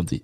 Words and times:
Komt-ie. 0.00 0.22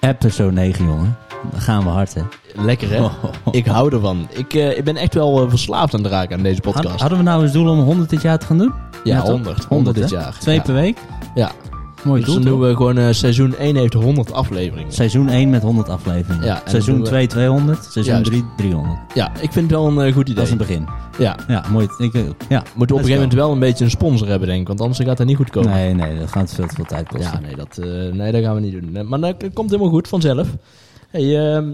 Episode 0.00 0.52
9, 0.52 0.84
jongen. 0.84 1.16
Dan 1.50 1.60
gaan 1.60 1.82
we 1.84 1.88
hard, 1.88 2.14
hè. 2.14 2.22
Lekker, 2.54 2.90
hè? 2.90 3.08
Ik 3.50 3.66
hou 3.66 3.92
ervan. 3.94 4.28
Ik, 4.32 4.54
eh, 4.54 4.76
ik 4.78 4.84
ben 4.84 4.96
echt 4.96 5.14
wel 5.14 5.42
eh, 5.42 5.48
verslaafd 5.50 5.94
aan 5.94 6.02
het 6.02 6.12
raken 6.12 6.36
aan 6.36 6.42
deze 6.42 6.60
podcast. 6.60 6.88
Had- 6.88 7.00
Hadden 7.00 7.18
we 7.18 7.24
nou 7.24 7.42
eens 7.42 7.52
doel 7.52 7.68
om 7.70 7.78
100 7.78 8.10
dit 8.10 8.22
jaar 8.22 8.38
te 8.38 8.46
gaan 8.46 8.58
doen? 8.58 8.72
ja, 9.04 9.20
toch? 9.20 9.30
100. 9.30 9.64
100 9.64 9.96
dit 9.96 10.10
jaar. 10.10 10.38
Twee 10.38 10.54
ja. 10.56 10.62
per 10.62 10.74
week? 10.74 10.98
Ja. 11.34 11.50
Mooi 12.04 12.20
Dus 12.20 12.30
doel, 12.34 12.42
dan 12.42 12.52
doen 12.52 12.60
we 12.60 12.76
gewoon 12.76 12.98
eh, 12.98 13.06
seizoen 13.10 13.56
1 13.56 13.76
heeft 13.76 13.92
100 13.94 14.32
afleveringen. 14.32 14.92
Seizoen 14.92 15.28
1 15.28 15.50
met 15.50 15.62
100 15.62 15.88
afleveringen. 15.88 16.44
Ja, 16.46 16.62
en 16.64 16.70
Seizoen 16.70 16.94
doen 16.94 17.02
we- 17.02 17.08
2 17.08 17.26
200. 17.26 17.84
Seizoen 17.90 18.14
Juist. 18.14 18.30
3 18.30 18.44
300. 18.56 18.98
Ja, 19.14 19.28
ik 19.40 19.52
vind 19.52 19.70
het 19.70 19.80
wel 19.80 19.86
een 19.86 20.00
eh, 20.06 20.12
goed 20.12 20.22
idee. 20.22 20.34
Dat 20.34 20.44
is 20.44 20.50
een 20.50 20.58
begin. 20.58 20.86
Ja, 21.18 21.36
Ja, 21.48 21.64
mooi. 21.70 21.88
Ik, 21.98 22.14
eh, 22.14 22.20
ja. 22.48 22.62
moeten 22.74 22.74
we 22.76 22.82
op 22.82 22.88
een 22.90 22.96
gegeven 22.96 23.14
moment 23.14 23.32
wel 23.34 23.52
een 23.52 23.58
beetje 23.58 23.84
een 23.84 23.90
sponsor 23.90 24.28
hebben, 24.28 24.48
denk 24.48 24.60
ik. 24.60 24.66
Want 24.68 24.80
anders 24.80 24.98
gaat 25.00 25.16
dat 25.16 25.26
niet 25.26 25.36
goed 25.36 25.50
komen. 25.50 25.70
Nee, 25.70 25.94
nee, 25.94 26.18
dat 26.18 26.32
gaat 26.32 26.54
veel 26.54 26.66
te 26.66 26.74
veel 26.74 26.84
tijd 26.84 27.08
kosten. 27.08 27.32
Ja, 27.32 27.46
nee 27.46 27.56
dat, 27.56 27.78
eh, 27.78 28.12
nee, 28.12 28.32
dat 28.32 28.42
gaan 28.42 28.54
we 28.54 28.60
niet 28.60 28.72
doen. 28.72 28.92
Nee, 28.92 29.02
Maar 29.02 29.20
dat 29.20 29.34
komt 29.52 29.70
helemaal 29.70 29.92
goed 29.92 30.08
vanzelf. 30.08 30.48
Hey, 31.10 31.54
ehm, 31.54 31.68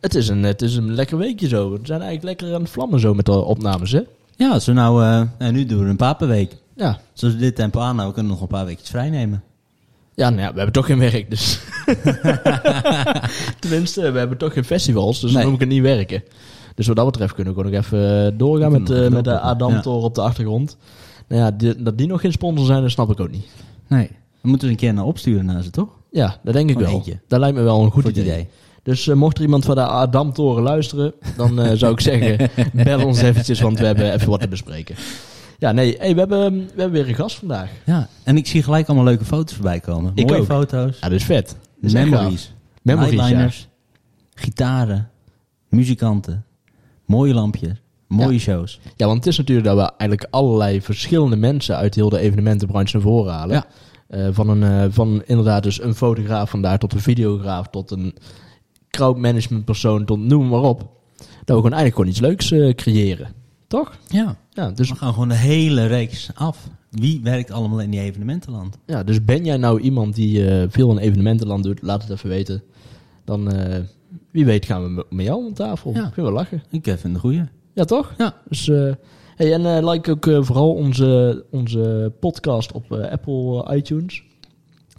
het, 0.00 0.14
is 0.14 0.28
een, 0.28 0.42
het 0.42 0.62
is 0.62 0.76
een 0.76 0.94
lekker 0.94 1.18
weekje 1.18 1.48
zo. 1.48 1.70
We 1.70 1.78
zijn 1.82 2.00
eigenlijk 2.02 2.40
lekker 2.40 2.56
aan 2.56 2.62
het 2.62 2.70
vlammen 2.70 3.00
zo 3.00 3.14
met 3.14 3.24
de 3.26 3.32
opnames, 3.44 3.92
hè? 3.92 4.00
Ja, 4.36 4.50
als 4.52 4.66
we 4.66 4.72
nou... 4.72 5.02
eh, 5.04 5.22
nou, 5.38 5.52
nu 5.52 5.66
doen 5.66 5.82
we 5.84 5.88
een 5.90 5.96
paar 5.96 6.16
per 6.16 6.28
week. 6.28 6.56
Ja. 6.76 6.98
Zoals 7.12 7.34
we 7.34 7.40
dit 7.40 7.54
tempo 7.56 7.80
aanhouden, 7.80 8.14
kunnen 8.14 8.32
we 8.32 8.38
nog 8.38 8.40
een 8.50 8.56
paar 8.56 8.66
weekjes 8.66 8.88
vrij 8.90 9.10
nemen. 9.10 9.42
Ja, 10.18 10.30
nou 10.30 10.40
ja, 10.42 10.48
we 10.50 10.56
hebben 10.56 10.72
toch 10.72 10.86
geen 10.86 10.98
werk, 10.98 11.30
dus... 11.30 11.60
Tenminste, 13.58 14.10
we 14.10 14.18
hebben 14.18 14.38
toch 14.38 14.52
geen 14.52 14.64
festivals, 14.64 15.20
dus 15.20 15.30
Nee. 15.32 15.34
dan 15.42 15.44
noem 15.44 15.54
ik 15.54 15.60
het 15.60 15.68
niet 15.68 15.82
werken. 15.82 16.22
Dus 16.74 16.86
wat 16.86 16.96
dat 16.96 17.04
betreft 17.04 17.34
kunnen 17.34 17.54
we 17.54 17.60
gewoon 17.60 17.74
nog 17.74 17.84
even 17.84 18.38
doorgaan 18.38 18.72
met, 18.72 18.90
eh, 18.90 19.08
met 19.08 19.24
de 19.24 19.38
Adam-toren 19.40 20.02
op 20.04 20.14
de 20.14 20.20
achtergrond. 20.20 20.76
Nou 21.28 21.42
ja, 21.42 21.50
die- 21.50 21.82
dat 21.82 21.98
die 21.98 22.06
nog 22.06 22.20
geen 22.20 22.32
sponsor 22.32 22.66
zijn, 22.66 22.82
dat 22.82 22.90
snap 22.90 23.10
ik 23.10 23.20
ook 23.20 23.30
niet. 23.30 23.46
Nee. 23.88 24.10
We 24.40 24.48
moeten 24.48 24.68
een 24.68 24.76
keer 24.76 24.94
naar 24.94 25.04
opsturen 25.04 25.44
naar 25.44 25.62
ze, 25.62 25.70
toch? 25.70 25.88
Ja, 26.10 26.36
dat 26.42 26.54
denk 26.54 26.70
ik 26.70 26.78
wel. 26.78 26.90
eentje. 26.90 27.20
Dat 27.28 27.40
lijkt 27.40 27.56
me 27.56 27.62
wel 27.62 27.82
een 27.82 27.90
goed 27.90 28.06
idee. 28.06 28.48
Dus 28.82 29.08
eh, 29.08 29.14
mocht 29.14 29.36
er 29.36 29.42
iemand 29.42 29.64
van 29.64 29.74
de 29.74 29.82
Adam-toren 29.86 30.62
luisteren, 30.62 31.12
dan 31.36 31.60
eh, 31.60 31.72
zou 31.74 31.92
ik 31.92 32.00
zeggen, 32.00 32.50
bel 32.84 33.06
ons 33.06 33.22
eventjes, 33.22 33.60
want 33.60 33.78
we 33.78 33.86
hebben 33.86 34.12
even 34.12 34.30
wat 34.30 34.40
te 34.40 34.48
bespreken. 34.48 34.94
Ja, 35.58 35.72
nee, 35.72 35.96
hey, 35.98 36.12
we, 36.14 36.18
hebben, 36.18 36.52
we 36.52 36.80
hebben 36.80 36.90
weer 36.90 37.08
een 37.08 37.14
gast 37.14 37.36
vandaag. 37.36 37.70
Ja, 37.84 38.08
en 38.24 38.36
ik 38.36 38.46
zie 38.46 38.62
gelijk 38.62 38.86
allemaal 38.86 39.06
leuke 39.06 39.24
foto's 39.24 39.54
voorbij 39.54 39.80
komen. 39.80 40.12
Ik 40.14 40.26
Mooie 40.26 40.40
ook. 40.40 40.46
foto's. 40.46 40.98
Ja, 41.00 41.08
dat 41.08 41.18
is 41.18 41.24
vet. 41.24 41.46
Dat 41.48 41.90
is 41.90 41.94
echt 41.94 42.10
memories. 42.10 42.54
Memories, 42.82 43.28
ja. 43.28 43.48
Gitaren. 44.34 45.10
Muzikanten. 45.68 46.44
Mooie 47.04 47.34
lampjes. 47.34 47.82
Mooie 48.06 48.38
shows. 48.38 48.80
Ja, 48.96 49.06
want 49.06 49.18
het 49.18 49.26
is 49.26 49.36
natuurlijk 49.36 49.66
dat 49.66 49.76
we 49.76 49.82
eigenlijk 49.82 50.26
allerlei 50.30 50.82
verschillende 50.82 51.36
mensen 51.36 51.76
uit 51.76 51.94
heel 51.94 52.08
de 52.08 52.18
evenementenbranche 52.18 52.96
naar 52.96 53.06
voren 53.06 53.32
halen. 53.32 53.54
Ja. 53.54 53.66
Eh, 54.08 54.28
van, 54.30 54.48
een, 54.48 54.62
eh, 54.62 54.86
van 54.90 55.22
inderdaad 55.26 55.62
dus 55.62 55.82
een 55.82 55.94
fotograaf 55.94 56.50
vandaar 56.50 56.78
tot 56.78 56.92
een 56.92 57.00
videograaf, 57.00 57.68
tot 57.68 57.90
een 57.90 58.14
crowdmanagement 58.90 59.64
persoon, 59.64 60.04
tot 60.04 60.18
noem 60.18 60.48
maar 60.48 60.62
op. 60.62 60.78
Dat 61.18 61.56
we 61.56 61.62
gewoon 61.62 61.72
eigenlijk 61.72 61.94
gewoon 61.94 62.10
iets 62.10 62.20
leuks 62.20 62.50
eh, 62.50 62.74
creëren. 62.74 63.37
Toch? 63.68 63.98
Ja. 64.08 64.36
Ja 64.50 64.70
dus, 64.70 64.88
We 64.90 64.96
gaan 64.96 65.12
gewoon 65.12 65.28
de 65.28 65.34
hele 65.34 65.86
reeks 65.86 66.30
af. 66.34 66.68
Wie 66.90 67.20
werkt 67.22 67.50
allemaal 67.50 67.80
in 67.80 67.90
die 67.90 68.00
evenementenland? 68.00 68.78
ja, 68.86 69.02
dus 69.04 69.24
ben 69.24 69.44
jij 69.44 69.56
nou 69.56 69.80
iemand 69.80 70.14
die 70.14 70.48
eh, 70.48 70.66
veel 70.68 70.90
in 70.90 70.98
evenementenland 70.98 71.62
doet, 71.64 71.82
laat 71.82 72.02
het 72.02 72.10
even 72.10 72.28
weten. 72.28 72.62
Dan, 73.24 73.52
eh, 73.52 73.80
wie 74.30 74.44
weet 74.44 74.64
gaan 74.64 74.82
we 74.94 75.04
met- 75.10 75.26
jou 75.26 75.44
aan 75.46 75.52
tafel. 75.52 75.92
Ja. 75.94 76.08
Kunnen 76.14 76.32
we 76.32 76.38
lachen. 76.38 76.62
Ik 76.70 76.86
eh, 76.86 76.94
vind 76.96 77.14
de 77.14 77.20
goeie. 77.20 77.42
Ja, 77.74 77.84
toch? 77.84 78.14
Ja. 78.18 78.34
Dus, 78.48 78.68
eh, 78.68 78.92
hey, 79.36 79.52
en 79.54 79.76
eh, 79.76 79.88
like 79.90 80.10
ook 80.10 80.44
vooral 80.44 80.72
onze, 80.74 81.44
onze 81.50 82.12
podcast 82.20 82.72
op 82.72 82.92
Apple 82.92 83.76
iTunes. 83.76 84.22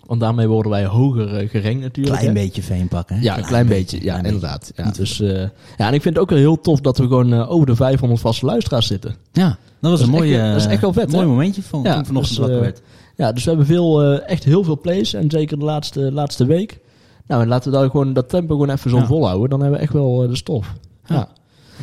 Want 0.10 0.22
daarmee 0.22 0.48
worden 0.48 0.72
wij 0.72 0.86
hoger 0.86 1.36
eh, 1.36 1.50
gerankt 1.50 1.82
natuurlijk. 1.82 2.18
Klein 2.20 2.36
hè? 2.38 2.42
beetje 2.44 2.62
veen 2.62 2.88
pakken. 2.88 3.16
Hè? 3.16 3.22
Ja, 3.22 3.38
een 3.38 3.46
klein 3.46 3.68
beetje. 3.68 3.98
Ja, 3.98 4.04
klein 4.20 4.26
inderdaad. 4.26 4.72
Ja, 4.76 4.86
Niet 4.86 4.96
dus, 4.96 5.20
eh, 5.22 5.42
ja, 5.78 5.88
en 5.88 5.94
ik 5.94 6.02
vind 6.02 6.04
het 6.16 6.18
ook 6.18 6.30
wel 6.30 6.38
heel 6.40 6.62
tof 6.62 6.80
dat 6.82 6.98
we 6.98 7.04
gewoon 7.04 7.34
eh, 7.34 7.52
over 7.52 7.66
de 7.66 7.76
500 7.76 8.22
vaste 8.22 8.46
luisteraars 8.46 8.88
zitten. 8.88 9.16
Ja, 9.32 9.58
dat 9.82 9.92
was 9.92 10.00
Dat 10.00 10.08
een 10.10 10.14
mooie, 10.16 10.40
echt- 10.40 10.52
dat 10.52 10.56
is 10.62 10.66
echt 10.66 10.82
wel 10.82 10.94
vet, 10.94 11.12
mooi 11.12 11.24
hè? 11.24 11.30
momentje 11.30 11.62
van, 11.64 11.82
Ja, 11.84 11.96
toen 11.96 12.06
vanochtend 12.06 12.38
dus, 12.38 12.46
wakker 12.46 12.62
werd. 12.64 12.82
Ja, 13.16 13.32
dus 13.32 13.44
we 13.44 13.50
hebben 13.50 13.68
veel, 13.68 14.04
echt 14.22 14.44
heel 14.44 14.64
veel 14.64 14.80
plays. 14.80 15.14
En 15.14 15.30
zeker 15.30 15.60
de 15.60 15.66
laatste, 15.66 16.12
laatste 16.12 16.46
week. 16.46 16.80
Nou, 17.28 17.42
en 17.42 17.48
laten 17.48 17.72
we 17.72 17.78
daar 17.78 17.90
gewoon 17.90 18.14
dat 18.14 18.30
tempo 18.30 18.54
gewoon 18.54 18.70
even 18.76 18.90
zo 18.90 18.98
Ja. 18.98 19.06
volhouden. 19.06 19.50
Dan 19.50 19.60
hebben 19.62 19.78
we 19.78 19.84
echt 19.84 19.94
wel 19.94 20.28
de 20.28 20.36
stof. 20.36 20.74
Ja. 21.06 21.28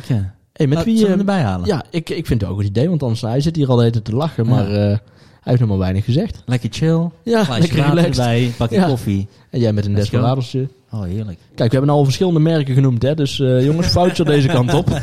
Ja. 0.07 0.33
Hey, 0.53 0.67
met 0.67 0.77
Laat- 0.77 0.85
wie... 0.85 1.07
erbij 1.07 1.41
halen? 1.41 1.67
Ja, 1.67 1.83
ik, 1.89 2.09
ik 2.09 2.25
vind 2.25 2.41
het 2.41 2.49
ook 2.49 2.57
een 2.57 2.63
goed 2.63 2.71
idee, 2.71 2.89
want 2.89 3.01
anders 3.03 3.21
hij 3.21 3.41
zit 3.41 3.55
hier 3.55 3.67
al 3.69 3.75
de 3.75 3.81
hele 3.81 3.93
tijd 3.93 4.05
te 4.05 4.15
lachen, 4.15 4.47
maar 4.47 4.99
heeft 5.49 5.59
nog 5.59 5.69
maar 5.69 5.77
weinig 5.77 6.05
gezegd. 6.05 6.41
Lekker 6.45 6.69
chill. 6.71 7.09
Ja, 7.23 7.45
lekker 7.59 7.85
relaxed. 7.85 8.17
erbij. 8.17 8.51
Pak 8.57 8.69
je 8.69 8.75
Ja. 8.75 8.87
koffie. 8.87 9.27
En 9.49 9.59
jij 9.59 9.73
met 9.73 9.85
een 9.85 9.93
desperado'sje. 9.93 10.67
Oh, 10.91 11.03
heerlijk. 11.03 11.39
Kijk, 11.55 11.71
we 11.71 11.77
hebben 11.77 11.95
al 11.95 12.03
verschillende 12.03 12.39
merken 12.39 12.73
genoemd, 12.73 13.01
hè, 13.01 13.15
dus 13.15 13.39
eh, 13.39 13.65
jongens, 13.65 13.87
foutje 13.87 14.23
deze 14.23 14.47
kant 14.47 14.73
op. 14.73 14.87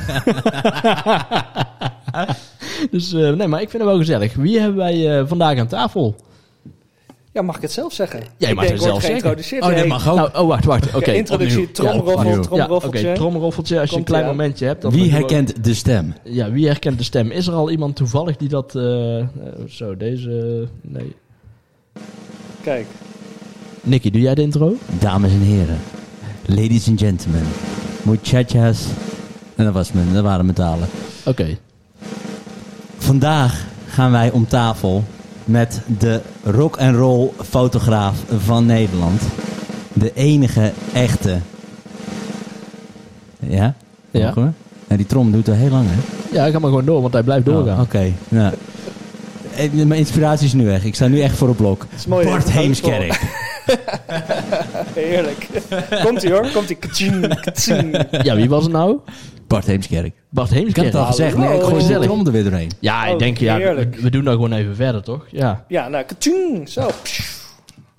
dus 2.91 3.13
eh, 3.13 3.31
nee, 3.31 3.47
maar 3.49 3.61
ik 3.61 3.71
vind 3.71 3.83
het 3.83 3.91
wel 3.91 4.01
gezellig. 4.01 4.35
Wie 4.35 4.59
hebben 4.61 4.77
wij 4.77 5.19
eh, 5.19 5.27
vandaag 5.27 5.59
aan 5.59 5.67
tafel? 5.67 6.17
Ja, 7.35 7.43
mag 7.43 7.57
ik 7.57 7.63
het 7.63 7.73
zelf 7.73 7.93
zeggen? 7.93 8.21
Jij 8.37 8.49
ik 8.51 8.55
mag 8.55 8.65
denk, 8.65 8.77
het 8.77 8.87
zelf 8.87 9.03
zeggen. 9.03 9.31
Oh, 9.31 9.69
dat 9.69 9.75
Nee, 9.75 9.87
mag 9.87 10.09
ook. 10.09 10.17
Nou, 10.17 10.31
oh, 10.35 10.47
wacht, 10.47 10.65
wacht. 10.65 10.95
Oké, 10.95 11.11
ja, 11.11 11.17
introductie, 11.17 11.71
tromroffel, 11.71 12.41
tromroffeltje. 12.41 13.01
Ja, 13.01 13.11
Oké, 13.11 13.19
tromroffeltje. 13.21 13.81
Als 13.81 13.91
je 13.91 13.97
een 13.97 14.05
klein 14.05 14.25
aan. 14.25 14.31
momentje 14.31 14.67
hebt. 14.67 14.89
Wie 14.91 15.11
herkent 15.11 15.65
de 15.65 15.75
stem? 15.75 16.15
Ja, 16.23 16.51
wie 16.51 16.67
herkent 16.67 16.99
de 16.99 17.05
stem? 17.05 17.31
Is 17.31 17.47
er 17.47 17.53
al 17.53 17.71
iemand 17.71 17.97
toevallig 17.97 18.37
die 18.37 18.49
dat... 18.49 18.75
eh, 18.75 19.19
eh, 19.21 19.27
zo, 19.69 19.97
deze... 19.97 20.69
nee. 20.81 21.15
Kijk, 22.63 22.87
Nicky, 23.83 24.11
doe 24.11 24.21
jij 24.21 24.35
de 24.35 24.43
intro? 24.43 24.75
Dames 24.99 25.33
en 25.33 25.41
heren. 25.41 25.79
Ladies 26.47 26.89
and 26.89 27.01
gentlemen. 27.01 27.43
Muchachas. 28.03 28.87
En 29.57 29.65
dat 29.65 29.75
was 29.75 29.93
mijn, 29.93 30.13
dat 30.13 30.23
waren 30.23 30.45
mijn 30.45 30.57
talen. 30.57 30.89
Oké. 31.25 31.57
Vandaag 32.99 33.65
gaan 33.87 34.11
wij 34.11 34.31
om 34.31 34.47
tafel 34.49 35.05
met 35.45 35.81
de 35.99 36.21
rock 36.45 36.77
and 36.77 36.97
roll 36.97 37.29
fotograaf 37.49 38.17
van 38.39 38.67
Nederland. 38.67 39.23
De 39.93 40.13
enige 40.15 40.73
echte. 40.93 41.39
Ja? 43.39 43.75
Ja. 44.11 44.27
Mogen 44.27 44.43
we? 44.45 44.49
Ja, 44.89 44.97
die 44.97 45.07
trom 45.07 45.33
doet 45.33 45.49
er 45.49 45.55
heel 45.55 45.71
lang, 45.71 45.87
hè? 45.89 45.97
Ja, 46.37 46.51
ga 46.51 46.59
maar 46.59 46.69
gewoon 46.69 46.85
door, 46.85 47.01
want 47.01 47.13
hij 47.13 47.23
blijft 47.23 47.45
doorgaan. 47.45 47.77
Oh, 47.77 47.81
Oké, 47.83 48.13
ja. 48.29 48.53
Eh, 49.57 49.71
Mijn 49.73 49.93
inspiratie 49.93 50.47
is 50.47 50.53
nu 50.53 50.65
weg. 50.65 50.85
Ik 50.85 50.95
sta 50.95 51.07
nu 51.09 51.21
echt 51.21 51.37
voor 51.37 51.49
op 51.49 51.57
blok. 51.57 51.87
het 51.91 51.99
is 52.01 52.07
mooi. 52.07 52.27
Bart 52.27 52.51
Heemskerk. 52.51 53.21
Heerlijk. 54.95 55.49
Komt 56.05 56.23
ie 56.23 56.31
hoor, 56.33 56.49
komt 56.53 56.71
ie. 56.71 56.77
Kaching, 56.77 57.41
kaching. 57.41 58.05
Ja, 58.23 58.35
wie 58.37 58.49
was 58.49 58.63
het 58.63 58.73
nou? 58.73 58.99
Bart 59.55 59.67
Heemskerk. 59.67 60.15
Bart 60.31 60.49
Ik 60.51 60.55
heb 60.55 60.63
Heemskerk. 60.63 60.87
het 60.87 60.95
al 60.97 61.07
gezegd. 61.07 61.37
Nee, 61.37 61.55
ik 61.57 61.63
gooi 61.63 61.87
de 61.87 61.99
trom 61.99 62.27
er 62.27 62.33
weer 62.33 62.43
doorheen. 62.45 62.71
Ja, 62.81 63.07
ik 63.07 63.13
Oh, 63.13 63.19
denk, 63.19 63.39
ja, 63.39 63.57
we, 63.57 63.63
heerlijk. 63.63 63.97
we 63.97 64.11
doen 64.11 64.25
dat 64.25 64.35
gewoon 64.35 64.53
even 64.53 64.77
verder, 64.77 65.03
toch? 65.03 65.25
Ja, 65.31 65.65
Ja, 65.69 65.89
nou, 65.89 66.05
kaching. 66.05 66.69
Zo. 66.69 66.89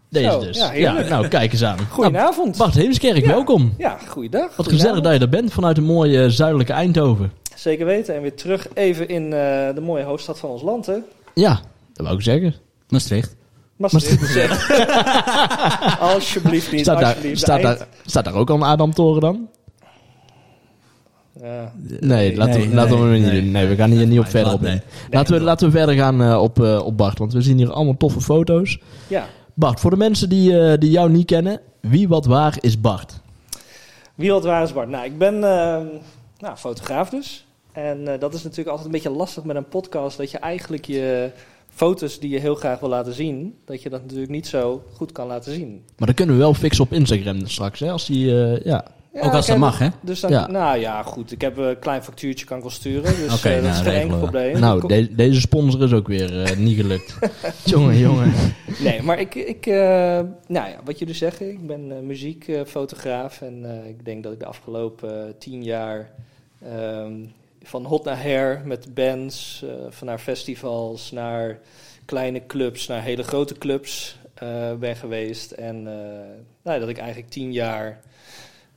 deze 0.09 0.29
Zo, 0.31 0.39
dus. 0.39 0.69
ja, 0.73 0.94
nou, 1.01 1.27
kijk 1.27 1.51
eens 1.51 1.63
aan. 1.63 1.75
Nou, 1.75 1.88
Goedenavond. 1.89 2.57
Bart 2.57 2.73
Heemskerk, 2.73 3.21
Ja. 3.25 3.27
welkom. 3.27 3.73
Ja, 3.77 3.97
goeiedag. 4.07 4.55
Wat 4.55 4.67
gezellig 4.69 5.01
dat 5.01 5.13
je 5.13 5.19
er 5.19 5.29
bent 5.29 5.53
vanuit 5.53 5.77
een 5.77 5.83
mooie 5.83 6.29
zuidelijke 6.29 6.73
Eindhoven. 6.73 7.31
Zeker 7.55 7.85
weten. 7.85 8.15
En 8.15 8.21
weer 8.21 8.35
terug 8.35 8.67
even 8.73 9.07
in 9.07 9.23
eh, 9.23 9.29
de 9.75 9.81
mooie 9.81 10.03
hoofdstad 10.03 10.39
van 10.39 10.49
ons 10.49 10.61
land, 10.61 10.85
hè. 10.85 10.95
Ja, 11.33 11.59
dat 11.94 12.05
wou 12.05 12.17
ik 12.17 12.23
zeggen. 12.23 12.55
Maastricht. 12.89 13.35
Maastricht. 13.77 14.38
Alsjeblieft 15.99 16.71
niet, 16.71 16.81
Staat 16.81 16.99
daar, 16.99 17.07
alsjeblieft. 17.07 17.39
staat, 17.39 17.61
De 17.61 17.67
eind- 17.67 17.79
daar, 17.79 17.88
staat 18.05 18.25
daar 18.25 18.33
ook 18.33 18.49
al 18.49 18.55
een 18.55 18.63
Adamtoren 18.63 19.21
dan? 19.21 19.47
Ja. 21.41 21.73
Nee, 22.00 22.35
laten, 22.35 22.59
we, 22.59 22.66
nee, 22.66 22.75
laten 22.75 22.96
we 22.96 23.01
hem 23.01 23.09
nee, 23.09 23.19
niet 23.19 23.31
nee. 23.31 23.41
doen. 23.41 23.51
Nee, 23.51 23.68
we 23.68 23.75
gaan 23.75 23.91
hier 23.91 24.07
niet 24.07 24.19
op 24.19 24.28
verder 24.28 24.53
op 24.53 24.63
in. 24.63 24.81
Laten, 25.12 25.34
we, 25.34 25.41
laten 25.41 25.68
we 25.68 25.78
verder 25.78 25.96
gaan 25.96 26.22
eh, 26.22 26.41
op, 26.41 26.62
eh, 26.62 26.85
op 26.85 26.97
Bart, 26.97 27.18
want 27.18 27.34
we 27.34 27.41
zien 27.41 27.57
hier 27.57 27.72
allemaal 27.72 27.98
toffe 27.98 28.21
foto's. 28.21 28.80
ja. 29.07 29.25
Bart, 29.54 29.80
voor 29.80 29.89
de 29.89 29.98
mensen 29.98 30.30
die, 30.30 30.59
eh, 30.59 30.80
die 30.80 30.92
jou 30.92 31.09
niet 31.09 31.25
kennen, 31.25 31.62
wie 31.80 32.07
wat 32.07 32.25
waar 32.25 32.57
is 32.59 32.81
Bart? 32.81 33.19
Wie 34.15 34.31
wat 34.31 34.44
waar 34.44 34.63
is 34.63 34.74
Bart? 34.74 34.89
Nou, 34.89 35.06
ik 35.06 35.18
ben 35.18 35.36
eh, 35.36 35.81
nou, 36.39 36.56
fotograaf 36.56 37.09
dus. 37.09 37.45
En 37.71 38.07
eh, 38.07 38.19
dat 38.19 38.33
is 38.33 38.44
natuurlijk 38.44 38.69
altijd 38.69 38.86
een 38.86 38.92
beetje 38.92 39.09
lastig 39.09 39.44
met 39.44 39.56
een 39.56 39.68
podcast. 39.68 40.18
Dat 40.18 40.31
je 40.31 40.38
eigenlijk 40.38 40.86
je 40.86 41.31
foto's 41.69 42.19
die 42.19 42.30
je 42.30 42.39
heel 42.39 42.56
graag 42.56 42.80
wil 42.80 42.89
laten 42.89 43.13
zien... 43.13 43.56
dat 43.65 43.81
je 43.81 43.89
dat 43.89 44.01
natuurlijk 44.01 44.31
niet 44.31 44.48
zo 44.48 44.83
goed 44.94 45.12
kan 45.12 45.27
laten 45.27 45.54
zien. 45.54 45.83
Maar 45.98 46.07
dat 46.07 46.15
kunnen 46.15 46.36
we 46.36 46.42
wel 46.42 46.54
fixen 46.54 46.83
op 46.83 46.94
Instagram 46.94 47.48
straks, 47.48 47.80
hè? 47.80 47.92
Als 47.92 48.06
die, 48.06 48.44
eh, 48.44 48.65
ja. 48.65 48.86
Ja, 49.15 49.21
Ook 49.21 49.33
als 49.33 49.47
dat 49.47 49.57
mag, 49.57 49.79
hè? 49.79 49.88
Dus 50.01 50.19
dan, 50.19 50.31
Ja. 50.31 50.47
Nou 50.47 50.79
ja, 50.79 51.03
goed. 51.03 51.31
Ik 51.31 51.41
heb 51.41 51.57
een 51.57 51.79
klein 51.79 52.03
factuurtje 52.03 52.45
kan 52.45 52.56
ik 52.57 52.63
wel 52.63 52.71
sturen. 52.71 53.03
Dus 53.15 53.44
eh, 53.44 53.53
dat 53.53 53.62
nou, 53.62 53.73
is 53.73 53.79
geen 53.79 54.01
enkel 54.01 54.17
probleem. 54.17 54.59
Nou, 54.59 54.88
de- 54.88 55.15
deze 55.15 55.39
sponsor 55.39 55.83
is 55.83 55.94
ook 55.94 56.07
weer 56.07 56.41
eh, 56.44 56.57
niet 56.57 56.75
gelukt. 56.75 57.17
jongen, 57.63 57.97
jongen. 57.97 58.33
Nee, 58.79 59.01
maar 59.01 59.19
ik, 59.19 59.35
ik 59.35 59.65
eh, 59.65 59.75
nou 60.47 60.69
ja, 60.69 60.75
wat 60.83 61.00
jullie 61.00 61.13
zeggen, 61.13 61.50
ik 61.50 61.67
ben 61.67 61.91
eh, 61.91 62.00
muziekfotograaf 62.00 63.41
en 63.41 63.65
eh, 63.83 63.89
ik 63.89 64.06
denk 64.06 64.23
dat 64.23 64.33
ik 64.33 64.39
de 64.39 64.45
afgelopen 64.45 65.27
eh, 65.27 65.33
tien 65.39 65.63
jaar 65.63 66.11
ehm, 66.71 67.13
van 67.63 67.85
hot 67.85 68.03
naar 68.03 68.21
her 68.23 68.61
met 68.65 68.94
bands, 68.94 69.63
eh, 69.68 69.69
van 69.89 70.07
naar 70.07 70.19
festivals, 70.19 71.11
naar 71.11 71.59
kleine 72.06 72.45
clubs 72.45 72.88
naar 72.88 73.01
hele 73.03 73.23
grote 73.23 73.53
clubs 73.57 74.18
eh, 74.33 74.73
ben 74.79 74.95
geweest. 74.95 75.51
En 75.51 75.88
eh, 75.88 75.94
nou, 76.63 76.79
dat 76.79 76.89
ik 76.89 76.97
eigenlijk 76.97 77.29
tien 77.29 77.51
jaar 77.53 78.00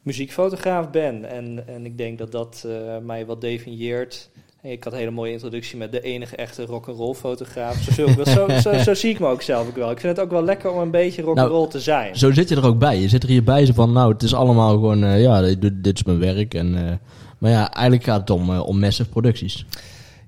muziekfotograaf 0.09 0.91
ben. 0.91 1.25
En, 1.31 1.67
en 1.67 1.85
ik 1.85 1.99
denk 1.99 2.19
dat 2.19 2.33
dat 2.33 2.65
eh, 2.67 2.99
mij 3.03 3.27
wat 3.27 3.41
definieert. 3.41 4.31
En 4.63 4.71
Ik 4.71 4.85
had 4.85 4.93
een 4.93 4.99
hele 4.99 5.11
mooie 5.11 5.33
introductie 5.33 5.79
met 5.79 5.93
de 5.93 6.01
enige 6.01 6.37
echte 6.37 6.65
rock'n'roll 6.65 7.15
fotograaf. 7.15 7.77
Zo, 7.77 8.07
zo, 8.35 8.49
zo, 8.59 8.79
zo 8.79 8.95
zie 8.95 9.11
ik 9.11 9.19
me 9.19 9.27
ook 9.27 9.43
zelf 9.43 9.69
ook 9.69 9.77
wel. 9.77 9.91
Ik 9.91 10.01
vind 10.01 10.17
het 10.17 10.25
ook 10.25 10.31
wel 10.31 10.43
lekker 10.45 10.73
om 10.73 10.81
een 10.81 10.91
beetje 10.91 11.23
rock'n'roll 11.23 11.69
te 11.69 11.81
zijn. 11.81 12.17
Zo 12.17 12.33
zit 12.33 12.49
je 12.49 12.57
er 12.57 12.67
ook 12.67 12.79
bij. 12.79 13.01
Je 13.01 13.09
zit 13.09 13.23
er 13.23 13.29
hierbij 13.29 13.67
zo 13.67 13.73
van, 13.73 13.93
nou, 13.93 14.13
het 14.13 14.23
is 14.23 14.35
allemaal 14.35 14.71
gewoon, 14.71 15.05
eh, 15.05 15.23
ja, 15.23 15.41
dit, 15.41 15.85
dit 15.85 15.95
is 15.95 16.03
mijn 16.03 16.19
werk. 16.19 16.55
En, 16.55 16.77
eh, 16.77 16.93
maar 17.39 17.51
ja, 17.51 17.73
eigenlijk 17.73 18.05
gaat 18.05 18.21
het 18.21 18.31
om, 18.31 18.59
om 18.59 18.79
massive 18.79 19.09
producties. 19.09 19.67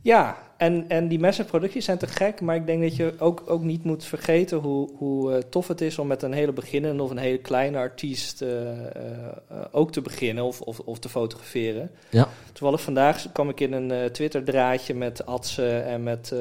Ja, 0.03 0.37
en, 0.61 0.85
en 0.89 1.09
die 1.09 1.19
massive 1.19 1.49
producties 1.49 1.85
zijn 1.85 1.99
te 1.99 2.07
gek, 2.07 2.41
maar 2.41 2.57
ik 2.57 2.67
denk 2.67 2.83
dat 2.83 2.97
je 2.97 3.15
ook, 3.19 3.43
ook 3.47 3.63
niet 3.63 3.85
moet 3.85 4.05
vergeten 4.05 4.59
hoe, 4.59 4.91
hoe 4.97 5.33
eh, 5.33 5.39
tof 5.39 5.69
het 5.69 5.81
is 5.81 5.99
om 5.99 6.07
met 6.07 6.23
een 6.23 6.33
hele 6.33 6.53
beginnende 6.53 7.03
of 7.03 7.11
een 7.11 7.19
hele 7.19 7.39
kleine 7.39 7.79
artiest 7.79 8.43
eh, 8.43 8.71
eh, 8.71 9.27
ook 9.71 9.93
te 9.93 10.01
beginnen 10.01 10.45
of, 10.45 10.61
of, 10.61 10.79
of 10.79 10.99
te 10.99 11.09
fotograferen. 11.09 11.91
Ja. 12.11 12.29
Toevallig 12.53 12.83
vandaag 12.83 13.33
kwam 13.33 13.49
ik 13.49 13.61
in 13.61 13.73
een 13.73 13.91
eh, 13.91 14.05
Twitter-draadje 14.05 14.95
met 14.95 15.27
Adse 15.27 15.79
en 15.79 16.03
met 16.03 16.35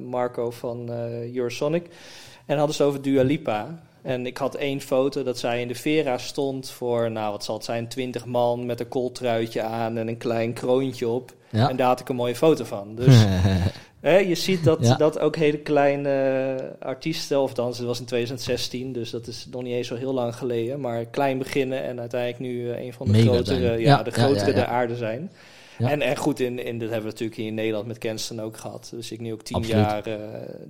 Marco 0.00 0.50
van 0.50 0.90
Eurosonic 1.34 1.86
en 2.46 2.58
hadden 2.58 2.76
ze 2.76 2.84
over 2.84 3.02
Dua 3.02 3.22
Lipa. 3.22 3.87
En 4.08 4.26
ik 4.26 4.36
had 4.36 4.54
één 4.54 4.80
foto 4.80 5.22
dat 5.22 5.38
zij 5.38 5.60
in 5.60 5.68
de 5.68 5.74
Vera 5.74 6.18
stond 6.18 6.70
voor, 6.70 7.10
nou 7.10 7.32
wat 7.32 7.44
zal 7.44 7.54
het 7.54 7.64
zijn, 7.64 7.88
20 7.88 8.24
man 8.24 8.66
met 8.66 8.80
een 8.80 8.88
kooltruitje 8.88 9.62
aan 9.62 9.98
en 9.98 10.08
een 10.08 10.16
klein 10.16 10.52
kroontje 10.52 11.08
op. 11.08 11.32
Ja. 11.50 11.68
En 11.68 11.76
daar 11.76 11.86
had 11.86 12.00
ik 12.00 12.08
een 12.08 12.16
mooie 12.16 12.36
foto 12.36 12.64
van. 12.64 12.94
Dus 12.94 13.24
hè, 14.00 14.16
je 14.16 14.34
ziet 14.34 14.64
dat, 14.64 14.78
Ja. 14.80 14.94
dat 14.96 15.18
ook 15.18 15.36
hele 15.36 15.58
kleine 15.58 16.76
artiesten, 16.80 17.40
of 17.40 17.54
dan, 17.54 17.68
het 17.68 17.78
was 17.78 17.98
in 18.00 18.04
2016, 18.04 18.92
dus 18.92 19.10
dat 19.10 19.26
is 19.26 19.46
nog 19.50 19.62
niet 19.62 19.74
eens 19.74 19.88
zo 19.88 19.94
heel 19.96 20.14
lang 20.14 20.34
geleden, 20.36 20.80
maar 20.80 21.04
klein 21.04 21.38
beginnen 21.38 21.84
en 21.84 22.00
uiteindelijk 22.00 22.40
nu 22.40 22.70
eh, 22.70 22.84
een 22.84 22.92
van 22.92 23.06
de 23.06 23.12
Mega 23.12 23.24
grotere, 23.32 23.70
ja, 23.70 23.76
Ja, 23.76 24.02
de 24.02 24.10
grotere 24.10 24.52
der 24.52 24.66
aarde 24.66 24.96
zijn. 24.96 25.30
Ja. 25.78 25.90
En, 25.90 26.02
en 26.02 26.16
goed, 26.16 26.40
in, 26.40 26.58
in, 26.64 26.78
dat 26.78 26.88
hebben 26.88 27.06
we 27.06 27.10
natuurlijk 27.12 27.38
hier 27.38 27.46
in 27.48 27.54
Nederland 27.54 27.86
met 27.86 27.98
Kenston 27.98 28.40
ook 28.40 28.56
gehad. 28.56 28.88
Dus 28.94 29.10
ik 29.12 29.20
nu 29.20 29.32
ook 29.32 29.42
tien, 29.42 29.56
Absoluut. 29.56 29.84
jaar, 29.84 30.06
eh, 30.06 30.18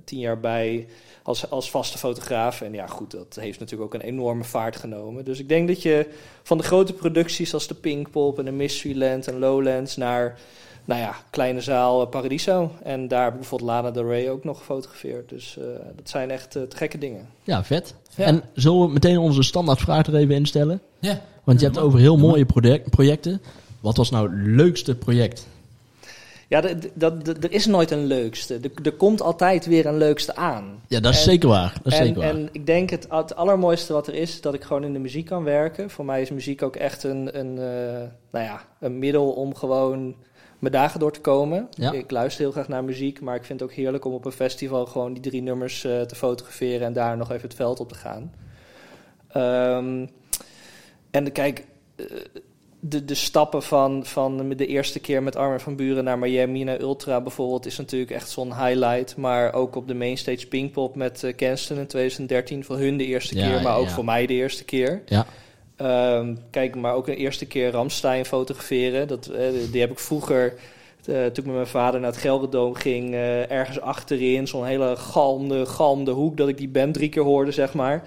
tien 0.03 0.19
jaar 0.19 0.39
bij 0.39 0.87
als, 1.23 1.49
als 1.49 1.69
vaste 1.69 1.97
fotograaf. 1.97 2.61
En 2.61 2.73
ja, 2.73 2.87
goed, 2.87 3.11
dat 3.11 3.37
heeft 3.39 3.59
natuurlijk 3.59 3.93
ook 3.93 4.01
een 4.01 4.07
enorme 4.07 4.43
vaart 4.43 4.75
genomen. 4.75 5.25
Dus 5.25 5.39
ik 5.39 5.49
denk 5.49 5.67
dat 5.67 5.81
je 5.81 6.07
van 6.43 6.57
de 6.57 6.63
grote 6.63 6.93
producties 6.93 7.53
als 7.53 7.67
de 7.67 7.73
Pinkpop 7.75 8.39
en 8.39 8.45
de 8.45 8.51
Mysteryland 8.51 9.27
en 9.27 9.39
Lowlands 9.39 9.97
naar, 9.97 10.39
nou 10.85 11.01
ja, 11.01 11.15
kleine 11.29 11.61
zaal 11.61 12.01
eh, 12.01 12.09
Paradiso. 12.09 12.71
En 12.83 13.07
daar 13.07 13.33
bijvoorbeeld 13.33 13.69
Lana 13.71 13.91
Del 13.91 14.07
Rey 14.07 14.29
ook 14.31 14.43
nog 14.43 14.57
gefotografeerd. 14.57 15.29
Dus 15.29 15.57
eh, 15.57 15.63
dat 15.95 16.09
zijn 16.09 16.31
echt 16.31 16.51
te 16.51 16.65
gekke 16.69 16.97
dingen. 16.97 17.29
ja, 17.43 17.63
vet. 17.63 17.93
Ja. 18.15 18.25
En 18.25 18.43
zullen 18.53 18.81
we 18.81 18.93
meteen 18.93 19.17
onze 19.17 19.43
standaardvraag 19.43 20.05
er 20.07 20.15
even 20.15 20.35
instellen? 20.35 20.81
Ja. 20.99 21.21
Want 21.43 21.59
je 21.59 21.65
Ja, 21.65 21.71
hebt 21.71 21.83
over 21.85 21.99
heel 21.99 22.17
mooie 22.17 22.45
project, 22.45 22.89
projecten. 22.89 23.41
Wat 23.79 23.97
was 23.97 24.09
nou 24.09 24.29
het 24.29 24.47
leukste 24.47 24.95
project? 24.95 25.47
Ja, 26.47 26.61
dat- 26.93 27.27
er 27.27 27.51
is 27.51 27.65
nooit 27.65 27.91
een 27.91 28.05
leukste. 28.05 28.59
Er, 28.61 28.71
er 28.83 28.91
komt 28.93 29.21
altijd 29.21 29.65
weer 29.65 29.85
een 29.85 29.97
leukste 29.97 30.35
aan. 30.35 30.81
Ja, 30.87 30.99
dat 30.99 31.11
is 31.13 31.17
En- 31.17 31.23
zeker 31.23 31.49
waar. 31.49 31.73
Dat 31.83 31.93
is 31.93 31.99
en, 31.99 32.05
zeker 32.05 32.21
waar. 32.21 32.29
en 32.29 32.49
ik 32.51 32.65
denk 32.65 32.89
het, 32.89 33.07
het 33.09 33.35
allermooiste 33.35 33.93
wat 33.93 34.07
er 34.07 34.13
is, 34.13 34.41
dat 34.41 34.53
ik 34.53 34.63
gewoon 34.63 34.83
in 34.83 34.93
de 34.93 34.99
muziek 34.99 35.25
kan 35.25 35.43
werken. 35.43 35.89
Voor 35.89 36.05
mij 36.05 36.21
is 36.21 36.29
muziek 36.29 36.61
ook 36.61 36.75
echt 36.75 37.03
een, 37.03 37.39
een, 37.39 37.57
eh, 37.57 38.07
nou 38.31 38.45
ja, 38.45 38.61
een 38.79 38.99
middel 38.99 39.31
om 39.31 39.55
gewoon 39.55 40.15
mijn 40.59 40.73
dagen 40.73 40.99
door 40.99 41.11
te 41.11 41.21
komen. 41.21 41.67
Ja. 41.69 41.91
Ik 41.91 42.11
luister 42.11 42.43
heel 42.43 42.51
graag 42.51 42.67
naar 42.67 42.83
muziek, 42.83 43.21
maar 43.21 43.35
ik 43.35 43.45
vind 43.45 43.59
het 43.59 43.69
ook 43.69 43.75
heerlijk 43.75 44.05
om 44.05 44.13
op 44.13 44.25
een 44.25 44.31
festival 44.31 44.85
gewoon 44.85 45.13
die 45.13 45.21
drie 45.21 45.41
nummers 45.41 45.83
eh, 45.83 46.01
te 46.01 46.15
fotograferen 46.15 46.87
en 46.87 46.93
daar 46.93 47.17
nog 47.17 47.31
even 47.31 47.47
het 47.47 47.57
veld 47.57 47.79
op 47.79 47.89
te 47.89 47.95
gaan. 47.95 48.33
Ehm, 49.27 50.05
en 51.11 51.31
kijk, 51.31 51.65
eh, 51.95 52.05
de, 52.79 53.05
de 53.05 53.15
stappen 53.15 53.63
van, 53.63 54.05
van 54.05 54.49
de 54.49 54.65
eerste 54.65 54.99
keer 54.99 55.23
met 55.23 55.35
Armin 55.35 55.59
van 55.59 55.75
Buren 55.75 56.03
naar 56.03 56.19
Miami, 56.19 56.63
naar 56.63 56.79
Ultra 56.79 57.21
bijvoorbeeld, 57.21 57.65
is 57.65 57.77
natuurlijk 57.77 58.11
echt 58.11 58.29
zo'n 58.29 58.65
highlight. 58.65 59.15
Maar 59.15 59.53
ook 59.53 59.75
op 59.75 59.87
de 59.87 59.95
mainstage 59.95 60.47
Pinkpop 60.47 60.95
met 60.95 61.33
Kenston 61.35 61.77
in 61.77 61.87
2013, 61.87 62.63
voor 62.63 62.77
hun 62.77 62.97
de 62.97 63.05
eerste 63.05 63.37
Ja, 63.37 63.47
keer, 63.47 63.61
maar 63.61 63.77
ook 63.77 63.87
ja. 63.87 63.91
voor 63.91 64.05
mij 64.05 64.25
de 64.25 64.33
eerste 64.33 64.65
keer. 64.65 65.01
Ja. 65.05 65.25
Ehm, 65.79 66.35
kijk, 66.49 66.75
maar 66.75 66.93
ook 66.93 67.07
een 67.07 67.15
eerste 67.15 67.45
keer 67.45 67.71
Ramstein 67.71 68.25
fotograferen. 68.25 69.07
Dat, 69.07 69.27
eh, 69.27 69.47
die 69.71 69.81
heb 69.81 69.91
ik 69.91 69.99
vroeger, 69.99 70.53
eh, 71.09 71.15
toen 71.25 71.43
ik 71.43 71.45
met 71.45 71.53
mijn 71.55 71.67
vader 71.67 71.99
naar 71.99 72.09
het 72.11 72.19
Gelderdoom 72.19 72.73
ging, 72.73 73.13
eh, 73.13 73.51
ergens 73.51 73.81
achterin, 73.81 74.47
zo'n 74.47 74.65
hele 74.65 74.95
galmde, 74.95 75.65
galmde 75.65 76.11
hoek, 76.11 76.37
dat 76.37 76.47
ik 76.47 76.57
die 76.57 76.69
band 76.69 76.93
drie 76.93 77.09
keer 77.09 77.23
hoorde, 77.23 77.51
zeg 77.51 77.73
maar. 77.73 78.03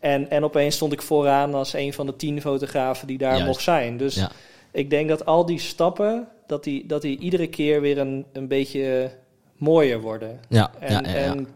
En, 0.00 0.30
en 0.30 0.44
opeens 0.44 0.74
stond 0.74 0.92
ik 0.92 1.02
vooraan 1.02 1.54
als 1.54 1.72
een 1.72 1.92
van 1.92 2.06
de 2.06 2.16
tien 2.16 2.40
fotografen 2.40 3.06
die 3.06 3.18
daar 3.18 3.30
Juist. 3.32 3.46
mocht 3.46 3.62
zijn. 3.62 3.96
Dus 3.96 4.14
Ja. 4.14 4.30
ik 4.70 4.90
denk 4.90 5.08
dat 5.08 5.26
al 5.26 5.46
die 5.46 5.58
stappen, 5.58 6.28
dat 6.46 6.64
die, 6.64 6.86
dat 6.86 7.02
die 7.02 7.18
iedere 7.18 7.46
keer 7.46 7.80
weer 7.80 7.98
een, 7.98 8.24
een 8.32 8.48
beetje 8.48 9.10
mooier 9.56 10.00
worden. 10.00 10.40
Ja, 10.48 10.70
En, 10.78 10.92
ja, 10.92 11.00
ja, 11.04 11.08
ja. 11.10 11.16
en 11.24 11.48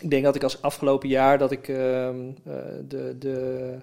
ik 0.00 0.10
denk 0.10 0.24
dat 0.24 0.34
ik 0.34 0.42
als 0.42 0.62
afgelopen 0.62 1.08
jaar 1.08 1.38
dat 1.38 1.50
ik 1.50 1.68
ehm, 1.68 2.16
eh, 2.46 2.52
de, 2.88 3.16
de 3.18 3.74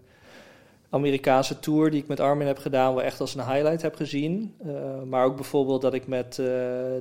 Amerikaanse 0.90 1.60
tour 1.60 1.92
die 1.92 2.02
ik 2.02 2.08
met 2.08 2.20
Armin 2.20 2.48
heb 2.48 2.58
gedaan, 2.58 2.94
wel 2.94 3.04
echt 3.04 3.20
als 3.20 3.36
een 3.36 3.48
highlight 3.48 3.82
heb 3.82 3.96
gezien. 3.96 4.54
Eh, 4.66 4.74
maar 5.10 5.26
ook 5.26 5.36
bijvoorbeeld 5.36 5.82
dat 5.82 5.94
ik 5.94 6.08
met 6.08 6.40
eh, 6.40 6.46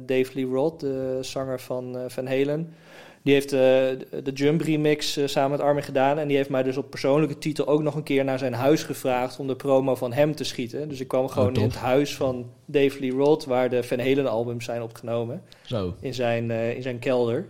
Dave 0.06 0.30
Lee 0.34 0.44
Roth, 0.44 0.80
de 0.80 1.18
zanger 1.20 1.60
van 1.60 1.98
eh, 1.98 2.04
Van 2.08 2.26
Halen, 2.26 2.74
die 3.22 3.32
heeft 3.32 3.50
de 3.50 4.30
Jump 4.34 4.60
remix 4.60 5.18
samen 5.24 5.50
met 5.50 5.60
Armin 5.60 5.82
gedaan. 5.82 6.18
En 6.18 6.28
die 6.28 6.36
heeft 6.36 6.48
mij 6.48 6.62
dus 6.62 6.76
op 6.76 6.90
persoonlijke 6.90 7.38
titel 7.38 7.66
ook 7.66 7.82
nog 7.82 7.94
een 7.94 8.02
keer 8.02 8.24
naar 8.24 8.38
zijn 8.38 8.52
huis 8.52 8.82
gevraagd 8.82 9.38
om 9.38 9.46
de 9.46 9.56
promo 9.56 9.94
van 9.94 10.12
hem 10.12 10.34
te 10.34 10.44
schieten. 10.44 10.88
Dus 10.88 11.00
ik 11.00 11.08
kwam 11.08 11.28
gewoon 11.28 11.48
in 11.48 11.54
tof. 11.54 11.64
het 11.64 11.76
huis 11.76 12.16
van 12.16 12.50
Dave 12.64 13.00
Lee 13.00 13.10
Roth, 13.10 13.44
waar 13.44 13.70
de 13.70 13.82
Van 13.82 13.98
Halen 13.98 14.26
albums 14.26 14.64
zijn 14.64 14.82
opgenomen 14.82 15.42
Zo. 15.62 15.94
in 16.00 16.14
zijn, 16.14 16.50
in 16.50 16.82
zijn 16.82 16.98
kelder. 16.98 17.46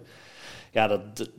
Ja, 0.71 0.87
dat, 0.87 1.17
dat, 1.17 1.31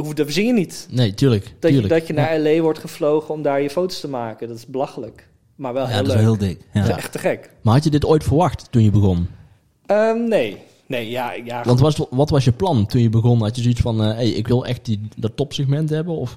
hoef- 0.00 0.14
dat 0.14 0.24
verzin 0.26 0.46
je 0.46 0.52
niet. 0.52 0.86
Nee, 0.90 1.14
tuurlijk. 1.14 1.42
Dat 1.44 1.52
je, 1.70 1.80
tuurlijk. 1.80 1.88
dat 1.88 2.06
je 2.06 2.12
naar 2.12 2.38
LA 2.38 2.60
wordt 2.60 2.78
gevlogen 2.78 3.34
om 3.34 3.42
daar 3.42 3.60
je 3.62 3.70
foto's 3.70 4.00
te 4.00 4.08
maken. 4.08 4.48
Dat 4.48 4.56
is 4.56 4.66
belachelijk. 4.66 5.28
Maar 5.56 5.72
wel 5.72 5.82
Ja, 5.82 5.88
heel 5.88 5.96
dat 5.98 6.06
is 6.06 6.12
leuk. 6.14 6.22
wel 6.22 6.32
heel 6.36 6.48
dik. 6.48 6.60
Ja. 6.72 6.80
Dat 6.80 6.90
is 6.90 6.96
echt 6.96 7.12
te 7.12 7.18
gek. 7.18 7.50
Maar 7.62 7.74
had 7.74 7.84
je 7.84 7.90
dit 7.90 8.04
ooit 8.04 8.24
verwacht 8.24 8.66
toen 8.72 8.82
je 8.82 8.90
begon? 8.90 9.28
Ehm, 9.86 10.24
nee. 10.28 10.56
Nee, 10.86 11.10
ja, 11.10 11.32
ja 11.32 11.62
Want 11.64 11.80
was, 11.80 12.00
wat 12.10 12.30
was 12.30 12.44
je 12.44 12.52
plan 12.52 12.86
toen 12.86 13.00
je 13.02 13.08
begon? 13.08 13.40
Had 13.42 13.56
je 13.56 13.62
zoiets 13.62 13.80
van, 13.80 14.02
eh 14.02 14.14
hey, 14.14 14.28
ik 14.28 14.48
wil 14.48 14.66
echt 14.66 14.84
die, 14.84 15.08
dat 15.16 15.36
topsegment 15.36 15.90
hebben? 15.90 16.14
Of? 16.14 16.36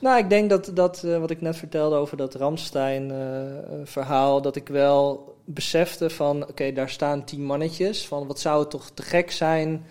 Nou, 0.00 0.18
ik 0.18 0.30
denk 0.30 0.50
dat, 0.50 0.70
dat 0.74 1.02
eh, 1.04 1.18
wat 1.18 1.30
ik 1.30 1.40
net 1.40 1.56
vertelde 1.56 1.96
over 1.96 2.16
dat 2.16 2.34
Ramstein-verhaal, 2.34 4.42
dat 4.42 4.56
ik 4.56 4.68
wel 4.68 5.34
besefte 5.44 6.10
van, 6.10 6.48
oké, 6.48 6.72
daar 6.72 6.90
staan 6.90 7.24
tien 7.24 7.44
mannetjes. 7.44 8.06
Van, 8.06 8.26
wat 8.26 8.40
zou 8.40 8.60
het 8.60 8.70
toch 8.70 8.90
te 8.94 9.02
gek 9.02 9.30
zijn 9.30 9.82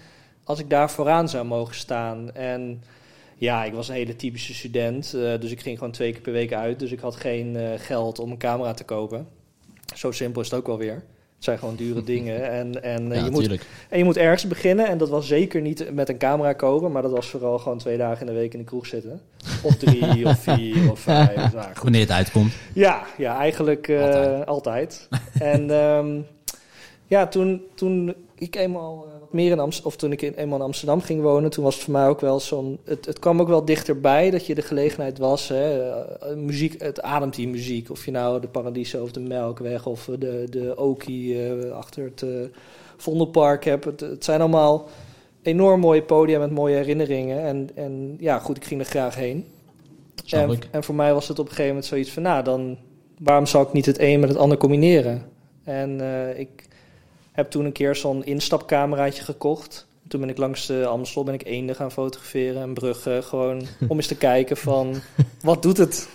als 0.48 0.60
ik 0.60 0.70
daar 0.70 0.92
vooraan 0.92 1.30
zou 1.30 1.46
mogen 1.46 1.76
staan? 1.76 2.34
En 2.34 2.84
ja, 3.36 3.64
ik 3.64 3.74
was 3.74 3.88
een 3.88 3.96
hele 3.96 4.16
typische 4.16 4.54
student, 4.54 5.14
eh, 5.14 5.40
dus 5.40 5.52
ik 5.52 5.62
ging 5.62 5.78
gewoon 5.78 5.94
twee 5.94 6.12
keer 6.12 6.22
per 6.22 6.32
week 6.32 6.54
uit. 6.54 6.80
Dus 6.80 6.92
ik 6.92 7.00
had 7.00 7.16
geen 7.16 7.56
eh, 7.56 7.70
geld 7.78 8.20
om 8.20 8.32
een 8.32 8.38
camera 8.38 8.74
te 8.74 8.84
kopen. 8.84 9.28
Zo 9.96 10.12
simpel 10.12 10.42
is 10.42 10.50
het 10.50 10.60
ook 10.60 10.68
wel 10.68 10.78
weer. 10.78 10.94
Het 11.36 11.46
zijn 11.46 11.58
gewoon 11.58 11.76
dure 11.76 12.04
dingen. 12.14 12.52
En, 12.52 12.84
en, 12.84 13.12
eh, 13.12 13.18
ja, 13.18 13.26
je 13.26 13.32
moet, 13.32 13.60
en 13.90 13.98
je 13.98 14.04
moet 14.04 14.18
ergens 14.18 14.48
beginnen. 14.48 14.88
En 14.88 14.98
dat 14.98 15.10
was 15.10 15.28
zeker 15.28 15.62
niet 15.62 15.94
met 15.94 16.10
een 16.10 16.18
camera 16.18 16.54
kopen. 16.54 16.92
Maar 16.92 17.02
dat 17.02 17.12
was 17.12 17.30
vooral 17.30 17.60
gewoon 17.60 17.78
twee 17.78 17.98
dagen 17.98 18.28
in 18.28 18.34
de 18.34 18.40
week 18.40 18.54
in 18.54 18.60
de 18.60 18.66
kroeg 18.66 18.86
zitten. 18.86 19.22
Of 19.64 19.76
drie, 19.76 20.26
of 20.30 20.40
vier, 20.40 20.92
of 20.92 21.00
vijf. 21.00 21.36
Nou. 21.54 21.68
Wanneer 21.82 22.02
het 22.02 22.12
uitkomt. 22.12 22.54
Ja, 22.74 23.06
ja, 23.18 23.38
eigenlijk 23.38 23.90
Altijd. 23.90 24.46
altijd. 24.46 25.08
en 25.40 25.72
ehm, 25.72 26.22
ja, 27.08 27.28
toen, 27.28 27.62
toen 27.76 28.16
ik 28.36 28.56
eenmaal 28.56 29.17
meer 29.34 29.52
in 29.52 29.60
Amsterdam, 29.60 29.92
of 29.92 29.98
toen 29.98 30.12
ik 30.12 30.22
in, 30.22 30.34
eenmaal 30.34 30.58
in 30.58 30.64
Amsterdam 30.64 31.02
ging 31.02 31.22
wonen, 31.22 31.50
toen 31.50 31.64
was 31.64 31.76
het 31.76 31.84
voor 31.84 31.94
mij 31.94 32.08
ook 32.08 32.22
wel 32.22 32.40
zo'n. 32.40 32.80
Het, 32.84 33.06
het 33.06 33.20
kwam 33.20 33.42
ook 33.42 33.48
wel 33.48 33.66
dichterbij 33.66 34.30
dat 34.30 34.46
je 34.46 34.56
de 34.56 34.62
gelegenheid 34.62 35.18
was. 35.18 35.48
Hè, 35.48 35.92
eh, 35.92 36.36
muziek, 36.36 36.82
het 36.82 37.02
ademt 37.02 37.36
die 37.36 37.48
muziek. 37.48 37.90
Of 37.90 38.06
je 38.06 38.12
nou 38.12 38.42
de 38.42 38.48
Paradiso 38.48 39.04
of 39.04 39.12
de 39.12 39.20
Melkweg 39.20 39.86
of 39.86 40.10
de, 40.20 40.46
de 40.50 40.74
Oki 40.76 41.46
eh, 41.46 41.72
achter 41.72 42.04
het 42.04 42.22
eh, 42.22 42.30
Vondelpark 42.98 43.66
hebt. 43.66 43.86
Het, 43.86 44.00
het 44.00 44.24
zijn 44.24 44.40
allemaal 44.40 44.88
enorm 45.42 45.80
mooie 45.80 46.04
podia 46.04 46.40
met 46.40 46.52
mooie 46.52 46.76
herinneringen. 46.76 47.42
En, 47.42 47.70
en 47.76 48.16
ja, 48.20 48.40
goed, 48.40 48.58
ik 48.58 48.66
ging 48.66 48.80
er 48.80 48.86
graag 48.86 49.16
heen. 49.16 49.46
En, 50.30 50.60
en 50.72 50.84
voor 50.84 50.96
mij 50.96 51.14
was 51.14 51.28
het 51.28 51.40
op 51.40 51.46
een 51.46 51.52
gegeven 51.52 51.72
moment 51.72 51.86
zoiets 51.86 52.12
van, 52.12 52.24
nou, 52.24 52.44
dan 52.44 52.78
waarom 53.18 53.46
zou 53.46 53.68
ik 53.68 53.74
niet 53.74 53.86
het 53.86 54.00
een 54.00 54.20
met 54.20 54.30
het 54.30 54.38
ander 54.38 54.58
combineren? 54.58 55.26
En 55.64 56.02
ik 56.38 56.67
heb 57.38 57.50
toen 57.50 57.66
een 57.66 57.72
keer 57.72 57.96
zo'n 57.96 58.26
instapcameraatje 58.26 59.24
gekocht. 59.24 59.86
Toen 60.08 60.20
ben 60.20 60.30
ik 60.30 60.38
langs 60.38 60.66
de 60.66 60.86
Amstel 60.86 61.24
ben 61.24 61.34
ik 61.34 61.46
eenden 61.46 61.76
gaan 61.76 61.92
fotograferen 61.92 62.62
en 62.62 62.74
bruggen. 62.74 63.24
Gewoon 63.24 63.62
om 63.88 63.98
eens 63.98 64.08
te 64.08 64.16
kijken 64.16 64.58
van, 64.58 64.96
wat 65.42 65.62
doet 65.62 65.78
het? 65.78 66.10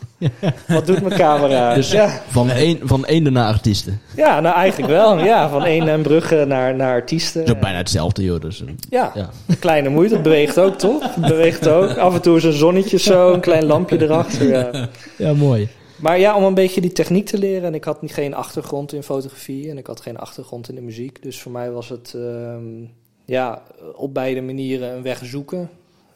Wat 0.69 0.87
doet 0.87 1.03
mijn 1.03 1.15
camera? 1.19 1.75
Dus 1.75 1.91
ja. 1.91 2.23
van, 2.29 2.51
een, 2.51 2.81
van 2.83 3.05
eenden 3.05 3.33
naar 3.33 3.53
artiesten. 3.53 4.01
ja, 4.17 4.41
nou 4.41 4.57
eigenlijk 4.57 4.93
wel. 4.93 5.19
Ja, 5.19 5.49
van 5.49 5.63
eenden 5.63 5.95
en 5.95 6.03
bruggen 6.03 6.49
naar, 6.49 6.75
naar 6.75 6.93
artiesten. 6.93 7.41
Dat 7.41 7.49
is 7.49 7.55
ook 7.55 7.61
bijna 7.61 7.79
hetzelfde, 7.79 8.23
joh. 8.23 8.41
Dus, 8.41 8.63
eh, 8.65 8.69
Ja, 8.91 9.13
ja. 9.15 9.31
kleine 9.59 9.89
moeite. 9.89 10.15
Het 10.15 10.23
beweegt 10.23 10.59
ook, 10.59 10.79
toch? 10.79 11.15
Het 11.15 11.27
beweegt 11.27 11.69
ook. 11.69 11.97
Af 11.97 12.15
en 12.15 12.23
toe 12.23 12.37
is 12.37 12.45
een 12.45 12.53
zonnetje 12.53 12.99
zo, 12.99 13.33
een 13.33 13.41
klein 13.41 13.65
lampje 13.65 14.03
erachter. 14.03 14.49
Ja. 14.49 14.89
ja, 15.27 15.33
mooi. 15.33 15.69
Maar 16.03 16.19
ja, 16.19 16.37
om 16.37 16.45
een 16.45 16.55
beetje 16.55 16.81
die 16.81 16.93
techniek 16.93 17.27
te 17.27 17.39
leren. 17.39 17.65
En 17.65 17.75
ik 17.75 17.85
had 17.85 18.03
niet- 18.03 18.13
geen 18.13 18.35
achtergrond 18.35 18.93
in 18.93 19.03
fotografie 19.03 19.71
en 19.71 19.79
ik 19.79 19.87
had 19.87 20.01
geen 20.01 20.19
achtergrond 20.19 20.69
in 20.69 20.75
de 20.75 20.81
muziek. 20.81 21.23
Dus 21.23 21.41
voor 21.41 21.53
mij 21.53 21.71
was 21.71 21.89
het 21.89 22.15
ehm, 22.15 22.85
ja, 23.25 23.63
op 23.95 24.15
beide 24.15 24.41
manieren 24.41 24.93
een 24.93 25.03
weg 25.03 25.25
zoeken. 25.25 25.71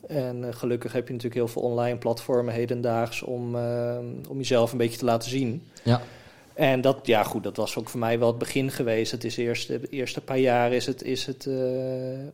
En 0.07 0.45
eh, 0.45 0.55
gelukkig 0.55 0.93
heb 0.93 1.07
je 1.07 1.13
natuurlijk 1.13 1.41
heel 1.41 1.49
veel 1.49 1.63
online 1.63 1.99
platformen 1.99 2.55
hedendaags 2.55 3.23
om, 3.23 3.57
ehm, 3.57 4.05
om 4.29 4.37
jezelf 4.37 4.73
een 4.73 4.79
beetje 4.79 4.99
te 4.99 5.05
laten 5.05 5.31
zien. 5.31 5.63
Ja. 5.83 6.01
En 6.55 6.81
dat, 6.81 6.99
ja 7.03 7.23
goed, 7.23 7.43
dat 7.43 7.57
was 7.57 7.77
ook 7.79 7.89
voor 7.89 8.01
mij 8.01 8.19
wel 8.19 8.29
het 8.29 8.39
begin 8.39 8.71
geweest. 8.71 9.11
Het 9.11 9.25
is 9.25 9.37
eerst, 9.37 9.69
de 9.69 9.81
eerste 9.91 10.21
paar 10.21 10.39
jaar 10.39 10.73
is 10.73 10.87
het, 10.87 11.03
is 11.03 11.27
het 11.27 11.47
eh, 11.47 11.55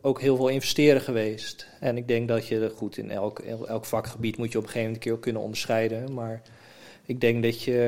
ook 0.00 0.20
heel 0.20 0.36
veel 0.36 0.48
investeren 0.48 1.00
geweest. 1.00 1.66
En 1.80 1.96
ik 1.96 2.08
denk 2.08 2.28
dat 2.28 2.46
je, 2.46 2.72
goed, 2.76 2.96
in 2.96 3.10
elk, 3.10 3.38
elk 3.68 3.84
vakgebied 3.84 4.36
moet 4.36 4.52
je 4.52 4.58
op 4.58 4.64
een 4.64 4.70
gegeven 4.70 4.78
moment 4.78 4.96
een 4.96 5.02
keer 5.02 5.12
ook 5.12 5.22
kunnen 5.22 5.42
onderscheiden. 5.42 6.14
Maar 6.14 6.42
ik 7.06 7.20
denk 7.20 7.42
dat 7.42 7.62
je 7.62 7.86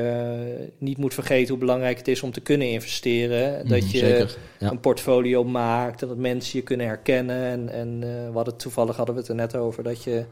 eh, 0.59 0.67
niet 0.77 0.97
moet 0.97 1.13
vergeten 1.13 1.49
hoe 1.49 1.57
belangrijk 1.57 1.97
het 1.97 2.07
is 2.07 2.21
om 2.21 2.31
te 2.31 2.41
kunnen 2.41 2.69
investeren. 2.69 3.67
Dat 3.67 3.81
Mhm, 3.81 3.91
je 3.91 3.97
Zeker. 3.97 4.37
Ja. 4.59 4.69
een 4.71 4.79
portfolio 4.79 5.43
maakt 5.43 6.01
en 6.01 6.07
dat 6.07 6.17
mensen 6.17 6.59
je 6.59 6.63
kunnen 6.63 6.87
herkennen. 6.87 7.43
En, 7.43 7.69
en 7.69 8.03
eh, 8.03 8.29
we 8.29 8.33
hadden, 8.33 8.55
toevallig 8.55 8.95
hadden 8.95 9.15
we 9.15 9.21
het 9.21 9.29
er 9.29 9.35
net 9.35 9.55
over 9.55 9.83
dat 9.83 10.03
je 10.03 10.25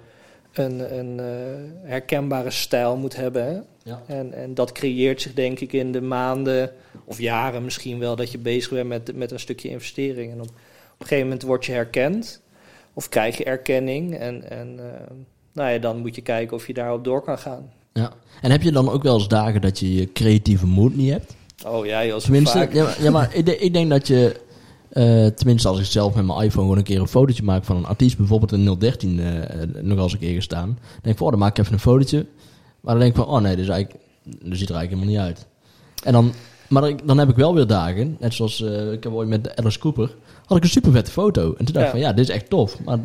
een, 0.54 1.00
een 1.00 1.20
eh, 1.20 1.90
herkenbare 1.90 2.52
stijl 2.52 2.98
moet 2.98 3.16
hebben. 3.16 3.66
Ja. 3.84 4.04
En, 4.08 4.34
en 4.34 4.54
dat 4.54 4.72
creëert 4.72 5.22
zich 5.22 5.34
denk 5.34 5.60
ik 5.60 5.74
in 5.74 5.92
de 5.92 6.02
maanden 6.02 6.72
of 7.06 7.20
jaren 7.20 7.64
misschien 7.64 8.00
wel 8.00 8.16
dat 8.16 8.32
je 8.32 8.38
bezig 8.38 8.70
bent 8.72 8.88
met, 8.88 9.16
met 9.16 9.32
een 9.32 9.40
stukje 9.40 9.70
investering. 9.70 10.32
En 10.32 10.40
op, 10.42 10.48
op 10.48 10.52
een 11.00 11.08
gegeven 11.08 11.24
moment 11.24 11.42
word 11.42 11.66
je 11.66 11.72
herkend 11.72 12.42
of 12.94 13.10
krijg 13.10 13.38
je 13.38 13.44
erkenning. 13.44 14.18
En, 14.18 14.50
en 14.50 14.80
nou 15.54 15.72
ja, 15.72 15.78
dan 15.78 15.98
moet 15.98 16.16
je 16.16 16.22
kijken 16.22 16.56
of 16.56 16.68
je 16.68 16.74
daarop 16.74 17.04
door 17.04 17.22
kan 17.22 17.38
gaan. 17.38 17.72
Ja. 17.94 18.12
En 18.42 18.52
heb 18.52 18.62
je 18.62 18.72
dan 18.72 18.90
ook 18.90 19.04
wel 19.04 19.14
eens 19.18 19.28
dagen 19.28 19.62
dat 19.62 19.80
je 19.80 19.94
je 19.96 20.12
creatieve 20.14 20.66
moed 20.68 20.96
niet 20.96 21.12
hebt? 21.12 21.36
Oh 21.68 21.86
ja, 21.86 22.00
heel 22.00 22.20
Tenminste, 22.20 22.58
vaak. 22.58 22.74
ja, 22.74 22.84
maar- 22.84 23.04
ja, 23.04 23.12
maar 23.12 23.36
ik, 23.36 23.48
ik 23.50 23.74
denk 23.74 23.90
dat 23.90 24.08
je, 24.08 24.42
eh, 24.90 25.26
tenminste 25.28 25.68
als 25.68 25.80
ik 25.80 25.86
zelf 25.86 26.16
met 26.16 26.26
mijn 26.26 26.38
iPhone 26.42 26.62
gewoon 26.64 26.78
een 26.78 26.84
keer 26.84 27.00
een 27.00 27.08
fotootje 27.08 27.44
maak 27.44 27.64
van 27.64 27.76
een 27.76 27.86
artiest, 27.86 28.18
bijvoorbeeld 28.18 28.52
een 28.52 28.80
013 28.80 29.20
eh, 29.20 29.62
eh, 29.62 29.70
nog 29.82 30.00
als 30.00 30.14
een 30.14 30.20
keer 30.20 30.34
gestaan, 30.36 30.78
denk 30.92 31.06
ik 31.06 31.18
van, 31.18 31.26
oh, 31.26 31.32
dan 31.32 31.40
maak 31.42 31.52
ik 31.52 31.58
even 31.58 31.74
een 31.74 31.80
fotootje. 31.80 32.26
Maar 32.82 32.94
dan 32.94 33.04
denk 33.04 33.16
ik 33.18 33.24
van, 33.24 33.34
oh 33.36 33.42
nee, 33.42 33.56
is 33.56 33.68
eigenlijk, 33.68 34.04
dit 34.24 34.58
ziet 34.58 34.70
er 34.70 34.76
eigenlijk 34.76 34.90
helemaal 34.90 35.10
niet 35.10 35.38
uit. 35.38 35.46
En 36.04 36.14
dan, 36.14 36.34
maar 36.70 36.82
dan, 36.82 37.00
dan 37.06 37.18
heb 37.18 37.30
ik 37.30 37.36
wel 37.36 37.54
weer 37.56 37.68
dagen, 37.68 38.18
net 38.20 38.34
zoals 38.34 38.62
ik 38.92 39.04
heb 39.04 39.14
ooit 39.14 39.30
met 39.30 39.56
Alice 39.56 39.80
Cooper, 39.80 40.16
had 40.46 40.58
ik 40.58 40.64
een 40.64 40.70
super 40.70 40.92
vette 40.92 41.12
foto. 41.12 41.54
En 41.58 41.66
toen 41.66 41.74
dacht 41.74 41.78
ik 41.78 41.84
Ja. 41.86 41.90
van, 41.92 42.00
ja, 42.00 42.14
dit 42.14 42.30
is 42.30 42.36
echt 42.36 42.50
tof. 42.50 42.80
Maar 42.86 43.00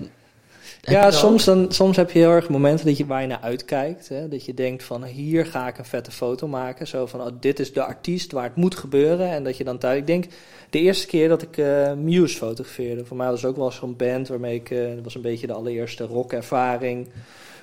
Ja, 0.81 1.11
soms, 1.11 1.45
dan, 1.45 1.73
soms 1.73 1.97
heb 1.97 2.11
je 2.11 2.19
heel 2.19 2.31
erg 2.31 2.49
momenten 2.49 2.87
dat 2.87 2.97
je, 2.97 3.07
waar 3.07 3.21
je 3.21 3.27
naar 3.27 3.41
uitkijkt. 3.41 4.09
Hè? 4.09 4.29
Dat 4.29 4.45
je 4.45 4.55
denkt 4.55 4.85
van 4.85 5.05
hier 5.05 5.47
ga 5.47 5.69
ik 5.69 5.79
een 5.79 5.85
vette 5.85 6.11
foto 6.11 6.49
maken. 6.49 6.87
Zo 6.87 7.07
van 7.07 7.21
oh, 7.21 7.27
dit 7.41 7.61
is 7.61 7.73
de 7.73 7.85
artiest 7.85 8.33
waar 8.33 8.45
het 8.45 8.57
moet 8.57 8.75
gebeuren. 8.75 9.31
En 9.31 9.45
dat 9.45 9.57
je 9.57 9.65
dan 9.65 9.79
thuis... 9.79 9.99
Ik 9.99 10.07
denk 10.07 10.25
de 10.71 10.79
eerste 10.79 11.07
keer 11.07 11.29
dat 11.29 11.43
ik 11.43 11.59
eh, 11.59 11.93
Muse 11.93 12.37
fotografeerde. 12.37 13.05
Voor 13.05 13.17
mij 13.17 13.31
was 13.31 13.43
het 13.43 13.51
ook 13.51 13.57
wel 13.57 13.71
zo'n 13.71 13.97
band 13.97 14.29
waarmee 14.29 14.55
ik... 14.55 14.71
eh, 14.71 14.95
dat 14.95 15.05
was 15.05 15.15
een 15.15 15.23
beetje 15.23 15.47
de 15.47 15.53
allereerste 15.53 16.05
rockervaring. 16.05 17.09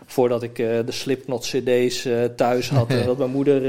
Voordat 0.06 0.44
ik 0.44 0.60
eh, 0.60 0.68
de 0.86 0.92
Slipknot 0.92 1.42
cd's 1.42 2.08
thuis 2.36 2.70
had. 2.70 2.90
en 2.90 3.06
dat 3.12 3.18
mijn 3.18 3.32
moeder 3.32 3.62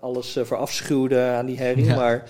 alles 0.00 0.36
uh, 0.36 0.44
verafschuwde 0.44 1.20
aan 1.20 1.46
die 1.46 1.58
herrie. 1.58 1.84
Ja. 1.84 1.94
Maar, 1.94 2.24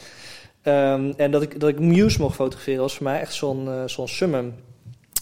ehm, 0.63 1.13
en 1.17 1.31
dat 1.31 1.43
ik, 1.43 1.61
dat 1.61 1.69
ik 1.69 1.79
Muse 1.79 2.21
mocht 2.21 2.35
fotograferen 2.35 2.81
was 2.81 2.95
voor 2.95 3.05
mij 3.05 3.21
echt 3.21 3.35
zo'n 3.35 3.69
zo'n 3.87 4.09
summum. 4.09 4.55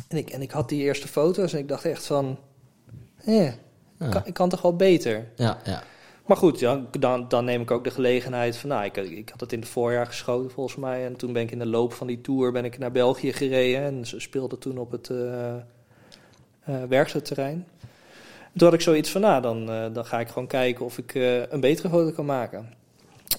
En 0.08 0.16
ik, 0.16 0.30
en 0.30 0.42
ik 0.42 0.50
had 0.50 0.68
die 0.68 0.82
eerste 0.82 1.08
foto's 1.08 1.52
en 1.52 1.58
ik 1.58 1.68
dacht 1.68 1.84
echt 1.84 2.06
van... 2.06 2.38
Eh, 3.24 3.52
Ja. 3.98 4.08
kan, 4.08 4.22
ik 4.24 4.34
kan 4.34 4.48
toch 4.48 4.62
wel 4.62 4.76
beter. 4.76 5.28
Ja, 5.36 5.58
ja. 5.64 5.82
Maar 6.26 6.36
goed, 6.36 6.58
ja, 6.58 6.86
dan, 6.98 7.28
dan 7.28 7.44
neem 7.44 7.60
ik 7.60 7.70
ook 7.70 7.84
de 7.84 7.90
gelegenheid 7.90 8.56
van... 8.56 8.68
Nou, 8.68 8.84
ik, 8.84 8.96
ik 8.96 9.28
had 9.28 9.40
het 9.40 9.52
in 9.52 9.60
het 9.60 9.68
voorjaar 9.68 10.06
geschoten 10.06 10.50
volgens 10.50 10.76
mij. 10.76 11.04
En 11.06 11.16
toen 11.16 11.32
ben 11.32 11.42
ik 11.42 11.50
in 11.50 11.58
de 11.58 11.66
loop 11.66 11.92
van 11.92 12.06
die 12.06 12.20
tour 12.20 12.52
ben 12.52 12.64
ik 12.64 12.78
naar 12.78 12.92
België 12.92 13.32
gereden. 13.32 13.82
En 13.82 14.06
ze 14.06 14.20
speelden 14.20 14.58
toen 14.58 14.78
op 14.78 14.90
het 14.90 15.10
eh, 15.10 15.54
werksterrein. 16.88 17.66
Toen 18.56 18.66
had 18.66 18.72
ik 18.76 18.80
zoiets 18.80 19.10
van, 19.10 19.20
nou, 19.20 19.42
dan, 19.42 19.70
eh, 19.70 19.86
dan 19.92 20.04
ga 20.04 20.20
ik 20.20 20.28
gewoon 20.28 20.48
kijken 20.48 20.84
of 20.84 20.98
ik 20.98 21.14
een 21.48 21.60
betere 21.60 21.88
foto 21.88 22.12
kan 22.12 22.26
maken. 22.26 22.76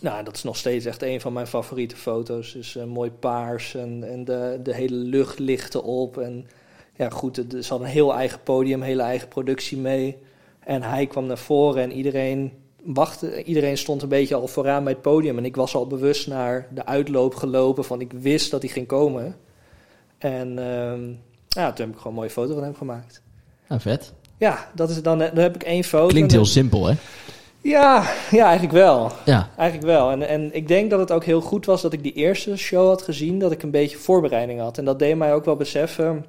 Nou, 0.02 0.24
dat 0.24 0.36
is 0.36 0.44
nog 0.44 0.58
steeds 0.58 0.86
echt 0.86 1.02
een 1.04 1.22
van 1.22 1.34
mijn 1.34 1.48
favoriete 1.48 1.96
foto's. 1.96 2.54
Dus 2.54 2.76
eh, 2.76 2.84
mooi 2.84 3.12
paars 3.12 3.76
en, 3.76 4.04
en 4.04 4.26
de, 4.26 4.60
de 4.64 4.74
hele 4.74 4.96
lucht 4.96 5.40
ligt 5.40 5.76
erop. 5.76 6.18
En 6.18 6.48
ja, 7.00 7.10
goed, 7.10 7.36
het- 7.36 7.56
ze 7.60 7.70
hadden 7.70 7.88
een 7.88 7.94
heel 7.94 8.14
eigen 8.14 8.40
podium, 8.44 8.82
hele 8.82 9.02
eigen 9.02 9.28
productie 9.28 9.78
mee. 9.78 10.18
En 10.60 10.82
hij 10.84 11.06
kwam 11.08 11.26
naar 11.26 11.38
voren 11.38 11.84
en 11.84 11.92
iedereen 11.92 12.52
wachtte. 12.84 13.44
Iedereen 13.44 13.78
stond 13.78 14.02
een 14.02 14.10
beetje 14.10 14.36
al 14.36 14.48
vooraan 14.48 14.84
bij 14.84 14.94
het 14.94 15.02
podium. 15.02 15.38
En 15.38 15.46
ik 15.46 15.56
was 15.56 15.76
al 15.76 15.88
bewust 15.88 16.28
naar 16.28 16.68
de 16.74 16.86
uitloop 16.86 17.36
gelopen 17.36 17.84
van 17.84 18.02
ik 18.02 18.12
wist 18.12 18.52
dat 18.52 18.62
hij 18.62 18.72
ging 18.72 18.88
komen. 18.88 19.36
En 20.18 20.60
ehm, 20.60 21.02
ja, 21.48 21.72
toen 21.74 21.86
heb 21.86 21.96
ik 21.96 21.98
gewoon 21.98 22.04
een 22.04 22.14
mooie 22.14 22.30
foto 22.30 22.54
van 22.54 22.64
hem 22.64 22.76
gemaakt. 22.76 23.22
Ja, 23.70 23.80
vet. 23.80 24.14
Ja, 24.38 24.70
dat 24.76 24.90
is 24.90 25.02
dan, 25.02 25.18
dan 25.18 25.38
heb 25.38 25.56
ik 25.56 25.64
één 25.64 25.84
foto. 25.84 26.08
Klinkt 26.08 26.32
heel 26.32 26.46
simpel, 26.46 26.86
hè? 26.86 26.94
Ja, 27.62 28.04
ja, 28.32 28.44
eigenlijk 28.46 28.74
wel. 28.74 29.12
Ja. 29.26 29.50
Eigenlijk 29.58 29.90
wel. 29.92 30.12
En, 30.12 30.28
en 30.28 30.56
ik 30.56 30.68
denk 30.68 30.90
dat 30.90 31.00
het 31.00 31.12
ook 31.12 31.24
heel 31.24 31.42
goed 31.42 31.66
was 31.66 31.82
dat 31.82 31.94
ik 31.94 32.04
die 32.04 32.14
eerste 32.14 32.58
show 32.58 32.88
had 32.88 33.02
gezien, 33.02 33.40
dat 33.40 33.52
ik 33.52 33.64
een 33.64 33.72
beetje 33.72 33.98
voorbereiding 33.98 34.60
had. 34.60 34.78
En 34.78 34.86
dat 34.86 35.00
deed 35.00 35.16
mij 35.18 35.34
ook 35.34 35.46
wel 35.46 35.56
beseffen 35.56 36.26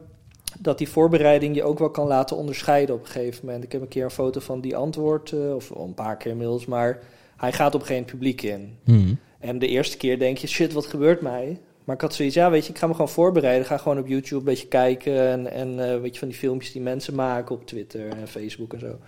dat 0.62 0.78
die 0.78 0.88
voorbereiding 0.88 1.54
je 1.54 1.62
ook 1.62 1.78
wel 1.78 1.90
kan 1.90 2.06
laten 2.06 2.36
onderscheiden 2.36 2.94
op 2.94 3.00
een 3.00 3.06
gegeven 3.10 3.46
moment. 3.46 3.64
Ik 3.64 3.72
heb 3.72 3.80
een 3.80 3.88
keer 3.88 4.04
een 4.04 4.10
foto 4.10 4.40
van 4.40 4.60
die 4.60 4.76
antwoord, 4.76 5.32
eh, 5.32 5.54
of 5.54 5.70
een 5.70 5.94
paar 5.94 6.16
keer 6.16 6.30
inmiddels, 6.30 6.66
maar 6.66 6.98
hij 7.36 7.52
gaat 7.52 7.74
op 7.74 7.82
geen 7.82 8.04
publiek 8.04 8.42
in. 8.42 8.76
Hmm. 8.84 9.18
En 9.38 9.58
de 9.58 9.66
eerste 9.66 9.96
keer 9.96 10.18
denk 10.18 10.38
je, 10.38 10.46
shit, 10.46 10.72
wat 10.72 10.86
gebeurt 10.86 11.20
mij? 11.20 11.58
Maar 11.84 11.94
ik 11.94 12.00
had 12.00 12.14
zoiets, 12.14 12.34
ja, 12.34 12.50
weet 12.50 12.66
je, 12.66 12.72
ik 12.72 12.78
ga 12.78 12.86
me 12.86 12.92
gewoon 12.92 13.08
voorbereiden. 13.08 13.66
Ga 13.66 13.76
gewoon 13.76 13.98
op 13.98 14.06
YouTube 14.06 14.38
een 14.38 14.44
beetje 14.44 14.68
kijken. 14.68 15.28
En, 15.28 15.52
en 15.52 15.92
eh, 15.92 16.00
weet 16.00 16.12
je, 16.12 16.18
van 16.18 16.28
die 16.28 16.36
filmpjes 16.36 16.72
die 16.72 16.82
mensen 16.82 17.14
maken 17.14 17.54
op 17.54 17.66
Twitter 17.66 18.08
en 18.08 18.28
Facebook 18.28 18.72
en 18.72 18.80
zo. 18.80 18.98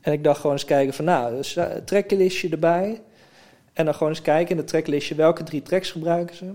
En 0.00 0.12
ik 0.12 0.24
dacht 0.24 0.36
gewoon 0.40 0.56
eens 0.56 0.64
kijken 0.64 0.94
van, 0.94 1.04
nou, 1.04 1.36
dus, 1.36 1.56
eh, 1.56 1.66
tracklistje 1.84 2.48
erbij. 2.48 3.00
En 3.72 3.84
dan 3.84 3.94
gewoon 3.94 4.08
eens 4.08 4.22
kijken 4.22 4.50
in 4.50 4.56
het 4.56 4.66
tracklistje 4.66 5.14
welke 5.14 5.42
drie 5.42 5.62
tracks 5.62 5.90
gebruiken 5.90 6.36
ze. 6.36 6.46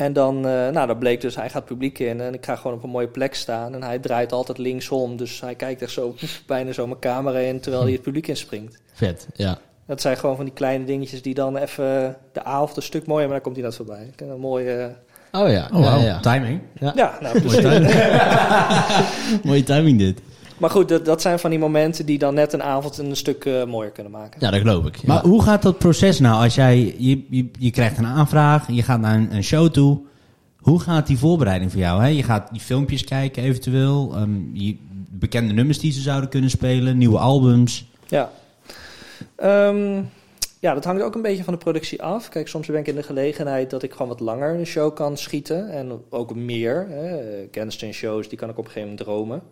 En 0.00 0.12
dan, 0.12 0.36
eh, 0.36 0.68
nou, 0.68 0.86
dat 0.86 0.98
bleek 0.98 1.20
dus, 1.20 1.36
hij 1.36 1.50
gaat 1.50 1.64
publiek 1.64 1.98
in 1.98 2.20
en 2.20 2.34
ik 2.34 2.44
ga 2.44 2.56
gewoon 2.56 2.76
op 2.76 2.82
een 2.82 2.90
mooie 2.90 3.08
plek 3.08 3.34
staan. 3.34 3.74
En 3.74 3.82
hij 3.82 3.98
draait 3.98 4.32
altijd 4.32 4.58
linksom, 4.58 5.16
dus 5.16 5.40
hij 5.40 5.54
kijkt 5.54 5.82
echt 5.82 5.90
zo 5.90 6.14
bijna 6.46 6.72
zo 6.72 6.86
mijn 6.86 6.98
camera 7.00 7.38
in 7.38 7.60
terwijl 7.60 7.82
hij 7.82 7.92
het 7.92 8.02
publiek 8.02 8.26
inspringt. 8.28 8.78
Vet, 8.92 9.26
ja. 9.34 9.58
Dat 9.86 10.00
zijn 10.00 10.16
gewoon 10.16 10.36
van 10.36 10.44
die 10.44 10.54
kleine 10.54 10.84
dingetjes 10.84 11.22
die 11.22 11.34
dan 11.34 11.56
even 11.56 12.16
de 12.32 12.44
avond 12.44 12.76
een 12.76 12.82
stuk 12.82 13.06
mooier, 13.06 13.24
maar 13.24 13.34
dan 13.34 13.42
komt 13.44 13.56
hij 13.56 13.64
net 13.64 13.74
voorbij. 13.76 14.08
Ik 14.12 14.18
heb 14.18 14.28
Een 14.28 14.40
mooie, 14.40 14.94
Oh 15.32 15.48
ja, 15.48 15.68
Oh, 15.72 15.82
ja, 15.84 15.94
wow. 15.96 16.02
ja. 16.02 16.20
timing. 16.20 16.60
Ja. 16.78 16.92
ja, 16.96 17.18
nou 17.20 17.40
Mooie 17.44 17.60
precies. 17.60 17.70
timing. 17.70 19.42
Mooie 19.46 19.62
timing 19.62 19.98
dit. 19.98 20.20
Maar 20.60 20.70
goed, 20.70 20.88
dat, 20.88 21.04
dat 21.04 21.22
zijn 21.22 21.38
van 21.38 21.50
die 21.50 21.58
momenten 21.58 22.06
die 22.06 22.18
dan 22.18 22.34
net 22.34 22.52
een 22.52 22.62
avond 22.62 22.98
een 22.98 23.16
stuk 23.16 23.44
eh, 23.44 23.64
mooier 23.64 23.90
kunnen 23.90 24.12
maken. 24.12 24.40
Ja, 24.40 24.50
dat 24.50 24.60
geloof 24.60 24.86
ik. 24.86 24.96
Ja. 24.96 25.02
Maar 25.06 25.22
hoe 25.22 25.42
gaat 25.42 25.62
dat 25.62 25.78
proces 25.78 26.18
nou? 26.20 26.42
Als 26.42 26.54
jij, 26.54 26.94
je, 26.98 27.24
je, 27.30 27.50
je 27.58 27.70
krijgt 27.70 27.98
een 27.98 28.06
aanvraag, 28.06 28.70
je 28.70 28.82
gaat 28.82 29.00
naar 29.00 29.14
een, 29.14 29.34
een 29.34 29.44
show 29.44 29.70
toe. 29.70 29.98
Hoe 30.58 30.80
gaat 30.80 31.06
die 31.06 31.18
voorbereiding 31.18 31.70
voor 31.70 31.80
jou? 31.80 32.02
Hè? 32.02 32.06
Je 32.08 32.22
gaat 32.22 32.48
die 32.52 32.60
filmpjes 32.60 33.04
kijken 33.04 33.42
eventueel. 33.42 34.12
ehm, 34.14 34.56
je, 34.56 34.76
bekende 35.10 35.52
nummers 35.52 35.78
die 35.78 35.92
ze 35.92 36.00
zouden 36.00 36.30
kunnen 36.30 36.50
spelen. 36.50 36.98
Nieuwe 36.98 37.18
albums. 37.18 37.88
Ja. 38.06 38.30
Ehm, 39.36 40.02
ja, 40.58 40.74
dat 40.74 40.84
hangt 40.84 41.02
ook 41.02 41.14
een 41.14 41.22
beetje 41.22 41.44
van 41.44 41.52
de 41.52 41.58
productie 41.58 42.02
af. 42.02 42.28
Kijk, 42.28 42.48
soms 42.48 42.66
ben 42.66 42.80
ik 42.80 42.88
in 42.88 42.94
de 42.94 43.02
gelegenheid 43.02 43.70
dat 43.70 43.82
ik 43.82 43.92
gewoon 43.92 44.08
wat 44.08 44.20
langer 44.20 44.54
een 44.54 44.66
show 44.66 44.94
kan 44.94 45.16
schieten. 45.16 45.70
En 45.70 46.02
ook 46.10 46.34
meer. 46.34 46.86
Hè. 46.88 47.92
Shows, 47.92 48.28
die 48.28 48.38
kan 48.38 48.48
ik 48.48 48.58
op 48.58 48.64
een 48.64 48.70
gegeven 48.70 48.88
moment 48.88 49.06
dromen. 49.06 49.42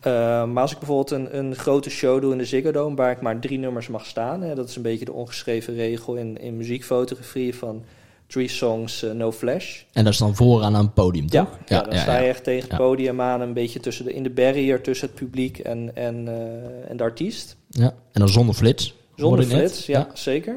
Ehm, 0.00 0.52
maar 0.52 0.62
als 0.62 0.72
ik 0.72 0.78
bijvoorbeeld 0.78 1.10
een, 1.10 1.36
een 1.38 1.54
grote 1.56 1.90
show 1.90 2.20
doe 2.20 2.32
in 2.32 2.38
de 2.38 2.44
Ziggo 2.44 2.70
Dome... 2.70 2.96
waar 2.96 3.10
ik 3.10 3.20
maar 3.20 3.38
drie 3.38 3.58
nummers 3.58 3.88
mag 3.88 4.06
staan... 4.06 4.42
Hè, 4.42 4.54
dat 4.54 4.68
is 4.68 4.76
een 4.76 4.82
beetje 4.82 5.04
de 5.04 5.12
ongeschreven 5.12 5.74
regel 5.74 6.14
in, 6.14 6.38
in 6.40 6.56
muziekfotografie... 6.56 7.54
van 7.54 7.84
three 8.26 8.48
songs, 8.48 9.02
eh, 9.02 9.10
no 9.10 9.32
flash. 9.32 9.82
En 9.92 10.04
dat 10.04 10.12
is 10.12 10.18
dan 10.18 10.34
vooraan 10.34 10.76
aan 10.76 10.84
het 10.84 10.94
podium, 10.94 11.26
Ja, 11.28 11.44
toch? 11.44 11.58
ja, 11.66 11.82
dan 11.82 11.98
sta 11.98 12.18
je 12.18 12.28
echt 12.28 12.44
tegen 12.44 12.62
het 12.62 12.70
Ja. 12.70 12.76
podium 12.76 13.20
aan... 13.20 13.40
een 13.40 13.52
beetje 13.52 13.80
tussen 13.80 14.04
de, 14.04 14.12
in 14.12 14.22
de 14.22 14.30
barrier 14.30 14.82
tussen 14.82 15.06
het 15.06 15.16
publiek 15.16 15.58
en, 15.58 15.90
en, 15.94 16.28
eh, 16.28 16.90
en 16.90 16.96
de 16.96 17.02
artiest. 17.02 17.56
Ja. 17.68 17.86
En 18.12 18.20
dan 18.20 18.28
zonder 18.28 18.54
flits. 18.54 18.94
Zonder 19.16 19.44
flits, 19.44 19.86
ja, 19.86 20.08
zeker. 20.14 20.56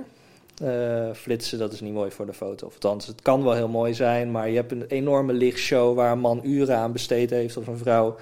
Eh, 0.63 1.10
flitsen, 1.13 1.60
dat 1.60 1.74
is 1.74 1.81
niet 1.81 1.93
mooi 1.93 2.12
voor 2.12 2.25
de 2.25 2.34
foto. 2.34 2.65
Of 2.65 2.74
althans, 2.74 3.08
het 3.08 3.22
kan 3.22 3.43
wel 3.43 3.53
heel 3.53 3.67
mooi 3.67 3.93
zijn, 3.93 4.31
maar 4.31 4.50
je 4.50 4.55
hebt 4.55 4.72
een 4.72 4.86
enorme 4.88 5.34
lichtshow 5.34 5.96
waar 5.96 6.12
een 6.12 6.19
man 6.19 6.39
uren 6.43 6.77
aan 6.77 6.91
besteed 6.91 7.29
heeft 7.29 7.58
of 7.58 7.67
een 7.67 7.77
vrouw. 7.77 8.15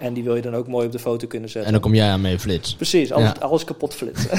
En 0.00 0.12
die 0.14 0.24
wil 0.24 0.36
je 0.36 0.42
dan 0.42 0.54
ook 0.54 0.68
mooi 0.68 0.86
op 0.86 0.92
de 0.92 0.98
foto 0.98 1.26
kunnen 1.26 1.48
zetten. 1.48 1.66
En 1.66 1.72
dan 1.72 1.80
kom 1.82 1.94
jij 1.94 2.08
aan 2.10 2.20
mee 2.20 2.38
flits. 2.38 2.74
Precies, 2.74 3.12
alles, 3.12 3.28
Ja. 3.28 3.34
alles 3.40 3.64
kapot 3.64 3.94
flitsen. 3.94 4.38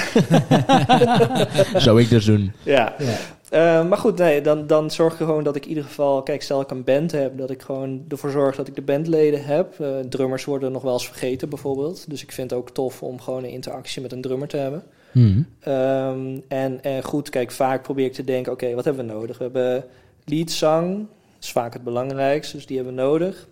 Zou 1.81 2.01
ik 2.01 2.09
dus 2.09 2.25
doen. 2.25 2.51
ja. 2.63 2.93
Ja. 2.99 3.17
Eh, 3.49 3.87
maar 3.87 3.97
goed, 3.97 4.17
nee, 4.17 4.41
dan, 4.41 4.67
dan 4.67 4.91
zorg 4.91 5.11
ik 5.13 5.17
gewoon 5.17 5.43
dat 5.43 5.55
ik 5.55 5.63
in 5.63 5.69
ieder 5.69 5.83
geval... 5.83 6.23
Kijk, 6.23 6.41
stel 6.41 6.61
ik 6.61 6.71
een 6.71 6.83
band 6.83 7.11
heb, 7.11 7.37
dat 7.37 7.49
ik 7.49 7.61
gewoon 7.61 8.05
ervoor 8.09 8.29
zorg 8.29 8.55
dat 8.55 8.67
ik 8.67 8.75
de 8.75 8.81
bandleden 8.81 9.45
heb. 9.45 9.79
Eh, 9.79 9.87
drummers 10.09 10.45
worden 10.45 10.71
nog 10.71 10.81
wel 10.81 10.93
eens 10.93 11.07
vergeten 11.07 11.49
bijvoorbeeld. 11.49 12.09
Dus 12.09 12.23
ik 12.23 12.31
vind 12.31 12.49
het 12.49 12.59
ook 12.59 12.69
tof 12.69 13.03
om 13.03 13.21
gewoon 13.21 13.43
een 13.43 13.49
interactie 13.49 14.01
met 14.01 14.11
een 14.11 14.21
drummer 14.21 14.47
te 14.47 14.57
hebben. 14.57 14.83
Hm. 15.11 15.41
Ehm, 15.59 16.37
en, 16.47 16.83
en 16.83 17.03
goed, 17.03 17.29
kijk, 17.29 17.51
vaak 17.51 17.83
probeer 17.83 18.05
ik 18.05 18.13
te 18.13 18.23
denken... 18.23 18.51
Oké, 18.51 18.73
wat 18.75 18.85
hebben 18.85 19.05
we 19.07 19.13
nodig? 19.13 19.37
We 19.37 19.43
hebben 19.43 19.85
leadzang, 20.25 20.97
dat 20.97 21.43
is 21.43 21.51
vaak 21.51 21.73
het 21.73 21.83
belangrijkste, 21.83 22.55
dus 22.55 22.65
die 22.65 22.75
hebben 22.75 22.95
we 22.95 23.01
nodig. 23.01 23.47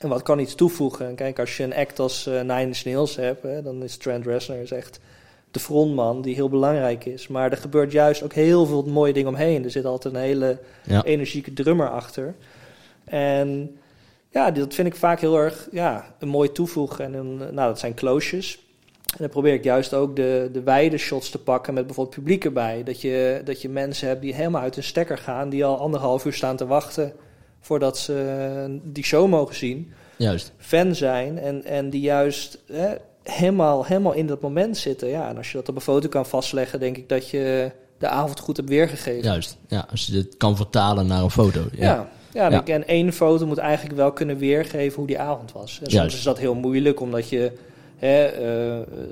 En 0.00 0.08
wat 0.08 0.22
kan 0.22 0.38
iets 0.38 0.54
toevoegen? 0.54 1.06
En 1.06 1.14
kijk, 1.14 1.38
als 1.38 1.56
je 1.56 1.62
een 1.62 1.74
act 1.74 1.98
als 1.98 2.26
eh, 2.26 2.34
Nine 2.40 2.60
Inch 2.60 2.84
Nails 2.84 3.16
hebt... 3.16 3.42
Hè, 3.42 3.62
dan 3.62 3.82
is 3.82 3.96
Trent 3.96 4.26
Reznor 4.26 4.56
is 4.56 4.70
echt 4.70 5.00
de 5.50 5.60
frontman 5.60 6.22
die 6.22 6.34
heel 6.34 6.48
belangrijk 6.48 7.04
is. 7.04 7.28
Maar 7.28 7.50
er 7.50 7.56
gebeurt 7.56 7.92
juist 7.92 8.22
ook 8.22 8.32
heel 8.32 8.66
veel 8.66 8.82
mooie 8.82 9.12
dingen 9.12 9.28
omheen. 9.28 9.64
Er 9.64 9.70
zit 9.70 9.84
altijd 9.84 10.14
een 10.14 10.20
hele 10.20 10.58
Ja. 10.82 11.04
energieke 11.04 11.52
drummer 11.52 11.90
achter. 11.90 12.34
En 13.04 13.78
ja, 14.30 14.50
dat 14.50 14.74
vind 14.74 14.88
ik 14.88 14.94
vaak 14.94 15.20
heel 15.20 15.36
erg 15.36 15.68
ja, 15.70 16.14
een 16.18 16.28
mooi 16.28 16.52
toevoegen. 16.52 17.04
En 17.04 17.14
een, 17.14 17.36
nou, 17.36 17.54
dat 17.68 17.78
zijn 17.78 17.94
cloches. 17.94 18.58
En 19.10 19.16
dan 19.18 19.28
probeer 19.28 19.52
ik 19.52 19.64
juist 19.64 19.94
ook 19.94 20.16
de, 20.16 20.48
de 20.52 20.62
wijde 20.62 20.98
shots 20.98 21.30
te 21.30 21.38
pakken 21.38 21.74
met 21.74 21.86
bijvoorbeeld 21.86 22.16
publiek 22.16 22.44
erbij. 22.44 22.82
Dat 22.84 23.00
je, 23.00 23.40
dat 23.44 23.62
je 23.62 23.68
mensen 23.68 24.08
hebt 24.08 24.20
die 24.22 24.34
helemaal 24.34 24.62
uit 24.62 24.74
hun 24.74 24.84
stekker 24.84 25.18
gaan, 25.18 25.48
die 25.48 25.64
al 25.64 25.78
anderhalf 25.78 26.24
uur 26.24 26.32
staan 26.32 26.56
te 26.56 26.66
wachten 26.66 27.12
voordat 27.60 27.98
ze 27.98 28.78
die 28.82 29.04
show 29.04 29.28
mogen 29.28 29.54
zien. 29.54 29.92
Juist. 30.16 30.52
Fan 30.58 30.94
zijn 30.94 31.38
en, 31.38 31.64
en 31.64 31.90
die 31.90 32.00
juist 32.00 32.58
hè, 32.72 32.94
helemaal, 33.22 33.84
helemaal 33.84 34.12
in 34.12 34.26
dat 34.26 34.40
moment 34.40 34.76
zitten. 34.76 35.08
Ja, 35.08 35.28
en 35.28 35.36
als 35.36 35.50
je 35.50 35.56
dat 35.56 35.68
op 35.68 35.74
een 35.74 35.80
foto 35.80 36.08
kan 36.08 36.26
vastleggen, 36.26 36.80
denk 36.80 36.96
ik 36.96 37.08
dat 37.08 37.28
je 37.30 37.70
de 37.98 38.08
avond 38.08 38.40
goed 38.40 38.56
hebt 38.56 38.68
weergegeven. 38.68 39.22
Juist. 39.22 39.56
Ja, 39.68 39.86
als 39.90 40.06
je 40.06 40.16
het 40.16 40.36
kan 40.36 40.56
vertalen 40.56 41.06
naar 41.06 41.22
een 41.22 41.30
foto. 41.30 41.60
Ja. 41.72 41.84
Ja, 41.84 42.08
ja, 42.32 42.44
en, 42.44 42.52
Ja. 42.52 42.74
en 42.74 42.86
één 42.86 43.12
foto 43.12 43.46
moet 43.46 43.58
eigenlijk 43.58 43.96
wel 43.96 44.12
kunnen 44.12 44.36
weergeven 44.38 44.96
hoe 44.98 45.06
die 45.06 45.18
avond 45.18 45.52
was. 45.52 45.70
En 45.70 45.76
soms 45.76 45.92
Juist. 45.92 46.16
is 46.16 46.22
dat 46.22 46.38
heel 46.38 46.54
moeilijk, 46.54 47.00
omdat 47.00 47.28
je... 47.28 47.52
Hè, 47.96 48.30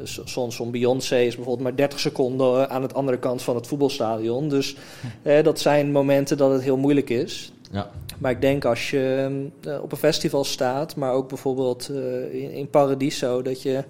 s- 0.04 0.20
soms 0.24 0.56
zo'n 0.56 0.70
Beyoncé 0.70 1.18
is 1.18 1.34
bijvoorbeeld 1.34 1.64
maar 1.68 1.76
30 1.76 2.00
seconden 2.00 2.62
eh, 2.68 2.74
aan 2.74 2.82
de 2.82 2.94
andere 2.94 3.18
kant 3.18 3.42
van 3.42 3.54
het 3.54 3.66
voetbalstadion. 3.66 4.48
Dus 4.48 4.76
hè, 5.22 5.42
dat 5.42 5.60
zijn 5.60 5.92
momenten 5.92 6.36
dat 6.36 6.52
het 6.52 6.62
heel 6.62 6.76
moeilijk 6.76 7.10
is. 7.10 7.52
Ja. 7.70 7.90
Maar 8.18 8.30
ik 8.30 8.40
denk 8.40 8.64
als 8.64 8.90
je 8.90 9.28
eh, 9.62 9.82
op 9.82 9.92
een 9.92 9.98
festival 9.98 10.44
staat, 10.44 10.96
maar 10.96 11.12
ook 11.12 11.28
bijvoorbeeld 11.28 11.88
eh, 11.88 12.42
in, 12.42 12.52
in 12.52 12.70
Paradiso, 12.70 13.42
dat 13.42 13.62
je 13.62 13.84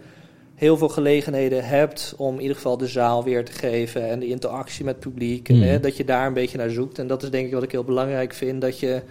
heel 0.55 0.77
veel 0.77 0.89
gelegenheden 0.89 1.65
hebt 1.65 2.15
om 2.17 2.35
in 2.35 2.41
ieder 2.41 2.57
geval 2.57 2.77
de 2.77 2.87
zaal 2.87 3.25
weer 3.25 3.45
te 3.45 3.53
geven 3.53 4.09
en 4.09 4.21
de 4.21 4.27
interactie 4.27 4.85
met 4.85 4.95
het 4.95 5.05
publiek. 5.05 5.49
En, 5.49 5.61
hè, 5.61 5.81
dat 5.81 5.97
je 5.97 6.05
daar 6.05 6.27
een 6.27 6.33
beetje 6.33 6.59
naar 6.59 6.71
zoekt. 6.71 6.99
En 6.99 7.07
dat 7.07 7.23
is 7.23 7.31
denk 7.31 7.47
ik 7.47 7.53
wat 7.53 7.63
ik 7.63 7.73
heel 7.73 7.85
belangrijk 7.85 8.35
vind, 8.35 8.61
dat 8.61 8.81
je 8.81 8.95
een 8.95 9.03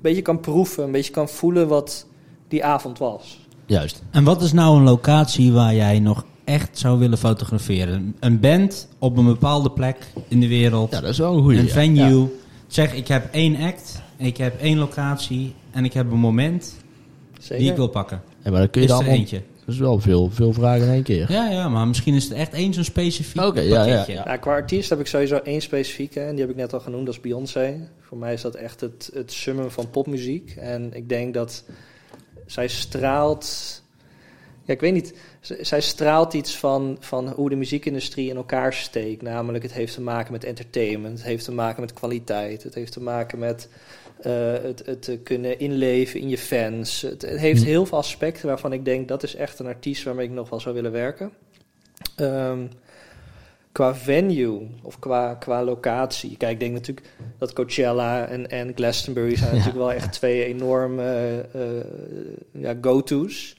beetje 0.00 0.22
kan 0.22 0.40
proeven, 0.40 0.84
een 0.84 0.92
beetje 0.92 1.12
kan 1.12 1.28
voelen 1.28 1.68
wat 1.68 2.06
die 2.48 2.64
avond 2.64 2.98
was. 2.98 3.40
Juist. 3.66 4.02
En 4.10 4.24
wat 4.24 4.42
is 4.42 4.52
nou 4.52 4.76
een 4.76 4.84
locatie 4.84 5.52
waar 5.52 5.74
jij 5.74 5.98
nog 5.98 6.24
echt 6.44 6.78
zou 6.78 6.98
willen 6.98 7.18
fotograferen? 7.18 8.16
Een 8.20 8.40
band 8.40 8.88
op 8.98 9.16
een 9.16 9.24
bepaalde 9.24 9.70
plek 9.70 9.96
in 10.28 10.40
de 10.40 10.48
wereld, 10.48 10.90
Ja, 10.90 11.00
dat 11.00 11.10
is 11.10 11.18
wel 11.18 11.36
een 11.36 11.42
goede. 11.42 11.58
een 11.58 11.68
venue. 11.68 12.20
Ja. 12.20 12.26
Zeg, 12.66 12.94
ik 12.94 13.08
heb 13.08 13.28
één 13.32 13.56
act, 13.56 14.02
ik 14.26 14.36
heb 14.36 14.60
één 14.60 14.78
locatie 14.78 15.54
en 15.70 15.84
ik 15.84 15.92
heb 15.92 16.10
een 16.10 16.18
moment 16.18 16.76
Zeker. 17.40 17.58
die 17.58 17.70
ik 17.70 17.76
wil 17.76 17.88
pakken. 17.88 18.22
Ja, 18.42 18.50
maar 18.50 18.60
dan 18.60 18.70
kun 18.70 18.80
je 18.80 18.86
Is 18.86 18.92
er 18.92 18.98
er 18.98 19.04
allemaal... 19.04 19.20
eentje? 19.20 19.42
Dat 19.64 19.74
is 19.74 19.80
wel 19.80 19.98
veel, 20.00 20.30
veel 20.30 20.52
vragen 20.52 20.86
in 20.86 20.92
één 20.92 21.02
keer. 21.02 21.32
Ja, 21.32 21.48
ja, 21.50 21.68
maar 21.68 21.86
misschien 21.88 22.14
is 22.14 22.24
het 22.24 22.32
echt 22.32 22.52
één 22.52 22.74
zo'n 22.74 22.84
specifiek 22.84 23.42
Oké, 23.42 23.60
ja, 23.60 23.84
ja, 23.84 23.84
pakketje. 23.96 24.12
ja. 24.26 24.36
Qua 24.36 24.52
artiest 24.52 24.90
heb 24.90 25.00
ik 25.00 25.06
sowieso 25.06 25.36
één 25.36 25.60
specifieke 25.60 26.20
en 26.20 26.30
die 26.30 26.40
heb 26.40 26.50
ik 26.50 26.56
net 26.56 26.72
al 26.72 26.80
genoemd, 26.80 27.06
dat 27.06 27.14
is 27.14 27.20
Beyoncé. 27.20 27.88
Voor 28.00 28.18
mij 28.18 28.32
is 28.32 28.40
dat 28.42 28.54
echt 28.54 28.80
het, 28.80 29.10
het 29.14 29.32
summum 29.32 29.70
van 29.70 29.90
popmuziek. 29.90 30.54
En 30.58 30.90
ik 30.94 31.08
denk 31.08 31.34
dat 31.34 31.64
zij 32.46 32.68
straalt... 32.68 33.78
Ja, 34.64 34.74
ik 34.74 34.80
weet 34.80 34.92
niet. 34.92 35.14
z- 35.40 35.58
Zij 35.60 35.80
straalt 35.80 36.34
iets 36.34 36.56
van, 36.56 36.96
van 37.00 37.28
hoe 37.28 37.48
de 37.50 37.56
muziekindustrie 37.56 38.28
in 38.30 38.36
elkaar 38.36 38.72
steekt. 38.72 39.22
Namelijk, 39.22 39.62
het 39.62 39.72
heeft 39.72 39.94
te 39.94 40.00
maken 40.00 40.32
met 40.32 40.44
entertainment. 40.44 41.18
Het 41.18 41.26
heeft 41.26 41.44
te 41.44 41.52
maken 41.52 41.80
met 41.80 41.92
kwaliteit. 41.92 42.62
Het 42.62 42.74
heeft 42.74 42.92
te 42.92 43.00
maken 43.02 43.38
met 43.38 43.68
het, 44.22 44.82
het 44.86 45.02
te 45.02 45.18
kunnen 45.18 45.58
inleven 45.58 46.20
in 46.20 46.28
je 46.28 46.38
fans. 46.38 47.02
Het, 47.02 47.22
het 47.22 47.40
heeft 47.40 47.62
Hm. 47.62 47.66
heel 47.66 47.86
veel 47.86 47.98
aspecten 47.98 48.46
waarvan 48.46 48.72
ik 48.72 48.84
denk... 48.84 49.08
dat 49.08 49.22
is 49.22 49.34
echt 49.34 49.58
een 49.58 49.66
artiest 49.66 50.02
waarmee 50.04 50.26
ik 50.26 50.32
nog 50.32 50.50
wel 50.50 50.60
zou 50.60 50.74
willen 50.74 50.92
werken. 50.92 51.32
Ehm, 52.16 52.66
qua 53.72 53.94
venue 53.94 54.68
of 54.82 54.98
qua, 54.98 55.34
qua 55.34 55.64
locatie. 55.64 56.36
Kijk, 56.36 56.52
ik 56.52 56.60
denk 56.60 56.72
natuurlijk 56.72 57.06
dat 57.38 57.52
Coachella 57.52 58.26
en, 58.26 58.50
en 58.50 58.72
Glastonbury 58.74 59.36
zijn 59.36 59.50
Ja. 59.50 59.56
natuurlijk 59.56 59.84
wel 59.84 59.92
echt 59.92 60.12
twee 60.12 60.44
enorme 60.44 61.02
eh, 61.02 61.38
eh, 61.78 61.84
ja, 62.52 62.74
go-to's. 62.80 63.56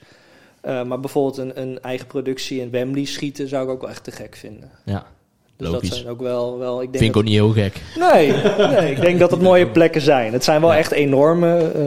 Eh, 0.61 0.83
maar 0.83 0.99
bijvoorbeeld 0.99 1.37
een, 1.37 1.61
een 1.61 1.81
eigen 1.81 2.07
productie 2.07 2.59
in 2.61 2.69
Wembley 2.69 3.05
schieten 3.05 3.47
zou 3.47 3.63
ik 3.63 3.69
ook 3.69 3.81
wel 3.81 3.89
echt 3.89 4.03
te 4.03 4.11
gek 4.11 4.35
vinden. 4.35 4.71
Ja, 4.85 5.05
Dus 5.61 5.69
logisch. 5.71 5.89
dat 5.89 5.97
zijn 5.97 6.09
ook 6.11 6.21
wel, 6.21 6.57
wel 6.57 6.81
ik 6.81 6.91
denk 6.91 6.97
Vind 7.03 7.09
ik 7.09 7.17
ook 7.17 7.23
niet 7.23 7.33
heel 7.33 7.51
gek. 7.51 7.81
Nee, 7.99 8.31
nee, 8.67 8.91
ik 8.91 9.01
denk 9.01 9.19
dat 9.19 9.31
het 9.31 9.41
mooie 9.41 9.67
plekken 9.77 10.01
zijn. 10.01 10.33
Het 10.33 10.43
zijn 10.43 10.61
wel 10.61 10.71
Ja. 10.71 10.77
echt 10.77 10.91
enorme, 10.91 11.57
eh, 11.57 11.83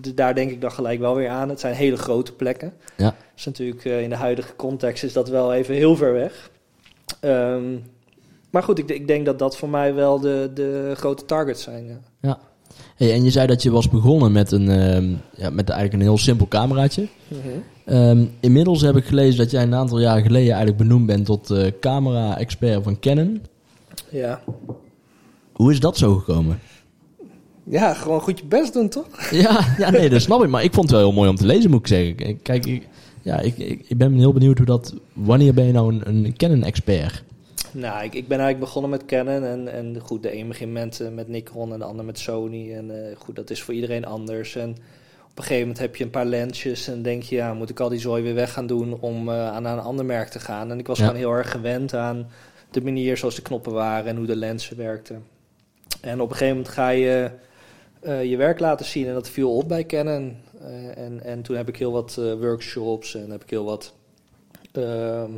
dus- 0.00 0.14
daar 0.14 0.34
denk 0.34 0.50
ik 0.50 0.60
dan 0.60 0.72
gelijk 0.72 1.00
wel 1.00 1.14
weer 1.14 1.28
aan. 1.28 1.48
Het 1.48 1.60
zijn 1.60 1.74
hele 1.74 1.96
grote 1.96 2.32
plekken. 2.32 2.72
Ja. 2.96 3.14
Dus 3.34 3.44
natuurlijk 3.44 3.84
eh, 3.84 4.02
in 4.02 4.08
de 4.10 4.16
huidige 4.16 4.56
context 4.56 5.04
is 5.04 5.12
dat 5.12 5.28
wel 5.28 5.52
even 5.52 5.74
heel 5.74 5.96
ver 5.96 6.12
weg. 6.12 6.50
Ehm, 7.20 7.62
maar 8.50 8.62
goed, 8.62 8.78
ik, 8.78 8.88
ik 8.90 9.06
denk 9.06 9.26
dat 9.26 9.38
dat 9.38 9.56
voor 9.56 9.68
mij 9.68 9.94
wel 9.94 10.20
de, 10.20 10.50
de 10.54 10.92
grote 10.96 11.24
targets 11.24 11.62
zijn. 11.62 12.04
Ja. 12.20 12.38
Hey, 12.96 13.12
en 13.12 13.24
je 13.24 13.30
zei 13.30 13.46
dat 13.46 13.62
je 13.62 13.70
was 13.70 13.88
begonnen 13.88 14.32
met, 14.32 14.52
een, 14.52 14.68
ehm, 14.68 15.10
ja, 15.36 15.50
met 15.50 15.68
eigenlijk 15.68 15.92
een 15.92 16.08
heel 16.08 16.18
simpel 16.18 16.48
cameraatje. 16.48 17.08
Ehm, 17.84 18.24
inmiddels 18.40 18.80
heb 18.80 18.96
ik 18.96 19.04
gelezen 19.04 19.38
dat 19.38 19.50
jij 19.50 19.62
een 19.62 19.74
aantal 19.74 20.00
jaren 20.00 20.22
geleden 20.22 20.48
eigenlijk 20.48 20.78
benoemd 20.78 21.06
bent 21.06 21.24
tot 21.24 21.50
eh, 21.50 21.66
camera-expert 21.80 22.82
van 22.82 22.98
Canon. 23.00 23.42
Ja. 24.10 24.42
Hoe 25.52 25.72
is 25.72 25.80
dat 25.80 25.96
zo 25.96 26.14
gekomen? 26.14 26.58
ja, 27.64 27.94
gewoon 27.94 28.20
goed 28.20 28.38
je 28.38 28.44
best 28.44 28.72
doen, 28.72 28.88
toch? 28.88 29.06
Ja, 29.30 29.74
ja, 29.78 29.90
nee, 29.90 30.10
dat 30.10 30.20
snap 30.20 30.42
ik. 30.42 30.50
Maar 30.50 30.64
ik 30.64 30.72
vond 30.72 30.90
het 30.90 30.98
wel 30.98 31.08
heel 31.08 31.16
mooi 31.16 31.28
om 31.28 31.36
te 31.36 31.46
lezen, 31.46 31.70
moet 31.70 31.80
ik 31.80 31.86
zeggen. 31.86 32.42
Kijk, 32.42 32.66
ik, 32.66 32.88
ja, 33.22 33.40
ik, 33.40 33.58
ik, 33.58 33.84
ik 33.88 33.96
ben 33.96 34.14
heel 34.14 34.32
benieuwd 34.32 34.56
hoe 34.56 34.66
dat... 34.66 34.94
Wanneer 35.12 35.54
ben 35.54 35.66
je 35.66 35.72
nou 35.72 35.94
een, 35.94 36.08
een 36.08 36.36
Canon-expert? 36.36 37.24
Nou, 37.72 38.04
ik, 38.04 38.14
ik 38.14 38.28
ben 38.28 38.38
eigenlijk 38.38 38.58
begonnen 38.58 38.90
met 38.90 39.04
Canon. 39.04 39.44
En, 39.44 39.68
en 39.68 39.98
goed, 40.00 40.22
de 40.22 40.36
een 40.36 40.48
begint 40.48 40.72
met, 40.72 41.00
eh, 41.00 41.08
met 41.08 41.28
Nikon 41.28 41.72
en 41.72 41.78
de 41.78 41.84
ander 41.84 42.04
met 42.04 42.18
Sony. 42.18 42.74
En 42.74 43.08
eh, 43.08 43.16
goed, 43.16 43.36
dat 43.36 43.50
is 43.50 43.62
voor 43.62 43.74
iedereen 43.74 44.04
anders. 44.04 44.56
En 44.56 44.70
op 45.30 45.38
een 45.38 45.42
gegeven 45.42 45.60
moment 45.60 45.78
heb 45.78 45.96
je 45.96 46.04
een 46.04 46.10
paar 46.10 46.24
lensjes 46.24 46.88
en 46.88 47.02
denk 47.02 47.22
je, 47.22 47.34
ja, 47.34 47.54
moet 47.54 47.70
ik 47.70 47.80
al 47.80 47.88
die 47.88 48.00
zooi 48.00 48.22
weer 48.22 48.34
weg 48.34 48.52
gaan 48.52 48.66
doen 48.66 49.00
om 49.00 49.28
eh, 49.28 49.48
aan 49.48 49.64
een 49.64 49.78
ander 49.78 50.04
merk 50.04 50.28
te 50.28 50.40
gaan. 50.40 50.70
En 50.70 50.78
ik 50.78 50.86
was 50.86 50.98
Ja. 50.98 51.04
gewoon 51.04 51.20
heel 51.20 51.32
erg 51.32 51.50
gewend 51.50 51.94
aan 51.94 52.30
de 52.70 52.80
manier 52.82 53.16
zoals 53.16 53.34
de 53.34 53.42
knoppen 53.42 53.72
waren 53.72 54.06
en 54.10 54.16
hoe 54.16 54.26
de 54.26 54.36
lenzen 54.36 54.76
werkten. 54.76 55.24
En 56.00 56.20
op 56.20 56.30
een 56.30 56.36
gegeven 56.36 56.56
moment 56.56 56.74
ga 56.74 56.88
je 56.88 57.30
je 58.02 58.36
werk 58.36 58.58
laten 58.60 58.86
zien 58.86 59.06
en 59.06 59.14
dat 59.14 59.28
viel 59.28 59.56
op 59.56 59.68
bij 59.68 59.86
Canon. 59.86 60.36
En, 60.94 61.20
en 61.24 61.42
toen 61.42 61.56
heb 61.56 61.68
ik 61.68 61.76
heel 61.76 61.92
wat 61.92 62.14
workshops 62.40 63.14
en 63.14 63.30
heb 63.30 63.42
ik 63.42 63.50
heel 63.50 63.64
wat, 63.64 63.94
ehm, 64.72 65.30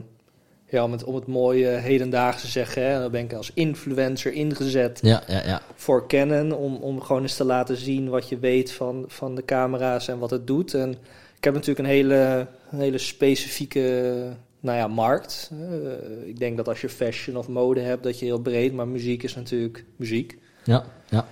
ja, 0.75 0.85
om 0.85 0.93
het, 0.93 1.05
om 1.05 1.15
het 1.15 1.27
mooie 1.27 1.69
hedendaagse 1.69 2.45
te 2.45 2.51
zeggen, 2.51 2.87
hè, 2.87 3.01
dan 3.01 3.11
ben 3.11 3.25
ik 3.25 3.33
als 3.33 3.51
influencer 3.55 4.33
ingezet 4.33 4.99
Ja, 5.03 5.23
ja, 5.27 5.43
ja. 5.45 5.63
voor 5.75 6.09
Canon 6.09 6.53
om, 6.53 6.77
om 6.77 7.01
gewoon 7.01 7.23
eens 7.23 7.37
te 7.37 7.45
laten 7.45 7.77
zien 7.77 8.09
wat 8.09 8.29
je 8.29 8.39
weet 8.39 8.73
van, 8.73 9.05
van 9.07 9.35
de 9.35 9.45
camera's 9.45 10.09
en 10.09 10.19
wat 10.19 10.31
het 10.31 10.47
doet. 10.47 10.75
En 10.75 10.91
ik 11.37 11.45
heb 11.45 11.55
natuurlijk 11.55 11.89
een 11.89 11.95
hele, 11.95 12.47
een 12.71 12.81
hele 12.81 12.99
specifieke 12.99 14.13
nou 14.61 14.79
ja, 14.79 14.87
markt. 14.87 15.51
Eh, 15.53 16.29
ik 16.29 16.39
denk 16.39 16.57
dat 16.57 16.69
als 16.69 16.81
je 16.81 16.89
fashion 16.89 17.37
of 17.37 17.49
mode 17.49 17.81
hebt, 17.81 18.03
dat 18.03 18.19
je 18.19 18.25
heel 18.25 18.41
breed, 18.41 18.73
maar 18.73 18.89
muziek 18.89 19.23
is 19.23 19.35
natuurlijk 19.35 19.85
muziek. 19.97 20.39
Ja, 20.65 20.85
ja. 21.09 21.27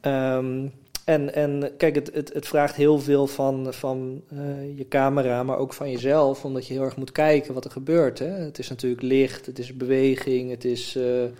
Ehm, 0.00 0.68
en, 1.06 1.34
en 1.34 1.72
kijk, 1.76 1.94
het, 1.94 2.10
het, 2.14 2.32
het 2.32 2.46
vraagt 2.46 2.74
heel 2.74 2.98
veel 2.98 3.26
van, 3.26 3.72
van 3.72 4.22
eh, 4.28 4.78
je 4.78 4.88
camera, 4.88 5.42
maar 5.42 5.58
ook 5.58 5.72
van 5.72 5.90
jezelf, 5.90 6.44
omdat 6.44 6.66
je 6.66 6.72
heel 6.72 6.82
erg 6.82 6.96
moet 6.96 7.12
kijken 7.12 7.54
wat 7.54 7.64
er 7.64 7.70
gebeurt. 7.70 8.18
Hè? 8.18 8.26
Het 8.26 8.58
is 8.58 8.68
natuurlijk 8.68 9.02
licht, 9.02 9.46
het 9.46 9.58
is 9.58 9.76
beweging, 9.76 10.50
het 10.50 10.64
is 10.64 10.96
eh, 10.96 11.24
eh, 11.24 11.30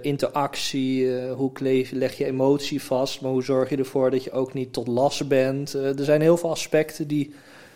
interactie, 0.00 1.20
hoe 1.28 1.50
leg 1.90 2.18
je 2.18 2.24
emotie 2.24 2.82
vast, 2.82 3.20
maar 3.20 3.30
hoe 3.30 3.42
zorg 3.42 3.70
je 3.70 3.76
ervoor 3.76 4.10
dat 4.10 4.24
je 4.24 4.32
ook 4.32 4.52
niet 4.52 4.72
tot 4.72 4.86
last 4.86 5.28
bent. 5.28 5.72
Er 5.72 6.04
zijn 6.04 6.20
heel 6.20 6.36
veel 6.36 6.50
aspecten 6.50 7.08
die 7.08 7.34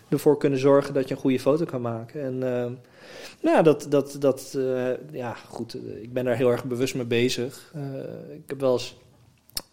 ervoor 0.09 0.37
kunnen 0.37 0.59
zorgen 0.59 0.93
dat 0.93 1.07
je 1.07 1.13
een 1.13 1.21
goede 1.21 1.39
foto 1.39 1.65
kan 1.65 1.81
maken. 1.81 2.21
En 2.21 2.37
nou, 3.41 3.63
dat, 3.63 3.85
dat, 3.89 4.15
dat 4.19 4.57
ja, 5.11 5.33
goed, 5.33 5.77
ik 6.01 6.13
ben 6.13 6.25
daar 6.25 6.37
heel 6.37 6.51
erg 6.51 6.65
bewust 6.65 6.95
mee 6.95 7.05
bezig. 7.05 7.73
Ik 8.33 8.49
heb 8.49 8.59
wel 8.59 8.73
eens, 8.73 8.97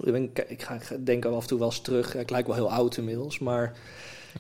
ik, 0.03 0.13
ben, 0.13 0.31
ik 0.47 0.63
ga 0.63 0.75
ik 0.75 1.07
denk 1.07 1.25
af 1.25 1.43
en 1.43 1.49
toe 1.49 1.59
wel 1.59 1.69
eens 1.69 1.81
terug. 1.81 2.15
Ik 2.15 2.31
lijk 2.31 2.47
wel 2.47 2.57
heel 2.57 2.73
oud 2.73 2.97
inmiddels, 2.97 3.39
maar... 3.39 3.73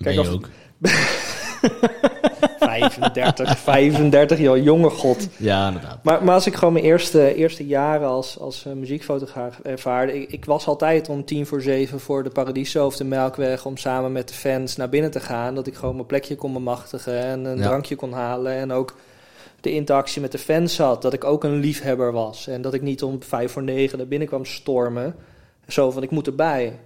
Kijk, 0.02 0.16
ben 0.16 0.24
je 0.24 0.30
ook. 0.30 0.48
35, 2.58 3.58
35, 3.58 4.38
joh, 4.38 4.62
jonge 4.62 4.90
god. 4.90 5.28
Ja, 5.36 5.66
inderdaad. 5.66 5.98
Maar, 6.02 6.24
maar 6.24 6.34
als 6.34 6.46
ik 6.46 6.54
gewoon 6.54 6.72
mijn 6.72 6.84
eerste, 6.84 7.34
eerste 7.34 7.66
jaren 7.66 8.08
als, 8.08 8.38
als 8.38 8.64
uh, 8.66 8.72
muziekfotograaf 8.72 9.58
ervaarde... 9.62 10.20
Ik, 10.20 10.30
ik, 10.30 10.44
was 10.44 10.66
altijd 10.66 11.08
om 11.08 11.24
tien 11.24 11.46
voor 11.46 11.62
zeven 11.62 12.00
voor 12.00 12.22
de 12.22 12.30
Paradiso 12.30 12.86
of 12.86 12.96
de 12.96 13.04
Melkweg... 13.04 13.66
om 13.66 13.76
samen 13.76 14.12
met 14.12 14.28
de 14.28 14.34
fans 14.34 14.76
naar 14.76 14.88
binnen 14.88 15.10
te 15.10 15.20
gaan. 15.20 15.54
Dat 15.54 15.66
ik 15.66 15.74
gewoon 15.74 15.94
mijn 15.94 16.06
plekje 16.06 16.36
kon 16.36 16.52
bemachtigen 16.52 17.22
en 17.22 17.44
een 17.44 17.58
ja. 17.58 17.62
drankje 17.62 17.96
kon 17.96 18.12
halen. 18.12 18.52
En 18.52 18.72
ook 18.72 18.96
de 19.60 19.70
interactie 19.72 20.20
met 20.20 20.32
de 20.32 20.38
fans 20.38 20.78
had. 20.78 21.02
Dat 21.02 21.12
ik 21.12 21.24
ook 21.24 21.44
een 21.44 21.60
liefhebber 21.60 22.12
was. 22.12 22.46
En 22.46 22.62
dat 22.62 22.74
ik 22.74 22.82
niet 22.82 23.02
om 23.02 23.22
vijf 23.22 23.52
voor 23.52 23.62
negen 23.62 23.98
naar 23.98 24.08
binnen 24.08 24.28
kwam 24.28 24.44
stormen. 24.44 25.14
Zo 25.68 25.90
van, 25.90 26.02
ik 26.02 26.10
moet 26.10 26.26
erbij. 26.26 26.78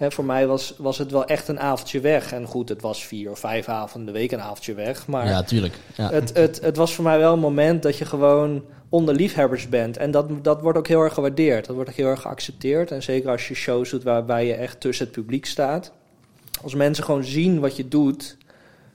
Voor 0.00 0.24
mij 0.24 0.46
was, 0.46 0.74
was 0.78 0.98
het 0.98 1.10
wel 1.10 1.24
echt 1.24 1.48
een 1.48 1.60
avondje 1.60 2.00
weg. 2.00 2.32
En 2.32 2.46
goed, 2.46 2.68
het 2.68 2.82
was 2.82 3.06
vier 3.06 3.30
of 3.30 3.38
vijf 3.38 3.68
avonden 3.68 4.12
de 4.12 4.18
week 4.18 4.32
een 4.32 4.40
avondje 4.40 4.74
weg. 4.74 5.06
Maar 5.06 5.26
ja, 5.26 5.42
tuurlijk. 5.42 5.74
Ja. 5.96 6.10
Het, 6.10 6.36
het, 6.36 6.60
het 6.60 6.76
was 6.76 6.94
voor 6.94 7.04
mij 7.04 7.18
wel 7.18 7.32
een 7.32 7.38
moment 7.38 7.82
dat 7.82 7.98
je 7.98 8.04
gewoon 8.04 8.64
onder 8.88 9.14
liefhebbers 9.14 9.68
bent. 9.68 9.96
En 9.96 10.10
dat, 10.10 10.44
dat 10.44 10.60
wordt 10.60 10.78
ook 10.78 10.86
heel 10.86 11.00
erg 11.00 11.14
gewaardeerd. 11.14 11.66
Dat 11.66 11.74
wordt 11.74 11.90
ook 11.90 11.96
heel 11.96 12.06
erg 12.06 12.20
geaccepteerd. 12.20 12.90
En 12.90 13.02
zeker 13.02 13.30
als 13.30 13.48
je 13.48 13.54
shows 13.54 13.90
doet 13.90 14.02
waarbij 14.02 14.46
je 14.46 14.54
echt 14.54 14.80
tussen 14.80 15.04
het 15.06 15.14
publiek 15.14 15.46
staat. 15.46 15.92
Als 16.62 16.74
mensen 16.74 17.04
gewoon 17.04 17.24
zien 17.24 17.60
wat 17.60 17.76
je 17.76 17.88
doet, 17.88 18.36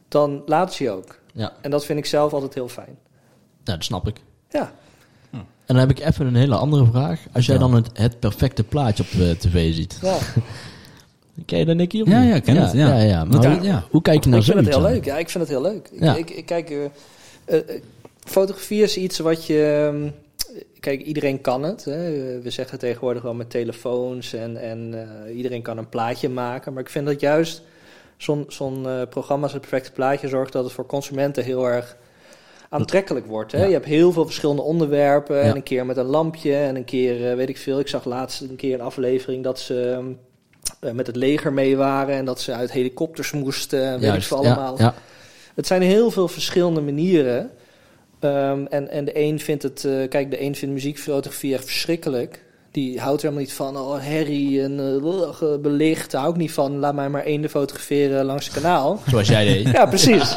dan 0.07 0.43
laat 0.45 0.73
ze 0.73 0.83
je 0.83 0.91
ook. 0.91 1.19
Ja. 1.33 1.53
En 1.61 1.71
dat 1.71 1.85
vind 1.85 1.99
ik 1.99 2.05
zelf 2.05 2.33
altijd 2.33 2.53
heel 2.53 2.67
fijn. 2.67 2.97
Ja, 3.63 3.73
dat 3.73 3.83
snap 3.83 4.07
ik. 4.07 4.17
Ja. 4.49 4.73
En 5.65 5.76
dan 5.76 5.88
heb 5.88 5.89
ik 5.97 5.99
even 5.99 6.26
een 6.26 6.36
hele 6.36 6.56
andere 6.56 6.86
vraag. 6.86 7.19
Als 7.32 7.45
jij 7.45 7.58
dan 7.58 7.73
het, 7.73 7.89
het 7.93 8.19
perfecte 8.19 8.63
plaatje 8.63 9.04
op 9.04 9.10
de 9.19 9.36
tv 9.38 9.73
ziet. 9.73 9.97
Ja. 10.02 10.17
Ken 11.45 11.60
je 11.60 11.65
dat, 11.65 11.76
Nicky? 11.76 12.02
Ja, 12.06 12.21
ja, 12.21 12.39
ken 12.39 12.56
ja, 12.56 12.62
het. 12.62 12.71
Ja. 12.73 12.88
Ja, 12.88 13.02
ja. 13.02 13.23
Maar 13.26 13.41
Ja. 13.41 13.56
hoe, 13.58 13.65
Ja. 13.65 13.84
hoe 13.89 14.02
kijk 14.02 14.23
je 14.23 14.30
naar 14.30 14.39
ik 14.39 14.45
vind 14.45 14.58
het 14.58 14.65
zoiets 14.73 14.86
heel 14.88 14.95
leuk. 14.95 15.06
Ja, 15.06 15.17
ik 15.17 15.30
vind 15.30 15.43
het 15.43 15.54
heel 15.54 15.62
leuk. 15.62 15.89
Ik, 15.91 15.99
Ja. 16.04 16.15
ik, 16.15 16.30
ik 16.30 16.45
kijk, 16.45 16.69
eh, 16.69 16.78
eh, 17.45 17.58
eh, 17.76 17.82
fotografie 18.23 18.84
is 18.84 18.97
iets 18.97 19.19
wat 19.19 19.45
je. 19.45 19.89
ehm, 19.93 20.10
kijk, 20.80 21.02
iedereen 21.02 21.41
kan 21.41 21.63
het. 21.63 21.86
Hè. 21.86 22.12
We 22.41 22.49
zeggen 22.49 22.80
tegenwoordig 22.80 23.21
wel 23.21 23.34
met 23.34 23.49
telefoons 23.49 24.34
en, 24.34 24.58
en 24.62 24.93
eh, 25.28 25.36
iedereen 25.36 25.62
kan 25.62 25.78
een 25.78 25.89
plaatje 25.89 26.30
maken. 26.30 26.73
Maar 26.73 26.84
ik 26.84 26.89
vind 26.89 27.06
dat 27.06 27.19
juist 27.19 27.62
zo'n 28.17 28.45
zo'n 28.47 28.88
eh, 28.88 29.02
programma 29.10 29.43
als 29.43 29.52
het 29.54 29.62
perfecte 29.62 29.91
plaatje 29.91 30.28
zorgt 30.28 30.54
dat 30.54 30.63
het 30.63 30.73
voor 30.73 30.86
consumenten 30.86 31.43
heel 31.43 31.67
erg 31.69 31.97
aantrekkelijk 32.73 33.25
wordt. 33.25 33.51
Hè? 33.51 33.57
Ja. 33.57 33.65
Je 33.65 33.73
hebt 33.73 33.86
heel 33.86 34.12
veel 34.12 34.25
verschillende 34.25 34.62
onderwerpen. 34.62 35.36
Ja. 35.36 35.41
En 35.41 35.55
een 35.55 35.63
keer 35.63 35.86
met 35.86 35.97
een 35.97 36.05
lampje 36.05 36.55
en 36.55 36.75
een 36.75 36.86
keer, 36.86 37.29
eh, 37.29 37.36
weet 37.36 37.49
ik 37.49 37.57
veel. 37.57 37.79
Ik 37.79 37.88
zag 37.88 38.05
laatst 38.05 38.41
een 38.41 38.55
keer 38.55 38.73
een 38.73 38.81
aflevering 38.86 39.43
dat 39.43 39.59
ze 39.59 39.91
ehm, 39.91 40.12
eh, 40.79 40.91
met 40.91 41.07
het 41.07 41.15
leger 41.15 41.53
mee 41.53 41.77
waren 41.77 42.15
en 42.15 42.25
dat 42.25 42.41
ze 42.41 42.53
uit 42.53 42.71
helikopters 42.71 43.31
moesten. 43.31 43.83
en 43.83 43.99
Weet 43.99 44.13
ik 44.13 44.23
veel 44.23 44.38
allemaal. 44.38 44.77
Ja, 44.77 44.93
Het 45.55 45.67
zijn 45.67 45.81
heel 45.81 46.12
veel 46.12 46.27
verschillende 46.27 46.81
manieren. 46.81 47.51
Ehm, 48.19 48.65
en, 48.65 48.89
en 48.89 49.05
de 49.05 49.19
een 49.19 49.39
vindt 49.39 49.63
het, 49.63 49.86
eh, 49.86 50.09
kijk, 50.09 50.31
de 50.31 50.41
een 50.41 50.55
vindt 50.55 50.73
muziekfotografie 50.73 51.53
echt 51.53 51.65
verschrikkelijk. 51.65 52.43
Die 52.73 52.99
houdt 52.99 53.21
er 53.21 53.27
helemaal 53.27 53.43
niet 53.45 53.53
van, 53.53 53.77
oh, 53.77 53.95
herrie 53.99 54.62
en 54.62 54.79
eh, 54.79 55.55
belicht. 55.62 56.12
Daar 56.12 56.21
hou 56.21 56.33
ik 56.33 56.39
niet 56.39 56.51
van. 56.51 56.79
Laat 56.79 56.93
mij 56.93 57.09
maar 57.09 57.23
eenden 57.23 57.49
fotograferen 57.49 58.25
langs 58.25 58.45
het 58.45 58.53
kanaal. 58.53 58.99
Zoals 59.07 59.27
jij 59.27 59.45
deed. 59.45 59.67
Ja, 59.71 59.86
precies. 59.86 60.36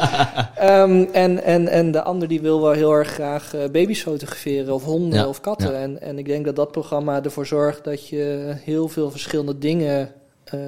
Ehm, 0.55 1.05
en, 1.11 1.43
en, 1.43 1.67
en 1.67 1.91
de 1.91 2.01
ander 2.03 2.27
die 2.27 2.41
wil 2.41 2.61
wel 2.61 2.71
heel 2.71 2.91
erg 2.91 3.07
graag 3.07 3.53
eh, 3.53 3.69
baby's 3.71 4.01
fotograferen 4.01 4.73
of 4.73 4.83
honden 4.83 5.19
Ja, 5.19 5.27
of 5.27 5.41
katten. 5.41 5.71
ja. 5.71 5.77
En, 5.79 6.01
en 6.01 6.17
ik 6.17 6.25
denk 6.25 6.45
dat 6.45 6.55
dat 6.55 6.71
programma 6.71 7.23
ervoor 7.23 7.45
zorgt 7.45 7.83
dat 7.83 8.07
je 8.07 8.53
heel 8.63 8.87
veel 8.87 9.11
verschillende 9.11 9.57
dingen 9.57 10.11
eh, 10.43 10.59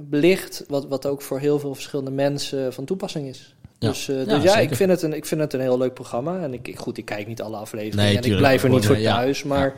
belicht. 0.00 0.64
Wat, 0.68 0.86
wat 0.88 1.06
ook 1.06 1.22
voor 1.22 1.38
heel 1.38 1.58
veel 1.58 1.74
verschillende 1.74 2.10
mensen 2.10 2.72
van 2.72 2.84
toepassing 2.84 3.28
is. 3.28 3.54
Ja. 3.78 3.88
Dus, 3.88 4.08
eh, 4.08 4.16
Ja, 4.16 4.24
dus 4.24 4.42
ja, 4.42 4.56
ik 4.56 4.74
vind, 4.74 4.90
het 4.90 5.02
een, 5.02 5.12
ik 5.12 5.26
vind 5.26 5.40
het 5.40 5.52
een 5.52 5.60
heel 5.60 5.78
leuk 5.78 5.94
programma. 5.94 6.40
En 6.42 6.52
ik, 6.54 6.68
ik, 6.68 6.78
goed, 6.78 6.98
ik 6.98 7.04
kijk 7.04 7.26
niet 7.26 7.42
alle 7.42 7.56
afleveringen 7.56 8.04
Nee, 8.04 8.16
en 8.16 8.30
ik 8.30 8.36
blijf 8.36 8.62
er 8.62 8.70
niet 8.70 8.86
voor 8.86 9.00
thuis. 9.00 9.42
Maar 9.42 9.74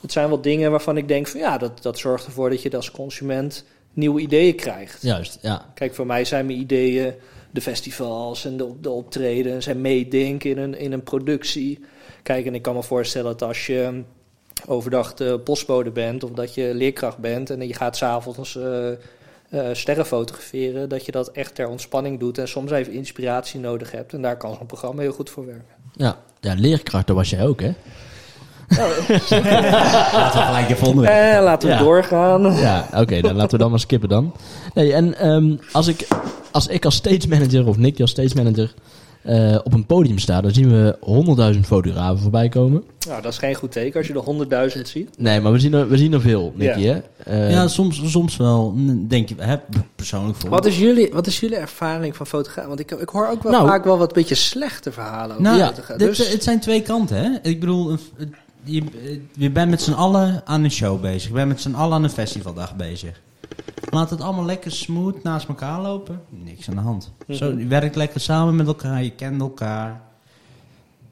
het 0.00 0.12
zijn 0.12 0.28
wel 0.28 0.40
dingen 0.40 0.70
waarvan 0.70 0.96
ik 0.96 1.08
denk 1.08 1.26
van 1.26 1.40
ja, 1.40 1.58
dat, 1.58 1.82
dat 1.82 1.98
zorgt 1.98 2.26
ervoor 2.26 2.50
dat 2.50 2.62
je 2.62 2.76
als 2.76 2.90
consument 2.90 3.64
nieuwe 3.92 4.20
ideeën 4.20 4.54
krijgt. 4.54 5.02
Juist, 5.02 5.38
ja. 5.42 5.72
Kijk, 5.74 5.94
voor 5.94 6.06
mij 6.06 6.24
zijn 6.24 6.46
mijn 6.46 6.58
ideeën 6.58 7.14
de 7.50 7.60
festivals 7.60 8.44
en 8.44 8.56
de, 8.56 8.72
de 8.80 8.90
optredens 8.90 9.66
en 9.66 9.80
meedenken 9.80 10.50
in 10.50 10.58
een, 10.58 10.78
in 10.78 10.92
een 10.92 11.02
productie. 11.02 11.84
Kijk, 12.22 12.46
en 12.46 12.54
ik 12.54 12.62
kan 12.62 12.74
me 12.74 12.82
voorstellen 12.82 13.30
dat 13.30 13.48
als 13.48 13.66
je 13.66 14.02
overdag 14.66 15.14
de 15.14 15.38
postbode 15.38 15.90
bent 15.90 16.24
of 16.24 16.30
dat 16.30 16.54
je 16.54 16.74
leerkracht 16.74 17.18
bent 17.18 17.50
en 17.50 17.66
je 17.66 17.74
gaat 17.74 17.96
s'avonds 17.96 18.56
eh 18.56 18.90
sterren 19.72 20.06
fotograferen, 20.06 20.88
dat 20.88 21.04
je 21.04 21.12
dat 21.12 21.30
echt 21.30 21.54
ter 21.54 21.68
ontspanning 21.68 22.18
doet 22.18 22.38
en 22.38 22.48
soms 22.48 22.70
even 22.70 22.92
inspiratie 22.92 23.60
nodig 23.60 23.90
hebt. 23.90 24.12
En 24.12 24.22
daar 24.22 24.36
kan 24.36 24.54
zo'n 24.54 24.66
programma 24.66 25.02
heel 25.02 25.12
goed 25.12 25.30
voor 25.30 25.46
werken. 25.46 25.74
Ja, 25.92 26.18
ja 26.40 26.54
leerkracht, 26.54 27.06
dat 27.06 27.16
was 27.16 27.30
jij 27.30 27.46
ook, 27.46 27.60
hè? 27.60 27.72
Laten 28.68 30.40
we 30.40 30.46
gelijk 30.46 30.70
even 30.70 30.86
onderweg. 30.86 31.34
Eh, 31.36 31.42
laten 31.42 31.68
we 31.68 31.74
Ja. 31.74 31.80
doorgaan. 31.80 32.42
Ja, 32.56 32.88
oké, 32.94 33.20
dan 33.20 33.34
laten 33.36 33.50
we 33.50 33.58
dan 33.58 33.70
maar 33.70 33.80
skippen 33.80 34.08
dan. 34.08 34.32
Nee, 34.74 34.92
en 34.92 35.18
ehm, 35.18 35.56
als, 35.72 35.86
ik, 35.86 36.06
als 36.50 36.66
ik 36.66 36.84
als 36.84 36.94
stage 36.94 37.28
manager 37.28 37.66
of 37.66 37.76
Nicky 37.76 38.00
als 38.00 38.10
stage 38.10 38.34
manager 38.36 38.74
eh, 39.22 39.58
op 39.64 39.72
een 39.72 39.86
podium 39.86 40.18
sta, 40.18 40.40
dan 40.40 40.50
zien 40.50 40.70
we 40.70 40.96
honderdduizend 41.00 41.66
fotografen 41.66 42.18
voorbij 42.18 42.48
komen. 42.48 42.82
Nou, 43.08 43.22
dat 43.22 43.32
is 43.32 43.38
geen 43.38 43.54
goed 43.54 43.72
teken 43.72 43.98
als 43.98 44.06
je 44.06 44.12
de 44.12 44.18
honderdduizend 44.18 44.88
ziet. 44.88 45.10
Nee, 45.18 45.40
maar 45.40 45.52
we 45.52 45.58
zien 45.58 45.74
er, 45.74 45.88
we 45.88 45.96
zien 45.96 46.12
er 46.12 46.20
veel, 46.20 46.52
Nicky, 46.56 46.80
Ja. 46.80 46.92
hè? 46.92 47.00
Eh, 47.32 47.50
ja, 47.50 47.68
soms, 47.68 48.00
soms 48.10 48.36
wel. 48.36 48.74
Denk 49.08 49.28
je, 49.28 49.34
hè, 49.38 49.56
persoonlijk 49.96 50.38
voor. 50.38 50.50
Wat 50.50 50.66
is, 50.66 50.78
jullie, 50.78 51.10
wat 51.12 51.26
is 51.26 51.40
jullie 51.40 51.56
ervaring 51.56 52.16
van 52.16 52.26
fotografen? 52.26 52.68
Want 52.68 52.80
ik, 52.80 52.90
ik 52.90 53.08
hoor 53.08 53.28
ook 53.28 53.42
wel 53.42 53.52
Nou. 53.52 53.66
vaak 53.68 53.84
wel 53.84 53.98
wat 53.98 54.12
beetje 54.12 54.34
slechte 54.34 54.92
verhalen 54.92 55.30
over 55.30 55.42
Nou, 55.42 55.58
fotografen. 55.60 55.98
dit, 55.98 56.08
Dus- 56.16 56.32
het 56.32 56.42
zijn 56.42 56.60
twee 56.60 56.82
kanten, 56.82 57.16
hè? 57.16 57.30
Ik 57.42 57.60
bedoel, 57.60 57.96
je, 58.62 58.82
je 59.36 59.50
bent 59.50 59.70
met 59.70 59.82
z'n 59.82 59.92
allen 59.92 60.42
aan 60.46 60.64
een 60.64 60.70
show 60.70 61.00
bezig. 61.00 61.28
Je 61.28 61.34
bent 61.34 61.48
met 61.48 61.60
z'n 61.60 61.74
allen 61.74 61.94
aan 61.94 62.04
een 62.04 62.10
festivaldag 62.10 62.76
bezig. 62.76 63.20
Laat 63.90 64.10
het 64.10 64.20
allemaal 64.20 64.44
lekker 64.44 64.70
smooth 64.72 65.22
naast 65.22 65.48
elkaar 65.48 65.80
lopen. 65.80 66.20
Niks 66.44 66.68
aan 66.68 66.74
de 66.74 66.80
hand. 66.80 67.12
Zo, 67.30 67.50
Mhm. 67.50 67.58
je 67.58 67.66
werkt 67.66 67.96
lekker 67.96 68.20
samen 68.20 68.56
met 68.56 68.66
elkaar, 68.66 69.02
je 69.04 69.10
kent 69.10 69.40
elkaar. 69.40 70.00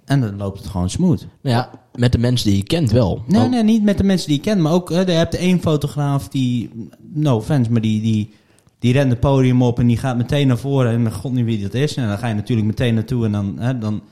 En 0.05 0.21
dan 0.21 0.37
loopt 0.37 0.59
het 0.59 0.67
gewoon 0.69 0.91
smooth. 0.91 1.27
Ja, 1.41 1.71
met 1.95 2.13
de 2.13 2.19
mensen 2.19 2.49
die 2.49 2.57
je 2.57 2.63
kent 2.63 2.91
wel. 2.91 3.23
Nee, 3.27 3.49
nee, 3.49 3.63
niet 3.63 3.83
met 3.83 3.99
de 3.99 4.05
mensen 4.05 4.29
die 4.29 4.37
je 4.37 4.43
kent. 4.43 4.61
Maar 4.61 4.73
ook, 4.73 4.91
hè, 4.91 5.01
je 5.01 5.11
hebt 5.11 5.35
één 5.35 5.61
fotograaf 5.61 6.29
die, 6.29 6.71
no 7.13 7.37
offense, 7.37 7.73
maar 7.73 7.81
die, 7.81 8.01
die, 8.01 8.35
die 8.79 8.93
rent 8.93 9.11
het 9.11 9.21
podium 9.21 9.63
op 9.63 9.79
en 9.79 9.87
die 9.87 9.97
gaat 9.97 10.17
meteen 10.17 10.47
naar 10.47 10.59
voren. 10.59 10.93
En 11.07 11.13
god 11.13 11.33
niet 11.33 11.45
wie 11.45 11.63
dat 11.63 11.75
is. 11.75 11.95
En 11.97 12.09
dan 12.09 12.19
ga 12.19 12.27
je 12.27 12.35
natuurlijk 12.35 12.67
meteen 12.67 12.95
naartoe 12.95 13.25
en 13.25 13.33
dan, 13.33 13.55
hè, 13.59 13.79
dan 13.79 14.03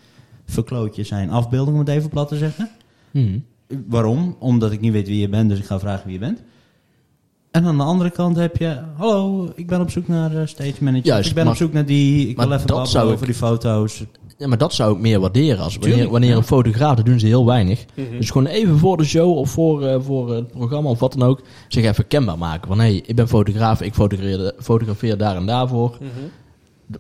verkloot 0.47 0.97
je 0.97 1.05
zijn 1.05 1.31
afbeelding, 1.31 1.77
om 1.77 1.79
het 1.85 1.89
even 1.97 2.11
plat 2.11 2.29
te 2.29 2.37
zeggen. 2.37 2.71
Mhm. 3.15 3.39
Waarom? 3.89 4.37
Omdat 4.39 4.73
ik 4.73 4.81
niet 4.81 4.93
weet 4.93 5.09
wie 5.09 5.21
je 5.21 5.29
bent, 5.29 5.49
dus 5.51 5.59
ik 5.59 5.65
ga 5.65 5.79
vragen 5.79 6.05
wie 6.05 6.13
je 6.13 6.19
bent. 6.21 6.43
En 7.51 7.65
aan 7.65 7.77
de 7.77 7.83
andere 7.83 8.11
kant 8.11 8.37
heb 8.37 8.57
je, 8.57 8.79
hallo, 8.97 9.51
ik 9.55 9.67
ben 9.67 9.81
op 9.81 9.91
zoek 9.91 10.09
naar 10.09 10.37
eh, 10.37 10.47
stage 10.47 10.75
manager. 10.85 11.07
Juist, 11.07 11.29
ik 11.29 11.35
ben 11.35 11.45
maar- 11.45 11.53
op 11.53 11.59
zoek 11.59 11.73
naar 11.73 11.87
die, 11.87 12.29
ik 12.29 12.37
wil 12.37 12.53
even 12.53 12.67
babbelen 12.67 13.03
over 13.03 13.19
ik- 13.19 13.25
die 13.25 13.35
foto's. 13.35 14.05
Ja, 14.39 14.49
maar 14.49 14.59
dat 14.59 14.75
zou 14.75 14.95
ik 14.95 15.01
meer 15.01 15.21
waarderen. 15.21 15.59
Als 15.65 15.73
wanneer, 15.73 15.91
Tuurlijk, 15.91 16.11
wanneer 16.13 16.31
ja. 16.31 16.37
een 16.37 16.43
fotograaf, 16.43 16.97
dat 16.97 17.05
doen 17.05 17.19
ze 17.19 17.27
heel 17.27 17.47
weinig. 17.47 17.85
Mhm. 17.95 18.17
Dus 18.19 18.31
gewoon 18.31 18.47
even 18.47 18.79
voor 18.79 18.97
de 18.97 19.05
show 19.05 19.37
of 19.37 19.51
voor, 19.51 19.87
eh, 19.87 20.01
voor 20.01 20.35
het 20.35 20.49
programma 20.51 20.89
of 20.91 20.99
wat 20.99 21.13
dan 21.13 21.29
ook, 21.29 21.43
zich 21.69 21.85
even 21.85 22.07
kenbaar 22.07 22.39
maken. 22.39 22.69
Van 22.69 22.79
hé, 22.81 22.85
hey, 22.87 23.03
ik 23.07 23.17
ben 23.17 23.29
fotograaf, 23.29 23.81
ik 23.83 23.95
fotografeer, 23.95 24.53
fotografeer 24.59 25.17
daar 25.19 25.37
en 25.37 25.47
daarvoor. 25.47 25.97
Mhm. 26.01 26.11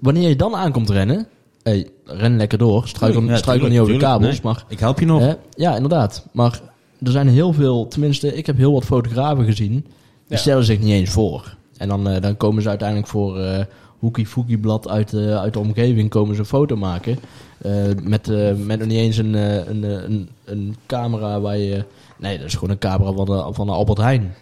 Wanneer 0.00 0.28
je 0.28 0.36
dan 0.36 0.54
aankomt 0.54 0.90
rennen, 0.90 1.26
hey, 1.64 1.88
ren 2.04 2.36
lekker 2.36 2.58
door. 2.58 2.88
Struikel, 2.88 3.22
Ja, 3.22 3.36
struikel 3.36 3.68
niet 3.68 3.78
over 3.78 3.92
de 3.92 3.98
kabels, 3.98 4.30
nee. 4.32 4.40
maar 4.42 4.64
Ik 4.68 4.78
help 4.78 5.00
je 5.00 5.06
nog. 5.06 5.36
Ja, 5.56 5.74
inderdaad. 5.74 6.26
Maar 6.32 6.60
er 7.02 7.10
zijn 7.10 7.28
heel 7.28 7.52
veel, 7.52 7.88
tenminste, 7.88 8.34
ik 8.36 8.46
heb 8.46 8.56
heel 8.56 8.72
wat 8.72 8.84
fotografen 8.84 9.44
gezien. 9.44 9.72
Die 9.72 9.82
Ja. 10.26 10.36
stellen 10.36 10.64
zich 10.64 10.78
niet 10.78 10.92
eens 10.92 11.10
voor. 11.10 11.56
En 11.76 11.88
dan, 11.88 12.08
eh, 12.08 12.20
dan 12.22 12.36
komen 12.36 12.62
ze 12.62 12.68
uiteindelijk 12.68 13.08
voor 13.08 13.38
eh 13.38 13.64
Hoekie 13.98 14.26
Foekie 14.26 14.58
blad 14.58 14.88
uit, 14.88 15.10
de 15.10 15.38
uit 15.38 15.52
de 15.52 15.58
omgeving 15.58 16.10
komen 16.10 16.34
ze 16.34 16.40
een 16.40 16.46
foto 16.46 16.76
maken. 16.76 17.18
Eh, 17.58 17.72
met, 18.02 18.28
eh, 18.28 18.52
met 18.54 18.78
nog 18.78 18.88
niet 18.88 18.98
eens 18.98 19.16
een, 19.16 19.34
eh, 19.34 19.66
een, 19.66 19.84
eh, 19.84 19.90
een, 20.02 20.28
een 20.44 20.76
camera 20.86 21.40
waar 21.40 21.56
je... 21.58 21.84
Nee, 22.18 22.36
dat 22.38 22.46
is 22.46 22.54
gewoon 22.54 22.70
een 22.70 22.78
camera 22.78 23.12
van 23.12 23.24
de, 23.24 23.48
van 23.52 23.66
de 23.66 23.72
Albert 23.72 23.98
Heijn. 23.98 24.34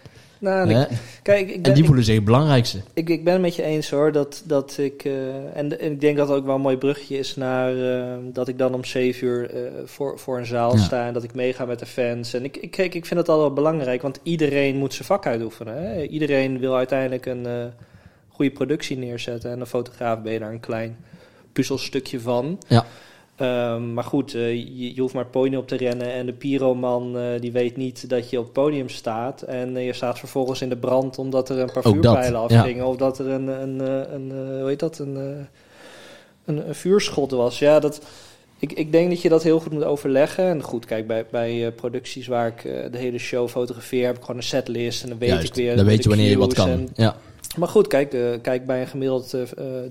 Nou, 0.43 0.69
en 0.69 0.81
ik, 0.81 0.87
kijk, 1.21 1.49
ik, 1.49 1.55
en 1.55 1.61
ben, 1.61 1.71
die 1.71 1.81
ik, 1.81 1.85
voelen 1.87 2.05
zich 2.05 2.15
het 2.15 2.25
belangrijkste. 2.25 2.81
ik, 2.93 3.09
ik 3.09 3.23
ben 3.23 3.33
het 3.33 3.41
met 3.41 3.55
je 3.55 3.63
eens 3.63 3.89
hoor. 3.89 4.11
Dat, 4.11 4.43
dat 4.45 4.77
ik, 4.77 5.05
eh, 5.05 5.57
en, 5.57 5.79
en 5.79 5.91
ik 5.91 6.01
denk 6.01 6.17
dat 6.17 6.27
het 6.27 6.37
ook 6.37 6.45
wel 6.45 6.55
een 6.55 6.61
mooi 6.61 6.77
brugje 6.77 7.17
is 7.17 7.35
naar 7.35 8.01
eh, 8.01 8.17
dat 8.33 8.47
ik 8.47 8.57
dan 8.57 8.73
om 8.73 8.85
zeven 8.85 9.27
uur 9.27 9.49
eh, 9.49 9.71
voor, 9.85 10.19
voor 10.19 10.37
een 10.37 10.45
zaal 10.45 10.75
Ja. 10.75 10.81
sta 10.81 11.07
en 11.07 11.13
dat 11.13 11.23
ik 11.23 11.33
meega 11.33 11.65
met 11.65 11.79
de 11.79 11.85
fans. 11.85 12.33
En 12.33 12.43
ik, 12.43 12.57
ik, 12.57 12.71
kijk, 12.71 12.93
ik 12.93 13.05
vind 13.05 13.19
het 13.19 13.29
al 13.29 13.37
wel 13.37 13.53
belangrijk, 13.53 14.01
want 14.01 14.19
iedereen 14.23 14.75
moet 14.75 14.93
zijn 14.93 15.07
vak 15.07 15.25
uitoefenen. 15.25 15.83
Hè? 15.83 16.03
Iedereen 16.03 16.59
wil 16.59 16.75
uiteindelijk 16.75 17.25
een 17.25 17.45
goede 17.45 17.71
goede 18.29 18.51
productie 18.51 18.97
neerzetten. 18.97 19.51
En 19.51 19.59
een 19.59 19.65
fotograaf 19.65 20.21
ben 20.21 20.33
je 20.33 20.39
daar 20.39 20.51
een 20.51 20.59
klein 20.59 20.97
puzzelstukje 21.53 22.19
van. 22.19 22.61
Ja. 22.67 22.85
Ehm, 23.35 23.93
maar 23.93 24.03
goed, 24.03 24.35
eh, 24.35 24.53
je, 24.53 24.95
je 24.95 25.01
hoeft 25.01 25.13
maar 25.13 25.25
podium 25.25 25.59
op 25.59 25.67
te 25.67 25.75
rennen. 25.75 26.13
En 26.13 26.25
de 26.25 26.33
pyroman 26.33 27.17
eh, 27.17 27.23
die 27.39 27.51
weet 27.51 27.77
niet 27.77 28.09
dat 28.09 28.29
je 28.29 28.37
op 28.37 28.43
het 28.43 28.53
podium 28.53 28.89
staat. 28.89 29.41
En 29.41 29.77
eh, 29.77 29.85
je 29.85 29.93
staat 29.93 30.19
vervolgens 30.19 30.61
in 30.61 30.69
de 30.69 30.77
brand 30.77 31.17
omdat 31.17 31.49
er 31.49 31.59
een 31.59 31.71
paar 31.71 31.85
Ook 31.85 32.01
dat, 32.01 32.13
vuurpijlen 32.13 32.47
ja. 32.47 32.59
afgingen. 32.59 32.85
Of 32.85 32.95
dat 32.95 33.19
er 33.19 33.27
een, 33.27 33.47
een, 33.47 33.79
een, 34.13 34.31
hoe 34.59 34.67
heet 34.67 34.79
dat, 34.79 34.99
een, 34.99 35.15
een, 36.45 36.67
een 36.67 36.75
vuurschot 36.75 37.31
was. 37.31 37.59
Ja, 37.59 37.79
dat, 37.79 38.01
ik, 38.59 38.73
ik 38.73 38.91
denk 38.91 39.09
dat 39.09 39.21
je 39.21 39.29
dat 39.29 39.43
heel 39.43 39.59
goed 39.59 39.71
moet 39.71 39.83
overleggen. 39.83 40.45
En 40.45 40.61
goed, 40.61 40.85
kijk, 40.85 41.07
bij, 41.07 41.25
bij 41.31 41.71
producties 41.71 42.27
waar 42.27 42.47
ik 42.47 42.61
de 42.91 42.97
hele 42.97 43.17
show 43.19 43.49
fotografeer... 43.49 44.05
heb 44.05 44.15
ik 44.15 44.21
gewoon 44.21 44.37
een 44.37 44.43
setlist 44.43 45.03
en 45.03 45.09
dan 45.09 45.17
weet 45.17 45.29
Juist, 45.29 45.47
ik 45.47 45.53
weer... 45.53 45.75
dan 45.75 45.85
weet 45.85 46.03
je 46.03 46.09
wanneer 46.09 46.29
je 46.29 46.37
wat 46.37 46.53
kan. 46.53 46.69
en- 46.69 46.89
ja. 46.95 47.15
Maar 47.57 47.67
goed, 47.67 47.87
kijk, 47.87 48.13
eh, 48.13 48.21
kijk 48.41 48.65
bij 48.65 48.81
een 48.81 48.87
gemiddeld 48.87 49.33
eh, 49.33 49.41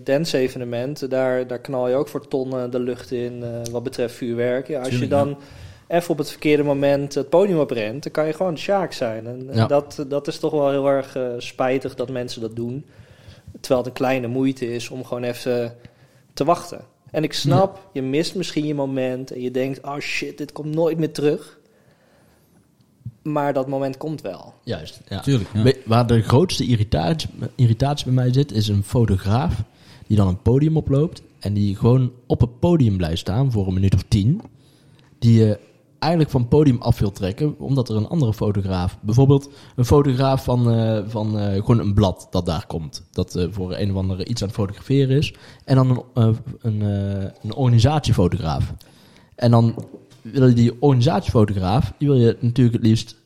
dance-evenement, 0.01 1.11
daar, 1.11 1.47
daar 1.47 1.59
knal 1.59 1.89
je 1.89 1.95
ook 1.95 2.09
voor 2.09 2.29
tonnen 2.29 2.71
de 2.71 2.81
lucht 2.81 3.11
in 3.11 3.45
wat 3.71 3.83
betreft 3.83 4.15
vuurwerk. 4.15 4.69
Ja, 4.69 4.79
als 4.79 4.89
Tuurlijk, 4.89 5.11
je 5.11 5.17
dan 5.17 5.39
even 5.89 6.11
op 6.11 6.19
het 6.19 6.31
verkeerde 6.31 6.63
moment 6.63 7.15
het 7.15 7.29
podium 7.29 7.59
oprent, 7.59 8.03
dan 8.03 8.13
kan 8.13 8.27
je 8.27 8.33
gewoon 8.33 8.59
Sjaak 8.59 8.93
zijn. 8.93 9.27
En, 9.27 9.67
dat, 9.69 10.05
dat 10.09 10.29
is 10.29 10.39
toch 10.39 10.53
wel 10.53 10.71
heel 10.71 10.87
erg 10.87 11.17
spijtig 11.39 11.95
dat 11.95 12.11
mensen 12.11 12.41
dat 12.41 12.57
doen. 12.57 12.85
Terwijl 13.61 13.81
het 13.81 13.89
een 13.89 13.97
kleine 13.97 14.27
moeite 14.27 14.75
is 14.75 14.89
om 14.89 15.05
gewoon 15.05 15.23
even 15.23 15.77
te 16.35 16.45
wachten. 16.45 16.81
En 17.11 17.23
ik 17.23 17.33
snap, 17.33 17.89
je 17.93 18.03
mist 18.03 18.35
misschien 18.35 18.67
je 18.67 18.75
moment 18.75 19.33
en 19.33 19.41
je 19.41 19.51
denkt, 19.51 19.81
oh 19.83 19.99
shit, 19.99 20.39
dit 20.39 20.53
komt 20.53 20.75
nooit 20.75 20.99
meer 20.99 21.13
terug. 21.13 21.59
Maar 23.23 23.53
dat 23.53 23.69
moment 23.69 23.97
komt 23.97 24.21
wel. 24.21 24.55
Juist, 24.65 25.01
ja. 25.09 25.21
Tuurlijk. 25.21 25.51
Ja. 25.55 25.73
Waar 25.85 26.07
de 26.07 26.23
grootste 26.23 26.67
irritatie, 26.67 27.31
irritatie 27.55 28.05
bij 28.05 28.15
mij 28.15 28.33
zit, 28.33 28.53
is 28.53 28.69
een 28.69 28.83
fotograaf 28.83 29.63
die 30.07 30.17
dan 30.17 30.29
een 30.29 30.43
podium 30.43 30.77
oploopt 30.77 31.23
en 31.39 31.55
die 31.55 31.77
gewoon 31.77 32.13
op 32.27 32.41
het 32.41 32.59
podium 32.59 32.97
blijft 32.97 33.19
staan 33.19 33.53
voor 33.53 33.67
een 33.67 33.75
minuut 33.75 33.95
of 33.95 34.05
tien. 34.09 34.41
Die 35.19 35.45
je 35.45 35.59
eigenlijk 36.03 36.33
van 36.33 36.41
het 36.41 36.51
podium 36.51 36.81
af 36.81 36.99
wil 36.99 37.13
trekken, 37.13 37.59
omdat 37.59 37.89
er 37.89 37.97
een 37.97 38.09
andere 38.09 38.35
fotograaf, 38.35 38.99
bijvoorbeeld 39.01 39.51
een 39.77 39.85
fotograaf 39.85 40.45
van, 40.45 40.71
eh, 40.71 41.03
van 41.07 41.39
eh, 41.39 41.55
gewoon 41.55 41.79
een 41.79 41.95
blad 41.95 42.27
dat 42.31 42.47
daar 42.47 42.67
komt, 42.67 43.05
dat 43.13 43.35
eh, 43.35 43.47
voor 43.51 43.77
een 43.77 43.91
of 43.91 43.97
andere 43.97 44.25
iets 44.25 44.43
aan 44.43 44.49
het 44.49 44.57
fotograferen 44.57 45.17
is, 45.17 45.35
en 45.65 45.77
dan 45.77 46.05
een, 46.15 46.37
een, 46.61 46.81
een 47.43 47.55
organisatiefotograaf. 47.55 48.75
En 49.35 49.51
dan 49.51 49.75
wil 50.23 50.49
je 50.49 50.55
die 50.55 50.73
organisatiefotograaf, 50.79 51.93
die 51.99 52.09
wil 52.09 52.17
je 52.17 52.37
natuurlijk 52.41 52.77
het 52.77 52.87
liefst 52.87 53.17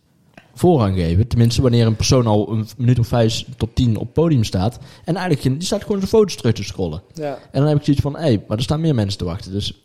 voorrang 0.54 0.96
geven. 0.96 1.26
Tenminste, 1.26 1.62
wanneer 1.62 1.86
een 1.86 1.96
persoon 1.96 2.26
al 2.26 2.50
een 2.52 2.66
minuut 2.76 2.98
of 2.98 3.06
vijf 3.06 3.44
tot 3.56 3.74
tien 3.74 3.96
op 3.96 4.02
het 4.02 4.12
podium 4.12 4.44
staat. 4.44 4.78
En 5.04 5.16
eigenlijk, 5.16 5.58
die 5.58 5.66
staat 5.66 5.82
gewoon 5.82 5.98
zijn 5.98 6.10
foto's 6.10 6.36
terug 6.36 6.54
te 6.54 6.64
scrollen. 6.64 7.02
Ja. 7.14 7.38
En 7.50 7.60
dan 7.60 7.68
heb 7.68 7.78
ik 7.78 7.84
zoiets 7.84 8.02
van, 8.02 8.16
hé, 8.16 8.20
hey, 8.20 8.44
maar 8.48 8.56
er 8.56 8.62
staan 8.62 8.80
meer 8.80 8.94
mensen 8.94 9.18
te 9.18 9.24
wachten. 9.24 9.52
Dus 9.52 9.80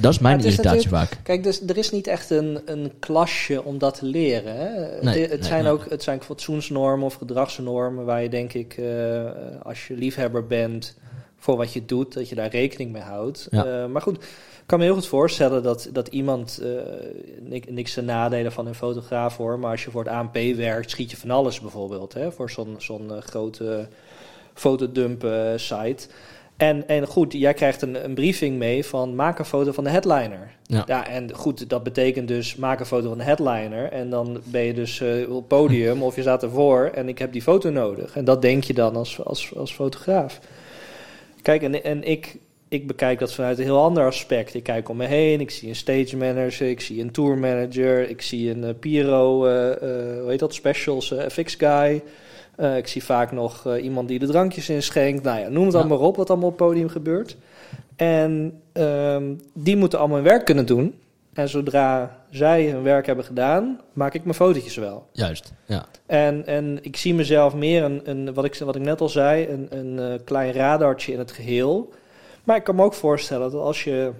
dat 0.00 0.12
is 0.12 0.18
mijn 0.18 0.38
is 0.38 0.44
irritatie 0.44 0.88
vaak. 0.88 1.18
Kijk, 1.22 1.42
dus 1.42 1.62
er 1.66 1.76
is 1.76 1.90
niet 1.90 2.06
echt 2.06 2.30
een, 2.30 2.60
een 2.64 2.92
klasje 2.98 3.64
om 3.64 3.78
dat 3.78 3.98
te 3.98 4.06
leren. 4.06 4.56
Hè? 4.56 4.68
Nee, 5.02 5.20
het, 5.20 5.30
het 5.30 5.40
nee, 5.40 5.48
zijn 5.48 5.62
nee. 5.62 5.72
ook 5.72 5.90
het 5.90 6.02
zijn 6.02 6.22
fatsoensnormen 6.22 7.06
of 7.06 7.14
gedragsnormen 7.14 8.04
waar 8.04 8.22
je 8.22 8.28
denk 8.28 8.52
ik, 8.52 8.72
eh, 8.72 9.24
als 9.62 9.86
je 9.86 9.94
liefhebber 9.94 10.46
bent 10.46 10.96
voor 11.36 11.56
wat 11.56 11.72
je 11.72 11.84
doet, 11.84 12.14
dat 12.14 12.28
je 12.28 12.34
daar 12.34 12.50
rekening 12.50 12.92
mee 12.92 13.02
houdt. 13.02 13.48
Ja. 13.50 13.64
Eh, 13.64 13.86
maar 13.86 14.02
goed, 14.02 14.24
kan 14.68 14.78
me 14.78 14.84
heel 14.84 14.94
goed 14.94 15.06
voorstellen 15.06 15.62
dat, 15.62 15.88
dat 15.92 16.08
iemand, 16.08 16.58
eh, 16.62 16.68
nik- 17.40 17.70
niks 17.70 17.94
te 17.94 18.02
nadelen 18.02 18.52
van 18.52 18.66
een 18.66 18.74
fotograaf 18.74 19.36
hoor, 19.36 19.58
maar 19.58 19.70
als 19.70 19.84
je 19.84 19.90
voor 19.90 20.04
het 20.04 20.12
ANP 20.12 20.38
werkt, 20.56 20.90
schiet 20.90 21.10
je 21.10 21.16
van 21.16 21.30
alles 21.30 21.60
bijvoorbeeld. 21.60 22.14
Hè? 22.14 22.32
Voor 22.32 22.50
zo'n 22.50 22.74
zo'n 22.78 23.12
eh, 23.14 23.20
grote 23.20 23.88
fotodump 24.54 25.24
eh, 25.24 25.52
site. 25.56 26.08
En, 26.56 26.88
en 26.88 27.06
goed, 27.06 27.32
jij 27.32 27.54
krijgt 27.54 27.82
een, 27.82 28.04
een 28.04 28.14
briefing 28.14 28.56
mee 28.58 28.84
van 28.84 29.14
maak 29.14 29.38
een 29.38 29.44
foto 29.44 29.72
van 29.72 29.84
de 29.84 29.90
headliner. 29.90 30.50
Ja. 30.62 30.82
Ja, 30.86 31.08
en 31.08 31.34
goed, 31.34 31.70
dat 31.70 31.82
betekent 31.82 32.28
dus 32.28 32.56
maak 32.56 32.80
een 32.80 32.86
foto 32.86 33.08
van 33.08 33.18
de 33.18 33.24
headliner. 33.24 33.92
En 33.92 34.10
dan 34.10 34.40
ben 34.44 34.62
je 34.62 34.74
dus 34.74 35.00
eh, 35.00 35.30
op 35.30 35.36
het 35.36 35.48
podium 35.48 36.02
of 36.02 36.14
je 36.16 36.20
staat 36.20 36.42
ervoor 36.42 36.90
en 36.94 37.08
ik 37.08 37.18
heb 37.18 37.32
die 37.32 37.42
foto 37.42 37.70
nodig. 37.70 38.16
En 38.16 38.24
dat 38.24 38.42
denk 38.42 38.64
je 38.64 38.74
dan 38.74 38.96
als, 38.96 39.24
als, 39.24 39.54
als 39.56 39.72
fotograaf. 39.72 40.38
Kijk, 41.42 41.62
en, 41.62 41.84
en 41.84 42.04
ik, 42.04 42.36
ik 42.68 42.86
bekijk 42.86 43.18
dat 43.18 43.34
vanuit 43.34 43.58
een 43.58 43.64
heel 43.64 43.82
ander 43.82 44.06
aspect. 44.06 44.54
Ik 44.54 44.62
kijk 44.62 44.88
om 44.88 44.96
me 44.96 45.06
heen, 45.06 45.40
ik 45.40 45.50
zie 45.50 45.68
een 45.68 45.76
stage 45.76 46.16
manager, 46.16 46.68
ik 46.68 46.80
zie 46.80 47.00
een 47.02 47.10
tour 47.10 47.38
manager, 47.38 48.08
ik 48.10 48.22
zie 48.22 48.50
een 48.50 48.64
eh, 48.64 48.74
Piro, 48.80 49.46
eh, 49.46 49.70
eh, 49.70 50.20
hoe 50.20 50.30
heet 50.30 50.38
dat, 50.38 50.54
specials, 50.54 51.14
FX 51.28 51.54
guy. 51.54 52.02
Ik 52.76 52.86
zie 52.86 53.04
vaak 53.04 53.32
nog 53.32 53.76
iemand 53.76 54.08
die 54.08 54.18
de 54.18 54.26
drankjes 54.26 54.68
inschenkt. 54.68 55.22
Nou 55.22 55.40
ja, 55.40 55.48
noem 55.48 55.64
het 55.64 55.72
Ja. 55.72 55.78
allemaal 55.78 55.98
op 55.98 56.16
wat 56.16 56.30
allemaal 56.30 56.48
op 56.48 56.58
het 56.58 56.68
podium 56.68 56.88
gebeurt. 56.88 57.36
En 57.96 58.60
ehm, 58.72 59.34
die 59.54 59.76
moeten 59.76 59.98
allemaal 59.98 60.16
hun 60.16 60.26
werk 60.26 60.44
kunnen 60.44 60.66
doen. 60.66 60.94
En 61.32 61.48
zodra 61.48 62.16
zij 62.30 62.66
hun 62.66 62.82
werk 62.82 63.06
hebben 63.06 63.24
gedaan, 63.24 63.80
maak 63.92 64.14
ik 64.14 64.22
mijn 64.24 64.34
fotootjes 64.34 64.76
wel. 64.76 65.06
Juist, 65.12 65.52
ja. 65.66 65.86
En, 66.06 66.46
en 66.46 66.78
ik 66.82 66.96
zie 66.96 67.14
mezelf 67.14 67.54
meer, 67.54 67.82
een, 67.84 68.00
een, 68.04 68.34
wat, 68.34 68.44
ik, 68.44 68.54
wat 68.54 68.76
ik 68.76 68.82
net 68.82 69.00
al 69.00 69.08
zei, 69.08 69.48
een, 69.48 69.78
een 69.78 70.24
klein 70.24 70.52
radartje 70.52 71.12
in 71.12 71.18
het 71.18 71.32
geheel. 71.32 71.92
Maar 72.48 72.56
ik 72.56 72.64
kan 72.64 72.74
me 72.74 72.82
ook 72.82 72.94
voorstellen 72.94 73.50
dat 73.50 73.60
als 73.60 73.84
je 73.84 74.10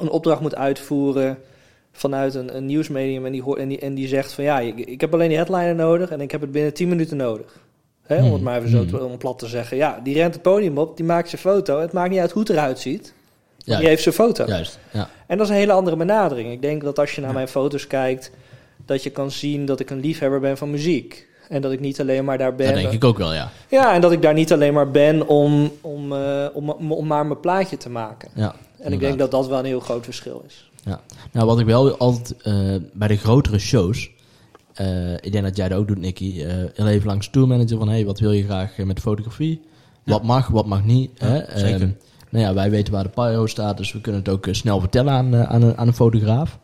een 0.00 0.08
opdracht 0.10 0.40
moet 0.40 0.54
uitvoeren 0.56 1.38
vanuit 1.92 2.34
een, 2.34 2.56
een 2.56 2.66
nieuwsmedium 2.66 3.26
en 3.26 3.32
die, 3.32 3.42
hoort- 3.42 3.58
en, 3.58 3.68
die, 3.68 3.78
en 3.78 3.94
die 3.94 4.08
zegt 4.08 4.32
van 4.32 4.44
ja, 4.44 4.60
ik, 4.60 4.78
ik 4.78 5.00
heb 5.00 5.12
alleen 5.14 5.28
die 5.28 5.36
headliner 5.36 5.74
nodig 5.74 6.10
en 6.10 6.20
ik 6.20 6.30
heb 6.30 6.40
het 6.40 6.52
binnen 6.52 6.74
10 6.74 6.88
minuten 6.88 7.16
nodig. 7.16 7.60
Hè, 8.02 8.16
om 8.16 8.22
het 8.24 8.32
Hmm, 8.32 8.42
maar 8.42 8.56
even 8.58 8.70
zo 8.70 8.78
hmm. 8.78 8.86
te- 8.88 9.04
om 9.04 9.18
plat 9.18 9.38
te 9.38 9.46
zeggen. 9.46 9.76
Ja, 9.76 10.00
die 10.02 10.14
rent 10.14 10.34
het 10.34 10.42
podium 10.42 10.78
op, 10.78 10.96
die 10.96 11.06
maakt 11.06 11.28
zijn 11.28 11.40
foto. 11.40 11.80
Het 11.80 11.92
maakt 11.92 12.10
niet 12.10 12.18
uit 12.18 12.30
hoe 12.30 12.42
het 12.42 12.50
eruit 12.50 12.78
ziet. 12.78 13.14
Juist, 13.56 13.80
Die 13.80 13.88
heeft 13.90 14.02
zijn 14.02 14.14
foto. 14.14 14.44
juist, 14.46 14.78
ja. 14.92 15.08
En 15.26 15.36
dat 15.36 15.46
is 15.46 15.52
een 15.52 15.58
hele 15.58 15.72
andere 15.72 15.96
benadering. 15.96 16.52
Ik 16.52 16.62
denk 16.62 16.82
dat 16.82 16.98
als 16.98 17.12
je 17.14 17.20
naar 17.20 17.32
mijn 17.32 17.48
foto's 17.48 17.86
kijkt, 17.86 18.30
dat 18.86 19.02
je 19.02 19.10
kan 19.10 19.30
zien 19.30 19.64
dat 19.64 19.80
ik 19.80 19.90
een 19.90 20.00
liefhebber 20.00 20.40
ben 20.40 20.56
van 20.56 20.70
muziek. 20.70 21.28
En 21.50 21.60
dat 21.60 21.72
ik 21.72 21.80
niet 21.80 22.00
alleen 22.00 22.24
maar 22.24 22.38
daar 22.38 22.54
ben. 22.54 22.66
Dat 22.66 22.82
denk 22.82 22.92
ik 22.92 23.04
ook 23.04 23.18
wel, 23.18 23.34
ja. 23.34 23.50
Ja, 23.68 23.94
en 23.94 24.00
dat 24.00 24.12
ik 24.12 24.22
daar 24.22 24.34
niet 24.34 24.52
alleen 24.52 24.72
maar 24.72 24.90
ben 24.90 25.28
om, 25.28 25.72
om, 25.80 26.12
eh, 26.12 26.46
om, 26.52 26.70
om, 26.70 26.92
om 26.92 27.06
maar 27.06 27.26
mijn 27.26 27.40
plaatje 27.40 27.76
te 27.76 27.90
maken. 27.90 28.30
ja 28.34 28.54
En 28.78 28.92
ik 28.92 29.00
denk 29.00 29.18
dat 29.18 29.30
dat 29.30 29.48
wel 29.48 29.58
een 29.58 29.64
heel 29.64 29.80
groot 29.80 30.04
verschil 30.04 30.44
is. 30.46 30.70
Nou, 31.32 31.46
wat 31.46 31.60
ik 31.60 31.66
wel 31.66 31.96
altijd 31.96 32.42
eh, 32.42 32.54
bij 32.92 33.08
de 33.08 33.16
grotere 33.16 33.58
shows, 33.58 34.10
eh, 34.74 35.12
ik 35.12 35.32
denk 35.32 35.44
dat 35.44 35.56
jij 35.56 35.68
dat 35.68 35.78
ook 35.78 35.88
doet, 35.88 35.98
Nicky, 35.98 36.42
eh 36.42 36.54
heel 36.74 36.88
even 36.88 37.06
langs 37.06 37.30
tourmanager 37.30 37.78
van, 37.78 37.88
hey, 37.88 38.04
wat 38.04 38.18
wil 38.18 38.32
je 38.32 38.44
graag 38.44 38.76
met 38.76 39.00
fotografie? 39.00 39.60
Ja. 40.04 40.12
Wat 40.12 40.22
mag, 40.22 40.48
wat 40.48 40.66
mag 40.66 40.84
niet? 40.84 41.10
Ja, 41.14 41.26
hè? 41.26 41.58
zeker. 41.58 41.80
Ehm, 41.80 41.90
nou 42.30 42.44
ja, 42.44 42.54
wij 42.54 42.70
weten 42.70 42.92
waar 42.92 43.02
de 43.02 43.08
pyro 43.08 43.46
staat, 43.46 43.76
dus 43.76 43.92
we 43.92 44.00
kunnen 44.00 44.20
het 44.20 44.30
ook 44.30 44.48
snel 44.50 44.80
vertellen 44.80 45.12
aan, 45.12 45.36
aan, 45.36 45.62
een, 45.62 45.78
aan 45.78 45.86
een 45.86 45.94
fotograaf. 45.94 46.58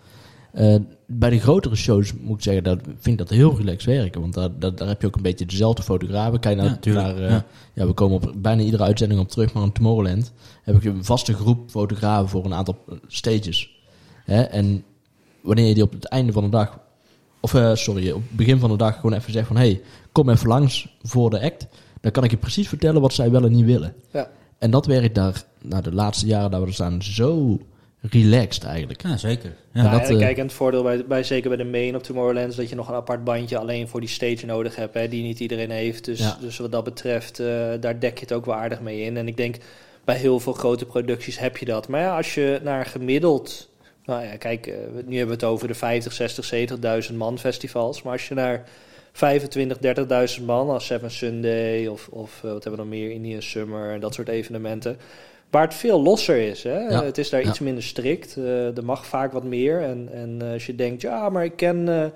Eh, 0.56 0.76
bij 1.06 1.30
de 1.30 1.38
grotere 1.38 1.76
shows 1.76 2.14
moet 2.14 2.36
ik 2.36 2.42
zeggen, 2.42 2.64
dat 2.64 2.78
vind 2.82 3.06
ik 3.06 3.18
dat 3.18 3.28
heel 3.28 3.56
relaxed 3.56 3.94
werken. 3.94 4.20
Want 4.20 4.34
daar, 4.34 4.58
daar, 4.58 4.74
daar 4.74 4.88
heb 4.88 5.00
je 5.00 5.06
ook 5.06 5.16
een 5.16 5.22
beetje 5.22 5.46
dezelfde 5.46 5.82
fotografen. 5.82 6.40
Kijk 6.40 6.60
Ja, 6.60 6.76
tuurlijk, 6.76 7.06
naar, 7.06 7.16
eh, 7.16 7.30
ja. 7.30 7.44
ja, 7.72 7.86
we 7.86 7.92
komen 7.92 8.16
op 8.16 8.32
bijna 8.36 8.62
iedere 8.62 8.82
uitzending 8.82 9.20
op 9.20 9.28
terug, 9.28 9.52
maar 9.52 9.62
in 9.62 9.72
Tomorrowland 9.72 10.32
heb 10.62 10.76
ik 10.76 10.84
een 10.84 11.04
vaste 11.04 11.34
groep 11.34 11.70
fotografen 11.70 12.28
voor 12.28 12.44
een 12.44 12.54
aantal 12.54 12.76
eh, 12.88 12.94
stages. 13.06 13.80
Hè? 14.24 14.42
En 14.42 14.84
wanneer 15.40 15.66
je 15.66 15.74
die 15.74 15.82
op 15.82 15.92
het 15.92 16.04
einde 16.04 16.32
van 16.32 16.44
de 16.44 16.50
dag, 16.50 16.78
of 17.40 17.54
eh, 17.54 17.74
sorry, 17.74 18.10
op 18.10 18.22
het 18.22 18.36
begin 18.36 18.58
van 18.58 18.70
de 18.70 18.76
dag 18.76 18.94
gewoon 18.94 19.12
even 19.12 19.32
zegt 19.32 19.46
van, 19.46 19.56
hey, 19.56 19.80
kom 20.12 20.28
even 20.28 20.48
langs 20.48 20.96
voor 21.02 21.30
de 21.30 21.40
act, 21.40 21.66
dan 22.00 22.10
kan 22.10 22.24
ik 22.24 22.30
je 22.30 22.36
precies 22.36 22.68
vertellen 22.68 23.00
wat 23.00 23.12
zij 23.12 23.30
wel 23.30 23.44
en 23.44 23.52
niet 23.52 23.64
willen. 23.64 23.94
Ja. 24.12 24.30
En 24.58 24.70
dat 24.70 24.86
werkt 24.86 25.14
daar, 25.14 25.44
nou, 25.62 25.82
de 25.82 25.92
laatste 25.92 26.26
jaren 26.26 26.50
dat 26.50 26.60
we 26.60 26.66
er 26.66 26.72
staan, 26.72 27.02
zo 27.02 27.58
relaxed 28.10 28.64
eigenlijk. 28.64 29.02
Ja, 29.02 29.16
zeker. 29.16 29.52
Ja. 29.72 29.82
Ja, 29.82 29.90
dat, 29.90 30.08
eh, 30.10 30.18
kijk, 30.18 30.36
en 30.36 30.42
het 30.42 30.52
voordeel 30.52 30.82
bij, 30.82 31.06
bij, 31.06 31.22
zeker 31.22 31.48
bij 31.48 31.58
de 31.58 31.64
main 31.64 31.94
op 31.96 32.02
Tomorrowland 32.02 32.48
is 32.50 32.56
dat 32.56 32.68
je 32.68 32.74
nog 32.74 32.88
een 32.88 32.94
apart 32.94 33.24
bandje 33.24 33.58
alleen 33.58 33.88
voor 33.88 34.00
die 34.00 34.08
stage 34.08 34.46
nodig 34.46 34.76
hebt, 34.76 34.94
hè, 34.94 35.08
die 35.08 35.22
niet 35.22 35.40
iedereen 35.40 35.70
heeft. 35.70 36.04
Dus, 36.04 36.18
Ja. 36.18 36.36
dus 36.40 36.58
wat 36.58 36.72
dat 36.72 36.84
betreft, 36.84 37.40
eh, 37.40 37.46
daar 37.80 38.00
dek 38.00 38.14
je 38.14 38.20
het 38.20 38.32
ook 38.32 38.44
wel 38.46 38.54
aardig 38.54 38.80
mee 38.80 39.00
in. 39.00 39.16
En 39.16 39.28
ik 39.28 39.36
denk, 39.36 39.56
bij 40.04 40.16
heel 40.16 40.40
veel 40.40 40.52
grote 40.52 40.84
producties 40.84 41.38
heb 41.38 41.56
je 41.56 41.64
dat. 41.64 41.88
Maar 41.88 42.00
ja, 42.00 42.16
als 42.16 42.34
je 42.34 42.60
naar 42.62 42.86
gemiddeld, 42.86 43.68
nou 44.04 44.24
ja, 44.24 44.36
kijk, 44.36 44.66
eh, 44.66 44.74
nu 45.06 45.16
hebben 45.16 45.38
we 45.38 45.44
het 45.44 45.52
over 45.52 45.68
de 45.68 45.74
50, 45.74 46.12
60, 46.12 46.44
70.000 46.44 47.16
man 47.16 47.38
festivals. 47.38 48.02
Maar 48.02 48.12
als 48.12 48.28
je 48.28 48.34
naar 48.34 48.64
25, 49.12 49.78
30.000 49.78 50.46
man 50.46 50.68
als 50.70 50.86
Seven 50.86 51.10
Sunday 51.10 51.86
of, 51.86 52.08
of 52.08 52.40
wat 52.40 52.64
hebben 52.64 52.70
we 52.70 52.76
nog 52.76 52.86
meer, 52.86 53.10
Indian 53.10 53.42
Summer 53.42 53.92
en 53.92 54.00
dat 54.00 54.14
soort 54.14 54.28
evenementen. 54.28 54.98
Waar 55.50 55.62
het 55.64 55.74
veel 55.74 56.02
losser 56.02 56.36
is. 56.48 56.62
Hè? 56.62 56.78
Ja, 56.78 57.04
Het 57.04 57.18
is 57.18 57.30
daar 57.30 57.42
ja. 57.42 57.48
iets 57.48 57.58
minder 57.58 57.82
strikt. 57.82 58.36
eh, 58.36 58.76
er 58.76 58.84
mag 58.84 59.06
vaak 59.06 59.32
wat 59.32 59.44
meer. 59.44 59.82
En, 59.82 60.08
en 60.12 60.36
eh, 60.42 60.52
als 60.52 60.66
je 60.66 60.74
denkt, 60.74 61.02
ja, 61.02 61.28
maar 61.28 61.44
ik 61.44 61.56
ken, 61.56 61.88
eh, 61.88 62.06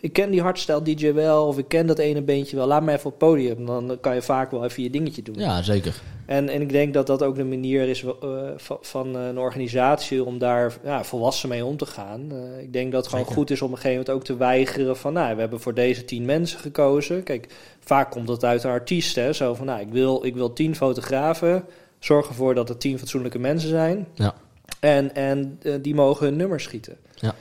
ik 0.00 0.12
ken 0.12 0.30
die 0.30 0.40
hardstyle 0.42 0.82
DJ 0.82 1.12
wel, 1.12 1.46
of 1.46 1.58
ik 1.58 1.68
ken 1.68 1.86
dat 1.86 1.98
ene 1.98 2.22
beentje 2.22 2.56
wel, 2.56 2.66
laat 2.66 2.82
me 2.82 2.92
even 2.92 3.04
op 3.06 3.20
het 3.20 3.28
podium. 3.28 3.66
Dan 3.66 3.98
kan 4.00 4.14
je 4.14 4.22
vaak 4.22 4.50
wel 4.50 4.64
even 4.64 4.82
je 4.82 4.90
dingetje 4.90 5.22
doen. 5.22 5.34
Ja, 5.38 5.62
zeker. 5.62 5.94
En, 6.26 6.48
en 6.48 6.60
ik 6.60 6.68
denk 6.68 6.94
dat 6.94 7.06
dat 7.06 7.22
ook 7.22 7.36
de 7.36 7.44
manier 7.44 7.88
is 7.88 8.02
uh, 8.02 8.12
van, 8.56 8.78
van 8.80 9.14
een 9.14 9.38
organisatie 9.38 10.24
om 10.24 10.38
daar 10.38 10.76
ja, 10.84 11.04
volwassen 11.04 11.48
mee 11.48 11.64
om 11.64 11.76
te 11.76 11.86
gaan. 11.86 12.32
Ik 12.60 12.72
denk 12.72 12.92
dat 12.92 13.00
het 13.00 13.10
gewoon 13.10 13.24
Zeker. 13.24 13.40
goed 13.40 13.50
is 13.50 13.60
om 13.60 13.66
op 13.66 13.72
een 13.72 13.80
gegeven 13.80 13.98
moment 13.98 14.16
ook 14.16 14.24
te 14.24 14.36
weigeren 14.36 14.96
van, 14.96 15.12
nou, 15.12 15.34
we 15.34 15.40
hebben 15.40 15.60
voor 15.60 15.74
deze 15.74 16.04
tien 16.04 16.24
mensen 16.24 16.58
gekozen. 16.58 17.22
Kijk, 17.22 17.46
vaak 17.80 18.10
komt 18.10 18.26
dat 18.26 18.44
uit 18.44 18.64
een 18.64 18.70
artiest, 18.70 19.14
hè. 19.16 19.32
Zo 19.32 19.54
van, 19.54 19.66
nou, 19.66 19.80
ik 19.80 19.88
wil, 19.88 20.24
ik 20.24 20.34
wil 20.34 20.52
tien 20.52 20.76
fotografen, 20.76 21.64
zorg 22.00 22.28
ervoor 22.28 22.54
dat 22.54 22.68
er 22.68 22.76
tien 22.76 22.98
fatsoenlijke 22.98 23.38
mensen 23.38 23.68
zijn. 23.68 24.06
Ja. 24.14 24.34
En, 24.80 25.14
en 25.14 25.58
uh, 25.62 25.74
die 25.82 25.94
mogen 25.94 26.26
hun 26.26 26.36
nummer 26.36 26.60
schieten. 26.60 26.96
Ja. 27.14 27.34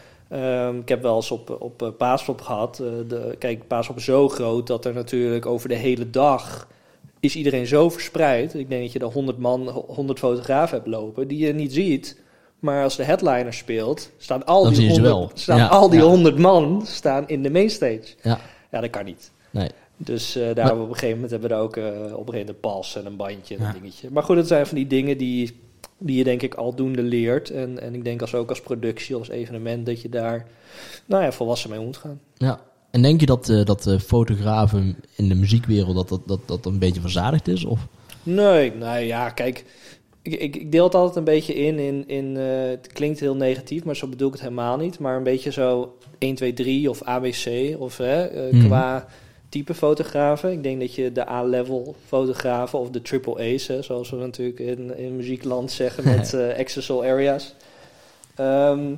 Um, 0.67 0.79
ik 0.79 0.89
heb 0.89 1.01
wel 1.01 1.15
eens 1.15 1.31
op, 1.31 1.57
op 1.59 1.81
uh, 1.81 1.89
Paaspop 1.97 2.41
gehad. 2.41 2.79
Uh, 2.81 2.87
de, 3.07 3.35
kijk, 3.39 3.67
Paaspop 3.67 3.97
is 3.97 4.03
zo 4.03 4.29
groot 4.29 4.67
dat 4.67 4.85
er 4.85 4.93
natuurlijk 4.93 5.45
over 5.45 5.69
de 5.69 5.75
hele 5.75 6.09
dag 6.09 6.67
is 7.19 7.35
iedereen 7.35 7.67
zo 7.67 7.89
verspreid. 7.89 8.53
Ik 8.53 8.69
denk 8.69 8.81
dat 8.81 8.91
je 8.91 8.99
er 8.99 9.05
100 9.05 9.37
man, 9.37 9.69
100 9.69 10.19
fotografen 10.19 10.77
hebt 10.77 10.89
lopen 10.89 11.27
die 11.27 11.45
je 11.45 11.53
niet 11.53 11.73
ziet. 11.73 12.17
Maar 12.59 12.83
als 12.83 12.95
de 12.95 13.03
headliner 13.03 13.53
speelt, 13.53 14.11
staan 14.17 14.45
al 14.45 14.63
Dan 14.63 14.73
die, 14.73 14.81
zie 14.81 14.89
je 14.89 14.93
ze 14.93 15.01
100, 15.01 15.19
wel. 15.19 15.31
staan 15.33 15.57
Ja, 15.57 15.67
al 15.67 15.89
die 15.89 15.99
ja. 15.99 16.05
100 16.05 16.37
man 16.37 16.81
staan 16.85 17.27
in 17.27 17.43
de 17.43 17.49
mainstage. 17.49 18.15
Ja. 18.21 18.39
Ja, 18.71 18.81
dat 18.81 18.89
kan 18.89 19.05
niet. 19.05 19.31
Nee. 19.49 19.69
Dus 20.01 20.35
eh, 20.35 20.41
daar 20.43 20.55
Maar- 20.55 20.65
hebben 20.65 20.77
we 20.77 20.83
op 20.83 20.89
een 20.89 20.99
gegeven 20.99 21.13
moment 21.21 21.31
hebben 21.31 21.49
we 21.49 21.55
er 21.55 21.61
ook 21.61 21.77
eh, 21.77 21.83
op 21.85 21.93
een 21.93 22.01
gegeven 22.03 22.25
moment 22.25 22.49
een 22.49 22.59
pas 22.59 22.95
en 22.95 23.05
een 23.05 23.15
bandje 23.15 23.55
en 23.55 23.61
Ja. 23.61 23.67
een 23.67 23.81
dingetje. 23.81 24.09
Maar 24.11 24.23
goed, 24.23 24.35
het 24.37 24.47
zijn 24.47 24.65
van 24.67 24.77
die 24.77 24.87
dingen 24.87 25.17
die, 25.17 25.59
die 25.97 26.17
je 26.17 26.23
denk 26.23 26.41
ik 26.41 26.53
aldoende 26.53 27.01
leert. 27.01 27.49
En, 27.49 27.81
en 27.81 27.93
ik 27.93 28.03
denk 28.03 28.21
als 28.21 28.35
ook 28.35 28.49
als 28.49 28.61
productie, 28.61 29.15
als 29.15 29.29
evenement, 29.29 29.85
dat 29.85 30.01
je 30.01 30.09
daar 30.09 30.47
nou 31.05 31.23
ja, 31.23 31.31
volwassen 31.31 31.69
mee 31.69 31.79
moet 31.79 31.97
gaan. 31.97 32.19
Ja. 32.37 32.59
En 32.91 33.01
denk 33.01 33.19
je 33.19 33.25
dat, 33.25 33.49
eh, 33.49 33.65
dat 33.65 33.95
fotografen 34.05 34.95
in 35.15 35.27
de 35.29 35.35
muziekwereld 35.35 35.95
dat 35.95 36.09
dat, 36.09 36.21
dat, 36.27 36.39
dat 36.45 36.65
een 36.65 36.79
beetje 36.79 37.01
verzadigd 37.01 37.47
is? 37.47 37.65
Of? 37.65 37.87
Nee, 38.23 38.71
nou 38.75 38.99
ja, 38.99 39.29
kijk. 39.29 39.65
Ik, 40.21 40.33
ik, 40.35 40.55
ik 40.55 40.71
deel 40.71 40.83
het 40.83 40.95
altijd 40.95 41.15
een 41.15 41.23
beetje 41.23 41.53
in. 41.55 41.79
in, 41.79 42.03
in 42.07 42.35
het 42.35 42.87
klinkt 42.87 43.19
heel 43.19 43.35
negatief, 43.35 43.83
maar 43.83 43.95
zo 43.95 44.07
bedoel 44.07 44.27
ik 44.27 44.33
het 44.33 44.41
helemaal 44.43 44.77
niet. 44.77 44.99
Maar 44.99 45.17
een 45.17 45.23
beetje 45.23 45.51
zo 45.51 45.97
1, 46.17 46.35
2, 46.35 46.53
3 46.53 46.89
of 46.89 47.01
ABC 47.03 47.75
of 47.79 47.97
hè, 47.97 48.49
Mhm. 48.51 48.65
qua 48.65 49.07
type 49.49 49.73
fotografen. 49.73 50.51
Ik 50.51 50.63
denk 50.63 50.79
dat 50.79 50.95
je 50.95 51.11
de 51.11 51.29
A-level 51.29 51.95
fotografen 52.07 52.79
of 52.79 52.89
de 52.89 53.01
triple 53.01 53.53
A's, 53.55 53.67
hè, 53.67 53.81
zoals 53.81 54.09
we 54.09 54.17
natuurlijk 54.17 54.59
in, 54.59 54.97
in 54.97 55.15
muziekland 55.15 55.71
zeggen 55.71 56.03
met 56.15 56.33
eh 56.33 56.57
accessible 56.57 57.07
areas. 57.07 57.53
Ehm, 58.35 58.95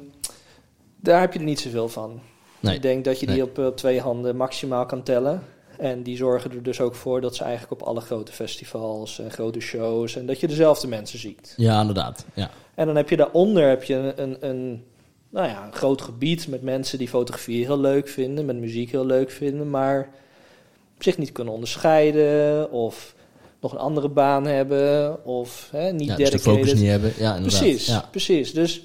daar 0.96 1.20
heb 1.20 1.34
je 1.34 1.40
er 1.40 1.46
niet 1.46 1.60
zoveel 1.60 1.90
van. 1.90 2.22
Nee. 2.60 2.76
Ik 2.76 2.82
denk 2.82 3.06
dat 3.06 3.20
je 3.20 3.26
die 3.26 3.36
Nee. 3.36 3.44
op, 3.44 3.58
op 3.58 3.78
twee 3.78 4.02
handen 4.02 4.36
maximaal 4.36 4.86
kan 4.86 5.04
tellen. 5.04 5.44
En 5.78 6.04
die 6.04 6.18
zorgen 6.18 6.52
er 6.52 6.64
dus 6.64 6.82
ook 6.82 6.96
voor 6.96 7.22
dat 7.22 7.36
ze 7.36 7.44
eigenlijk 7.44 7.82
op 7.82 7.88
alle 7.88 8.02
grote 8.02 8.32
festivals 8.32 9.20
en 9.20 9.32
grote 9.32 9.60
shows... 9.60 10.16
en 10.16 10.26
dat 10.26 10.40
je 10.40 10.48
dezelfde 10.48 10.88
mensen 10.88 11.20
ziet. 11.20 11.54
Ja, 11.58 11.80
inderdaad. 11.80 12.26
Ja. 12.34 12.50
En 12.76 12.86
dan 12.86 12.96
heb 12.96 13.10
je 13.10 13.18
daaronder 13.18 13.70
heb 13.70 13.84
je 13.84 13.96
een, 13.96 14.22
een, 14.22 14.50
een, 14.50 14.84
nou 15.30 15.48
ja, 15.48 15.66
een 15.66 15.74
groot 15.74 16.02
gebied 16.02 16.48
met 16.48 16.62
mensen 16.62 16.98
die 16.98 17.08
fotografie 17.08 17.66
heel 17.66 17.80
leuk 17.80 18.08
vinden... 18.08 18.46
met 18.46 18.56
muziek 18.56 18.92
heel 18.92 19.06
leuk 19.06 19.32
vinden, 19.32 19.70
maar 19.70 20.10
zich 21.04 21.18
niet 21.18 21.32
kunnen 21.32 21.54
onderscheiden... 21.54 22.72
of 22.72 23.16
nog 23.62 23.72
een 23.72 23.78
andere 23.78 24.10
baan 24.10 24.46
hebben 24.46 25.26
of 25.26 25.70
hè, 25.72 25.92
niet 25.92 26.08
ja 26.08 26.16
dus 26.16 26.30
de 26.30 26.40
focus 26.40 26.74
niet 26.74 26.88
hebben. 26.88 27.14
Ja, 27.18 27.36
inderdaad. 27.36 27.60
Precies, 27.60 27.88
Ja. 27.88 28.08
precies. 28.12 28.54
Dus 28.54 28.84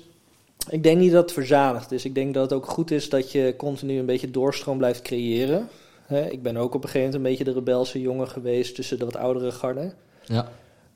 ik 0.71 0.83
denk 0.83 0.99
niet 0.99 1.13
dat 1.13 1.23
het 1.23 1.33
verzadigd 1.33 1.93
is. 1.93 2.05
Ik 2.05 2.15
denk 2.15 2.35
dat 2.35 2.43
het 2.43 2.53
ook 2.53 2.69
goed 2.69 2.91
is 2.91 3.09
dat 3.09 3.33
je 3.33 3.55
continu 3.57 3.99
een 3.99 4.07
beetje 4.07 4.31
doorstroom 4.31 4.79
blijft 4.79 5.03
creëren. 5.03 5.69
Hè, 6.07 6.31
ik 6.31 6.43
ben 6.43 6.57
ook 6.57 6.75
op 6.75 6.83
een 6.83 6.89
gegeven 6.89 7.07
moment 7.07 7.15
een 7.15 7.37
beetje 7.37 7.53
de 7.53 7.59
rebelse 7.59 8.01
jongen 8.01 8.29
geweest 8.29 8.75
tussen 8.75 8.99
de 8.99 9.05
wat 9.05 9.17
oudere 9.17 9.53
garde. 9.53 9.93
Ja. 10.25 10.49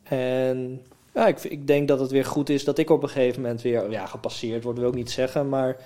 En 0.03 0.81
ja, 1.15 1.27
ik, 1.27 1.45
ik 1.45 1.67
denk 1.67 1.89
dat 1.89 2.01
het 2.01 2.11
weer 2.11 2.25
goed 2.25 2.49
is 2.49 2.65
dat 2.65 2.79
ik 2.79 2.91
op 2.91 3.03
een 3.03 3.09
gegeven 3.09 3.43
moment 3.43 3.63
weer 3.63 3.91
ja, 3.91 4.07
gepasseerd 4.07 4.65
word, 4.65 4.79
wil 4.79 4.89
ik 4.89 4.95
niet 4.95 5.11
zeggen. 5.11 5.49
Maar 5.49 5.77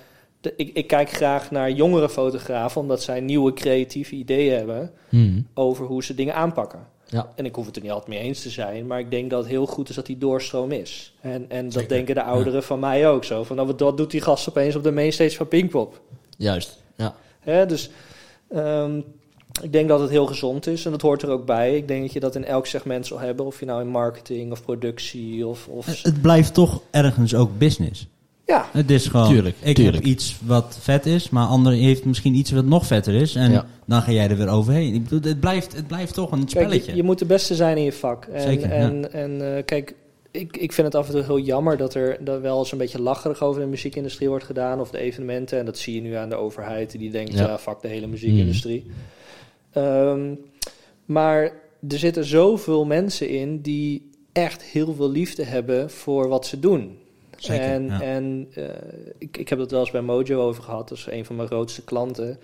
de, 0.44 0.52
ik, 0.56 0.70
ik 0.76 0.86
kijk 0.86 1.10
graag 1.10 1.50
naar 1.50 1.70
jongere 1.70 2.08
fotografen, 2.08 2.80
omdat 2.80 3.02
zij 3.02 3.20
nieuwe 3.20 3.52
creatieve 3.52 4.14
ideeën 4.14 4.54
hebben 4.56 4.90
Mhm. 5.08 5.40
over 5.54 5.86
hoe 5.86 6.04
ze 6.04 6.14
dingen 6.14 6.34
aanpakken. 6.34 6.86
Ja. 7.06 7.28
En 7.34 7.44
ik 7.44 7.54
hoef 7.54 7.66
het 7.66 7.76
er 7.76 7.82
niet 7.82 7.90
altijd 7.90 8.08
mee 8.10 8.18
eens 8.18 8.42
te 8.42 8.50
zijn, 8.50 8.86
maar 8.86 8.98
ik 8.98 9.10
denk 9.10 9.30
dat 9.30 9.40
het 9.40 9.48
heel 9.50 9.66
goed 9.66 9.88
is 9.88 9.94
dat 9.94 10.06
die 10.06 10.18
doorstroom 10.18 10.72
is. 10.72 11.14
En, 11.20 11.44
en 11.50 11.64
dat 11.64 11.72
Zeker, 11.72 11.88
denken 11.88 12.14
de 12.14 12.22
ouderen 12.22 12.62
van 12.62 12.78
mij 12.80 13.08
ook 13.08 13.24
zo. 13.24 13.42
Van, 13.44 13.56
nou, 13.56 13.68
wat- 13.68 13.80
wat 13.80 13.96
doet 13.96 14.10
die 14.10 14.20
gast 14.20 14.48
opeens 14.48 14.74
op 14.76 14.82
de 14.82 14.92
mainstage 14.92 15.36
van 15.36 15.48
Pinkpop? 15.48 16.00
Juist. 16.38 16.82
Ja. 16.96 17.14
Hè, 17.40 17.66
dus 17.66 17.90
ehm, 18.48 19.00
ik 19.62 19.72
denk 19.72 19.88
dat 19.88 20.00
het 20.00 20.10
heel 20.10 20.26
gezond 20.26 20.66
is 20.66 20.84
en 20.84 20.90
dat 20.90 21.00
hoort 21.02 21.22
er 21.22 21.28
ook 21.30 21.46
bij. 21.46 21.76
Ik 21.76 21.88
denk 21.88 22.02
dat 22.02 22.12
je 22.12 22.20
dat 22.20 22.34
in 22.34 22.44
elk 22.44 22.66
segment 22.66 23.06
zal 23.06 23.18
hebben, 23.18 23.44
of 23.46 23.60
je 23.60 23.66
nou 23.66 23.80
in 23.80 23.88
marketing 23.88 24.52
of 24.52 24.62
productie 24.64 25.46
of... 25.46 25.68
of 25.68 26.02
Het 26.02 26.22
blijft 26.22 26.54
toch 26.54 26.80
ergens 26.90 27.34
ook 27.34 27.58
business. 27.58 28.06
Ja, 28.46 28.68
Het 28.72 28.90
is 28.90 29.06
gewoon, 29.06 29.28
Tuurlijk, 29.28 29.56
ik 29.62 29.74
tuurlijk. 29.74 29.96
heb 29.96 30.04
iets 30.06 30.36
wat 30.46 30.78
vet 30.80 31.06
is, 31.06 31.30
maar 31.30 31.46
ander 31.46 31.72
heeft 31.72 32.04
misschien 32.04 32.34
iets 32.34 32.50
wat 32.50 32.64
nog 32.64 32.86
vetter 32.86 33.14
is. 33.14 33.34
En 33.34 33.50
Ja. 33.50 33.66
dan 33.86 34.02
ga 34.02 34.12
jij 34.12 34.28
er 34.30 34.36
weer 34.36 34.48
overheen. 34.48 34.94
Ik 34.94 35.02
bedoel, 35.02 35.20
het 35.30 35.40
blijft, 35.40 35.72
het 35.76 35.86
blijft 35.86 36.14
toch 36.14 36.30
een 36.32 36.38
Kijk, 36.38 36.50
spelletje. 36.50 36.90
je, 36.90 36.96
je 36.96 37.02
moet 37.02 37.18
de 37.18 37.24
beste 37.24 37.54
zijn 37.54 37.76
in 37.76 37.82
je 37.84 37.92
vak. 37.92 38.24
En, 38.24 38.40
Zeker, 38.40 38.68
ja. 38.68 38.74
en, 38.74 39.12
en 39.12 39.56
eh, 39.56 39.64
kijk, 39.64 39.94
ik, 40.30 40.56
ik 40.56 40.72
vind 40.72 40.86
het 40.86 40.96
af 40.96 41.06
en 41.06 41.12
toe 41.14 41.22
heel 41.22 41.38
jammer 41.38 41.76
dat 41.76 41.94
er 41.94 42.16
dat 42.24 42.40
wel 42.40 42.58
eens 42.58 42.72
een 42.72 42.78
beetje 42.78 43.02
lacherig 43.02 43.42
over 43.42 43.60
de 43.60 43.66
muziekindustrie 43.66 44.28
wordt 44.28 44.44
gedaan. 44.44 44.80
Of 44.80 44.90
de 44.90 44.98
evenementen. 44.98 45.58
En 45.58 45.64
dat 45.64 45.78
zie 45.78 45.94
je 45.94 46.00
nu 46.00 46.14
aan 46.14 46.28
de 46.28 46.34
overheid. 46.36 46.98
Die 46.98 47.10
denkt, 47.10 47.32
ja, 47.32 47.46
Ja. 47.46 47.58
fuck 47.58 47.80
de 47.80 47.88
hele 47.88 48.06
muziekindustrie. 48.06 48.86
Ehm, 49.72 50.34
maar 51.04 51.42
er 51.88 51.98
zitten 51.98 52.24
zoveel 52.24 52.84
mensen 52.84 53.28
in 53.28 53.60
die 53.60 54.10
echt 54.32 54.62
heel 54.62 54.94
veel 54.94 55.10
liefde 55.10 55.44
hebben 55.44 55.90
voor 55.90 56.28
wat 56.28 56.46
ze 56.46 56.58
doen. 56.60 56.98
Zeker, 57.44 57.64
en 57.64 57.86
ja. 57.86 58.00
en 58.00 58.48
eh, 58.54 58.64
ik, 59.18 59.36
ik 59.36 59.48
heb 59.48 59.58
het 59.58 59.70
wel 59.70 59.80
eens 59.80 59.90
bij 59.90 60.00
Mojo 60.00 60.40
over 60.40 60.62
gehad. 60.62 60.88
Dat 60.88 60.98
is 60.98 61.06
een 61.10 61.24
van 61.24 61.36
mijn 61.36 61.48
grootste 61.48 61.82
klanten. 61.82 62.38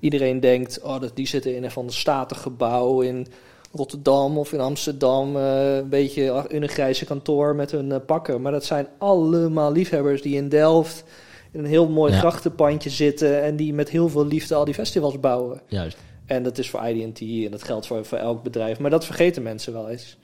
Iedereen 0.00 0.40
denkt, 0.40 0.80
oh, 0.82 1.00
dat, 1.00 1.10
die 1.16 1.26
zitten 1.26 1.56
in 1.56 1.64
een 1.64 1.70
van 1.70 1.86
de 1.86 1.92
statengebouw 1.92 3.00
in 3.00 3.26
Rotterdam 3.72 4.38
of 4.38 4.52
in 4.52 4.60
Amsterdam. 4.60 5.36
eh, 5.36 5.76
een 5.76 5.88
beetje 5.88 6.44
in 6.48 6.62
een 6.62 6.68
grijze 6.68 7.04
kantoor 7.04 7.54
met 7.54 7.70
hun 7.70 7.92
eh, 7.92 7.98
pakken. 8.06 8.40
Maar 8.42 8.52
dat 8.52 8.64
zijn 8.64 8.86
allemaal 8.98 9.72
liefhebbers 9.72 10.22
die 10.22 10.36
in 10.36 10.48
Delft 10.48 11.04
in 11.52 11.60
een 11.60 11.66
heel 11.66 11.88
mooi 11.88 12.12
Ja. 12.12 12.18
grachtenpandje 12.18 12.90
zitten. 12.90 13.42
En 13.42 13.56
die 13.56 13.74
met 13.74 13.88
heel 13.88 14.08
veel 14.08 14.26
liefde 14.26 14.54
al 14.54 14.64
die 14.64 14.74
festivals 14.74 15.20
bouwen. 15.20 15.60
Juist. 15.66 15.96
En 16.26 16.42
dat 16.42 16.58
is 16.58 16.70
voor 16.70 16.86
IDT 16.88 17.20
en 17.20 17.50
dat 17.50 17.62
geldt 17.62 17.86
voor, 17.86 18.04
voor 18.04 18.18
elk 18.18 18.42
bedrijf. 18.42 18.78
Maar 18.78 18.90
dat 18.90 19.04
vergeten 19.04 19.42
mensen 19.42 19.72
wel 19.72 19.88
eens. 19.88 20.16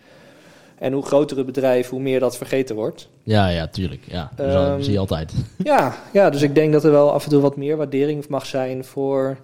En 0.78 0.92
hoe 0.92 1.02
groter 1.06 1.36
het 1.36 1.46
bedrijf, 1.46 1.88
hoe 1.88 2.00
meer 2.00 2.20
dat 2.20 2.36
vergeten 2.36 2.76
wordt. 2.76 3.08
Ja, 3.22 3.48
ja, 3.48 3.66
tuurlijk. 3.66 4.00
Ja. 4.08 4.30
Dat 4.36 4.46
Ehm, 4.46 4.82
zie 4.82 4.92
je 4.92 4.98
altijd. 4.98 5.32
Ja, 5.64 5.94
ja, 6.12 6.30
dus 6.30 6.42
ik 6.42 6.54
denk 6.54 6.72
dat 6.72 6.84
er 6.84 6.90
wel 6.90 7.12
af 7.12 7.24
en 7.24 7.30
toe 7.30 7.40
wat 7.40 7.56
meer 7.56 7.76
waardering 7.76 8.28
mag 8.28 8.46
zijn 8.46 8.84
voor 8.84 9.38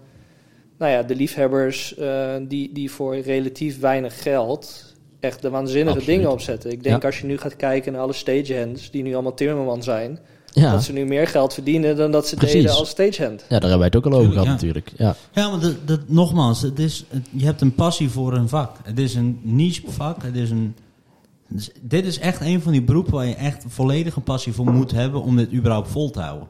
nou 0.78 0.92
ja, 0.92 1.02
de 1.02 1.14
liefhebbers 1.16 1.96
eh, 1.96 2.34
die, 2.42 2.70
die 2.72 2.90
voor 2.90 3.18
relatief 3.18 3.80
weinig 3.80 4.22
geld 4.22 4.94
echt 5.20 5.42
de 5.42 5.50
waanzinnige 5.50 5.96
Absoluut. 5.96 6.16
dingen 6.16 6.32
opzetten. 6.32 6.70
Ik 6.70 6.82
denk 6.82 7.02
Ja. 7.02 7.06
als 7.08 7.20
je 7.20 7.26
nu 7.26 7.38
gaat 7.38 7.56
kijken 7.56 7.92
naar 7.92 8.00
alle 8.00 8.12
stagehands 8.12 8.90
die 8.90 9.02
nu 9.02 9.12
allemaal 9.14 9.34
timmerman 9.34 9.82
zijn, 9.82 10.18
Ja. 10.52 10.70
dat 10.72 10.82
ze 10.84 10.92
nu 10.92 11.04
meer 11.04 11.26
geld 11.26 11.54
verdienen 11.54 11.96
dan 11.96 12.10
dat 12.10 12.26
ze 12.28 12.36
Precies. 12.36 12.54
deden 12.62 12.76
als 12.76 12.88
stagehand. 12.88 13.40
ja, 13.40 13.46
daar 13.48 13.60
hebben 13.60 13.78
wij 13.78 13.86
het 13.86 13.96
ook 13.96 14.06
al 14.06 14.12
over 14.18 14.30
gehad 14.32 14.46
ja. 14.46 14.52
natuurlijk. 14.52 14.92
Ja. 14.96 15.14
Ja, 15.32 15.50
maar 15.50 15.60
dat, 15.60 15.74
dat, 15.84 16.00
nogmaals, 16.06 16.62
het 16.62 16.78
is, 16.78 17.04
het- 17.08 17.26
je 17.30 17.44
hebt 17.44 17.60
een 17.60 17.74
passie 17.74 18.08
voor 18.10 18.34
een 18.34 18.48
vak. 18.48 18.76
Het 18.82 18.98
is 18.98 19.14
een 19.14 19.40
niche 19.42 19.82
vak. 19.90 20.22
Het 20.22 20.36
is 20.36 20.50
een, 20.50 20.74
dus 21.50 21.70
dit 21.80 22.04
is 22.06 22.18
echt 22.18 22.40
een 22.40 22.60
van 22.62 22.72
die 22.72 22.82
beroepen 22.82 23.12
waar 23.12 23.26
je 23.26 23.34
echt 23.34 23.64
volledige 23.68 24.20
passie 24.20 24.52
voor 24.52 24.70
moet 24.72 24.90
hebben 24.90 25.22
om 25.22 25.36
dit 25.36 25.52
überhaupt 25.52 25.88
vol 25.88 26.10
te 26.10 26.20
houden. 26.20 26.48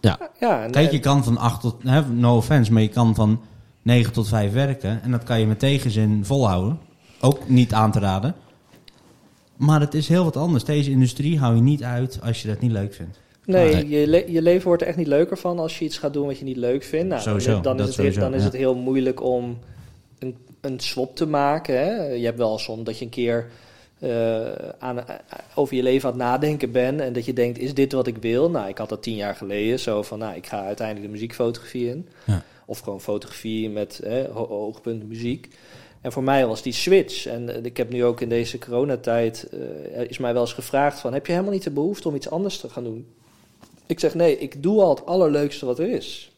Ja, 0.00 0.18
en, 0.38 0.70
Kijk, 0.70 0.90
je 0.90 0.98
kan 1.00 1.24
van 1.24 1.38
8 1.38 1.60
tot, 1.60 1.82
hè, 1.82 2.06
no 2.06 2.36
offense, 2.36 2.72
maar 2.72 2.82
je 2.82 2.88
kan 2.88 3.14
van 3.14 3.40
9 3.82 4.12
tot 4.12 4.28
5 4.28 4.52
werken. 4.52 5.02
En 5.02 5.10
dat 5.10 5.22
kan 5.22 5.40
je 5.40 5.46
met 5.46 5.58
tegenzin 5.58 6.24
volhouden. 6.24 6.78
Ook 7.20 7.48
niet 7.48 7.72
aan 7.72 7.92
te 7.92 7.98
raden. 7.98 8.34
Maar 9.56 9.80
het 9.80 9.94
is 9.94 10.08
heel 10.08 10.24
wat 10.24 10.36
anders. 10.36 10.64
Deze 10.64 10.90
industrie 10.90 11.38
hou 11.38 11.54
je 11.54 11.62
niet 11.62 11.82
uit 11.82 12.18
als 12.22 12.42
je 12.42 12.48
dat 12.48 12.60
niet 12.60 12.72
leuk 12.72 12.94
vindt. 12.94 13.20
Nee, 13.44 13.74
Nee. 13.74 13.88
Je, 13.88 14.06
le- 14.06 14.24
je 14.26 14.42
leven 14.42 14.66
wordt 14.66 14.82
er 14.82 14.88
echt 14.88 14.96
niet 14.96 15.06
leuker 15.06 15.38
van 15.38 15.58
als 15.58 15.78
je 15.78 15.84
iets 15.84 15.98
gaat 15.98 16.12
doen 16.12 16.26
wat 16.26 16.38
je 16.38 16.44
niet 16.44 16.56
leuk 16.56 16.82
vindt. 16.84 17.08
Nou, 17.08 17.20
Sowieso, 17.20 17.60
dan, 17.60 17.76
dat 17.76 17.78
is, 17.78 17.84
het, 17.86 17.94
sowieso, 17.94 18.20
dan 18.20 18.34
is 18.34 18.40
ja. 18.40 18.46
het 18.46 18.56
heel 18.56 18.74
moeilijk 18.74 19.22
om 19.22 19.58
een, 20.18 20.36
een 20.60 20.80
swap 20.80 21.16
te 21.16 21.26
maken. 21.26 21.74
Hè? 21.78 22.02
Je 22.12 22.24
hebt 22.24 22.38
wel 22.38 22.58
soms 22.58 22.84
dat 22.84 22.98
je 22.98 23.04
een 23.04 23.10
keer 23.10 23.50
eh, 24.02 24.68
aan, 24.78 24.98
eh, 25.08 25.14
over 25.54 25.76
je 25.76 25.82
leven 25.82 26.08
aan 26.12 26.14
het 26.18 26.24
nadenken 26.24 26.72
bent 26.72 27.00
en 27.00 27.12
dat 27.12 27.24
je 27.24 27.32
denkt, 27.32 27.58
is 27.58 27.74
dit 27.74 27.92
wat 27.92 28.06
ik 28.06 28.16
wil? 28.16 28.50
Nou, 28.50 28.68
ik 28.68 28.78
had 28.78 28.88
dat 28.88 29.02
tien 29.02 29.16
jaar 29.16 29.34
geleden, 29.34 29.78
zo 29.78 30.02
van, 30.02 30.18
nou, 30.18 30.36
ik 30.36 30.46
ga 30.46 30.64
uiteindelijk 30.64 31.06
de 31.06 31.12
muziekfotografie 31.12 31.88
in. 31.88 32.08
Ja. 32.26 32.42
Of 32.66 32.78
gewoon 32.78 33.00
fotografie 33.00 33.70
met 33.70 34.00
ho- 34.32 34.46
hoogpunt 34.46 35.08
muziek. 35.08 35.48
En 36.00 36.12
voor 36.12 36.22
mij 36.22 36.46
was 36.46 36.62
die 36.62 36.72
switch. 36.72 37.26
En 37.26 37.48
eh, 37.48 37.64
ik 37.64 37.76
heb 37.76 37.90
nu 37.90 38.04
ook 38.04 38.20
in 38.20 38.28
deze 38.28 38.58
coronatijd, 38.58 39.48
eh, 39.94 40.00
is 40.10 40.18
mij 40.18 40.32
wel 40.32 40.42
eens 40.42 40.52
gevraagd 40.52 41.00
van... 41.00 41.12
heb 41.12 41.26
je 41.26 41.32
helemaal 41.32 41.52
niet 41.54 41.62
de 41.64 41.70
behoefte 41.70 42.08
om 42.08 42.14
iets 42.14 42.30
anders 42.30 42.58
te 42.58 42.68
gaan 42.68 42.84
doen? 42.84 43.06
Ik 43.86 44.00
zeg 44.00 44.14
nee, 44.14 44.38
ik 44.38 44.62
doe 44.62 44.80
al 44.82 44.88
het 44.94 45.06
allerleukste 45.06 45.66
wat 45.66 45.78
er 45.78 45.88
is. 45.90 46.32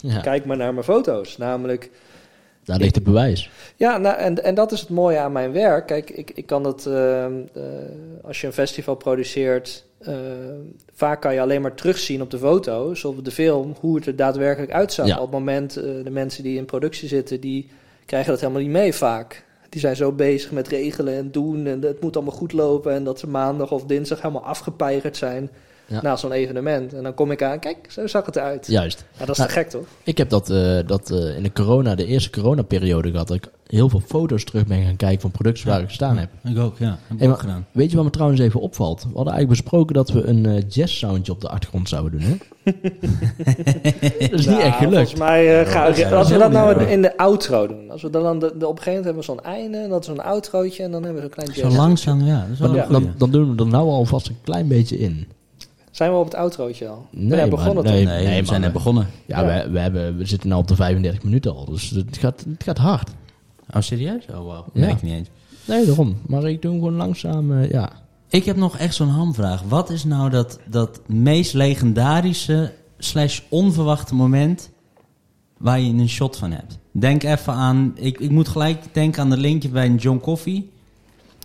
Ja, 0.00 0.20
Kijk 0.20 0.44
maar 0.44 0.56
naar 0.56 0.72
mijn 0.72 0.84
foto's. 0.84 1.36
Namelijk, 1.36 1.90
daar 2.68 2.78
ligt 2.78 2.94
het 2.94 3.04
bewijs. 3.04 3.50
ja, 3.76 3.98
nou, 3.98 4.16
en, 4.16 4.44
en 4.44 4.54
dat 4.54 4.72
is 4.72 4.80
het 4.80 4.88
mooie 4.88 5.18
aan 5.18 5.32
mijn 5.32 5.52
werk. 5.52 5.86
Kijk, 5.86 6.10
ik, 6.10 6.30
ik 6.30 6.46
kan 6.46 6.62
dat, 6.62 6.86
eh, 6.86 7.24
eh, 7.24 7.32
als 8.22 8.40
je 8.40 8.46
een 8.46 8.52
festival 8.52 8.94
produceert, 8.94 9.84
eh, 9.98 10.14
vaak 10.94 11.20
kan 11.20 11.34
je 11.34 11.40
alleen 11.40 11.62
maar 11.62 11.74
terugzien 11.74 12.22
op 12.22 12.30
de 12.30 12.38
foto's 12.38 13.04
of 13.04 13.16
op 13.16 13.24
de 13.24 13.30
film 13.30 13.74
hoe 13.80 13.96
het 13.96 14.06
er 14.06 14.16
daadwerkelijk 14.16 14.72
uitzag. 14.72 15.06
Ja. 15.06 15.16
Op 15.16 15.22
het 15.22 15.30
moment, 15.30 15.76
eh, 15.76 15.84
de 16.04 16.10
mensen 16.10 16.42
die 16.42 16.56
in 16.56 16.64
productie 16.64 17.08
zitten, 17.08 17.40
die 17.40 17.68
krijgen 18.06 18.30
dat 18.30 18.40
helemaal 18.40 18.62
niet 18.62 18.70
mee 18.70 18.94
vaak. 18.94 19.44
Die 19.68 19.80
zijn 19.80 19.96
zo 19.96 20.12
bezig 20.12 20.50
met 20.50 20.68
regelen 20.68 21.14
en 21.14 21.30
doen 21.30 21.66
en 21.66 21.82
het 21.82 22.00
moet 22.00 22.16
allemaal 22.16 22.34
goed 22.34 22.52
lopen 22.52 22.92
en 22.92 23.04
dat 23.04 23.18
ze 23.18 23.28
maandag 23.28 23.72
of 23.72 23.84
dinsdag 23.84 24.22
helemaal 24.22 24.44
afgepeigerd 24.44 25.16
zijn 25.16 25.50
Ja. 25.90 26.02
na 26.02 26.16
zo'n 26.16 26.32
evenement. 26.32 26.94
En 26.94 27.02
dan 27.02 27.14
kom 27.14 27.30
ik 27.30 27.42
aan, 27.42 27.58
kijk, 27.58 27.76
zo 27.90 28.06
zag 28.06 28.26
het 28.26 28.36
eruit. 28.36 28.66
Juist. 28.66 29.04
Ja, 29.12 29.18
dat 29.18 29.28
is 29.28 29.36
Nou, 29.36 29.48
te 29.48 29.54
gek 29.56 29.68
toch? 29.70 29.84
Ik 30.02 30.18
heb 30.18 30.28
dat, 30.30 30.50
eh, 30.50 30.78
dat 30.86 31.10
eh, 31.10 31.36
in 31.36 31.42
de 31.42 31.52
corona, 31.52 31.94
de 31.94 32.06
eerste 32.06 32.30
coronaperiode 32.30 33.10
gehad. 33.10 33.28
Dat 33.28 33.36
ik 33.36 33.48
heel 33.66 33.88
veel 33.88 34.00
foto's 34.06 34.44
terug 34.44 34.66
ben 34.66 34.82
gaan 34.84 34.96
kijken 34.96 35.20
van 35.20 35.30
producties 35.30 35.64
waar 35.64 35.80
ik 35.80 35.88
gestaan 35.88 36.18
heb. 36.18 36.28
Ik 36.44 36.58
ook, 36.58 36.78
ja. 36.78 36.86
Heb 36.86 36.96
ik 37.10 37.18
Hey, 37.18 37.28
ook 37.28 37.32
maar- 37.34 37.38
gedaan. 37.44 37.66
Weet 37.72 37.90
je 37.90 37.96
wat 37.96 38.04
me 38.04 38.10
trouwens 38.10 38.40
even 38.40 38.60
opvalt? 38.60 39.02
We 39.02 39.08
hadden 39.14 39.32
eigenlijk 39.32 39.60
besproken 39.62 39.94
dat 39.94 40.10
we 40.10 40.24
een 40.26 40.46
eh 40.46 40.62
jazz 40.68 40.96
soundje 40.98 41.32
op 41.32 41.40
de 41.40 41.48
achtergrond 41.48 41.88
zouden 41.88 42.20
doen. 42.20 42.28
Hè? 42.30 42.72
dat 44.30 44.38
is 44.38 44.46
niet 44.46 44.56
Nou, 44.56 44.60
echt 44.62 44.76
gelukt. 44.76 44.94
Volgens 44.94 45.14
mij, 45.18 45.60
eh, 45.64 45.70
ga- 45.70 45.86
als 46.16 46.28
we 46.30 46.38
dat 46.38 46.52
nou 46.52 46.82
in 46.84 47.02
de 47.02 47.16
outro 47.16 47.66
doen. 47.66 47.90
Als 47.90 48.02
we 48.02 48.10
dan, 48.10 48.22
dan 48.22 48.38
de, 48.38 48.52
de- 48.58 48.66
op 48.66 48.76
een 48.76 48.82
gegeven 48.82 49.04
moment 49.04 49.04
hebben 49.04 49.36
we 49.36 49.42
zo'n 49.42 49.52
einde, 49.54 49.78
en 49.78 49.88
dat 49.88 50.00
is 50.00 50.06
zo'n 50.06 50.24
outrootje 50.24 50.82
en 50.82 50.90
dan 50.90 51.02
hebben 51.04 51.22
we 51.22 51.28
zo'n 51.34 51.44
klein 51.44 51.54
Zo 51.54 51.60
jazz. 51.62 51.76
langzaam, 51.76 52.24
ja. 52.24 52.40
Dat 52.40 52.48
is 52.52 52.58
wel 52.58 52.72
Dan, 52.72 52.78
een 52.78 52.92
dan, 52.92 53.12
dan 53.16 53.30
doen 53.30 53.56
we 53.56 53.62
er 53.62 53.68
nou 53.70 53.88
alvast 53.88 54.28
een 54.28 54.36
klein 54.44 54.68
beetje 54.68 54.98
in. 54.98 55.26
Zijn 55.98 56.10
we 56.12 56.16
op 56.16 56.24
het 56.24 56.34
outrootje 56.34 56.88
al? 56.88 57.06
Nee, 57.10 57.28
we 57.28 57.36
maar- 57.36 57.48
begonnen 57.48 57.84
nee, 57.84 58.04
toch? 58.04 58.12
Nee, 58.12 58.26
nee, 58.26 58.40
we 58.40 58.46
zijn 58.46 58.60
net 58.60 58.72
begonnen. 58.72 59.06
Ja, 59.26 59.40
Ja. 59.40 59.64
We, 59.64 59.70
we, 59.70 59.78
hebben, 59.78 60.16
we 60.16 60.26
zitten 60.26 60.48
nu 60.48 60.54
op 60.54 60.68
de 60.68 60.76
35 60.76 61.22
minuten 61.22 61.54
al. 61.54 61.64
Dus 61.64 61.90
het 61.90 62.16
gaat, 62.18 62.44
het 62.48 62.62
gaat 62.62 62.78
hard. 62.78 63.10
Oh, 63.74 63.80
serieus? 63.80 64.24
Oh, 64.30 64.36
wow. 64.36 64.66
Ja. 64.72 64.80
Nee, 64.80 64.90
ik 64.90 65.02
niet 65.02 65.12
eens. 65.12 65.28
Nee, 65.64 65.86
daarom. 65.86 66.16
Maar 66.26 66.44
ik 66.44 66.62
doe 66.62 66.70
hem 66.70 66.80
gewoon 66.80 66.96
langzaam, 66.96 67.52
eh, 67.58 67.70
ja. 67.70 67.92
Ik 68.28 68.44
heb 68.44 68.56
nog 68.56 68.76
echt 68.76 68.94
zo'n 68.94 69.08
hamvraag. 69.08 69.62
Wat 69.62 69.90
is 69.90 70.04
nou 70.04 70.30
dat, 70.30 70.58
dat 70.68 71.00
meest 71.06 71.54
legendarische 71.54 72.72
slash 72.98 73.40
onverwachte 73.48 74.14
moment 74.14 74.70
waar 75.56 75.80
je 75.80 75.92
een 75.92 76.08
shot 76.08 76.36
van 76.36 76.50
hebt? 76.52 76.78
Denk 76.92 77.22
even 77.22 77.52
aan... 77.52 77.92
Ik, 77.94 78.20
ik 78.20 78.30
moet 78.30 78.48
gelijk 78.48 78.84
denken 78.92 79.22
aan 79.22 79.30
de 79.30 79.36
linkje 79.36 79.68
bij 79.68 79.86
een 79.86 79.96
John 79.96 80.18
Coffee 80.18 80.70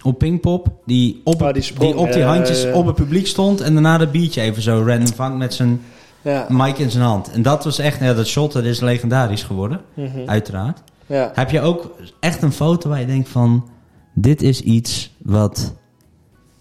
op 0.03 0.17
Pinkpop. 0.17 0.67
Die 0.85 1.21
op, 1.23 1.41
Oh, 1.41 1.53
die 1.53 1.95
op 1.97 2.11
die 2.11 2.17
ja, 2.21 2.27
handjes 2.35 2.71
op 2.71 2.85
het 2.85 2.95
publiek 2.95 3.27
stond. 3.27 3.61
En 3.61 3.73
daarna 3.73 3.97
dat 3.97 4.11
biertje 4.11 4.41
even 4.41 4.61
zo 4.61 4.83
random 4.87 5.13
vangt 5.15 5.37
met 5.37 5.53
zijn 5.53 5.81
Ja. 6.21 6.45
mic 6.49 6.77
in 6.77 6.91
zijn 6.91 7.03
hand. 7.03 7.31
En 7.31 7.41
dat 7.41 7.63
was 7.63 7.79
echt... 7.79 7.99
Ja, 7.99 8.13
dat 8.13 8.27
shot 8.27 8.51
dat 8.51 8.63
is 8.63 8.79
legendarisch 8.79 9.43
geworden. 9.43 9.81
Mhm. 9.93 10.19
Uiteraard. 10.25 10.79
ja. 11.05 11.31
Heb 11.33 11.49
je 11.51 11.61
ook 11.61 11.91
echt 12.19 12.41
een 12.41 12.51
foto 12.51 12.89
waar 12.89 12.99
je 12.99 13.05
denkt 13.05 13.29
van... 13.29 13.67
Dit 14.13 14.41
is 14.41 14.61
iets 14.61 15.11
wat... 15.17 15.73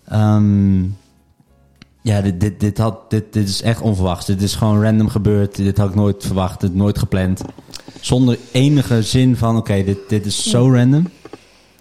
ehm, 0.08 0.82
ja, 2.02 2.20
dit, 2.20 2.40
dit, 2.40 2.60
dit, 2.60 2.78
had, 2.78 3.10
dit, 3.10 3.32
dit 3.32 3.48
is 3.48 3.62
echt 3.62 3.80
onverwachts. 3.80 4.26
Dit 4.26 4.42
is 4.42 4.54
gewoon 4.54 4.82
random 4.82 5.08
gebeurd. 5.08 5.56
Dit 5.56 5.76
had 5.78 5.88
ik 5.88 5.94
nooit 5.94 6.24
verwacht. 6.26 6.60
Dit 6.60 6.74
nooit 6.74 6.98
gepland. 6.98 7.42
Zonder 8.00 8.38
enige 8.52 9.02
zin 9.02 9.36
van... 9.36 9.56
Oké, 9.56 9.84
dit, 9.84 9.98
dit 10.08 10.26
is 10.26 10.50
zo 10.50 10.72
random. 10.72 11.08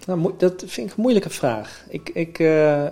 Nou, 0.06 0.32
dat 0.36 0.64
vind 0.66 0.90
ik 0.90 0.96
een 0.96 1.02
moeilijke 1.02 1.30
vraag. 1.30 1.84
Ik, 1.88 2.10
ik, 2.14 2.38
eh, 2.38 2.86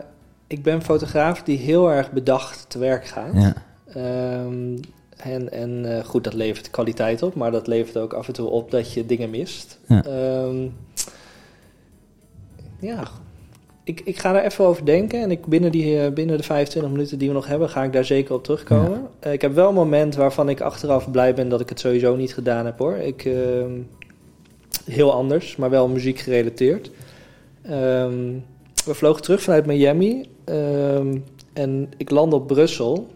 ik 0.47 0.63
ben 0.63 0.83
fotograaf 0.83 1.43
die 1.43 1.59
heel 1.59 1.91
erg 1.91 2.13
bedacht 2.13 2.65
te 2.69 2.79
werk 2.79 3.07
gaat. 3.07 3.35
Ja. 3.35 3.55
Ehm, 3.87 4.77
en 5.17 5.53
en 5.53 5.97
eh, 5.97 6.05
goed, 6.05 6.25
dat 6.25 6.35
levert 6.35 6.71
kwaliteit 6.71 7.23
op, 7.23 7.35
maar 7.35 7.51
dat 7.51 7.67
levert 7.67 7.97
ook 7.97 8.13
af 8.13 8.27
en 8.27 8.33
toe 8.33 8.49
op 8.49 8.71
dat 8.71 8.93
je 8.93 9.07
dingen 9.07 9.31
mist. 9.31 9.79
Ja. 9.87 10.05
Ehm, 10.05 10.67
ja, 12.81 13.03
ik, 13.85 14.01
ik 14.05 14.19
ga 14.19 14.33
daar 14.33 14.45
even 14.45 14.65
over 14.65 14.85
denken. 14.85 15.21
En 15.21 15.31
ik, 15.31 15.47
binnen, 15.47 15.73
die, 15.73 16.01
eh, 16.01 16.13
binnen 16.13 16.37
de 16.37 16.43
25 16.43 16.93
minuten 16.93 17.19
die 17.19 17.29
we 17.29 17.35
nog 17.35 17.47
hebben, 17.47 17.69
ga 17.69 17.85
ik 17.85 17.93
daar 17.93 18.05
zeker 18.05 18.35
op 18.35 18.45
terugkomen. 18.45 19.09
Ik 19.21 19.41
heb 19.41 19.55
wel 19.55 19.69
een 19.69 19.75
moment 19.75 20.15
waarvan 20.15 20.49
ik 20.49 20.61
achteraf 20.61 21.11
blij 21.11 21.35
ben 21.35 21.49
dat 21.49 21.61
ik 21.61 21.69
het 21.69 21.81
sowieso 21.81 22.17
niet 22.17 22.35
gedaan 22.35 22.65
heb 22.65 22.79
hoor. 22.79 22.97
Ik, 22.97 23.25
ehm, 23.25 23.73
heel 24.85 25.13
anders, 25.13 25.57
maar 25.57 25.71
wel 25.71 25.89
muziek 25.89 26.19
gerelateerd. 26.19 26.91
Ehm, 27.63 28.33
we 28.85 28.95
vlogen 28.95 29.23
terug 29.23 29.43
vanuit 29.43 29.67
Miami. 29.67 30.29
ehm, 30.45 31.17
en 31.53 31.93
ik 31.97 32.11
landde 32.11 32.37
op 32.37 32.47
Brussel. 32.47 33.07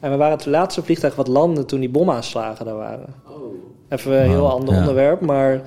En 0.00 0.10
we 0.10 0.16
waren 0.16 0.36
het 0.36 0.46
laatste 0.46 0.82
vliegtuig 0.82 1.14
wat 1.14 1.28
landde 1.28 1.64
toen 1.64 1.80
die 1.80 1.88
bomaanslagen 1.88 2.64
daar 2.64 2.76
waren. 2.76 3.14
Even 3.88 4.12
een 4.12 4.28
heel 4.28 4.42
Wauw, 4.42 4.52
ander 4.52 4.74
ja. 4.74 4.80
onderwerp, 4.80 5.20
maar... 5.20 5.62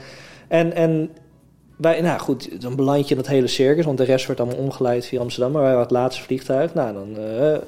En, 0.48 0.74
en 0.74 1.10
wij, 1.78 2.02
nou 2.02 2.20
goed, 2.20 2.62
dan 2.62 2.76
beland 2.76 3.04
je 3.08 3.16
in 3.16 3.22
dat 3.22 3.28
hele 3.28 3.48
circus, 3.48 3.86
want 3.86 3.98
de 3.98 4.04
rest 4.04 4.26
wordt 4.26 4.42
allemaal 4.42 4.60
omgeleid 4.60 5.06
via 5.06 5.20
Amsterdam. 5.20 5.52
Maar 5.52 5.62
wij 5.62 5.72
waren 5.72 5.88
het 5.88 5.98
laatste 5.98 6.22
vliegtuig, 6.24 6.74
nou 6.74 6.94
dan... 6.94 7.18
eh, 7.18 7.54
eh, 7.54 7.62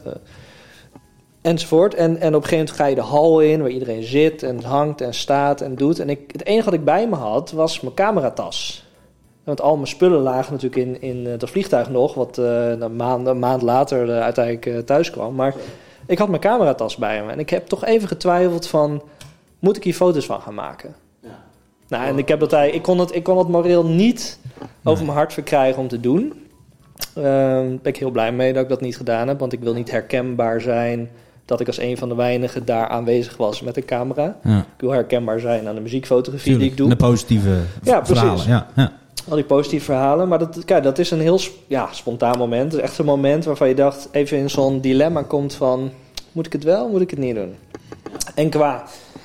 enzovoort. 1.43 1.93
En, 1.93 2.19
en 2.19 2.35
op 2.35 2.43
een 2.43 2.49
gegeven 2.49 2.57
moment 2.57 2.75
ga 2.75 2.85
je 2.85 2.95
de 2.95 3.01
hal 3.01 3.39
in, 3.39 3.61
waar 3.61 3.69
iedereen 3.69 4.03
zit 4.03 4.43
en 4.43 4.63
hangt 4.63 5.01
en 5.01 5.13
staat 5.13 5.61
en 5.61 5.75
doet. 5.75 5.99
En 5.99 6.09
ik, 6.09 6.19
het 6.31 6.45
enige 6.45 6.65
wat 6.65 6.73
ik 6.73 6.85
bij 6.85 7.07
me 7.07 7.15
had, 7.15 7.51
was 7.51 7.79
mijn 7.79 7.95
cameratas. 7.95 8.85
Want 9.43 9.61
al 9.61 9.75
mijn 9.75 9.87
spullen 9.87 10.21
lagen 10.21 10.53
natuurlijk 10.53 10.81
in, 10.87 11.01
in 11.01 11.25
het 11.25 11.49
vliegtuig 11.49 11.89
nog, 11.89 12.13
wat 12.13 12.37
eh, 12.37 12.69
een, 12.69 12.95
maand, 12.95 13.27
een 13.27 13.39
maand 13.39 13.61
later 13.61 14.09
eh, 14.09 14.21
uiteindelijk 14.21 14.65
eh, 14.65 14.77
thuis 14.77 15.09
kwam. 15.09 15.35
Maar 15.35 15.55
ik 16.05 16.17
had 16.17 16.29
mijn 16.29 16.41
cameratas 16.41 16.95
bij 16.95 17.23
me. 17.23 17.31
En 17.31 17.39
ik 17.39 17.49
heb 17.49 17.67
toch 17.67 17.85
even 17.85 18.07
getwijfeld 18.07 18.67
van, 18.67 19.01
moet 19.59 19.77
ik 19.77 19.83
hier 19.83 19.93
foto's 19.93 20.25
van 20.25 20.41
gaan 20.41 20.53
maken? 20.53 20.95
Nou, 21.87 22.05
en 22.05 22.17
ik, 22.17 22.27
heb 22.27 22.39
dat, 22.39 22.53
ik, 22.53 22.81
kon 22.81 22.99
het, 22.99 23.15
ik 23.15 23.23
kon 23.23 23.37
het 23.37 23.47
moreel 23.47 23.85
niet 23.85 24.39
over 24.83 25.05
mijn 25.05 25.17
hart 25.17 25.33
verkrijgen 25.33 25.81
om 25.81 25.87
te 25.87 25.99
doen. 25.99 26.33
Ehm, 27.15 27.23
Daar 27.23 27.63
ben 27.65 27.79
ik 27.83 27.97
heel 27.97 28.11
blij 28.11 28.31
mee 28.31 28.53
dat 28.53 28.63
ik 28.63 28.69
dat 28.69 28.81
niet 28.81 28.97
gedaan 28.97 29.27
heb. 29.27 29.39
Want 29.39 29.53
ik 29.53 29.59
wil 29.59 29.73
niet 29.73 29.91
herkenbaar 29.91 30.61
zijn 30.61 31.09
dat 31.45 31.59
ik 31.59 31.67
als 31.67 31.79
een 31.79 31.97
van 31.97 32.09
de 32.09 32.15
weinigen 32.15 32.65
daar 32.65 32.87
aanwezig 32.87 33.37
was 33.37 33.61
met 33.61 33.77
een 33.77 33.85
camera. 33.85 34.35
ja. 34.43 34.57
Ik 34.57 34.65
wil 34.81 34.91
herkenbaar 34.91 35.39
zijn 35.39 35.67
aan 35.67 35.75
de 35.75 35.81
muziekfotografie 35.81 36.57
die 36.57 36.69
ik 36.69 36.77
doe. 36.77 36.89
De 36.89 36.95
positieve 36.95 37.57
Ja, 37.83 37.97
precies. 37.99 38.17
verhalen. 38.19 38.47
Ja, 38.47 38.67
ja. 38.75 38.91
Al 39.29 39.35
die 39.35 39.45
positieve 39.45 39.85
verhalen. 39.85 40.27
Maar 40.27 40.39
dat, 40.39 40.65
kijk, 40.65 40.83
dat 40.83 40.99
is 40.99 41.11
een 41.11 41.19
heel 41.19 41.39
ja, 41.67 41.87
spontaan 41.91 42.37
moment. 42.37 42.71
Het 42.71 42.81
is 42.81 42.87
echt 42.89 42.97
een 42.97 43.05
moment 43.05 43.45
waarvan 43.45 43.67
je 43.67 43.75
dacht, 43.75 44.07
even 44.11 44.37
in 44.37 44.49
zo'n 44.49 44.81
dilemma 44.81 45.21
komt 45.21 45.53
van... 45.55 45.91
Moet 46.31 46.45
ik 46.45 46.53
het 46.53 46.63
wel, 46.63 46.89
moet 46.89 47.01
ik 47.01 47.09
het 47.09 47.19
niet 47.19 47.35
doen? 47.35 47.53
En 48.35 48.49
qua, 48.49 48.83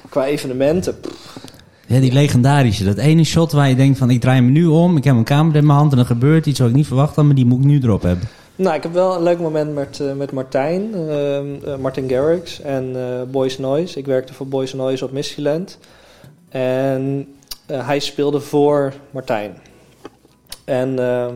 qua 0.08 0.26
evenementen... 0.26 1.00
pff, 1.00 1.38
Ja, 1.86 2.00
die 2.00 2.12
legendarische. 2.12 2.84
Dat 2.84 2.96
ene 2.96 3.24
shot 3.24 3.52
waar 3.52 3.68
je 3.68 3.74
denkt 3.74 3.98
van... 3.98 4.10
Ik 4.10 4.20
draai 4.20 4.40
me 4.40 4.50
nu 4.50 4.66
om. 4.66 4.96
Ik 4.96 5.04
heb 5.04 5.12
mijn 5.12 5.24
camera 5.26 5.58
in 5.58 5.66
mijn 5.66 5.78
hand. 5.78 5.92
En 5.92 5.98
er 5.98 6.04
gebeurt 6.04 6.46
iets 6.46 6.58
wat 6.58 6.68
ik 6.68 6.74
niet 6.74 6.86
verwacht 6.86 7.16
had. 7.16 7.24
Maar 7.24 7.34
die 7.34 7.46
moet 7.46 7.58
ik 7.58 7.64
nu 7.64 7.80
erop 7.82 8.02
hebben. 8.02 8.28
Nou, 8.58 8.76
ik 8.76 8.82
heb 8.82 8.92
wel 8.92 9.14
een 9.14 9.22
leuk 9.22 9.38
moment 9.38 9.74
met, 9.74 10.00
eh, 10.00 10.12
met 10.12 10.32
Martijn, 10.32 10.94
eh, 10.94 11.76
Martin 11.76 12.08
Garrix 12.08 12.60
en 12.60 12.92
eh 12.96 13.22
Boys 13.30 13.58
Noise. 13.58 13.98
Ik 13.98 14.06
werkte 14.06 14.34
voor 14.34 14.46
Boys 14.46 14.72
Noise 14.72 15.04
op 15.04 15.12
Mysteryland. 15.12 15.78
En 16.48 17.34
hij 17.66 17.98
speelde 17.98 18.40
voor 18.40 18.92
Martijn. 19.10 19.56
En 20.64 20.88
ehm, 20.98 21.34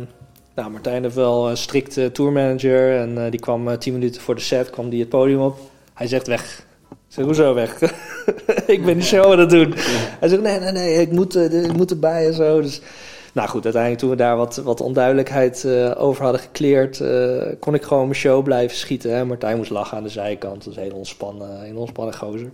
nou, 0.55 0.71
Martijn 0.71 1.03
heeft 1.03 1.15
wel 1.15 1.51
een 1.51 1.57
strikte 1.57 2.13
tourmanager. 2.13 2.97
En 2.97 3.31
die 3.31 3.41
kwam 3.41 3.79
tien 3.79 3.93
minuten 3.93 4.21
voor 4.21 4.35
de 4.35 4.41
set, 4.41 4.71
kwam 4.71 4.89
die 4.89 5.01
het 5.01 5.09
podium 5.09 5.41
op. 5.41 5.59
Hij 5.95 6.07
zegt 6.07 6.27
weg. 6.27 6.67
Ik 6.91 6.97
zeg, 7.09 7.25
hoezo 7.25 7.55
weg? 7.55 7.81
ik 8.75 8.85
ben 8.85 8.95
die 8.95 9.03
show 9.03 9.33
aan 9.33 9.39
het 9.39 9.51
doen. 9.51 9.75
Hij 10.21 10.29
zegt, 10.29 10.43
nee, 10.43 10.59
nee, 10.59 10.73
nee, 10.73 11.01
ik 11.01 11.13
moet, 11.13 11.37
ik 11.37 11.77
moet 11.77 11.91
erbij 11.91 12.27
en 12.27 12.35
zo. 12.35 12.61
Dus 12.61 12.81
nou 13.33 13.49
goed, 13.49 13.65
uiteindelijk 13.65 14.03
toen 14.03 14.11
we 14.11 14.17
daar 14.17 14.37
wat, 14.37 14.57
wat 14.57 14.81
onduidelijkheid 14.81 15.65
eh, 15.65 15.91
over 15.97 16.23
hadden 16.23 16.41
gekleerd, 16.41 17.01
eh, 17.01 17.43
kon 17.61 17.75
ik 17.75 17.83
gewoon 17.83 18.05
mijn 18.05 18.15
show 18.15 18.45
blijven 18.45 18.77
schieten. 18.77 19.15
Hè. 19.15 19.25
Martijn 19.25 19.57
moest 19.57 19.71
lachen 19.71 19.97
aan 19.97 20.03
de 20.03 20.09
zijkant. 20.09 20.65
Dat 20.65 20.73
is 20.73 20.77
een 20.77 20.83
hele 20.83 20.95
ontspannen, 20.95 21.69
een 21.69 21.77
ontspannen 21.77 22.15
gozer. 22.15 22.51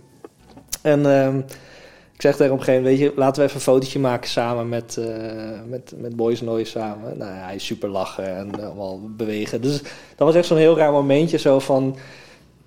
En 0.81 1.05
ehm, 1.05 1.37
ik 2.13 2.21
zeg 2.21 2.31
tegen 2.31 2.43
hem 2.43 2.53
op 2.53 2.59
een 2.59 2.65
gegeven 2.65 2.83
moment, 2.83 2.99
weet 2.99 3.09
je, 3.09 3.19
laten 3.19 3.41
we 3.41 3.47
even 3.47 3.55
een 3.55 3.73
fotootje 3.73 3.99
maken 3.99 4.29
samen 4.29 4.69
met, 4.69 4.97
eh, 4.97 5.05
met, 5.67 5.93
met 5.97 6.15
Boys 6.15 6.41
Noise 6.41 6.71
samen. 6.71 7.17
Nou, 7.17 7.31
ja, 7.31 7.43
hij 7.43 7.55
is 7.55 7.65
super 7.65 7.89
lachen 7.89 8.35
en 8.35 8.63
allemaal 8.63 8.99
bewegen. 9.01 9.61
Dus 9.61 9.81
dat 10.15 10.27
was 10.27 10.35
echt 10.35 10.47
zo'n 10.47 10.57
heel 10.57 10.77
raar 10.77 10.91
momentje 10.91 11.37
zo 11.37 11.59
van, 11.59 11.95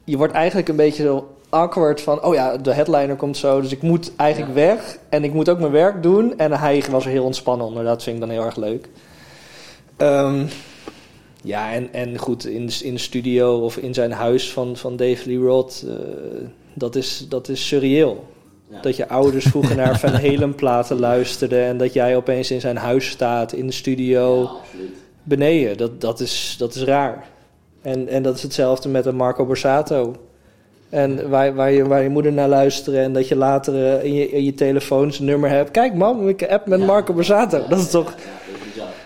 je 0.04 0.16
wordt 0.16 0.32
eigenlijk 0.32 0.68
een 0.68 0.76
beetje 0.76 1.02
zo 1.02 1.28
awkward 1.52 2.00
van, 2.00 2.24
oh 2.24 2.34
ja, 2.34 2.56
de 2.56 2.72
headliner 2.72 3.16
komt 3.16 3.36
zo, 3.36 3.60
dus 3.60 3.72
ik 3.72 3.82
moet 3.82 4.12
eigenlijk 4.16 4.54
weg 4.54 4.98
en 5.08 5.24
ik 5.24 5.32
moet 5.32 5.48
ook 5.48 5.58
mijn 5.58 5.72
werk 5.72 6.02
doen. 6.02 6.38
En 6.38 6.52
hij 6.52 6.84
was 6.90 7.04
er 7.04 7.10
heel 7.10 7.24
ontspannen 7.24 7.66
onder, 7.66 7.84
dat 7.84 8.02
vind 8.02 8.16
ik 8.16 8.22
dan 8.22 8.30
heel 8.30 8.44
erg 8.44 8.56
leuk. 8.56 8.88
Ehm, 9.96 10.46
ja, 11.42 11.72
en, 11.72 11.92
en 11.92 12.18
goed, 12.18 12.46
in 12.46 12.66
de, 12.66 12.80
in 12.82 12.94
de 12.94 13.00
studio 13.00 13.58
of 13.58 13.76
in 13.76 13.94
zijn 13.94 14.12
huis 14.12 14.52
van, 14.52 14.76
van 14.76 14.96
Dave 14.96 15.28
Lee 15.28 15.38
Roth, 15.38 15.84
eh, 15.88 15.94
dat, 16.74 16.96
is, 16.96 17.26
dat 17.28 17.48
is 17.48 17.66
surreëel. 17.68 18.24
Dat 18.82 18.96
je 18.96 19.08
ouders 19.08 19.44
vroeger 19.44 19.76
naar 19.76 19.98
Van 19.98 20.12
Halen 20.24 20.54
platen 20.54 20.98
luisterden 20.98 21.64
en 21.64 21.78
dat 21.78 21.92
jij 21.92 22.16
opeens 22.16 22.50
in 22.50 22.60
zijn 22.60 22.76
huis 22.76 23.08
staat, 23.08 23.52
in 23.52 23.66
de 23.66 23.72
studio, 23.72 24.50
beneden. 25.22 25.76
Dat, 25.76 26.00
dat, 26.00 26.20
is, 26.20 26.54
dat 26.58 26.74
is 26.74 26.82
raar. 26.82 27.28
En, 27.82 28.08
en 28.08 28.22
dat 28.22 28.36
is 28.36 28.42
hetzelfde 28.42 28.88
met 28.88 29.06
een 29.06 29.16
Marco 29.16 29.46
Borsato. 29.46 30.16
En 30.92 31.28
waar, 31.28 31.54
waar, 31.54 31.72
je, 31.72 31.86
waar 31.86 32.02
je 32.02 32.08
moeder 32.08 32.32
naar 32.32 32.48
luistert 32.48 32.96
en 32.96 33.12
dat 33.12 33.28
je 33.28 33.36
later 33.36 33.74
eh, 33.74 34.04
in, 34.04 34.14
je, 34.14 34.30
in 34.30 34.44
je 34.44 34.54
telefoon 34.54 35.12
zijn 35.12 35.28
nummer 35.28 35.50
hebt. 35.50 35.70
Kijk 35.70 35.94
mam, 35.94 36.28
ik 36.28 36.42
app 36.42 36.66
met 36.66 36.86
Marco 36.86 37.14
Borsato. 37.14 37.62
Dat 37.68 37.78
is 37.78 37.90
toch... 37.90 38.14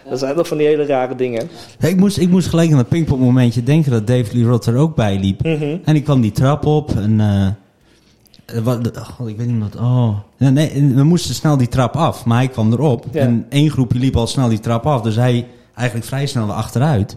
Dat 0.08 0.18
zijn 0.18 0.34
toch 0.34 0.48
van 0.48 0.56
die 0.56 0.66
hele 0.66 0.86
rare 0.86 1.14
dingen. 1.14 1.48
Ja, 1.78 1.88
ik, 1.88 1.96
moest, 1.96 2.18
ik 2.18 2.28
moest 2.28 2.48
gelijk 2.48 2.70
aan 2.70 2.76
dat 2.76 2.88
Pinkpop 2.88 3.18
momentje 3.18 3.62
denken 3.62 3.90
dat 3.90 4.06
Dave 4.06 4.36
Lee 4.36 4.44
Roth 4.44 4.66
er 4.66 4.76
ook 4.76 4.94
bij 4.94 5.18
liep. 5.18 5.42
Mhm. 5.42 5.76
En 5.84 5.96
ik 5.96 6.04
kwam 6.04 6.20
die 6.20 6.32
trap 6.32 6.66
op 6.66 6.90
en... 6.96 7.20
eh, 7.20 7.46
eh, 7.46 8.62
wat, 8.62 8.96
oh, 8.96 9.04
God, 9.04 9.28
ik 9.28 9.36
weet 9.36 9.46
niet 9.46 9.62
wat... 9.62 9.76
Oh. 9.76 10.18
Ja, 10.36 10.50
nee, 10.50 10.92
we 10.94 11.02
moesten 11.02 11.34
snel 11.34 11.56
die 11.56 11.68
trap 11.68 11.96
af, 11.96 12.24
maar 12.24 12.38
hij 12.38 12.48
kwam 12.48 12.72
erop. 12.72 13.04
Ja. 13.12 13.20
En 13.20 13.46
één 13.48 13.70
groepje 13.70 13.98
liep 13.98 14.16
al 14.16 14.26
snel 14.26 14.48
die 14.48 14.60
trap 14.60 14.86
af, 14.86 15.00
dus 15.00 15.16
hij 15.16 15.46
eigenlijk 15.74 16.06
vrij 16.06 16.26
snel 16.26 16.52
achteruit. 16.52 17.16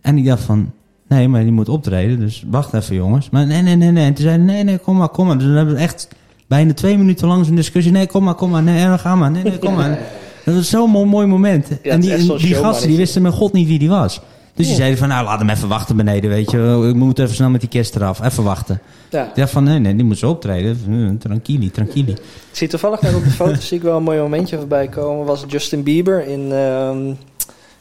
En 0.00 0.18
ik 0.18 0.24
dacht 0.24 0.42
van... 0.42 0.72
Nee, 1.14 1.28
maar 1.28 1.42
die 1.42 1.52
moet 1.52 1.68
optreden, 1.68 2.20
dus 2.20 2.44
wacht 2.50 2.74
even 2.74 2.94
jongens. 2.96 3.30
Maar 3.30 3.46
nee, 3.46 3.62
nee, 3.62 3.76
nee, 3.76 3.90
nee. 3.90 4.06
En 4.06 4.14
toen 4.14 4.24
zeiden 4.24 4.46
nee, 4.46 4.64
nee, 4.64 4.78
kom 4.78 4.96
maar, 4.96 5.08
kom 5.08 5.26
maar. 5.26 5.38
Dus 5.38 5.46
we 5.46 5.52
hebben 5.56 5.76
echt 5.76 6.08
bijna 6.46 6.72
twee 6.74 6.98
minuten 6.98 7.28
lang 7.28 7.46
zo'n 7.46 7.54
discussie. 7.54 7.92
Nee, 7.92 8.06
kom 8.06 8.24
maar, 8.24 8.34
kom 8.34 8.50
maar. 8.50 8.62
Nee, 8.62 8.86
nee, 8.86 8.98
ga 8.98 9.14
maar. 9.14 9.30
Nee, 9.30 9.42
nee, 9.42 9.58
kom 9.58 9.74
maar. 9.74 9.98
Dat 10.44 10.54
was 10.54 10.68
zo'n 10.68 10.90
mooi, 10.90 11.06
mooi 11.06 11.26
moment. 11.26 11.80
en 11.82 12.00
die, 12.00 12.18
zo'n 12.18 12.36
die 12.38 12.54
gasten, 12.54 12.88
die 12.88 12.96
wisten 12.96 13.22
met 13.22 13.32
god 13.32 13.52
niet 13.52 13.68
wie 13.68 13.78
die 13.78 13.88
was. 13.88 14.20
Dus 14.54 14.64
die 14.66 14.74
Ja. 14.74 14.80
zeiden 14.80 14.98
van, 14.98 15.08
nou, 15.08 15.24
laat 15.24 15.38
hem 15.38 15.48
even 15.48 15.68
wachten 15.68 15.96
beneden, 15.96 16.30
weet 16.30 16.50
je. 16.50 16.86
Ik 16.88 16.94
moet 16.94 17.18
even 17.18 17.34
snel 17.34 17.50
met 17.50 17.60
die 17.60 17.68
kist 17.68 17.96
eraf. 17.96 18.24
Even 18.24 18.42
wachten. 18.44 18.80
Ja. 19.10 19.30
Dacht 19.34 19.50
van, 19.50 19.64
nee, 19.64 19.78
nee, 19.78 19.94
die 19.96 20.04
moet 20.04 20.18
zo 20.18 20.30
optreden. 20.30 20.78
Eh, 20.90 21.08
Tranquili, 21.18 21.70
tranquili. 21.70 22.10
Ik 22.12 22.18
zie 22.52 22.68
toevallig 22.68 23.00
net 23.00 23.14
op 23.14 23.24
de 23.24 23.30
foto 23.30 23.54
zie 23.68 23.76
ik 23.76 23.82
wel 23.82 23.96
een 23.96 24.02
mooi 24.02 24.18
momentje 24.18 24.56
voorbij 24.58 24.88
komen. 24.88 25.26
Was 25.26 25.44
Justin 25.48 25.82
Bieber 25.82 26.26
in, 26.26 26.52
ehm, 26.52 26.96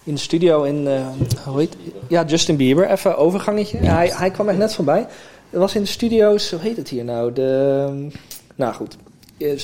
in 0.03 0.13
de 0.13 0.19
studio 0.19 0.63
in... 0.63 0.87
eh, 0.87 1.07
hoe 1.45 1.59
heet 1.59 1.75
Ja, 2.07 2.23
Justin 2.25 2.55
Bieber. 2.55 2.89
Even 2.89 3.17
overgangetje. 3.17 3.83
Ja, 3.83 3.95
hij, 3.95 4.11
hij 4.13 4.31
kwam 4.31 4.49
echt 4.49 4.57
net 4.57 4.73
voorbij. 4.73 5.07
Het 5.49 5.59
was 5.59 5.75
in 5.75 5.81
de 5.81 5.87
studio's... 5.87 6.51
Hoe 6.51 6.59
heet 6.59 6.77
het 6.77 6.89
hier 6.89 7.03
nou? 7.03 7.33
De... 7.33 8.07
Nou 8.55 8.73
goed. 8.73 8.97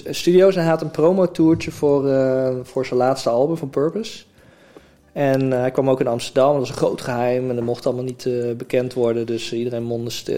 Studio's 0.09 0.55
en 0.55 0.61
hij 0.61 0.69
had 0.69 0.81
een 0.81 0.91
promotourtje 0.91 1.71
voor, 1.71 2.09
eh, 2.09 2.55
voor 2.63 2.85
zijn 2.85 2.99
laatste 2.99 3.29
album 3.29 3.57
van 3.57 3.69
Purpose. 3.69 4.23
En 5.11 5.53
eh, 5.53 5.59
hij 5.59 5.71
kwam 5.71 5.89
ook 5.89 5.99
in 5.99 6.07
Amsterdam. 6.07 6.49
Dat 6.49 6.59
was 6.59 6.69
een 6.69 6.75
groot 6.75 7.01
geheim. 7.01 7.49
En 7.49 7.55
dat 7.55 7.65
mocht 7.65 7.85
allemaal 7.85 8.03
niet 8.03 8.29
bekend 8.57 8.93
worden. 8.93 9.25
Dus 9.25 9.53
iedereen 9.53 9.83
mondde 9.83 10.09
stil. 10.09 10.37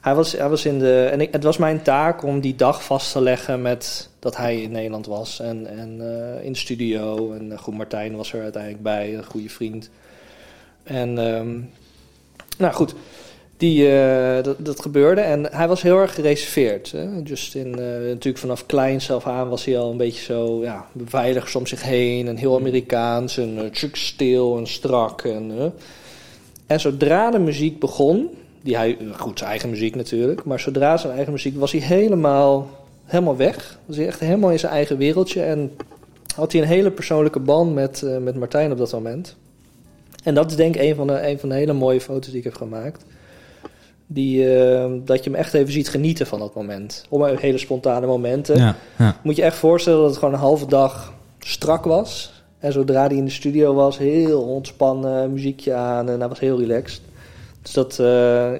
Hij 0.00 0.14
was, 0.14 0.32
hij 0.32 0.48
was 0.48 0.64
in 0.64 0.78
de. 0.78 1.08
En 1.12 1.20
ik, 1.20 1.32
het 1.32 1.42
was 1.42 1.56
mijn 1.56 1.82
taak 1.82 2.22
om 2.22 2.40
die 2.40 2.54
dag 2.54 2.84
vast 2.84 3.12
te 3.12 3.20
leggen 3.20 3.62
met 3.62 4.10
dat 4.22 4.36
hij 4.36 4.62
in 4.62 4.70
Nederland 4.70 5.06
was. 5.06 5.40
En, 5.40 5.66
en 5.66 6.00
eh, 6.00 6.44
in 6.44 6.52
de 6.52 6.58
studio. 6.58 7.32
En 7.32 7.50
uh, 7.50 7.58
Goed 7.58 7.76
Martijn 7.76 8.16
was 8.16 8.32
er 8.32 8.42
uiteindelijk 8.42 8.82
bij, 8.82 9.16
een 9.16 9.24
goede 9.24 9.48
vriend. 9.48 9.90
En 10.82 11.18
ehm, 11.18 11.60
nou 12.58 12.74
goed, 12.74 12.94
die, 13.62 13.88
eh, 13.88 14.42
dat, 14.42 14.56
dat 14.64 14.80
gebeurde. 14.80 15.20
En 15.20 15.46
hij 15.52 15.68
was 15.68 15.82
heel 15.82 15.98
erg 15.98 16.14
gereserveerd. 16.14 16.92
Hè? 16.92 17.08
Justin, 17.24 17.78
eh, 17.78 17.84
natuurlijk 17.86 18.38
vanaf 18.38 18.66
kleins 18.66 19.10
af 19.10 19.26
aan 19.26 19.48
was 19.48 19.64
hij 19.64 19.78
al 19.78 19.90
een 19.90 19.96
beetje 19.96 20.22
zo 20.22 20.62
ja, 20.62 20.86
beveiligd 20.92 21.54
om 21.54 21.66
zich 21.66 21.82
heen. 21.82 22.28
En 22.28 22.36
heel 22.36 22.56
Amerikaans. 22.58 23.38
En 23.38 23.58
uh, 23.58 23.88
stil 23.92 24.58
en 24.58 24.66
strak. 24.66 25.22
En, 25.22 25.52
eh. 25.58 25.66
en 26.66 26.80
zodra 26.80 27.30
de 27.30 27.38
muziek 27.38 27.78
begon, 27.78 28.30
die 28.62 28.76
hij, 28.76 28.98
goed, 29.16 29.38
zijn 29.38 29.50
eigen 29.50 29.70
muziek 29.70 29.94
natuurlijk. 29.94 30.44
Maar 30.44 30.60
zodra 30.60 30.96
zijn 30.96 31.14
eigen 31.14 31.32
muziek 31.32 31.58
was 31.58 31.72
hij 31.72 31.80
helemaal, 31.80 32.68
helemaal 33.12 33.36
weg. 33.36 33.78
Was 33.86 33.96
hij 33.96 34.06
echt 34.06 34.20
helemaal 34.20 34.50
in 34.50 34.58
zijn 34.58 34.72
eigen 34.72 34.96
wereldje. 34.96 35.42
En 35.42 35.70
had 36.34 36.52
hij 36.52 36.60
een 36.60 36.66
hele 36.66 36.90
persoonlijke 36.90 37.40
band 37.40 37.74
met, 37.74 38.02
uh, 38.04 38.16
met 38.16 38.36
Martijn 38.36 38.72
op 38.72 38.78
dat 38.78 38.92
moment. 38.92 39.36
En 40.24 40.34
dat 40.34 40.50
is 40.50 40.56
denk 40.56 40.74
ik 40.74 40.80
een 40.82 40.94
van, 40.94 41.06
de, 41.06 41.28
een 41.28 41.38
van 41.38 41.48
de 41.48 41.54
hele 41.54 41.72
mooie 41.72 42.00
foto's 42.00 42.28
die 42.28 42.38
ik 42.38 42.44
heb 42.44 42.54
gemaakt. 42.54 43.04
Die, 44.06 44.44
uh, 44.44 44.92
dat 45.04 45.24
je 45.24 45.30
hem 45.30 45.38
echt 45.38 45.54
even 45.54 45.72
ziet 45.72 45.88
genieten 45.88 46.26
van 46.26 46.38
dat 46.38 46.54
moment. 46.54 47.06
Om 47.08 47.24
hele 47.24 47.58
spontane 47.58 48.06
momenten. 48.06 48.56
Ja, 48.56 48.76
ja. 48.98 49.16
Moet 49.22 49.36
je 49.36 49.42
echt 49.42 49.56
voorstellen 49.56 50.00
dat 50.00 50.08
het 50.08 50.18
gewoon 50.18 50.34
een 50.34 50.40
halve 50.40 50.66
dag 50.66 51.14
strak 51.38 51.84
was. 51.84 52.42
En 52.58 52.72
zodra 52.72 53.06
hij 53.06 53.16
in 53.16 53.24
de 53.24 53.30
studio 53.30 53.74
was, 53.74 53.98
heel 53.98 54.42
ontspannen, 54.42 55.32
muziekje 55.32 55.74
aan 55.74 56.08
en 56.08 56.18
hij 56.18 56.28
was 56.28 56.40
heel 56.40 56.58
relaxed. 56.58 57.00
Dus 57.62 57.72
dat, 57.72 57.98
uh, 58.00 58.06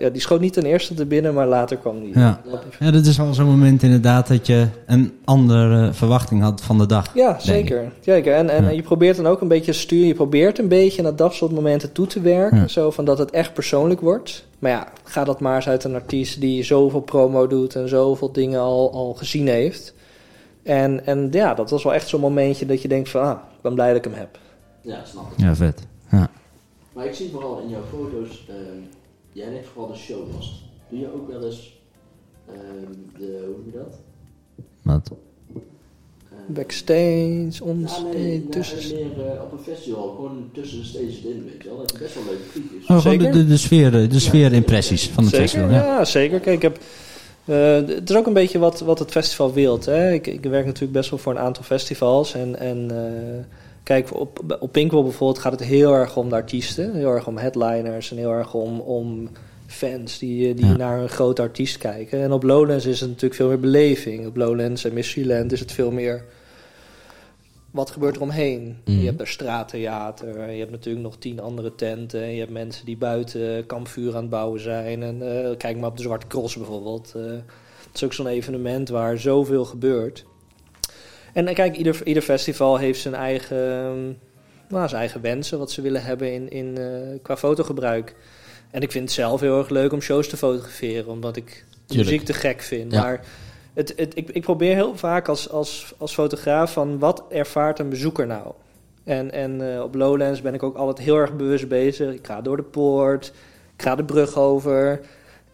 ja, 0.01 0.09
die 0.09 0.21
schoot 0.21 0.41
niet 0.41 0.53
ten 0.53 0.63
eerste 0.65 0.95
te 0.95 1.07
binnen, 1.07 1.35
maar 1.35 1.47
later 1.47 1.77
kwam 1.77 2.01
die. 2.01 2.19
Ja, 2.19 2.41
ja 2.79 2.91
dat 2.91 3.07
is 3.07 3.17
wel 3.17 3.35
zo'n 3.35 3.47
moment 3.47 3.83
inderdaad 3.83 4.29
dat 4.29 4.47
je 4.47 4.67
een 4.87 5.13
andere 5.25 5.93
verwachting 5.93 6.43
had 6.43 6.63
van 6.63 6.79
de 6.79 6.87
dag. 6.87 7.15
Ja, 7.15 7.39
zeker. 7.41 7.93
zeker. 8.01 8.35
En, 8.35 8.49
en 8.51 8.65
Ja. 8.65 8.71
je 8.71 8.83
probeert 8.83 9.17
dan 9.17 9.27
ook 9.27 9.41
een 9.41 9.49
beetje 9.49 9.73
te 9.73 9.79
sturen. 9.79 10.07
Je 10.07 10.15
probeert 10.15 10.59
een 10.59 10.69
beetje 10.69 11.03
naar 11.03 11.17
dat 11.17 11.35
soort 11.35 11.53
momenten 11.53 11.93
toe 11.93 12.07
te 12.07 12.21
werken. 12.21 12.59
Ja. 12.59 12.69
Zo 12.69 12.91
van 12.91 13.05
dat 13.05 13.19
het 13.19 13.31
echt 13.31 13.53
persoonlijk 13.55 14.01
wordt. 14.01 14.47
Maar 14.59 14.71
ja, 14.71 14.89
ga 15.05 15.25
dat 15.25 15.41
maar 15.41 15.57
eens 15.57 15.69
uit 15.69 15.85
een 15.85 15.95
artiest 15.95 16.41
die 16.41 16.63
zoveel 16.65 17.01
promo 17.01 17.47
doet 17.47 17.75
en 17.75 17.89
zoveel 17.89 18.33
dingen 18.33 18.61
al, 18.61 18.93
al 18.93 19.13
gezien 19.15 19.49
heeft. 19.49 19.95
En, 20.63 21.07
en 21.07 21.29
ja, 21.31 21.55
dat 21.55 21.71
was 21.71 21.83
wel 21.83 21.95
echt 21.95 22.09
zo'n 22.09 22.21
momentje 22.21 22.67
dat 22.67 22.83
je 22.83 22.89
denkt 22.89 23.09
van, 23.11 23.23
ah, 23.23 23.31
ik 23.31 23.63
ben 23.63 23.75
blij 23.75 23.89
dat 23.89 23.97
ik 23.97 24.05
hem 24.05 24.15
heb. 24.15 24.39
Ja, 24.81 24.99
snap 25.05 25.33
ik. 25.33 25.45
Ja, 25.45 25.55
vet. 25.55 25.87
Ja. 26.11 26.29
Maar 26.93 27.07
ik 27.07 27.15
zie 27.15 27.31
vooral 27.31 27.61
in 27.61 27.69
jouw 27.69 27.85
foto's, 27.91 28.47
uh, 28.51 28.57
jij 29.33 29.49
neemt 29.51 29.67
vooral 29.67 29.93
de 29.93 29.99
showgast. 29.99 30.53
Doe 30.89 30.99
je 30.99 31.15
ook 31.15 31.29
wel 31.29 31.45
eens 31.45 31.81
uh, 32.51 32.55
de, 33.19 33.43
hoe 33.47 33.57
noem 33.57 33.73
je 33.73 33.79
dat? 33.79 33.99
Wat? 34.83 35.11
Uh, 35.53 36.39
Backstage, 36.47 37.65
onstage, 37.65 38.07
ja, 38.07 38.13
nee, 38.13 38.49
tussen... 38.49 38.95
meer 38.95 39.35
uh, 39.35 39.43
op 39.43 39.53
een 39.53 39.59
festival, 39.59 40.15
gewoon 40.15 40.51
tussen 40.53 40.79
de 40.79 40.85
stages 40.85 41.21
in, 41.21 41.45
weet 41.45 41.63
je 41.63 41.69
wel. 41.69 41.77
Dat 41.77 41.93
je 41.93 41.99
best 41.99 42.15
wel 42.15 42.25
leuke 42.25 42.43
kliekjes. 42.53 42.87
Oh, 42.87 43.01
gewoon 43.01 43.19
de, 43.19 43.31
de, 43.31 43.47
de 43.47 43.57
sfeer, 43.57 44.09
de 44.09 44.19
sfeer 44.19 44.53
impressies 44.53 45.09
van 45.09 45.25
het 45.25 45.33
zeker, 45.33 45.49
festival. 45.49 45.71
Ja. 45.71 45.85
ja, 45.85 46.05
zeker. 46.05 46.41
Kijk, 46.41 46.57
ik 46.57 46.63
heb... 46.63 46.79
Uh, 47.45 47.75
het 47.75 48.11
is 48.11 48.17
ook 48.17 48.27
een 48.27 48.33
beetje 48.33 48.59
wat, 48.59 48.81
wat 48.81 48.99
het 48.99 49.11
festival 49.11 49.53
wilt. 49.53 49.85
Hè? 49.85 50.13
Ik, 50.13 50.27
ik 50.27 50.43
werk 50.43 50.65
natuurlijk 50.65 50.93
best 50.93 51.11
wel 51.11 51.19
voor 51.19 51.33
een 51.33 51.39
aantal 51.39 51.63
festivals. 51.63 52.35
En, 52.35 52.59
en 52.59 52.89
uh, 52.93 53.45
kijk, 53.83 54.15
op, 54.15 54.57
op 54.61 54.73
Pinkpop 54.73 55.05
bijvoorbeeld 55.05 55.39
gaat 55.39 55.53
het 55.53 55.63
heel 55.63 55.95
erg 55.95 56.17
om 56.17 56.29
de 56.29 56.35
artiesten. 56.35 56.95
Heel 56.95 57.11
erg 57.11 57.27
om 57.27 57.39
headliners 57.39 58.11
en 58.11 58.17
heel 58.17 58.33
erg 58.33 58.55
om, 58.55 58.81
om 58.81 59.29
fans 59.67 60.19
die, 60.19 60.55
die 60.55 60.67
ja. 60.67 60.77
naar 60.77 61.01
een 61.01 61.09
grote 61.09 61.43
artiest 61.43 61.79
kijken. 61.79 62.23
En 62.23 62.33
op 62.33 62.43
Lowlands 62.43 62.87
is 62.87 63.01
het 63.01 63.09
natuurlijk 63.09 63.35
veel 63.35 63.49
meer 63.49 63.61
beleving. 63.61 64.27
Op 64.27 64.37
Lowlands 64.37 64.85
en 64.85 64.93
Mysteryland 64.93 65.53
is 65.53 65.61
het 65.61 65.73
veel 65.73 65.91
meer... 65.91 66.25
Wat 67.71 67.91
gebeurt 67.91 68.17
er 68.17 68.23
omheen? 68.23 68.77
Mm. 68.85 68.99
Je 68.99 69.07
hebt 69.07 69.21
er 69.21 69.29
straattheater, 69.29 70.51
je 70.51 70.59
hebt 70.59 70.71
natuurlijk 70.71 71.05
nog 71.05 71.17
tien 71.17 71.41
andere 71.41 71.75
tenten. 71.75 72.33
Je 72.33 72.39
hebt 72.39 72.53
mensen 72.53 72.87
die 72.87 72.97
buiten 72.97 73.67
kampvuur 73.67 74.15
aan 74.15 74.21
het 74.21 74.31
bouwen 74.31 74.61
zijn. 74.61 75.03
En 75.03 75.23
uh, 75.23 75.57
kijk 75.57 75.77
maar 75.77 75.91
op 75.91 75.97
de 75.97 76.03
Zwarte 76.03 76.27
Cross 76.27 76.57
bijvoorbeeld. 76.57 77.13
Uh, 77.17 77.23
het 77.87 77.95
is 77.95 78.05
ook 78.05 78.13
zo'n 78.13 78.27
evenement 78.27 78.89
waar 78.89 79.19
zoveel 79.19 79.65
gebeurt. 79.65 80.25
En 81.33 81.55
kijk, 81.55 81.77
ieder, 81.77 82.01
ieder 82.05 82.23
festival 82.23 82.77
heeft 82.77 83.01
zijn 83.01 83.15
eigen, 83.15 84.19
nou, 84.69 84.89
zijn 84.89 85.01
eigen 85.01 85.21
wensen, 85.21 85.59
wat 85.59 85.71
ze 85.71 85.83
willen 85.83 86.05
hebben 86.05 86.33
in, 86.33 86.51
in, 86.51 86.79
uh, 86.79 87.19
qua 87.23 87.37
fotogebruik. 87.37 88.15
En 88.71 88.83
ik 88.83 88.91
vind 88.91 89.05
het 89.05 89.13
zelf 89.13 89.41
heel 89.41 89.59
erg 89.59 89.69
leuk 89.69 89.93
om 89.93 90.01
shows 90.01 90.29
te 90.29 90.37
fotograferen, 90.37 91.07
omdat 91.07 91.37
ik 91.37 91.65
de 91.87 91.97
muziek 91.97 92.25
te 92.25 92.33
gek 92.33 92.61
vind. 92.61 92.93
Ja. 92.93 93.03
Maar 93.03 93.25
het, 93.75 93.93
het, 93.97 94.17
ik, 94.17 94.31
ik, 94.31 94.43
probeer 94.43 94.75
heel 94.75 94.97
vaak 94.97 95.29
als, 95.29 95.51
als, 95.51 95.95
als 95.99 96.15
fotograaf 96.15 96.73
van 96.73 96.99
wat 96.99 97.25
ervaart 97.29 97.79
een 97.79 97.89
bezoeker 97.89 98.27
nou? 98.27 98.53
En, 99.05 99.31
en 99.31 99.61
uh, 99.61 99.83
op 99.83 99.95
Lowlands 99.95 100.41
ben 100.41 100.55
ik 100.55 100.63
ook 100.63 100.77
altijd 100.77 101.07
heel 101.07 101.17
erg 101.17 101.37
bewust 101.37 101.69
bezig. 101.69 102.15
Ik 102.15 102.27
ga 102.27 102.41
door 102.41 102.57
de 102.57 102.63
poort, 102.63 103.33
ik 103.77 103.83
ga 103.83 103.95
de 103.95 104.05
brug 104.05 104.37
over, 104.37 105.01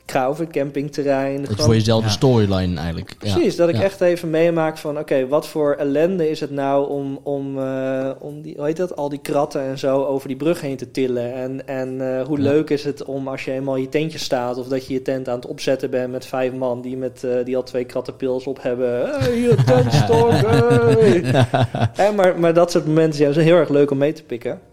ik 0.08 0.14
ga 0.14 0.26
over 0.26 0.44
het 0.44 0.52
campingterrein. 0.52 1.42
Het 1.42 1.62
voor 1.62 1.74
jezelf 1.74 2.04
de 2.04 2.10
storyline 2.10 2.76
eigenlijk. 2.76 3.14
Precies, 3.18 3.52
ja. 3.52 3.58
dat 3.58 3.68
ik 3.68 3.74
ja. 3.74 3.82
echt 3.82 4.00
even 4.00 4.30
meemaak 4.30 4.78
van... 4.78 4.90
oké, 4.90 5.00
okay, 5.00 5.26
wat 5.26 5.48
voor 5.48 5.74
ellende 5.74 6.30
is 6.30 6.40
het 6.40 6.50
nou 6.50 6.88
om, 6.88 7.20
om, 7.22 7.58
uh, 7.58 8.10
om 8.18 8.42
die, 8.42 8.54
hoe 8.56 8.64
heet 8.64 8.76
dat, 8.76 8.96
al 8.96 9.08
die 9.08 9.20
kratten 9.20 9.62
en 9.62 9.78
zo 9.78 10.04
over 10.04 10.28
die 10.28 10.36
brug 10.36 10.60
heen 10.60 10.76
te 10.76 10.90
tillen? 10.90 11.34
En, 11.34 11.66
en 11.66 11.94
uh, 11.94 12.22
hoe 12.22 12.38
ja. 12.38 12.42
leuk 12.42 12.70
is 12.70 12.84
het 12.84 13.04
om 13.04 13.28
als 13.28 13.44
je 13.44 13.52
eenmaal 13.52 13.74
in 13.74 13.82
je 13.82 13.88
tentje 13.88 14.18
staat... 14.18 14.58
of 14.58 14.68
dat 14.68 14.86
je 14.86 14.92
je 14.92 15.02
tent 15.02 15.28
aan 15.28 15.36
het 15.36 15.46
opzetten 15.46 15.90
bent 15.90 16.12
met 16.12 16.26
vijf 16.26 16.52
man... 16.52 16.80
die, 16.80 16.96
met, 16.96 17.22
uh, 17.24 17.44
die 17.44 17.56
al 17.56 17.62
twee 17.62 17.84
kratten 17.84 18.16
pils 18.16 18.46
op 18.46 18.62
hebben. 18.62 19.10
Hey, 19.10 19.38
je 19.38 19.54
tentstok, 19.66 20.30
hey. 20.30 21.46
hey, 21.92 22.12
maar, 22.12 22.38
maar 22.38 22.54
dat 22.54 22.70
soort 22.70 22.86
momenten 22.86 23.26
ja, 23.26 23.32
zijn 23.32 23.46
heel 23.46 23.56
erg 23.56 23.68
leuk 23.68 23.90
om 23.90 23.98
mee 23.98 24.12
te 24.12 24.22
pikken. 24.22 24.67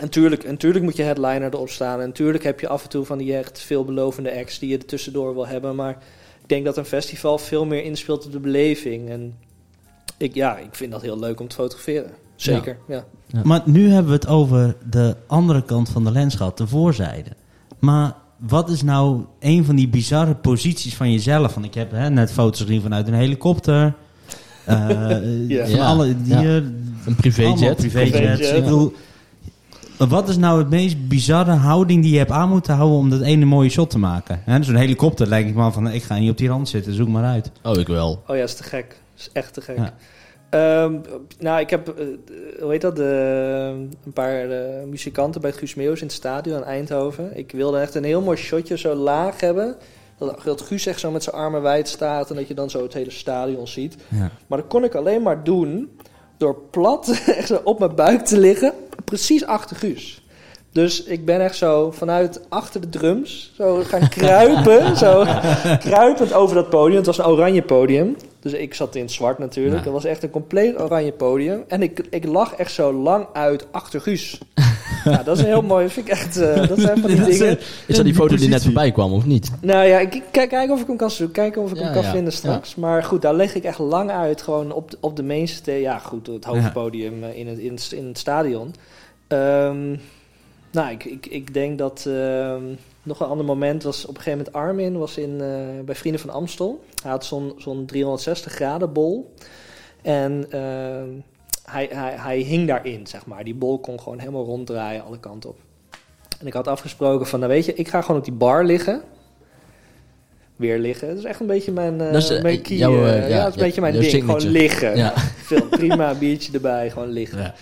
En 0.00 0.08
tuurlijk, 0.08 0.44
en 0.44 0.56
tuurlijk 0.56 0.84
moet 0.84 0.96
je 0.96 1.02
headliner 1.02 1.54
erop 1.54 1.70
staan. 1.70 2.00
En 2.00 2.12
tuurlijk 2.12 2.44
heb 2.44 2.60
je 2.60 2.68
af 2.68 2.82
en 2.82 2.88
toe 2.88 3.04
van 3.04 3.18
die 3.18 3.36
echt 3.36 3.60
veelbelovende 3.60 4.38
acts 4.38 4.58
die 4.58 4.68
je 4.68 4.78
er 4.78 4.84
tussendoor 4.84 5.34
wil 5.34 5.46
hebben. 5.46 5.74
Maar 5.74 5.90
ik 6.42 6.48
denk 6.48 6.64
dat 6.64 6.76
een 6.76 6.84
festival 6.84 7.38
veel 7.38 7.64
meer 7.64 7.84
inspeelt 7.84 8.26
op 8.26 8.32
de 8.32 8.40
beleving. 8.40 9.08
En 9.08 9.34
ik, 10.16 10.34
ja, 10.34 10.56
ik 10.56 10.74
vind 10.74 10.92
dat 10.92 11.02
heel 11.02 11.18
leuk 11.18 11.40
om 11.40 11.48
te 11.48 11.54
fotograferen. 11.54 12.10
Zeker, 12.36 12.76
ja. 12.88 12.94
ja. 12.94 13.04
ja. 13.26 13.40
Maar 13.44 13.62
nu 13.64 13.90
hebben 13.90 14.12
we 14.12 14.18
het 14.18 14.28
over 14.28 14.76
de 14.90 15.16
andere 15.26 15.64
kant 15.64 15.88
van 15.88 16.04
de 16.04 16.12
lens 16.12 16.34
gehad, 16.34 16.58
de 16.58 16.66
voorzijde. 16.66 17.30
Maar 17.78 18.14
wat 18.36 18.68
is 18.68 18.82
nou 18.82 19.24
een 19.40 19.64
van 19.64 19.76
die 19.76 19.88
bizarre 19.88 20.34
posities 20.34 20.96
van 20.96 21.12
jezelf? 21.12 21.54
Want 21.54 21.66
ik 21.66 21.74
heb 21.74 21.90
hè, 21.90 22.10
net 22.10 22.32
foto's 22.32 22.60
gezien 22.60 22.82
vanuit 22.82 23.08
een 23.08 23.14
helikopter. 23.14 23.94
Uh, 24.68 25.48
ja. 25.56 25.66
Van 25.66 25.80
alle, 25.80 26.22
die, 26.22 26.34
een 26.36 27.16
privéjet. 27.16 27.76
privéjets. 27.76 28.50
Ik 28.50 28.62
bedoel, 28.62 28.92
Wat 29.98 30.28
is 30.28 30.36
nou 30.36 30.58
het 30.58 30.70
meest 30.70 31.08
bizarre 31.08 31.50
houding 31.52 32.02
die 32.02 32.12
je 32.12 32.18
hebt 32.18 32.30
aan 32.30 32.48
moeten 32.48 32.74
houden 32.74 32.98
om 32.98 33.10
dat 33.10 33.20
ene 33.20 33.44
mooie 33.44 33.68
shot 33.68 33.90
te 33.90 33.98
maken? 33.98 34.42
Hè, 34.44 34.62
Zo'n 34.62 34.74
helikopter 34.74 35.26
lijkt 35.26 35.48
ik 35.48 35.54
me 35.54 35.72
van, 35.72 35.90
ik 35.90 36.02
ga 36.02 36.18
niet 36.18 36.30
op 36.30 36.36
die 36.36 36.48
rand 36.48 36.68
zitten, 36.68 36.94
zoek 36.94 37.08
maar 37.08 37.24
uit. 37.24 37.50
Oh, 37.62 37.78
ik 37.78 37.86
wel. 37.86 38.22
Oh 38.26 38.36
ja, 38.36 38.42
is 38.42 38.54
te 38.54 38.62
gek. 38.62 39.00
is 39.16 39.30
echt 39.32 39.54
te 39.54 39.60
gek. 39.60 39.76
Ja. 39.76 39.94
Ehm, 40.50 40.94
nou, 41.38 41.60
ik 41.60 41.70
heb, 41.70 41.88
eh, 41.88 42.04
hoe 42.60 42.70
heet 42.70 42.80
dat, 42.80 42.96
de, 42.96 43.88
een 44.04 44.12
paar 44.12 44.50
eh, 44.50 44.84
muzikanten 44.86 45.40
bij 45.40 45.50
het 45.50 45.58
Guus 45.58 45.74
Meeuwis 45.74 46.00
in 46.00 46.06
het 46.06 46.16
stadion 46.16 46.56
in 46.56 46.64
Eindhoven. 46.64 47.36
Ik 47.38 47.52
wilde 47.52 47.78
echt 47.78 47.94
een 47.94 48.04
heel 48.04 48.22
mooi 48.22 48.36
shotje 48.36 48.78
zo 48.78 48.94
laag 48.94 49.40
hebben. 49.40 49.76
Dat, 50.18 50.40
dat 50.44 50.60
Guus 50.60 50.86
echt 50.86 51.00
zo 51.00 51.10
met 51.10 51.22
zijn 51.22 51.36
armen 51.36 51.62
wijd 51.62 51.88
staat 51.88 52.30
en 52.30 52.36
dat 52.36 52.48
je 52.48 52.54
dan 52.54 52.70
zo 52.70 52.82
het 52.82 52.92
hele 52.92 53.10
stadion 53.10 53.68
ziet. 53.68 53.96
Ja. 54.08 54.30
Maar 54.46 54.58
dat 54.58 54.68
kon 54.68 54.84
ik 54.84 54.94
alleen 54.94 55.22
maar 55.22 55.44
doen 55.44 55.90
door 56.36 56.56
plat 56.70 57.08
echt 57.38 57.46
zo 57.46 57.60
op 57.64 57.78
mijn 57.78 57.94
buik 57.94 58.24
te 58.24 58.38
liggen, 58.38 58.72
precies 59.08 59.46
achter 59.46 59.76
Guus. 59.76 60.22
Dus 60.72 61.02
ik 61.02 61.24
ben 61.24 61.40
echt 61.40 61.56
zo 61.56 61.90
vanuit 61.90 62.40
achter 62.48 62.80
de 62.80 62.88
drums 62.88 63.52
zo 63.56 63.82
gaan 63.84 64.08
kruipen, 64.08 64.96
zo 65.04 65.24
kruipend 65.78 66.32
over 66.32 66.54
dat 66.54 66.70
podium. 66.70 66.96
Het 66.96 67.06
was 67.06 67.18
een 67.18 67.26
oranje 67.26 67.62
podium, 67.62 68.16
dus 68.40 68.52
ik 68.52 68.74
zat 68.74 68.94
in 68.94 69.02
het 69.02 69.12
zwart 69.12 69.38
natuurlijk. 69.38 69.76
Ja. 69.76 69.82
Het 69.82 69.92
was 69.92 70.04
echt 70.04 70.22
een 70.22 70.30
compleet 70.30 70.80
oranje 70.80 71.12
podium. 71.12 71.64
En 71.68 71.82
ik, 71.82 72.06
ik 72.10 72.24
lag 72.24 72.54
echt 72.54 72.72
zo 72.72 72.92
lang 72.92 73.26
uit 73.32 73.66
achter 73.70 74.00
Guus. 74.00 74.38
ja, 75.04 75.22
dat 75.22 75.38
is 75.38 75.44
heel 75.44 75.62
mooi. 75.62 75.84
Dat 75.84 75.92
vind 75.92 76.06
ik 76.06 76.12
echt, 76.12 76.36
eh, 76.36 76.68
dat 76.68 76.78
zijn 76.78 76.98
van 76.98 77.10
die 77.10 77.18
Dat 77.18 77.28
is, 77.28 77.38
dingen. 77.38 77.58
Is 77.86 77.96
dat 77.96 78.04
die 78.04 78.14
foto 78.14 78.36
die 78.36 78.48
net 78.48 78.62
voorbij 78.62 78.92
kwam, 78.92 79.12
of 79.12 79.26
niet? 79.26 79.50
Nou 79.60 79.86
ja, 79.86 79.98
ik, 79.98 80.22
kijk, 80.30 80.48
kijk 80.48 80.70
of 80.70 80.80
ik 80.80 80.86
hem 80.86 80.96
kan 80.96 81.10
zoeken. 81.10 81.34
Kijken 81.34 81.62
of 81.62 81.70
ik 81.70 81.76
Ja, 81.76 81.82
hem 81.82 81.92
kan 81.92 82.02
ja, 82.02 82.10
vinden 82.10 82.32
straks. 82.32 82.74
Maar 82.74 83.04
goed, 83.04 83.22
daar 83.22 83.34
leg 83.34 83.54
ik 83.54 83.64
echt 83.64 83.78
lang 83.78 84.10
uit. 84.10 84.42
Gewoon 84.42 84.72
op 84.72 84.90
de, 84.90 84.96
op 85.00 85.16
de 85.16 85.22
mainstage. 85.22 85.80
Ja, 85.80 85.98
goed, 85.98 86.26
het 86.26 86.44
hoofdpodium 86.44 87.24
eh, 87.24 87.38
in, 87.38 87.46
het, 87.46 87.58
in, 87.58 87.70
het, 87.70 87.92
in 87.92 88.06
het 88.06 88.18
stadion. 88.18 88.74
Ehm, 89.28 89.96
nou, 90.70 90.90
ik, 90.90 91.04
ik, 91.04 91.26
ik 91.26 91.54
denk 91.54 91.78
dat... 91.78 92.04
ehm, 92.06 92.62
nog 93.08 93.20
een 93.20 93.26
ander 93.26 93.46
moment 93.46 93.82
was 93.82 94.02
op 94.06 94.16
een 94.16 94.22
gegeven 94.22 94.38
moment 94.38 94.54
Armin 94.56 94.98
was 94.98 95.16
in, 95.18 95.40
eh, 95.40 95.84
bij 95.84 95.94
Vrienden 95.94 96.20
van 96.20 96.30
Amstel. 96.30 96.84
Hij 97.02 97.10
had 97.10 97.24
zo'n 97.24 97.54
zo'n 97.56 97.86
360 97.86 98.52
graden 98.52 98.92
bol. 98.92 99.34
En 100.02 100.46
ehm, 100.50 101.08
hij, 101.64 101.88
hij, 101.92 102.14
hij 102.16 102.38
hing 102.38 102.66
daarin, 102.68 103.06
zeg 103.06 103.26
maar. 103.26 103.44
Die 103.44 103.54
bol 103.54 103.78
kon 103.78 104.00
gewoon 104.00 104.18
helemaal 104.18 104.44
ronddraaien 104.44 105.04
alle 105.04 105.20
kanten 105.20 105.50
op. 105.50 105.56
En 106.40 106.46
ik 106.46 106.52
had 106.52 106.66
afgesproken 106.66 107.26
van, 107.26 107.40
nou 107.40 107.52
weet 107.52 107.64
je, 107.64 107.74
ik 107.74 107.88
ga 107.88 108.00
gewoon 108.00 108.16
op 108.16 108.24
die 108.24 108.34
bar 108.34 108.64
liggen. 108.64 109.02
Weer 110.56 110.78
liggen. 110.78 111.08
Dat 111.08 111.16
is 111.16 111.24
echt 111.24 111.40
een 111.40 111.46
beetje 111.46 111.72
mijn, 111.72 111.98
Dat 111.98 112.14
is, 112.14 112.40
mijn 112.40 112.62
key, 112.62 112.76
jouw, 112.76 113.04
eh, 113.04 113.16
eh, 113.16 113.28
ja, 113.28 113.36
ja, 113.36 113.42
dat 113.42 113.48
is 113.48 113.54
een 113.60 113.66
beetje 113.66 113.80
mijn 113.80 113.92
ding. 113.92 114.04
signature. 114.04 114.40
Gewoon 114.40 114.52
liggen. 114.52 114.96
Ja. 114.96 115.12
Veel, 115.16 115.66
prima, 115.66 116.14
biertje 116.14 116.52
erbij, 116.52 116.90
gewoon 116.90 117.08
liggen. 117.08 117.54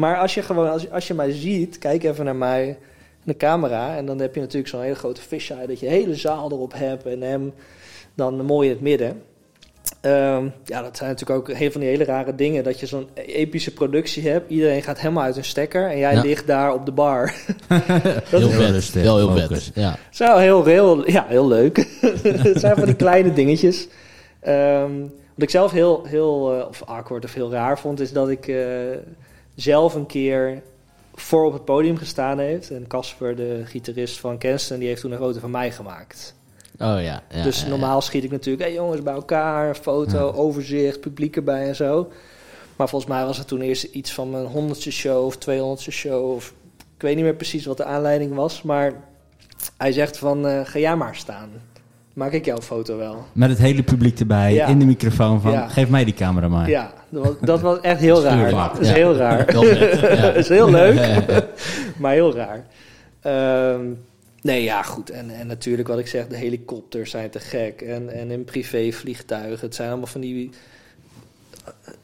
Maar 0.00 0.16
als 0.18 0.34
je 0.34 0.42
gewoon, 0.42 0.70
als, 0.70 0.82
je- 0.82 0.90
als 0.90 1.06
je 1.06 1.14
mij 1.14 1.30
ziet, 1.32 1.78
kijk 1.78 2.04
even 2.04 2.24
naar 2.24 2.36
mij, 2.36 2.78
de 3.24 3.36
camera. 3.36 3.96
En 3.96 4.06
dan 4.06 4.20
heb 4.20 4.34
je 4.34 4.40
natuurlijk 4.40 4.68
zo'n 4.68 4.80
hele 4.82 4.94
grote 4.94 5.20
fisheye, 5.20 5.66
dat 5.66 5.80
je 5.80 5.86
de 5.86 5.92
hele 5.92 6.14
zaal 6.14 6.50
erop 6.52 6.72
hebt. 6.76 7.06
En 7.06 7.20
hem 7.22 7.52
dan 8.14 8.44
mooi 8.44 8.68
in 8.68 8.74
het 8.74 8.82
midden. 8.82 9.22
Ehm, 10.00 10.44
ja, 10.64 10.82
dat 10.82 10.96
zijn 10.96 11.10
natuurlijk 11.10 11.38
ook 11.38 11.56
heel 11.56 11.70
van 11.70 11.80
die 11.80 11.90
hele 11.90 12.04
rare 12.04 12.34
dingen. 12.34 12.64
Dat 12.64 12.80
je 12.80 12.86
zo'n 12.86 13.08
epische 13.14 13.72
productie 13.72 14.28
hebt. 14.28 14.50
Iedereen 14.50 14.82
gaat 14.82 15.00
helemaal 15.00 15.22
uit 15.24 15.36
een 15.36 15.44
stekker. 15.44 15.90
En 15.90 15.98
jij 15.98 16.14
Ja. 16.14 16.20
ligt 16.20 16.46
daar 16.46 16.74
op 16.74 16.86
de 16.86 16.92
bar. 16.92 17.24
dat 17.68 17.82
Heel 18.40 18.74
is 18.74 18.90
heel 18.94 19.28
focus. 19.28 19.64
vet. 19.64 19.70
Ja. 19.74 19.96
zo 20.10 20.36
heel, 20.36 20.64
heel, 20.64 21.10
ja, 21.10 21.24
heel 21.28 21.46
leuk. 21.48 21.76
het 22.22 22.60
zijn 22.60 22.76
van 22.76 22.84
die 22.84 22.94
kleine 22.94 23.32
dingetjes. 23.32 23.88
Ehm, 24.40 25.00
wat 25.34 25.42
ik 25.42 25.50
zelf 25.50 25.72
heel, 25.72 26.04
heel 26.04 26.54
eh, 26.60 26.68
of 26.68 26.82
awkward 26.84 27.24
of 27.24 27.34
heel 27.34 27.50
raar 27.50 27.78
vond, 27.78 28.00
is 28.00 28.12
dat 28.12 28.28
ik 28.28 28.48
eh, 28.48 28.56
zelf 29.60 29.94
een 29.94 30.06
keer 30.06 30.62
voor 31.14 31.44
op 31.44 31.52
het 31.52 31.64
podium 31.64 31.96
gestaan 31.96 32.38
heeft. 32.38 32.70
En 32.70 32.86
Casper, 32.86 33.36
de 33.36 33.62
gitarist 33.64 34.20
van 34.20 34.38
Kenston, 34.38 34.78
die 34.78 34.88
heeft 34.88 35.00
toen 35.00 35.12
een 35.12 35.18
foto 35.18 35.38
van 35.40 35.50
mij 35.50 35.72
gemaakt. 35.72 36.34
Oh 36.78 37.02
ja. 37.02 37.22
ja 37.30 37.42
dus 37.42 37.62
ja. 37.62 37.68
normaal 37.68 38.00
schiet 38.00 38.24
ik 38.24 38.30
natuurlijk, 38.30 38.64
hey 38.64 38.74
jongens, 38.74 39.02
bij 39.02 39.14
elkaar, 39.14 39.74
foto, 39.74 40.26
Ja. 40.26 40.38
overzicht, 40.38 41.00
publiek 41.00 41.36
erbij 41.36 41.68
en 41.68 41.76
zo. 41.76 42.12
Maar 42.76 42.88
volgens 42.88 43.10
mij 43.10 43.24
was 43.24 43.38
het 43.38 43.48
toen 43.48 43.60
eerst 43.60 43.84
iets 43.84 44.12
van 44.12 44.30
mijn 44.30 44.46
honderdste 44.46 44.90
show 44.92 45.24
of 45.24 45.36
tweehonderdste 45.36 45.90
show. 45.90 46.32
Of, 46.34 46.54
ik 46.96 47.02
weet 47.02 47.14
niet 47.14 47.24
meer 47.24 47.34
precies 47.34 47.64
wat 47.64 47.76
de 47.76 47.84
aanleiding 47.84 48.34
was, 48.34 48.62
maar 48.62 48.92
hij 49.76 49.92
zegt 49.92 50.18
van, 50.18 50.46
eh, 50.46 50.60
ga 50.64 50.78
jij 50.78 50.96
maar 50.96 51.16
staan. 51.16 51.48
Maak 52.12 52.32
ik 52.32 52.44
jouw 52.44 52.60
foto 52.60 52.96
wel. 52.96 53.24
Met 53.32 53.48
het 53.50 53.58
hele 53.58 53.82
publiek 53.82 54.20
erbij, 54.20 54.54
in 54.54 54.78
de 54.78 54.84
microfoon 54.84 55.40
van, 55.40 55.70
geef 55.70 55.88
mij 55.88 56.04
die 56.04 56.14
camera 56.14 56.48
maar. 56.48 56.68
Ja, 56.68 56.92
dat 57.10 57.24
was, 57.24 57.34
dat 57.40 57.60
was 57.60 57.80
echt 57.80 58.00
heel 58.00 58.22
raar. 58.22 58.50
Dat 58.50 58.80
is 58.80 58.88
Ja. 58.88 58.94
heel 58.94 59.14
raar. 59.16 59.38
Ja. 59.54 60.22
Dat 60.26 60.36
is 60.36 60.48
heel 60.48 60.70
leuk, 60.70 61.24
maar 62.00 62.12
heel 62.12 62.34
raar. 62.34 62.66
Ehm, 63.20 63.84
nee, 64.42 64.62
ja, 64.62 64.82
goed. 64.82 65.10
En, 65.10 65.30
en 65.30 65.46
natuurlijk 65.46 65.88
wat 65.88 65.98
ik 65.98 66.06
zeg, 66.06 66.26
de 66.26 66.36
helikopters 66.36 67.10
zijn 67.10 67.30
te 67.30 67.38
gek. 67.38 67.80
En, 67.80 68.08
en 68.08 68.30
in 68.30 68.44
privévliegtuigen. 68.44 69.66
Het 69.66 69.74
zijn 69.74 69.88
allemaal 69.88 70.06
van 70.06 70.20
die... 70.20 70.50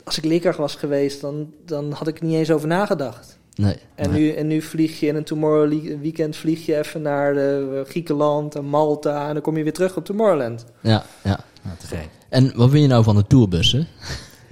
Als 0.05 0.19
ik 0.19 0.25
lekker 0.25 0.55
was 0.57 0.75
geweest, 0.75 1.21
dan, 1.21 1.53
dan 1.65 1.93
had 1.93 2.09
ik 2.09 2.19
er 2.19 2.25
niet 2.25 2.37
eens 2.37 2.51
over 2.51 2.69
nagedacht. 2.69 3.39
Nee. 3.55 3.77
En, 3.95 4.11
nee. 4.11 4.21
nu, 4.21 4.31
en 4.31 4.47
nu 4.47 4.63
vlieg 4.63 5.01
je 5.01 5.07
in 5.07 5.17
een 5.17 5.25
Tomorrow 5.25 5.73
weekend 6.01 6.37
vlieg 6.37 6.67
je 6.67 6.79
even 6.79 7.03
naar 7.03 7.35
de, 7.35 7.83
eh, 7.85 7.91
Griekenland 7.91 8.55
en 8.55 8.65
Malta. 8.65 9.27
En 9.29 9.33
dan 9.33 9.43
kom 9.43 9.57
je 9.57 9.63
weer 9.63 9.73
terug 9.73 9.97
op 9.97 10.05
Tomorrowland. 10.05 10.65
Ja, 10.81 11.05
ja. 11.23 11.39
Nou, 11.63 11.77
te 11.79 11.87
gek. 11.87 12.09
En 12.29 12.53
wat 12.57 12.71
vind 12.71 12.83
je 12.83 12.89
nou 12.89 13.05
van 13.05 13.17
de 13.17 13.27
tourbussen? 13.27 13.87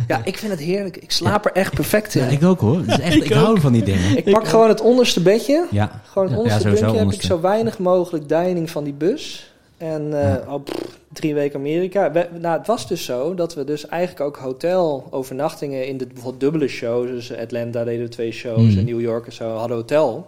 Ja, 0.09 0.21
ik 0.25 0.39
vind 0.39 0.53
het 0.53 0.61
heerlijk. 0.61 0.97
Ik 0.97 1.11
slaap 1.11 1.45
er 1.45 1.53
echt 1.53 1.75
perfect 1.75 2.15
in. 2.15 2.23
Ja, 2.25 2.29
ik 2.31 2.45
ook 2.45 2.61
hoor. 2.61 2.77
Het 2.79 2.89
is 2.89 2.99
echt, 3.01 3.15
ik 3.25 3.33
hou 3.33 3.61
van 3.61 3.73
die 3.73 3.83
dingen. 3.83 4.17
Ik 4.17 4.31
pak 4.33 4.49
gewoon 4.49 4.69
het 4.69 4.81
onderste 4.81 5.21
bedje. 5.23 5.67
Ja, 5.71 6.01
Gewoon 6.07 6.25
het 6.29 6.33
Ja, 6.37 6.39
onderste 6.43 6.69
puntje 6.69 6.85
heb 6.87 6.95
onderste. 6.95 7.23
ik 7.23 7.29
zo 7.31 7.41
weinig 7.41 7.79
mogelijk 7.79 8.29
deining 8.29 8.71
van 8.71 8.85
die 8.85 8.93
bus. 8.93 9.53
En 9.77 10.23
eh, 10.47 10.55
pff, 10.65 10.99
drie 11.13 11.35
weken 11.35 11.59
Amerika. 11.59 12.13
We- 12.13 12.29
nou, 12.41 12.59
het 12.59 12.67
was 12.67 12.89
dus 12.89 13.05
zo 13.05 13.35
dat 13.35 13.55
we 13.55 13.65
dus 13.65 13.87
eigenlijk 13.89 14.21
ook 14.27 14.37
hotelovernachtingen 14.37 15.87
in 15.87 15.97
de 15.99 16.07
bijvoorbeeld 16.07 16.41
dubbele 16.41 16.69
shows. 16.69 17.09
Dus 17.09 17.37
Atlanta 17.37 17.85
deden 17.85 18.05
we 18.05 18.09
twee 18.11 18.33
shows 18.33 18.63
Mhm. 18.63 18.79
en 18.79 18.85
New 18.85 19.01
York 19.01 19.27
en 19.27 19.33
zo 19.33 19.51
hadden 19.51 19.77
hotel. 19.77 20.27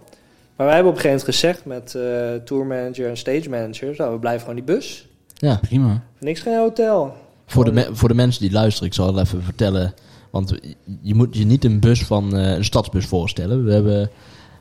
Maar 0.55 0.65
wij 0.65 0.75
hebben 0.75 0.93
op 0.93 0.97
een 0.97 1.03
gegeven 1.05 1.27
moment 1.27 1.39
gezegd 1.39 1.65
met 1.65 1.95
eh 1.95 2.43
tourmanager 2.45 3.09
en 3.09 3.17
stage 3.17 3.49
manager, 3.49 3.93
nou, 3.97 4.11
we 4.13 4.19
blijven 4.19 4.39
gewoon 4.41 4.55
die 4.65 4.75
bus. 4.75 5.07
Ja. 5.33 5.59
prima. 5.61 6.03
Niks 6.19 6.39
geen 6.41 6.57
hotel. 6.57 7.13
Voor 7.49 7.65
de, 7.65 7.71
me- 7.71 7.89
voor 7.91 8.07
de 8.07 8.15
mensen 8.15 8.41
die 8.41 8.51
luisteren, 8.51 8.87
ik 8.87 8.93
zal 8.93 9.15
het 9.15 9.25
even 9.25 9.43
vertellen. 9.43 9.93
Want 10.31 10.53
je 11.01 11.15
moet 11.15 11.37
je 11.37 11.45
niet 11.45 11.65
een 11.65 11.79
bus 11.79 12.03
van 12.03 12.35
eh, 12.35 12.51
een 12.51 12.65
stadsbus 12.65 13.05
voorstellen. 13.05 13.63
We 13.65 13.71
hebben, 13.73 14.09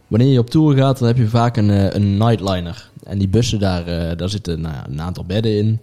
wanneer 0.07 0.32
je 0.32 0.39
op 0.39 0.51
tour 0.51 0.76
gaat, 0.76 0.99
dan 0.99 1.09
heb 1.09 1.16
je 1.16 1.28
vaak 1.28 1.57
een, 1.57 1.70
eh, 1.70 1.91
een 1.93 2.16
nightliner. 2.16 2.91
En 3.05 3.18
die 3.18 3.28
bussen, 3.28 3.59
daar, 3.59 3.87
eh, 3.87 4.16
daar 4.16 4.28
zitten 4.28 4.61
nou, 4.61 4.74
ja, 4.74 4.87
een 4.89 5.01
aantal 5.01 5.24
bedden 5.24 5.57
in. 5.59 5.78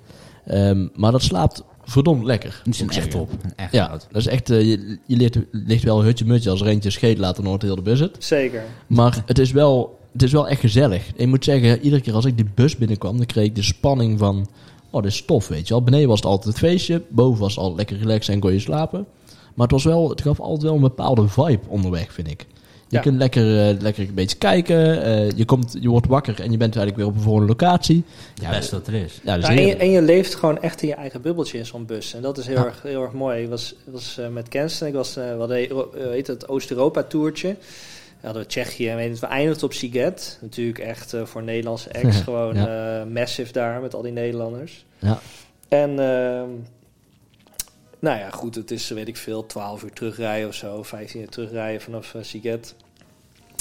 Ehm, 0.45 0.87
maar 0.95 1.11
dat 1.11 1.21
slaapt 1.21 1.63
verdomd 1.83 2.23
lekker. 2.23 2.61
Moet 2.65 2.79
ik 2.81 2.91
echt 2.93 3.11
top. 3.11 3.29
Echt 3.55 3.71
Ja, 3.71 3.87
dat 3.89 4.01
is 4.11 4.27
echt, 4.27 4.47
je, 4.47 4.97
je 5.05 5.15
ligt, 5.17 5.37
ligt 5.51 5.83
wel 5.83 6.03
hutje 6.03 6.25
mutje. 6.25 6.49
Als 6.49 6.61
er 6.61 6.67
eentje 6.67 6.89
scheet 6.89 7.17
laat, 7.17 7.35
dan 7.35 7.45
hoort 7.45 7.61
heel 7.61 7.75
de 7.75 7.81
bus 7.81 7.99
het. 7.99 8.15
Zeker. 8.19 8.63
Maar 8.87 9.23
het 9.25 9.39
is 9.39 9.51
wel, 9.51 9.99
het 10.11 10.23
is 10.23 10.31
wel 10.31 10.47
echt 10.47 10.59
gezellig. 10.59 11.03
Ik 11.15 11.27
moet 11.27 11.43
zeggen, 11.43 11.81
iedere 11.81 12.01
keer 12.01 12.13
als 12.13 12.25
ik 12.25 12.37
die 12.37 12.49
bus 12.55 12.77
binnenkwam, 12.77 13.17
dan 13.17 13.25
kreeg 13.25 13.45
ik 13.45 13.55
de 13.55 13.63
spanning 13.63 14.19
van... 14.19 14.47
Oh, 14.93 15.01
dit 15.03 15.11
is 15.11 15.25
tof, 15.25 15.47
weet 15.47 15.67
je 15.67 15.73
wel. 15.73 15.83
Beneden 15.83 16.07
was 16.07 16.17
het 16.19 16.25
altijd 16.27 16.45
het 16.55 16.63
feestje. 16.63 17.01
Boven 17.07 17.39
was 17.39 17.49
het 17.55 17.59
altijd 17.59 17.77
lekker 17.77 17.97
relaxed 18.07 18.33
en 18.33 18.39
kon 18.39 18.53
je 18.53 18.59
slapen. 18.59 19.05
Maar 19.53 19.67
het, 19.67 19.71
was 19.71 19.83
wel, 19.83 20.09
het 20.09 20.21
gaf 20.21 20.39
altijd 20.39 20.61
wel 20.63 20.73
een 20.75 20.81
bepaalde 20.81 21.27
vibe 21.27 21.59
onderweg, 21.67 22.13
vind 22.13 22.27
ik. 22.27 22.45
Je 22.87 22.95
Ja. 22.99 23.01
kunt 23.01 23.17
lekker, 23.17 23.69
eh, 23.69 23.81
lekker 23.81 24.07
een 24.07 24.13
beetje 24.13 24.37
kijken. 24.37 25.03
eh, 25.03 25.29
je, 25.31 25.45
komt, 25.45 25.77
je 25.79 25.89
wordt 25.89 26.07
wakker 26.07 26.39
en 26.41 26.51
je 26.51 26.57
bent 26.57 26.75
eigenlijk 26.75 26.95
weer 26.97 27.05
op 27.05 27.15
een 27.15 27.21
volgende 27.21 27.47
locatie. 27.47 28.03
Ja, 28.41 28.49
best 28.49 28.69
dat 28.71 28.87
er 28.87 28.93
is. 28.93 29.19
Ja, 29.23 29.35
dus 29.35 29.43
Ja, 29.45 29.49
en, 29.49 29.55
je, 29.55 29.61
heerlijk. 29.61 29.81
en 29.81 29.89
je 29.91 30.01
leeft 30.01 30.35
gewoon 30.35 30.61
echt 30.61 30.81
in 30.81 30.87
je 30.87 30.93
eigen 30.93 31.21
bubbeltje 31.21 31.57
in 31.57 31.65
zo'n 31.65 31.85
bus. 31.85 32.13
En 32.13 32.21
dat 32.21 32.37
is 32.37 32.47
heel, 32.47 32.55
Ja. 32.57 32.65
erg, 32.65 32.81
heel 32.81 33.01
erg 33.01 33.11
mooi. 33.13 33.43
Ik 33.43 33.49
was, 33.49 33.75
was 33.85 34.17
eh, 34.17 34.27
met 34.27 34.49
Kensten, 34.49 34.87
ik 34.87 34.93
was, 34.93 35.17
uh, 35.17 35.35
wat 35.37 35.49
heet, 35.49 35.71
heet 35.97 36.27
het, 36.27 36.47
Oost-Europa-tourtje. 36.47 37.55
We 38.23 38.29
hadden 38.29 38.47
we 38.47 38.53
Tsjechië 38.53 38.89
en 38.89 38.95
weet 38.95 39.19
we 39.19 39.25
eindigden 39.25 39.63
op 39.63 39.73
Siget. 39.73 40.37
Natuurlijk 40.41 40.79
echt 40.79 41.13
eh, 41.13 41.25
voor 41.25 41.43
Nederlandse 41.43 41.89
ex 41.89 42.21
gewoon 42.21 42.55
eh, 42.55 43.03
massive 43.03 43.51
daar 43.51 43.81
met 43.81 43.93
al 43.93 44.01
die 44.01 44.11
Nederlanders. 44.11 44.85
Ja. 44.99 45.19
En 45.67 45.89
ehm, 45.89 46.49
nou 47.99 48.19
ja, 48.19 48.29
goed, 48.29 48.55
het 48.55 48.71
is, 48.71 48.89
weet 48.89 49.07
ik 49.07 49.17
veel, 49.17 49.45
12 49.45 49.83
uur 49.83 49.93
terugrijden 49.93 50.47
of 50.47 50.53
zo, 50.53 50.83
15 50.83 51.21
uur 51.21 51.29
terugrijden 51.29 51.81
vanaf 51.81 52.13
uh, 52.13 52.23
Siget. 52.23 52.75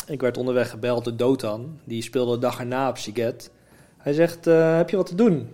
Ik 0.07 0.21
werd 0.21 0.37
onderweg 0.37 0.71
gebeld 0.71 1.05
door 1.05 1.17
Dotan, 1.17 1.79
die 1.85 2.03
speelde 2.03 2.35
de 2.35 2.41
dag 2.41 2.59
erna 2.59 2.89
op 2.89 2.99
Siget. 2.99 3.51
Hij 3.99 4.13
zegt, 4.13 4.45
heb 4.45 4.91
je 4.91 4.97
wat 4.97 5.07
te 5.07 5.15
doen? 5.15 5.49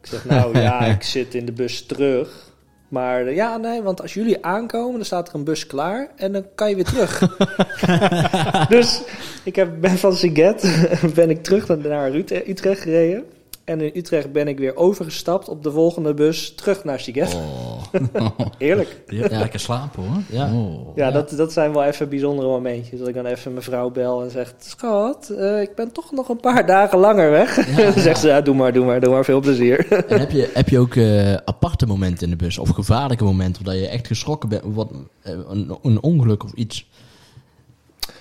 Ik 0.00 0.06
zeg, 0.06 0.24
nou 0.24 0.58
ja, 0.68 0.80
ik 0.80 1.02
zit 1.02 1.34
in 1.34 1.46
de 1.46 1.52
bus 1.52 1.86
terug. 1.86 2.45
Maar 2.88 3.26
uh, 3.26 3.34
ja, 3.34 3.56
nee, 3.56 3.82
want 3.82 4.02
als 4.02 4.14
jullie 4.14 4.44
aankomen, 4.44 4.94
dan 4.94 5.04
staat 5.04 5.28
er 5.28 5.34
een 5.34 5.44
bus 5.44 5.66
klaar 5.66 6.08
en 6.16 6.32
dan 6.32 6.46
kan 6.54 6.68
je 6.68 6.74
weer 6.74 6.84
terug. 6.84 7.36
dus 8.68 9.02
ik 9.44 9.56
heb, 9.56 9.80
ben 9.80 9.98
van 9.98 10.12
Siget 10.12 10.88
ben 11.14 11.30
ik 11.30 11.42
terug 11.42 11.68
naar 11.68 12.14
Utrecht 12.14 12.80
gereden. 12.80 13.24
En 13.66 13.80
in 13.80 13.90
Utrecht 13.94 14.32
ben 14.32 14.48
ik 14.48 14.58
weer 14.58 14.76
overgestapt 14.76 15.48
op 15.48 15.62
de 15.62 15.70
volgende 15.70 16.14
bus 16.14 16.54
terug 16.54 16.84
naar 16.84 17.00
Siget. 17.00 17.34
Oh. 17.34 18.30
Heerlijk. 18.58 19.02
Ja, 19.06 19.38
lekker 19.38 19.60
slapen 19.60 20.02
hoor. 20.02 20.22
Ja. 20.30 20.52
Oh. 20.52 20.96
Ja, 20.96 21.06
Ja. 21.06 21.12
Dat, 21.12 21.30
dat 21.30 21.52
zijn 21.52 21.72
wel 21.72 21.84
even 21.84 22.08
bijzondere 22.08 22.48
momentjes. 22.48 22.98
Dat 22.98 23.08
ik 23.08 23.14
dan 23.14 23.26
even 23.26 23.52
mijn 23.52 23.64
vrouw 23.64 23.90
bel 23.90 24.22
en 24.22 24.30
zeg... 24.30 24.54
Schat, 24.58 25.28
eh, 25.28 25.60
ik 25.60 25.74
ben 25.74 25.92
toch 25.92 26.12
nog 26.12 26.28
een 26.28 26.40
paar 26.40 26.66
dagen 26.66 26.98
langer 26.98 27.30
weg. 27.30 27.76
Ja, 27.76 27.90
dan 27.92 28.02
zegt 28.02 28.20
ze, 28.20 28.28
ja, 28.28 28.40
doe 28.40 28.54
maar, 28.54 28.72
doe 28.72 28.84
maar, 28.84 29.00
doe 29.00 29.10
maar. 29.10 29.24
Veel 29.24 29.40
plezier. 29.40 30.04
En 30.08 30.18
heb 30.18 30.30
je, 30.30 30.50
heb 30.54 30.68
je 30.68 30.78
ook 30.78 30.94
eh, 30.94 31.34
aparte 31.34 31.86
momenten 31.86 32.24
in 32.24 32.30
de 32.30 32.44
bus? 32.44 32.58
Of 32.58 32.68
gevaarlijke 32.68 33.24
momenten 33.24 33.64
dat 33.64 33.74
je 33.74 33.88
echt 33.88 34.06
geschrokken 34.06 34.48
bent? 34.48 34.62
Wat, 34.64 34.90
eh, 35.22 35.32
een, 35.48 35.78
een 35.82 36.02
ongeluk 36.02 36.44
of 36.44 36.52
iets 36.52 36.86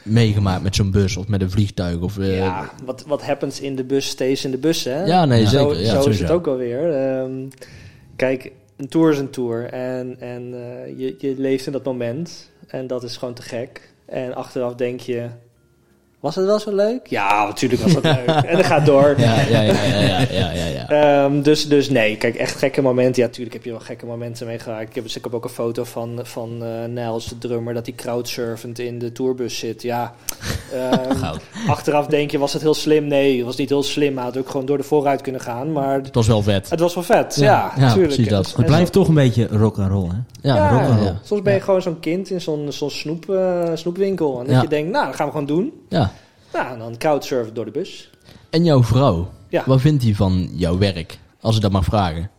meegemaakt 0.06 0.64
met 0.64 0.76
zo'n 0.76 0.92
bus 0.92 1.18
of 1.18 1.28
met 1.28 1.42
een 1.42 1.52
vliegtuig? 1.52 2.00
Of, 2.00 2.18
eh, 2.18 2.38
ja, 2.38 2.72
wat, 2.86 3.04
wat 3.08 3.22
happens 3.26 3.60
in 3.62 3.76
de 3.76 3.84
bus, 3.84 4.08
stays 4.08 4.46
in 4.46 4.52
de 4.52 4.58
bus, 4.58 4.84
hè? 4.84 5.04
ja, 5.06 5.26
nee, 5.26 5.42
Ja. 5.42 5.48
zo 5.50 5.70
zeker. 5.74 5.86
Ja, 5.86 6.02
zo 6.02 6.10
is 6.10 6.20
het 6.20 6.32
ook 6.32 6.48
alweer. 6.48 6.94
Ehm 6.94 7.48
kijk, 8.16 8.52
een 8.78 8.88
tour 8.88 9.12
is 9.12 9.20
een 9.20 9.30
tour. 9.30 9.66
En, 9.66 10.16
en 10.20 10.54
eh, 10.54 11.00
je, 11.00 11.16
je 11.18 11.34
leeft 11.38 11.66
in 11.66 11.72
dat 11.72 11.84
moment. 11.84 12.52
En 12.68 12.88
dat 12.88 13.04
is 13.04 13.18
gewoon 13.18 13.34
te 13.34 13.42
gek. 13.42 13.94
En 14.06 14.36
achteraf 14.36 14.76
denk 14.76 15.00
je... 15.00 15.28
Was 16.26 16.36
het 16.36 16.46
wel 16.46 16.60
zo 16.60 16.76
leuk? 16.76 17.08
Ja, 17.08 17.46
natuurlijk 17.46 17.82
was 17.82 17.94
het 17.94 18.04
leuk. 18.04 18.28
En 18.46 18.56
dat 18.58 18.66
gaat 18.66 18.86
door. 18.86 19.14
Ja, 19.26 19.42
ja, 19.50 19.62
ja, 19.62 19.84
ja, 19.84 20.00
ja, 20.00 20.20
ja, 20.32 20.52
ja, 20.52 20.66
ja. 20.66 20.88
Ehm, 21.24 21.42
dus, 21.42 21.68
dus 21.68 21.90
nee, 21.90 22.18
kijk, 22.18 22.36
echt 22.36 22.56
gekke 22.58 22.82
momenten. 22.82 23.22
Ja, 23.22 23.28
natuurlijk 23.28 23.54
heb 23.56 23.64
je 23.64 23.70
wel 23.72 23.80
gekke 23.80 24.06
momenten 24.06 24.48
meegemaakt. 24.48 24.90
Ik 24.90 24.96
heb, 24.96 25.04
dus 25.04 25.16
ik 25.16 25.24
heb 25.24 25.34
ook 25.34 25.44
een 25.44 25.50
foto 25.50 25.84
van, 25.84 26.20
van 26.24 26.64
eh 26.64 26.70
Nels, 26.90 27.26
de 27.28 27.38
drummer, 27.38 27.74
dat 27.74 27.86
hij 27.86 27.96
crowdsurfend 27.96 28.80
in 28.80 29.00
de 29.00 29.12
tourbus 29.12 29.58
zit. 29.60 29.82
Ja, 29.82 30.14
ehm, 30.74 31.16
Goud. 31.24 31.40
achteraf 31.68 32.06
denk 32.08 32.32
je, 32.32 32.38
was 32.38 32.54
het 32.54 32.62
heel 32.62 32.74
slim? 32.74 33.08
Nee, 33.08 33.36
het 33.38 33.46
was 33.46 33.56
niet 33.56 33.70
heel 33.70 33.84
slim. 33.84 34.16
Hij 34.16 34.24
had 34.26 34.38
ook 34.38 34.50
gewoon 34.50 34.66
door 34.66 34.78
de 34.78 34.84
vooruit 34.84 35.22
kunnen 35.22 35.42
gaan. 35.42 35.72
Maar 35.72 35.94
Het 35.96 36.16
was 36.16 36.28
wel 36.28 36.42
vet. 36.44 36.70
het 36.70 36.80
was 36.80 36.94
wel 36.94 37.04
vet, 37.04 37.36
Ja, 37.36 37.44
ja, 37.44 37.72
ja, 37.76 37.82
natuurlijk. 37.82 38.14
precies 38.14 38.28
dat. 38.32 38.54
Het 38.56 38.66
blijft 38.66 38.92
toch 38.92 39.08
een 39.08 39.14
beetje 39.14 39.48
rock 39.48 39.78
and 39.78 39.92
roll, 39.92 40.08
hè? 40.10 40.50
Ja, 40.50 40.56
ja, 40.56 40.70
rock 40.70 40.82
and 40.82 40.96
roll. 41.00 41.06
ja. 41.06 41.20
Soms 41.24 41.42
ben 41.42 41.54
je 41.54 41.60
Ja. 41.60 41.66
gewoon 41.66 41.82
zo'n 41.82 42.00
kind 42.00 42.30
in 42.30 42.42
zo'n 42.42 42.66
zo'n 42.70 42.90
snoep, 42.90 43.30
eh, 43.30 43.64
snoepwinkel. 43.74 44.40
En 44.40 44.46
dat 44.46 44.56
Ja. 44.56 44.62
je 44.62 44.68
denkt, 44.68 44.92
nou, 44.92 45.06
dat 45.06 45.16
gaan 45.16 45.26
we 45.26 45.32
gewoon 45.32 45.48
doen. 45.48 45.74
Ja. 45.90 46.12
Nou, 46.56 46.74
en 46.74 46.80
dan 46.80 46.98
crowdsurfen 46.98 47.54
door 47.54 47.66
de 47.66 47.72
bus. 47.72 48.10
En 48.50 48.64
jouw 48.64 48.84
vrouw, 48.84 49.30
Ja. 49.50 49.64
wat 49.66 49.82
vindt 49.82 50.04
hij 50.04 50.14
van 50.14 50.50
jouw 50.54 50.78
werk? 50.78 51.18
Als 51.42 51.56
ik 51.56 51.62
dat 51.62 51.72
mag 51.72 51.84
vragen. 51.86 52.30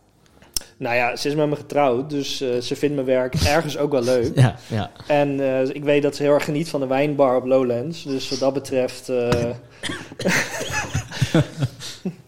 Nou 0.77 0.95
ja, 0.95 1.15
ze 1.15 1.27
is 1.27 1.35
met 1.35 1.49
me 1.49 1.55
getrouwd, 1.55 2.09
dus 2.09 2.41
eh, 2.41 2.57
ze 2.61 2.75
vindt 2.75 2.95
mijn 2.95 3.07
werk 3.07 3.35
ergens 3.55 3.77
ook 3.77 3.91
wel 3.91 4.03
leuk. 4.03 4.31
Ja, 4.35 4.55
ja. 4.67 4.91
En 5.07 5.39
eh, 5.39 5.75
ik 5.75 5.83
weet 5.83 6.01
dat 6.03 6.15
ze 6.15 6.23
heel 6.23 6.33
erg 6.33 6.43
geniet 6.43 6.69
van 6.69 6.79
de 6.79 6.87
wijnbar 6.87 7.35
op 7.35 7.45
Lowlands. 7.45 8.03
Dus 8.03 8.29
wat 8.29 8.39
dat 8.39 8.53
betreft... 8.53 9.09
eh, 9.09 9.29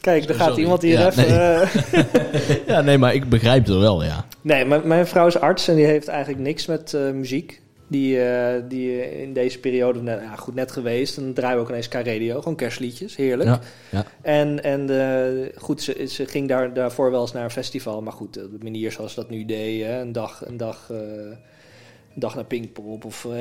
Kijk, 0.01 0.29
er 0.29 0.35
gaat 0.35 0.47
Sorry. 0.47 0.61
iemand 0.61 0.81
hier 0.81 0.99
Ja, 0.99 1.07
even... 1.09 1.27
nee. 1.27 2.61
ja, 2.75 2.81
nee, 2.81 2.97
maar 2.97 3.13
ik 3.13 3.29
begrijp 3.29 3.65
het 3.65 3.77
wel, 3.77 4.03
ja. 4.03 4.25
Nee, 4.41 4.65
mijn, 4.65 4.87
mijn 4.87 5.07
vrouw 5.07 5.27
is 5.27 5.39
arts 5.39 5.67
en 5.67 5.75
die 5.75 5.85
heeft 5.85 6.07
eigenlijk 6.07 6.41
niks 6.43 6.65
met 6.65 6.97
muziek. 7.13 7.61
Die, 7.89 8.23
eh, 8.23 8.63
die 8.67 9.21
in 9.21 9.33
deze 9.33 9.59
periode, 9.59 10.01
net, 10.01 10.21
ja, 10.21 10.35
goed 10.35 10.55
net 10.55 10.71
geweest. 10.71 11.17
En 11.17 11.23
dan 11.23 11.33
draaien 11.33 11.55
we 11.55 11.63
ook 11.63 11.69
ineens 11.69 11.87
K-radio, 11.87 12.39
gewoon 12.39 12.55
kerstliedjes, 12.55 13.15
heerlijk. 13.15 13.49
Ja, 13.49 13.59
ja. 13.89 14.05
En, 14.21 14.63
en 14.63 14.89
eh, 14.89 15.49
goed, 15.55 15.81
ze, 15.81 16.05
ze 16.07 16.25
ging 16.25 16.47
daar, 16.47 16.73
daarvoor 16.73 17.11
wel 17.11 17.21
eens 17.21 17.31
naar 17.31 17.43
een 17.43 17.49
festival. 17.49 18.01
Maar 18.01 18.13
goed, 18.13 18.33
de 18.33 18.57
manier 18.61 18.91
zoals 18.91 19.13
ze 19.13 19.19
dat 19.19 19.29
nu 19.29 19.45
deed, 19.45 19.85
een 19.85 20.11
dag, 20.11 20.45
een 20.45 20.57
dag, 20.57 20.87
eh, 20.91 20.97
een 22.13 22.19
dag 22.19 22.35
naar 22.35 22.45
Pinkpop. 22.45 23.05
Of 23.05 23.25
eh, 23.25 23.31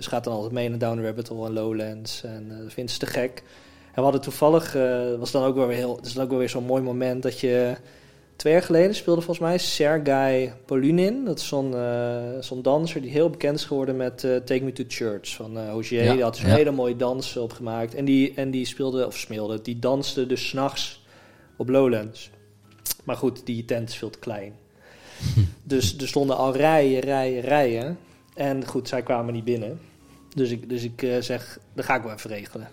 ze 0.00 0.08
gaat 0.08 0.24
dan 0.24 0.32
altijd 0.32 0.52
mee 0.52 0.68
naar 0.68 0.78
Down 0.78 1.04
Rabbit 1.04 1.28
Hole 1.28 1.46
en 1.46 1.52
Lowlands. 1.52 2.24
En 2.24 2.46
eh, 2.50 2.58
dat 2.62 2.72
vindt 2.72 2.90
ze 2.90 2.98
te 2.98 3.06
gek. 3.06 3.42
En 3.86 3.94
we 3.94 4.00
hadden 4.00 4.20
toevallig, 4.20 4.76
eh, 4.76 5.14
was 5.18 5.30
dan 5.30 5.44
ook 5.44 5.54
wel 5.54 5.66
weer 5.66 5.76
heel, 5.76 5.96
het 5.96 6.06
is 6.06 6.12
dan 6.12 6.24
ook 6.24 6.30
wel 6.30 6.38
weer 6.38 6.48
zo'n 6.48 6.64
mooi 6.64 6.82
moment 6.82 7.22
dat 7.22 7.40
je... 7.40 7.74
Twee 8.36 8.52
jaar 8.52 8.62
geleden 8.62 8.94
speelde 8.94 9.20
volgens 9.20 9.46
mij 9.46 9.58
Sergei 9.58 10.52
Polunin. 10.64 11.24
Dat 11.24 11.38
is 11.38 11.48
zo'n 11.48 11.74
eh, 11.74 12.22
zo'n 12.40 12.62
danser 12.62 13.00
die 13.00 13.10
heel 13.10 13.30
bekend 13.30 13.58
is 13.58 13.64
geworden 13.64 13.96
met 13.96 14.24
eh, 14.24 14.36
Take 14.36 14.64
Me 14.64 14.72
to 14.72 14.84
Church 14.88 15.34
van 15.34 15.58
eh 15.58 15.70
Hozier. 15.70 16.04
Ja, 16.04 16.12
Die 16.12 16.22
had 16.22 16.34
dus 16.34 16.44
een 16.44 16.50
hele 16.50 16.70
mooie 16.70 16.96
dans 16.96 17.36
opgemaakt. 17.36 17.94
En 17.94 18.04
die, 18.04 18.34
en 18.34 18.50
die 18.50 18.64
speelde, 18.64 19.06
of 19.06 19.16
smeelde, 19.16 19.62
die 19.62 19.78
danste 19.78 20.26
dus 20.26 20.48
s'nachts 20.48 21.04
op 21.56 21.68
Lowlands. 21.68 22.30
Maar 23.04 23.16
goed, 23.16 23.46
die 23.46 23.64
tent 23.64 23.88
is 23.88 23.96
veel 23.96 24.10
te 24.10 24.18
klein. 24.18 24.54
dus 25.62 25.96
er 25.96 26.08
stonden 26.08 26.36
al 26.36 26.56
rijen, 26.56 27.00
rijen, 27.00 27.40
rijen. 27.40 27.98
En 28.34 28.66
goed, 28.66 28.88
zij 28.88 29.02
kwamen 29.02 29.34
niet 29.34 29.44
binnen. 29.44 29.80
Dus 30.34 30.50
ik, 30.50 30.68
dus 30.68 30.84
ik 30.84 31.02
eh, 31.02 31.20
zeg, 31.20 31.58
dat 31.74 31.84
ga 31.84 31.94
ik 31.94 32.02
wel 32.02 32.12
even 32.12 32.30
regelen. 32.30 32.68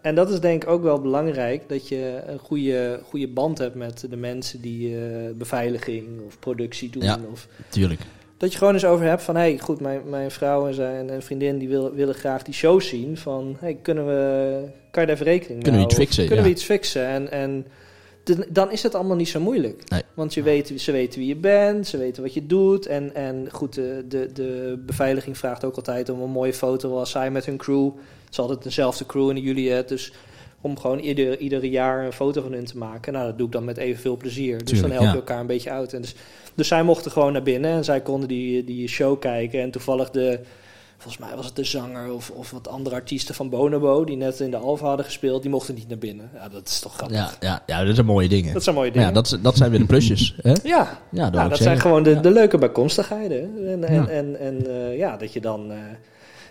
En 0.00 0.14
dat 0.14 0.30
is 0.30 0.40
denk 0.40 0.62
ik 0.62 0.68
ook 0.68 0.82
wel 0.82 1.00
belangrijk, 1.00 1.68
dat 1.68 1.88
je 1.88 2.22
een 2.26 2.38
goede, 2.38 3.00
goede 3.08 3.28
band 3.28 3.58
hebt 3.58 3.74
met 3.74 4.04
de 4.10 4.16
mensen 4.16 4.60
die 4.60 4.96
eh, 4.96 5.02
beveiliging 5.34 6.06
of 6.26 6.38
productie 6.38 6.90
doen. 6.90 7.02
Ja. 7.02 7.18
Of, 7.32 7.48
Tuurlijk. 7.68 8.00
dat 8.36 8.52
je 8.52 8.58
gewoon 8.58 8.74
eens 8.74 8.84
over 8.84 9.06
hebt 9.06 9.22
van, 9.22 9.34
hé, 9.34 9.40
hey, 9.40 9.58
goed, 9.58 9.80
mijn, 9.80 10.00
mijn 10.08 10.30
vrouw 10.30 10.66
en 10.66 10.74
zijn 10.74 11.10
en 11.10 11.22
vriendin 11.22 11.58
die 11.58 11.68
wil, 11.68 11.92
willen 11.92 12.14
graag 12.14 12.42
die 12.42 12.54
show 12.54 12.80
zien. 12.80 13.16
Van, 13.16 13.56
hey, 13.60 13.78
kunnen 13.82 14.06
we, 14.06 14.60
kan 14.90 15.02
je 15.02 15.08
daar 15.08 15.16
even 15.16 15.32
rekening 15.32 15.62
Kunnen 15.62 15.80
we 15.80 15.86
mee 15.86 15.96
iets 15.96 16.04
fixen, 16.04 16.26
Kunnen 16.26 16.44
ja. 16.44 16.50
we 16.50 16.56
iets 16.56 16.64
fixen? 16.64 17.06
En, 17.06 17.30
en 17.30 17.66
dan 18.48 18.70
is 18.70 18.82
het 18.82 18.94
allemaal 18.94 19.16
niet 19.16 19.28
zo 19.28 19.40
moeilijk. 19.40 19.90
Nee. 19.90 20.02
Want 20.14 20.34
je 20.34 20.42
weet, 20.42 20.72
ze 20.76 20.92
weten 20.92 21.18
wie 21.18 21.28
je 21.28 21.36
bent, 21.36 21.86
ze 21.86 21.98
weten 21.98 22.22
wat 22.22 22.34
je 22.34 22.46
doet. 22.46 22.86
En, 22.86 23.14
en 23.14 23.48
goed, 23.52 23.74
de, 23.74 24.04
de, 24.08 24.32
de 24.32 24.82
beveiliging 24.86 25.38
vraagt 25.38 25.64
ook 25.64 25.76
altijd 25.76 26.08
om 26.08 26.20
een 26.20 26.30
mooie 26.30 26.52
foto 26.52 26.98
als 26.98 27.10
zij 27.10 27.30
met 27.30 27.46
hun 27.46 27.56
crew. 27.56 27.84
Het 27.84 28.30
is 28.30 28.38
altijd 28.38 28.62
dezelfde 28.62 29.06
crew 29.06 29.28
in 29.28 29.34
de 29.34 29.40
Juliet, 29.40 29.88
dus 29.88 30.12
om 30.60 30.78
gewoon 30.78 30.98
ieder, 30.98 31.38
ieder 31.38 31.64
jaar 31.64 32.04
een 32.04 32.12
foto 32.12 32.42
van 32.42 32.52
hun 32.52 32.64
te 32.64 32.78
maken. 32.78 33.12
Nou, 33.12 33.26
dat 33.26 33.36
doe 33.38 33.46
ik 33.46 33.52
dan 33.52 33.64
met 33.64 33.76
evenveel 33.76 34.16
plezier. 34.16 34.58
Dus 34.58 34.70
Tuurlijk, 34.70 34.82
dan 34.82 34.90
help 34.90 35.04
je 35.04 35.18
ja. 35.18 35.20
elkaar 35.20 35.40
een 35.40 35.46
beetje 35.46 35.70
uit. 35.70 35.92
En 35.92 36.00
dus, 36.00 36.14
dus 36.54 36.68
zij 36.68 36.82
mochten 36.82 37.10
gewoon 37.10 37.32
naar 37.32 37.42
binnen 37.42 37.70
en 37.70 37.84
zij 37.84 38.00
konden 38.00 38.28
die, 38.28 38.64
die 38.64 38.88
show 38.88 39.20
kijken. 39.20 39.60
En 39.60 39.70
toevallig 39.70 40.10
de, 40.10 40.40
volgens 41.02 41.18
mij 41.28 41.36
was 41.36 41.46
het 41.46 41.56
de 41.56 41.64
zanger 41.64 42.12
of, 42.12 42.30
of 42.30 42.50
wat 42.50 42.68
andere 42.68 42.94
artiesten 42.96 43.34
van 43.34 43.48
Bonobo... 43.50 44.04
die 44.04 44.16
net 44.16 44.40
in 44.40 44.50
de 44.50 44.56
Alfa 44.56 44.86
hadden 44.86 45.04
gespeeld, 45.04 45.42
die 45.42 45.50
mochten 45.50 45.74
niet 45.74 45.88
naar 45.88 45.98
binnen. 45.98 46.30
Ja, 46.34 46.48
dat 46.48 46.68
is 46.68 46.80
toch 46.80 46.94
grappig. 46.94 47.16
Ja, 47.16 47.30
ja, 47.40 47.62
ja, 47.66 47.84
dat 47.84 47.94
zijn 47.94 48.06
mooie 48.06 48.28
dingen. 48.28 48.52
Dat 48.52 48.62
zijn 48.62 48.74
mooie 48.74 48.90
Maar 48.90 48.98
dingen. 48.98 49.14
ja, 49.14 49.22
dat, 49.30 49.38
dat 49.42 49.56
zijn 49.56 49.70
weer 49.70 49.78
de 49.80 49.86
plusjes. 49.86 50.34
Hè? 50.42 50.52
Ja, 50.62 50.98
Ja, 51.10 51.30
dat, 51.30 51.48
nou, 51.48 51.56
zijn 51.56 51.80
gewoon 51.80 52.02
de, 52.02 52.10
Ja. 52.10 52.20
de 52.20 52.30
leuke 52.30 52.58
bijkomstigheden. 52.58 53.68
En, 53.68 53.84
en, 53.84 53.94
Ja. 53.94 54.06
en, 54.06 54.38
en 54.40 54.66
eh, 54.90 54.96
ja, 54.98 55.16
dat 55.16 55.32
je 55.32 55.40
dan... 55.40 55.70
eh, 55.70 55.76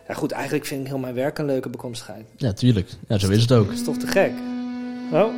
ja 0.08 0.14
goed, 0.14 0.32
eigenlijk 0.32 0.66
vind 0.66 0.82
ik 0.82 0.88
heel 0.88 0.98
mijn 0.98 1.14
werk 1.14 1.38
een 1.38 1.46
leuke 1.46 1.70
bijkomstigheid. 1.70 2.26
Ja, 2.38 2.54
tuurlijk. 2.54 2.90
Ja, 3.08 3.18
zo 3.18 3.30
is 3.30 3.42
het 3.42 3.52
ook. 3.52 3.66
Dat 3.68 3.76
is 3.76 3.84
toch 3.84 3.98
te 3.98 4.08
gek? 4.08 4.32
Oh, 5.14 5.34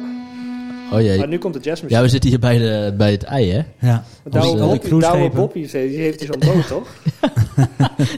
Oh 0.92 1.02
jee. 1.02 1.18
maar 1.18 1.28
nu 1.28 1.38
komt 1.38 1.54
de 1.54 1.60
jazzmuziek. 1.60 1.98
Ja, 1.98 2.04
we 2.04 2.10
zitten 2.10 2.30
hier 2.30 2.40
bij, 2.40 2.58
de, 2.58 2.94
bij 2.98 3.12
het 3.12 3.24
ei, 3.24 3.52
hè? 3.52 3.62
Ja. 3.88 4.04
Douwe 4.30 4.60
eh, 4.60 5.30
Bob- 5.36 5.54
die 5.54 5.68
heeft 5.78 6.20
hier 6.22 6.30
zo'n 6.40 6.54
boot, 6.54 6.68
toch? 6.68 6.88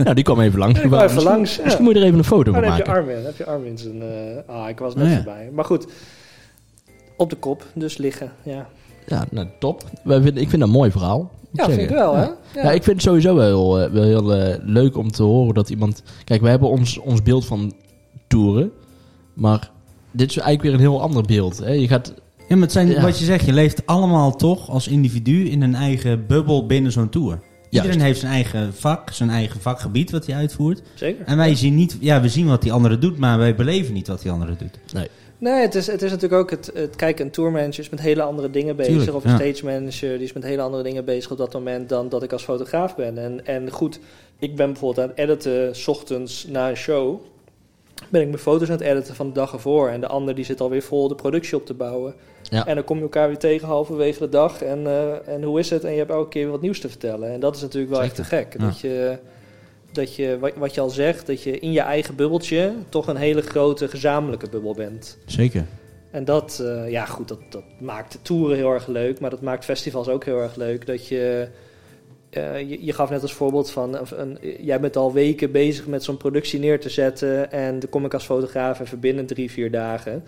Nou, 0.04 0.14
die 0.16 0.24
kwam 0.24 0.40
even 0.42 0.60
langs. 0.60 0.80
Die 0.80 0.88
kwam 0.88 1.02
even 1.02 1.14
Misschien- 1.16 1.34
langs, 1.34 1.56
ja. 1.56 1.64
Misschien 1.64 1.84
moet 1.86 1.94
je 1.94 2.00
er 2.00 2.06
even 2.06 2.18
een 2.18 2.24
foto 2.26 2.52
Oh, 2.52 2.58
van 2.58 2.64
dan 2.68 2.74
heb 2.76 2.86
je 2.86 2.92
maken. 2.92 3.08
Armin. 3.08 3.26
Heb 3.26 3.38
je 3.38 3.46
Armin 3.46 3.78
zijn... 3.78 4.02
eh, 4.02 4.56
ah, 4.56 4.70
ik 4.70 4.80
was 4.80 4.96
net 4.96 5.04
Oh, 5.04 5.10
ja. 5.10 5.16
voorbij. 5.16 5.50
Maar 5.54 5.66
goed, 5.66 5.88
op 7.18 7.30
de 7.30 7.36
kop, 7.36 7.66
dus 7.74 7.98
liggen. 7.98 8.32
Ja, 8.44 8.68
Ja, 9.08 9.26
nou, 9.32 9.48
top. 9.60 9.84
Wij 10.04 10.22
vinden, 10.22 10.42
ik 10.44 10.50
vind 10.50 10.62
dat 10.62 10.70
een 10.70 10.76
mooi 10.76 10.92
verhaal. 10.92 11.32
ja 11.52 11.66
vind 11.66 11.82
ik 11.82 11.90
wel, 11.90 12.16
hè? 12.16 12.22
Ja. 12.24 12.36
Ja, 12.54 12.72
ik 12.72 12.84
vind 12.84 12.96
het 12.96 13.02
sowieso 13.02 13.36
wel 13.36 13.46
heel, 13.46 13.80
eh, 13.82 13.92
wel 13.92 14.04
heel 14.04 14.34
eh, 14.36 14.56
leuk 14.64 14.98
om 14.98 15.12
te 15.12 15.24
horen 15.24 15.54
dat 15.54 15.70
iemand... 15.70 16.04
Kijk, 16.24 16.42
we 16.42 16.50
hebben 16.50 16.70
ons, 16.70 16.98
ons 16.98 17.22
beeld 17.24 17.46
van 17.46 17.74
toeren. 18.28 18.72
Maar 19.34 19.72
dit 20.12 20.30
is 20.30 20.38
eigenlijk 20.38 20.62
weer 20.64 20.74
een 20.74 20.92
heel 20.92 21.02
ander 21.02 21.24
beeld. 21.24 21.58
Hè? 21.58 21.72
Je 21.72 21.88
gaat... 21.88 22.14
Ja, 22.48 22.56
maar 22.56 22.64
het 22.64 22.72
zijn, 22.72 22.88
Ja. 22.88 23.02
wat 23.02 23.20
je 23.20 23.26
zegt, 23.26 23.46
je 23.46 23.54
leeft 23.54 23.86
allemaal 23.86 24.36
toch 24.36 24.70
als 24.70 24.88
individu 24.88 25.50
in 25.50 25.62
een 25.62 25.76
eigen 25.76 26.28
bubbel 26.28 26.66
binnen 26.66 26.92
zo'n 26.92 27.10
tour. 27.10 27.40
Iedereen 27.70 27.98
Juist. 27.98 28.06
heeft 28.06 28.20
zijn 28.20 28.32
eigen 28.32 28.74
vak, 28.74 29.12
zijn 29.12 29.30
eigen 29.30 29.62
vakgebied 29.62 30.12
wat 30.12 30.26
hij 30.26 30.36
uitvoert. 30.36 30.82
Zeker. 30.94 31.26
En 31.26 31.38
wij 31.38 31.56
zien 31.56 31.76
niet, 31.76 31.98
ja, 32.00 32.22
we 32.22 32.30
zien 32.30 32.48
wat 32.48 32.62
die 32.62 32.72
andere 32.72 32.98
doet, 32.98 33.18
maar 33.18 33.38
wij 33.38 33.56
beleven 33.56 33.94
niet 33.94 34.08
wat 34.08 34.22
die 34.22 34.32
andere 34.32 34.56
doet. 34.56 35.04
Nee, 35.38 35.62
het 35.62 35.76
is, 35.76 35.88
het 35.88 36.02
is 36.02 36.12
natuurlijk 36.12 36.42
ook 36.42 36.50
het, 36.50 36.72
het 36.74 36.96
kijken, 36.96 37.26
een 37.26 37.32
tourmanager 37.32 37.80
is 37.80 37.90
met 37.90 38.02
hele 38.02 38.22
andere 38.22 38.50
dingen 38.50 38.76
bezig. 38.76 38.94
Tuurlijk, 38.94 39.18
of 39.18 39.24
een 39.24 39.30
ja. 39.30 39.36
stage 39.36 39.66
manager, 39.66 40.10
die 40.18 40.28
is 40.28 40.34
met 40.34 40.44
hele 40.44 40.62
andere 40.62 40.84
dingen 40.84 41.06
bezig 41.06 41.32
op 41.32 41.38
dat 41.38 41.54
moment 41.54 41.90
dan 41.90 42.10
dat 42.10 42.24
ik 42.24 42.32
als 42.32 42.44
fotograaf 42.44 42.96
ben. 42.96 43.18
En, 43.18 43.46
en 43.46 43.72
goed, 43.72 44.00
ik 44.40 44.56
ben 44.56 44.72
bijvoorbeeld 44.72 45.08
aan 45.08 45.14
het 45.16 45.30
editen, 45.30 45.76
's 45.76 45.88
ochtends 45.88 46.48
na 46.48 46.70
een 46.70 46.76
show, 46.76 47.22
ben 48.10 48.22
ik 48.22 48.28
mijn 48.28 48.40
foto's 48.40 48.68
aan 48.70 48.78
het 48.78 48.86
editen 48.86 49.16
van 49.16 49.28
de 49.28 49.34
dag 49.34 49.54
ervoor. 49.54 49.90
En 49.90 50.02
de 50.02 50.08
ander 50.08 50.36
die 50.36 50.46
zit 50.46 50.62
alweer 50.62 50.82
vol 50.82 51.08
de 51.08 51.16
productie 51.16 51.56
op 51.56 51.66
te 51.66 51.74
bouwen. 51.74 52.14
Ja. 52.50 52.66
En 52.66 52.76
dan 52.76 52.84
kom 52.84 52.98
je 52.98 53.04
elkaar 53.04 53.28
weer 53.28 53.38
tegen 53.38 53.68
halverwege 53.68 54.20
de 54.20 54.30
dag. 54.30 54.62
En, 54.62 54.88
eh, 54.88 55.28
en 55.28 55.44
hoe 55.44 55.60
is 55.60 55.70
het? 55.70 55.84
En 55.84 55.92
je 55.92 55.98
hebt 55.98 56.12
elke 56.12 56.30
keer 56.30 56.42
weer 56.42 56.52
wat 56.52 56.62
nieuws 56.62 56.80
te 56.80 56.90
vertellen. 56.90 57.32
En 57.32 57.40
dat 57.40 57.56
is 57.56 57.62
natuurlijk 57.62 57.94
wel 57.94 58.04
echt 58.04 58.16
te 58.16 58.24
gek. 58.24 58.56
ja. 58.58 58.66
Dat 58.66 58.80
je, 58.80 59.18
dat 59.92 60.16
je 60.16 60.40
wat, 60.40 60.54
wat 60.56 60.74
je 60.74 60.82
al 60.82 60.90
zegt, 60.90 61.28
dat 61.28 61.44
je 61.44 61.60
in 61.60 61.72
je 61.72 61.82
eigen 61.82 62.16
bubbeltje 62.16 62.74
toch 62.90 63.08
een 63.08 63.16
hele 63.16 63.42
grote 63.42 63.88
gezamenlijke 63.88 64.50
bubbel 64.50 64.74
bent. 64.74 65.18
Zeker. 65.26 65.66
En 66.12 66.26
dat, 66.26 66.60
eh, 66.64 66.90
ja 66.92 67.06
goed, 67.06 67.28
dat, 67.28 67.40
dat 67.50 67.64
maakt 67.80 68.12
de 68.12 68.22
toeren 68.22 68.58
heel 68.58 68.74
erg 68.74 68.88
leuk, 68.88 69.20
maar 69.20 69.30
dat 69.30 69.42
maakt 69.42 69.66
festivals 69.66 70.08
ook 70.08 70.24
heel 70.26 70.42
erg 70.42 70.56
leuk. 70.56 70.86
Dat 70.86 71.08
je, 71.08 71.48
eh, 72.30 72.60
je, 72.70 72.86
je 72.86 72.94
gaf 72.94 73.10
net 73.10 73.22
als 73.22 73.34
voorbeeld 73.34 73.72
van, 73.72 73.98
een, 74.16 74.38
jij 74.60 74.80
bent 74.80 74.96
al 74.96 75.14
weken 75.14 75.52
bezig 75.52 75.88
met 75.88 76.04
zo'n 76.04 76.18
productie 76.18 76.60
neer 76.60 76.80
te 76.80 76.90
zetten 76.90 77.52
en 77.52 77.80
dan 77.80 77.90
kom 77.90 78.06
ik 78.06 78.14
als 78.14 78.26
fotograaf 78.26 78.80
even 78.80 79.00
binnen 79.00 79.26
drie, 79.26 79.52
vier 79.52 79.72
dagen. 79.72 80.24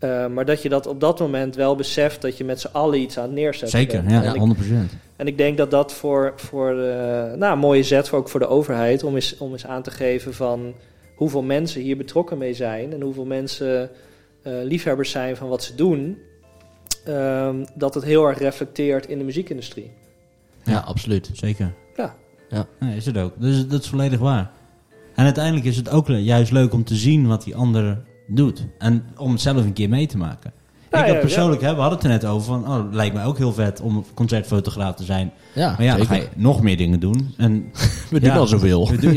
Eh, 0.00 0.26
maar 0.26 0.44
dat 0.44 0.62
je 0.62 0.68
dat 0.68 0.86
op 0.86 1.00
dat 1.00 1.18
moment 1.20 1.56
wel 1.56 1.74
beseft 1.76 2.22
dat 2.22 2.36
je 2.36 2.44
met 2.44 2.60
z'n 2.60 2.68
allen 2.72 3.00
iets 3.00 3.18
aan 3.18 3.24
het 3.24 3.32
neerzetten 3.32 3.78
Zeker, 3.78 3.98
bent. 4.00 4.10
ja, 4.10 4.16
En 4.16 4.22
ja, 4.24 4.32
ik- 4.34 4.40
100%. 4.40 4.92
en 5.16 5.26
ik 5.26 5.38
denk 5.38 5.56
dat 5.56 5.70
dat 5.70 5.92
voor, 5.92 6.32
voor 6.36 6.70
eh, 6.70 7.32
nou, 7.32 7.52
een 7.52 7.58
mooie 7.58 7.82
zet, 7.82 8.08
voor 8.08 8.18
ook 8.18 8.28
voor 8.28 8.40
de 8.40 8.46
overheid, 8.48 9.02
om 9.04 9.14
eens, 9.14 9.36
om 9.38 9.52
eens 9.52 9.66
aan 9.66 9.82
te 9.82 9.90
geven 9.90 10.34
van 10.34 10.74
hoeveel 11.14 11.42
mensen 11.42 11.80
hier 11.80 11.96
betrokken 11.96 12.38
mee 12.38 12.54
zijn 12.54 12.92
en 12.92 13.00
hoeveel 13.00 13.24
mensen 13.24 13.90
eh, 14.42 14.52
liefhebbers 14.62 15.10
zijn 15.10 15.36
van 15.36 15.48
wat 15.48 15.62
ze 15.62 15.74
doen, 15.74 16.18
ehm, 17.04 17.64
dat 17.74 17.94
het 17.94 18.04
heel 18.04 18.26
erg 18.26 18.38
reflecteert 18.38 19.06
in 19.06 19.18
de 19.18 19.24
muziekindustrie. 19.24 19.90
Ja, 20.64 20.78
absoluut. 20.78 21.30
Zeker. 21.32 21.72
Ja. 21.96 22.14
Ja. 22.48 22.66
Nee, 22.78 22.96
is 22.96 23.06
het 23.06 23.18
ook. 23.18 23.32
Dus 23.38 23.66
dat 23.66 23.82
is 23.82 23.88
volledig 23.88 24.18
waar. 24.18 24.50
En 25.14 25.24
uiteindelijk 25.24 25.66
is 25.66 25.76
het 25.76 25.90
ook 25.90 26.06
juist 26.08 26.52
leuk 26.52 26.72
om 26.72 26.84
te 26.84 26.94
zien 26.94 27.26
wat 27.26 27.44
die 27.44 27.56
ander 27.56 28.02
doet. 28.30 28.66
En 28.78 29.04
om 29.16 29.32
het 29.32 29.40
zelf 29.40 29.56
een 29.64 29.72
keer 29.72 29.88
mee 29.88 30.06
te 30.06 30.16
maken. 30.16 30.52
Ja, 30.90 30.98
ik 30.98 31.06
ja, 31.06 31.12
had 31.12 31.20
persoonlijk, 31.20 31.60
hè, 31.62 31.74
we 31.74 31.80
hadden 31.80 31.98
het 31.98 32.06
er 32.06 32.12
net 32.12 32.24
over 32.24 32.46
van, 32.46 32.68
oh, 32.68 32.84
het 32.84 32.94
lijkt 32.94 33.14
me 33.14 33.24
ook 33.24 33.38
heel 33.38 33.52
vet 33.52 33.80
om 33.80 34.04
concertfotograaf 34.14 34.94
te 34.94 35.04
zijn. 35.04 35.32
Ja, 35.54 35.68
Maar 35.70 35.82
ja, 35.82 35.96
dan 35.96 36.06
ga 36.06 36.14
je 36.14 36.28
nog 36.36 36.62
meer 36.62 36.76
dingen 36.76 37.00
doen. 37.00 37.34
En 37.36 37.70
We 38.10 38.20
doen 38.20 38.30
al 38.30 38.46
zoveel. 38.46 38.88
we 38.88 38.96
doen- 38.96 39.12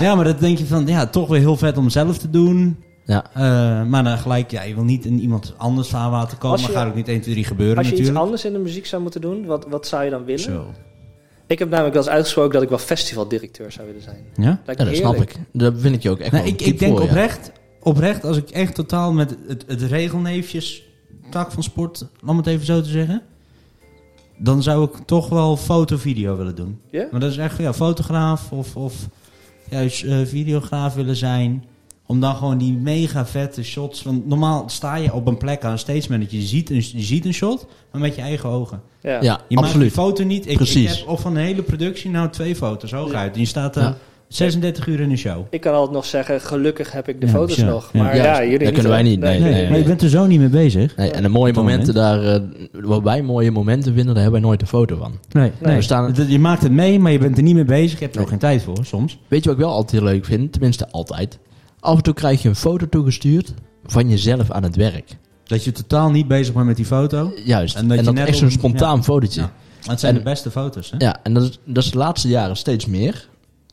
ja, 0.00 0.14
maar 0.14 0.24
dat 0.24 0.40
denk 0.40 0.58
je 0.58 0.66
van, 0.66 0.86
ja, 0.86 1.06
toch 1.06 1.28
weer 1.28 1.40
heel 1.40 1.56
vet 1.56 1.76
om 1.76 1.90
zelf 1.90 2.18
te 2.18 2.30
doen. 2.30 2.76
Ja. 3.04 3.24
Eh, 3.34 3.86
maar 3.86 4.04
dan 4.04 4.18
gelijk, 4.18 4.50
ja, 4.50 4.62
je 4.62 4.74
wil 4.74 4.84
niet 4.84 5.04
in 5.04 5.20
iemand 5.20 5.54
anders 5.56 5.88
vaarwater 5.88 6.38
komen. 6.38 6.56
Als 6.58 6.66
Maar 6.66 6.76
gaat 6.76 6.86
ook 6.88 6.94
niet 6.94 7.08
1, 7.08 7.20
2, 7.20 7.34
3 7.34 7.44
gebeuren 7.46 7.76
Als 7.78 7.88
je 7.88 7.96
iets 7.96 8.14
anders 8.14 8.44
in 8.44 8.52
de 8.52 8.58
muziek 8.58 8.86
zou 8.86 9.02
moeten 9.02 9.20
doen, 9.20 9.44
wat, 9.46 9.66
wat 9.68 9.86
zou 9.86 10.04
je 10.04 10.10
dan 10.10 10.24
willen? 10.24 10.40
Zo. 10.40 10.66
Ik 11.46 11.58
heb 11.58 11.68
namelijk 11.68 11.94
wel 11.94 12.02
eens 12.02 12.12
uitgesproken 12.12 12.52
dat 12.52 12.62
ik 12.62 12.68
wel 12.68 12.78
festivaldirecteur 12.78 13.72
zou 13.72 13.86
willen 13.86 14.02
zijn. 14.02 14.24
Ja? 14.34 14.60
Lijkt 14.66 14.80
Ja, 14.80 14.86
dat 14.86 14.96
snap 14.96 15.14
ik. 15.16 15.34
Daar 15.52 15.72
vind 15.76 15.94
ik 15.94 16.02
je 16.02 16.10
ook 16.10 16.18
echt 16.18 16.32
Nou, 16.32 16.44
wel 16.44 16.52
ik, 16.52 16.60
ik 16.60 16.78
denk 16.78 16.92
voor, 16.92 17.02
ja. 17.02 17.08
oprecht, 17.10 17.52
oprecht, 17.88 18.24
als 18.24 18.36
ik 18.36 18.50
echt 18.50 18.74
totaal 18.74 19.12
met 19.12 19.36
het, 19.48 19.64
het 19.66 19.82
regelneefjes 19.82 20.82
tak 21.30 21.52
van 21.52 21.62
sport, 21.62 22.06
om 22.26 22.36
het 22.36 22.46
even 22.46 22.66
zo 22.66 22.80
te 22.80 22.88
zeggen, 22.88 23.22
dan 24.38 24.62
zou 24.62 24.84
ik 24.84 24.96
toch 25.06 25.28
wel 25.28 25.56
foto-video 25.56 26.36
willen 26.36 26.54
doen. 26.54 26.80
Ja? 26.90 27.06
Maar 27.10 27.20
dat 27.20 27.30
is 27.30 27.36
echt 27.36 27.58
ja, 27.58 27.72
fotograaf 27.74 28.52
of, 28.52 28.76
of 28.76 28.94
juist 29.70 30.04
eh, 30.04 30.18
videograaf 30.24 30.94
willen 30.94 31.16
zijn. 31.16 31.64
Om 32.06 32.20
dan 32.20 32.36
gewoon 32.36 32.58
die 32.58 32.72
mega 32.72 33.26
vette 33.26 33.64
shots. 33.64 34.02
Want 34.02 34.26
normaal 34.26 34.68
sta 34.68 34.94
je 34.94 35.12
op 35.12 35.26
een 35.26 35.36
plek 35.36 35.64
aan 35.64 35.72
een 35.72 35.78
stage 35.78 36.06
manager. 36.10 36.38
Je 36.38 36.46
ziet 36.46 36.70
een, 36.70 36.76
je 36.76 37.02
ziet 37.02 37.24
een 37.24 37.34
shot, 37.34 37.66
maar 37.92 38.00
met 38.00 38.14
je 38.14 38.20
eigen 38.20 38.48
ogen. 38.48 38.82
Ja. 39.02 39.22
Ja, 39.22 39.40
Je 39.48 39.54
maakt 39.54 39.66
absoluut. 39.66 39.88
die 39.94 40.02
foto 40.02 40.24
niet. 40.24 40.48
Ik, 40.48 40.56
Precies. 40.56 40.92
ik 40.92 40.98
heb 40.98 41.08
of 41.08 41.20
van 41.20 41.34
de 41.34 41.40
hele 41.40 41.62
productie 41.62 42.10
nou 42.10 42.28
twee 42.30 42.56
foto's 42.56 42.92
hooguit. 42.92 43.34
En 43.34 43.40
je 43.40 43.46
staat 43.46 43.76
er 43.76 43.82
Ja. 43.82 43.96
36 44.28 44.86
uur 44.86 45.00
in 45.00 45.10
een 45.10 45.18
show. 45.18 45.46
Ik 45.50 45.60
kan 45.60 45.72
altijd 45.74 45.92
nog 45.92 46.04
zeggen, 46.04 46.40
gelukkig 46.40 46.92
heb 46.92 47.08
ik 47.08 47.20
de 47.20 47.26
Ja, 47.26 47.32
foto's 47.32 47.56
ja, 47.56 47.64
nog. 47.66 47.90
ja. 47.92 48.02
Maar 48.02 48.16
Ja, 48.16 48.22
ja, 48.24 48.42
jullie 48.44 48.58
dat 48.58 48.72
kunnen 48.72 48.90
wij 48.92 49.02
niet, 49.02 49.20
nee, 49.20 49.40
Nee, 49.40 49.52
nee, 49.52 49.68
maar 49.68 49.78
je 49.78 49.84
bent 49.84 50.02
er 50.02 50.08
zo 50.08 50.26
niet 50.26 50.38
mee 50.38 50.48
bezig. 50.48 50.96
Nee, 50.96 51.10
en 51.10 51.22
de 51.22 51.28
mooie 51.28 51.52
momenten 51.52 51.94
daar, 51.94 52.40
waar 52.72 53.02
wij 53.02 53.22
mooie 53.22 53.50
momenten 53.50 53.94
vinden, 53.94 54.14
daar 54.14 54.22
hebben 54.22 54.40
wij 54.40 54.48
nooit 54.48 54.60
een 54.60 54.66
foto 54.68 54.96
van. 54.96 55.18
Nee, 55.32 55.52
Nee. 55.60 55.76
We 55.76 55.82
staan, 55.82 56.14
Je 56.28 56.38
maakt 56.38 56.62
het 56.62 56.72
mee, 56.72 56.98
maar 56.98 57.12
je 57.12 57.18
bent 57.18 57.36
er 57.36 57.42
niet 57.42 57.54
mee 57.54 57.64
bezig. 57.64 57.98
Je 57.98 58.04
hebt 58.04 58.16
er 58.16 58.22
ook 58.22 58.28
geen 58.28 58.38
tijd 58.38 58.62
voor, 58.62 58.78
soms. 58.84 59.18
weet 59.28 59.42
je 59.44 59.48
wat 59.50 59.58
ik 59.58 59.64
wel 59.64 59.72
altijd 59.74 59.92
heel 60.02 60.10
leuk 60.10 60.24
vind? 60.24 60.52
Tenminste, 60.52 60.88
altijd. 60.90 61.38
Af 61.80 61.96
en 61.96 62.02
toe 62.02 62.14
krijg 62.14 62.42
je 62.42 62.48
een 62.48 62.56
foto 62.56 62.88
toegestuurd 62.88 63.54
van 63.84 64.08
jezelf 64.08 64.50
aan 64.50 64.62
het 64.62 64.76
werk. 64.76 65.16
Dat 65.44 65.64
je 65.64 65.72
totaal 65.72 66.10
niet 66.10 66.28
bezig 66.28 66.54
bent 66.54 66.66
met 66.66 66.76
die 66.76 66.84
foto. 66.84 67.32
Juist. 67.44 67.74
En 67.74 67.80
En 67.82 67.88
dat 67.88 67.96
dat, 67.96 68.06
je 68.06 68.12
net 68.12 68.28
echt 68.28 68.36
zo'n 68.38 68.50
spontaan 68.50 69.04
fotootje. 69.04 69.40
Ja. 69.40 69.46
Ja, 69.46 69.52
Maar 69.80 69.90
het 69.90 70.00
zijn 70.00 70.12
En- 70.12 70.18
de 70.18 70.24
beste 70.30 70.50
foto's, 70.50 70.92
hè? 70.98 71.06
en 71.22 71.34
dat 71.34 71.42
is, 71.42 71.58
dat 71.64 71.84
is 71.84 71.90
de 71.90 71.98
laatste 71.98 72.28
jaren 72.28 72.56
steeds 72.56 72.86
meer. 72.86 73.28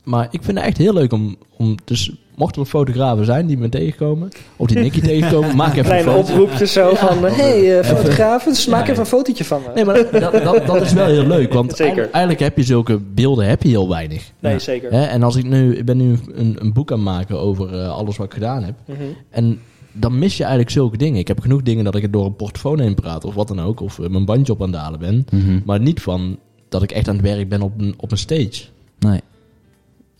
Maar 0.06 0.28
ik 0.30 0.42
vind 0.42 0.56
het 0.58 0.66
echt 0.66 0.76
heel 0.76 0.92
leuk 0.92 1.12
om... 1.12 1.36
om 1.56 1.74
dus 1.84 2.12
mochten 2.36 2.62
er 2.62 2.68
fotografen 2.68 3.24
zijn 3.24 3.46
die 3.46 3.58
me 3.58 3.68
tegenkomen... 3.68 4.28
of 4.56 4.66
die 4.66 4.78
Nicky 4.78 5.00
tegenkomen, 5.00 5.56
maak 5.56 5.68
even 5.76 5.78
een 5.96 6.02
Kleine 6.02 6.10
foto. 6.10 6.32
oproepjes 6.42 6.72
zo 6.72 6.94
van, 6.94 7.24
hé 7.24 7.30
hey, 7.30 7.78
eh, 7.78 7.84
fotograaf, 7.84 8.44
dus 8.44 8.66
maak 8.66 8.84
Ja, 8.84 8.90
even 8.90 9.00
een 9.00 9.06
fotootje 9.08 9.44
van 9.44 9.62
me. 9.62 9.68
Nee, 9.74 9.84
maar 9.84 9.94
dat, 10.20 10.32
dat, 10.32 10.66
dat 10.66 10.82
is 10.82 10.92
wel 10.92 11.06
heel 11.06 11.26
leuk. 11.26 11.52
Want 11.52 11.76
Zeker. 11.76 12.02
eigenlijk- 12.10 12.38
heb 12.40 12.56
je 12.56 12.62
zulke 12.62 12.98
beelden 13.14 13.46
heb 13.48 13.62
je 13.62 13.68
heel 13.68 13.88
weinig. 13.88 14.30
Nee, 14.40 14.52
Ja. 14.52 14.58
zeker. 14.58 14.92
Hè? 14.92 15.02
En 15.04 15.22
als 15.22 15.36
ik 15.36 15.44
nu... 15.44 15.76
Ik 15.76 15.84
ben 15.84 15.96
nu 15.96 16.18
een, 16.34 16.56
een 16.60 16.72
boek 16.72 16.90
aan 16.92 16.96
het 16.98 17.06
maken 17.06 17.38
over 17.40 17.80
eh, 17.80 17.88
alles 17.88 18.16
wat 18.16 18.26
ik 18.26 18.32
gedaan 18.32 18.62
heb. 18.62 18.74
Mhm. 18.86 18.98
En 19.30 19.60
dan 19.92 20.18
mis 20.18 20.36
je 20.36 20.42
eigenlijk 20.42 20.72
zulke 20.72 20.96
dingen. 20.96 21.18
Ik 21.18 21.28
heb 21.28 21.40
genoeg 21.40 21.62
dingen 21.62 21.84
dat 21.84 21.94
ik 21.94 22.02
het 22.02 22.12
door 22.12 22.24
een 22.24 22.36
portofoon 22.36 22.80
heen 22.80 22.94
praat 22.94 23.24
of 23.24 23.34
wat 23.34 23.48
dan 23.48 23.60
ook. 23.60 23.80
Of 23.80 23.98
eh, 23.98 24.08
mijn 24.08 24.24
bandje 24.24 24.52
op 24.52 24.62
aan 24.62 24.72
het 24.72 24.80
halen 24.80 24.98
ben. 24.98 25.26
Mhm. 25.32 25.60
Maar 25.64 25.80
niet 25.80 26.00
van 26.02 26.38
dat 26.68 26.82
ik 26.82 26.90
echt 26.92 27.08
aan 27.08 27.16
het 27.16 27.24
werk 27.24 27.48
ben 27.48 27.62
op 27.62 27.72
een, 27.80 27.94
op 27.96 28.10
een 28.10 28.18
stage. 28.18 28.62
Nee. 28.98 29.20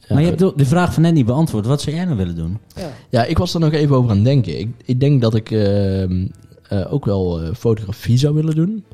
Ja, 0.08 0.14
maar 0.14 0.22
je 0.22 0.28
hebt 0.28 0.38
de- 0.40 0.52
de 0.56 0.64
vraag 0.66 0.92
van 0.94 1.02
net 1.02 1.14
niet 1.14 1.26
beantwoord. 1.26 1.66
Wat 1.66 1.80
zou 1.80 1.96
jij 1.96 2.04
nou 2.04 2.16
willen 2.16 2.34
doen? 2.36 2.58
Ja. 2.76 2.90
ja, 3.10 3.24
ik 3.24 3.38
was 3.38 3.54
er 3.54 3.60
nog 3.60 3.72
even 3.72 3.96
over 3.96 4.10
aan 4.10 4.16
het 4.16 4.24
denken. 4.24 4.58
Ik, 4.58 4.68
ik 4.84 5.00
denk 5.00 5.20
dat 5.20 5.34
ik 5.34 5.50
ehm, 5.50 6.26
eh, 6.68 6.92
ook 6.92 7.04
wel 7.04 7.40
eh, 7.42 7.54
fotografie 7.54 8.18
zou 8.18 8.34
willen 8.34 8.54
doen. 8.54 8.84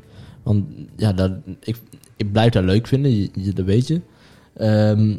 Want 0.43 0.65
ja, 0.97 1.13
dat, 1.13 1.31
ik, 1.59 1.77
ik 2.17 2.31
blijf 2.31 2.51
dat 2.51 2.63
leuk 2.63 2.87
vinden, 2.87 3.15
je, 3.15 3.29
je- 3.33 3.53
dat 3.53 3.65
weet 3.65 3.87
je. 3.87 4.01
Ehm, 4.53 5.15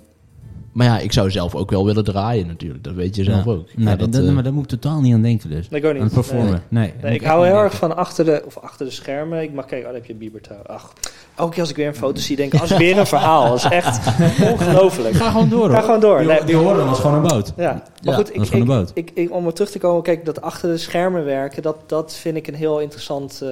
maar 0.75 0.87
ja, 0.87 0.99
ik 0.99 1.13
zou 1.13 1.31
zelf 1.31 1.55
ook 1.55 1.71
wel 1.71 1.85
willen 1.85 2.05
draaien 2.05 2.47
natuurlijk. 2.47 2.85
Dat 2.85 2.95
weet 2.95 3.17
je 3.17 3.25
zelf 3.25 3.45
Ja. 3.45 3.51
ook. 3.51 3.69
Nee, 3.77 3.87
Ja, 3.87 3.97
dat, 3.97 4.15
eh, 4.15 4.31
maar 4.33 4.43
daar 4.43 4.53
moet 4.53 4.73
ik 4.73 4.81
totaal 4.81 5.01
niet 5.01 5.15
aan 5.15 5.23
denken 5.23 5.51
dus. 5.51 5.69
Nee, 5.69 5.81
ik 5.81 5.87
ook 5.87 5.93
Aan 5.95 6.03
niet. 6.03 6.15
het 6.15 6.27
performen. 6.27 6.63
Nee. 6.69 6.93
Ik 7.03 7.23
hou 7.23 7.47
heel 7.47 7.57
erg 7.57 7.75
van 7.75 7.97
achter 7.97 8.25
de, 8.25 8.43
of 8.47 8.59
achter 8.59 8.87
de 8.87 8.93
schermen. 8.93 9.43
Ik 9.43 9.53
mag 9.53 9.65
kijken, 9.65 9.87
oh, 9.89 9.93
daar 9.93 10.01
heb 10.01 10.11
je 10.11 10.15
Bieber 10.17 10.41
trouw. 10.41 10.63
Ach, 10.67 10.93
elke 11.37 11.51
keer 11.53 11.61
als 11.61 11.71
ik 11.71 11.77
weer 11.77 11.87
een 11.87 11.95
foto 11.95 12.21
zie, 12.21 12.37
denk 12.37 12.53
ik, 12.55 12.61
als 12.65 12.77
weer 12.77 12.99
een 12.99 13.07
verhaal. 13.07 13.49
Dat 13.49 13.57
is 13.57 13.65
echt 13.65 14.01
ongelooflijk. 14.53 15.15
Ga 15.15 15.31
gewoon 15.31 15.49
door 15.49 15.61
hoor. 15.61 15.71
Ga 15.71 15.81
gewoon 15.81 16.01
door. 16.01 16.19
Die, 16.19 16.27
Nee, 16.29 16.45
die 16.45 16.57
hoorde 16.57 16.85
was 16.85 16.99
gewoon 17.01 17.17
een 17.17 17.29
boot. 17.29 17.53
Ja, 17.57 17.73
maar 17.73 17.83
Ja, 18.01 18.15
goed, 18.15 18.35
ik, 18.35 18.43
ik, 18.43 18.53
een 18.53 18.65
boot. 18.65 18.91
ik, 18.95 19.11
ik- 19.15 19.33
om 19.33 19.47
er 19.47 19.53
terug 19.53 19.71
te 19.71 19.79
komen, 19.79 20.03
kijk, 20.03 20.25
dat 20.25 20.41
achter 20.41 20.71
de 20.71 20.79
schermen 20.79 21.25
werken, 21.25 21.63
dat, 21.63 21.77
dat 21.87 22.15
vind 22.15 22.37
ik 22.37 22.47
een 22.47 22.55
heel 22.55 22.81
interessant 22.81 23.41
eh, 23.43 23.49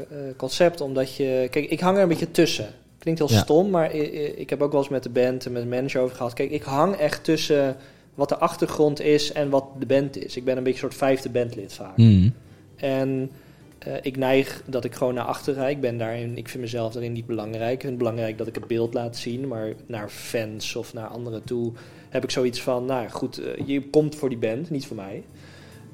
eh, 0.00 0.04
concept. 0.36 0.80
Omdat 0.80 1.14
je, 1.16 1.46
kijk, 1.50 1.70
ik 1.70 1.80
hang 1.80 1.96
er 1.96 2.02
een 2.02 2.08
beetje 2.08 2.30
tussen. 2.30 2.66
Klinkt 3.06 3.24
heel 3.26 3.38
Ja. 3.38 3.42
stom, 3.44 3.70
maar 3.70 3.94
ik, 3.94 4.36
ik 4.36 4.50
heb 4.50 4.62
ook 4.62 4.72
wel 4.72 4.80
eens 4.80 4.90
met 4.90 5.02
de 5.02 5.08
band 5.10 5.46
en 5.46 5.52
met 5.52 5.62
de 5.62 5.68
manager 5.68 6.00
over 6.00 6.16
gehad. 6.16 6.32
Kijk, 6.34 6.50
ik 6.50 6.62
hang 6.62 6.94
echt 6.94 7.24
tussen 7.24 7.76
wat 8.14 8.28
de 8.28 8.36
achtergrond 8.36 9.00
is 9.00 9.32
en 9.32 9.50
wat 9.50 9.64
de 9.78 9.86
band 9.86 10.24
is. 10.24 10.36
Ik 10.36 10.44
ben 10.44 10.56
een 10.56 10.62
beetje 10.62 10.82
een 10.82 10.90
soort 10.90 11.00
vijfde 11.00 11.28
bandlid 11.30 11.72
vaak. 11.72 11.96
hmm. 11.96 12.32
En 12.76 13.30
eh, 13.78 13.92
ik 14.02 14.16
neig 14.16 14.62
dat 14.66 14.84
ik 14.84 14.94
gewoon 14.94 15.14
naar 15.14 15.24
achter 15.24 15.54
rijd. 15.54 15.74
Ik 15.74 15.80
ben 15.80 15.98
daarin, 15.98 16.36
ik 16.36 16.48
vind 16.48 16.62
mezelf 16.62 16.92
daarin 16.92 17.12
niet 17.12 17.26
belangrijk. 17.26 17.72
Ik 17.72 17.80
vind 17.80 17.92
het 17.92 17.98
belangrijk 17.98 18.38
dat 18.38 18.46
ik 18.46 18.54
het 18.54 18.66
beeld 18.66 18.94
laat 18.94 19.16
zien, 19.16 19.48
maar 19.48 19.72
naar 19.86 20.08
fans 20.08 20.76
of 20.76 20.94
naar 20.94 21.06
anderen 21.06 21.44
toe 21.44 21.72
heb 22.08 22.24
ik 22.24 22.30
zoiets 22.30 22.62
van, 22.62 22.84
nou 22.84 23.08
goed, 23.08 23.38
eh, 23.38 23.66
je 23.66 23.90
komt 23.90 24.14
voor 24.14 24.28
die 24.28 24.38
band, 24.38 24.70
niet 24.70 24.86
voor 24.86 24.96
mij. 24.96 25.22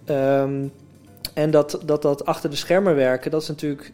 Ehm, 0.05 0.67
en 1.35 1.51
dat, 1.51 1.81
dat 1.85 2.03
dat 2.03 2.25
achter 2.27 2.51
de 2.51 2.57
schermen 2.57 2.95
werken, 2.95 3.31
dat 3.31 3.43
is 3.43 3.49
natuurlijk, 3.49 3.93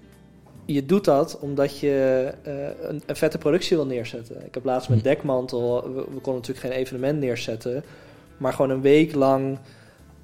je 0.75 0.87
doet 0.87 1.05
dat 1.05 1.39
omdat 1.41 1.79
je 1.79 2.29
eh, 2.43 2.55
een, 2.89 3.03
een 3.07 3.17
vette 3.17 3.39
productie 3.39 3.77
wil 3.77 3.87
neerzetten. 3.87 4.47
Ik 4.47 4.55
heb 4.55 4.65
laatst 4.65 4.89
met 4.89 4.99
Hm. 4.99 5.05
Dekmantel, 5.05 5.83
we, 5.83 6.01
we 6.01 6.21
konden 6.21 6.35
natuurlijk 6.35 6.67
geen 6.67 6.73
evenement 6.73 7.21
neerzetten, 7.21 7.85
maar 8.37 8.53
gewoon 8.53 8.71
een 8.71 8.81
week 8.81 9.15
lang 9.15 9.59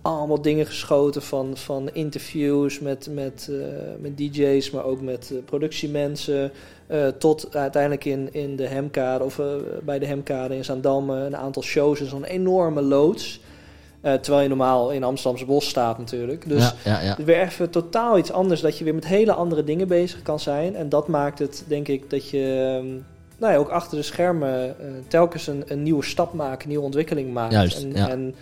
allemaal 0.03 0.42
dingen 0.42 0.66
geschoten 0.66 1.22
van, 1.22 1.57
van 1.57 1.90
interviews 1.92 2.80
met, 2.80 3.09
met, 3.12 3.49
eh, 3.51 3.57
met 3.99 4.16
DJ's, 4.16 4.70
maar 4.70 4.84
ook 4.84 5.01
met 5.01 5.30
eh, 5.32 5.38
productiemensen. 5.45 6.53
eh, 6.86 7.07
tot 7.09 7.57
uiteindelijk 7.57 8.05
in, 8.05 8.32
in 8.32 8.57
de 8.57 8.66
Hemkade 8.66 9.24
of 9.24 9.38
eh, 9.38 9.47
bij 9.82 9.99
de 9.99 10.07
Hemkade 10.07 10.57
in 10.57 10.64
Zaandam 10.64 11.11
eh, 11.11 11.24
een 11.24 11.36
aantal 11.36 11.62
shows 11.62 12.01
en 12.01 12.07
zo'n 12.07 12.24
enorme 12.24 12.82
loods. 12.82 13.40
Eh, 14.05 14.13
terwijl 14.15 14.43
je 14.43 14.49
normaal 14.49 14.91
in 14.91 15.05
Amsterdamse 15.05 15.45
bos 15.47 15.69
staat 15.69 15.99
natuurlijk. 15.99 16.49
Dus 16.49 16.63
ja, 16.63 16.75
ja, 16.85 17.01
ja. 17.01 17.09
het 17.09 17.19
is 17.19 17.25
weer 17.25 17.41
even 17.41 17.71
totaal 17.71 18.19
iets 18.19 18.33
anders. 18.33 18.61
Dat 18.61 18.79
je 18.79 18.85
weer 18.85 18.95
met 18.95 19.07
hele 19.07 19.33
andere 19.33 19.65
dingen 19.65 19.89
bezig 19.89 20.23
kan 20.23 20.41
zijn. 20.41 20.77
En 20.77 20.89
dat 20.89 21.09
maakt 21.09 21.39
het, 21.39 21.65
denk 21.69 21.89
ik, 21.89 22.11
dat 22.11 22.29
je 22.31 22.75
ehm, 22.79 22.87
nou 23.39 23.53
ja, 23.53 23.59
ook 23.59 23.69
achter 23.69 23.97
de 23.97 24.03
schermen 24.03 24.69
eh, 24.81 24.87
telkens 25.09 25.47
een, 25.47 25.63
een 25.67 25.83
nieuwe 25.83 26.05
stap 26.05 26.33
maakt, 26.33 26.63
een 26.63 26.69
nieuwe 26.69 26.85
ontwikkeling 26.85 27.33
maakt. 27.33 27.53
Juist, 27.53 27.83
en, 27.83 27.93
ja. 27.95 28.09
en 28.09 28.35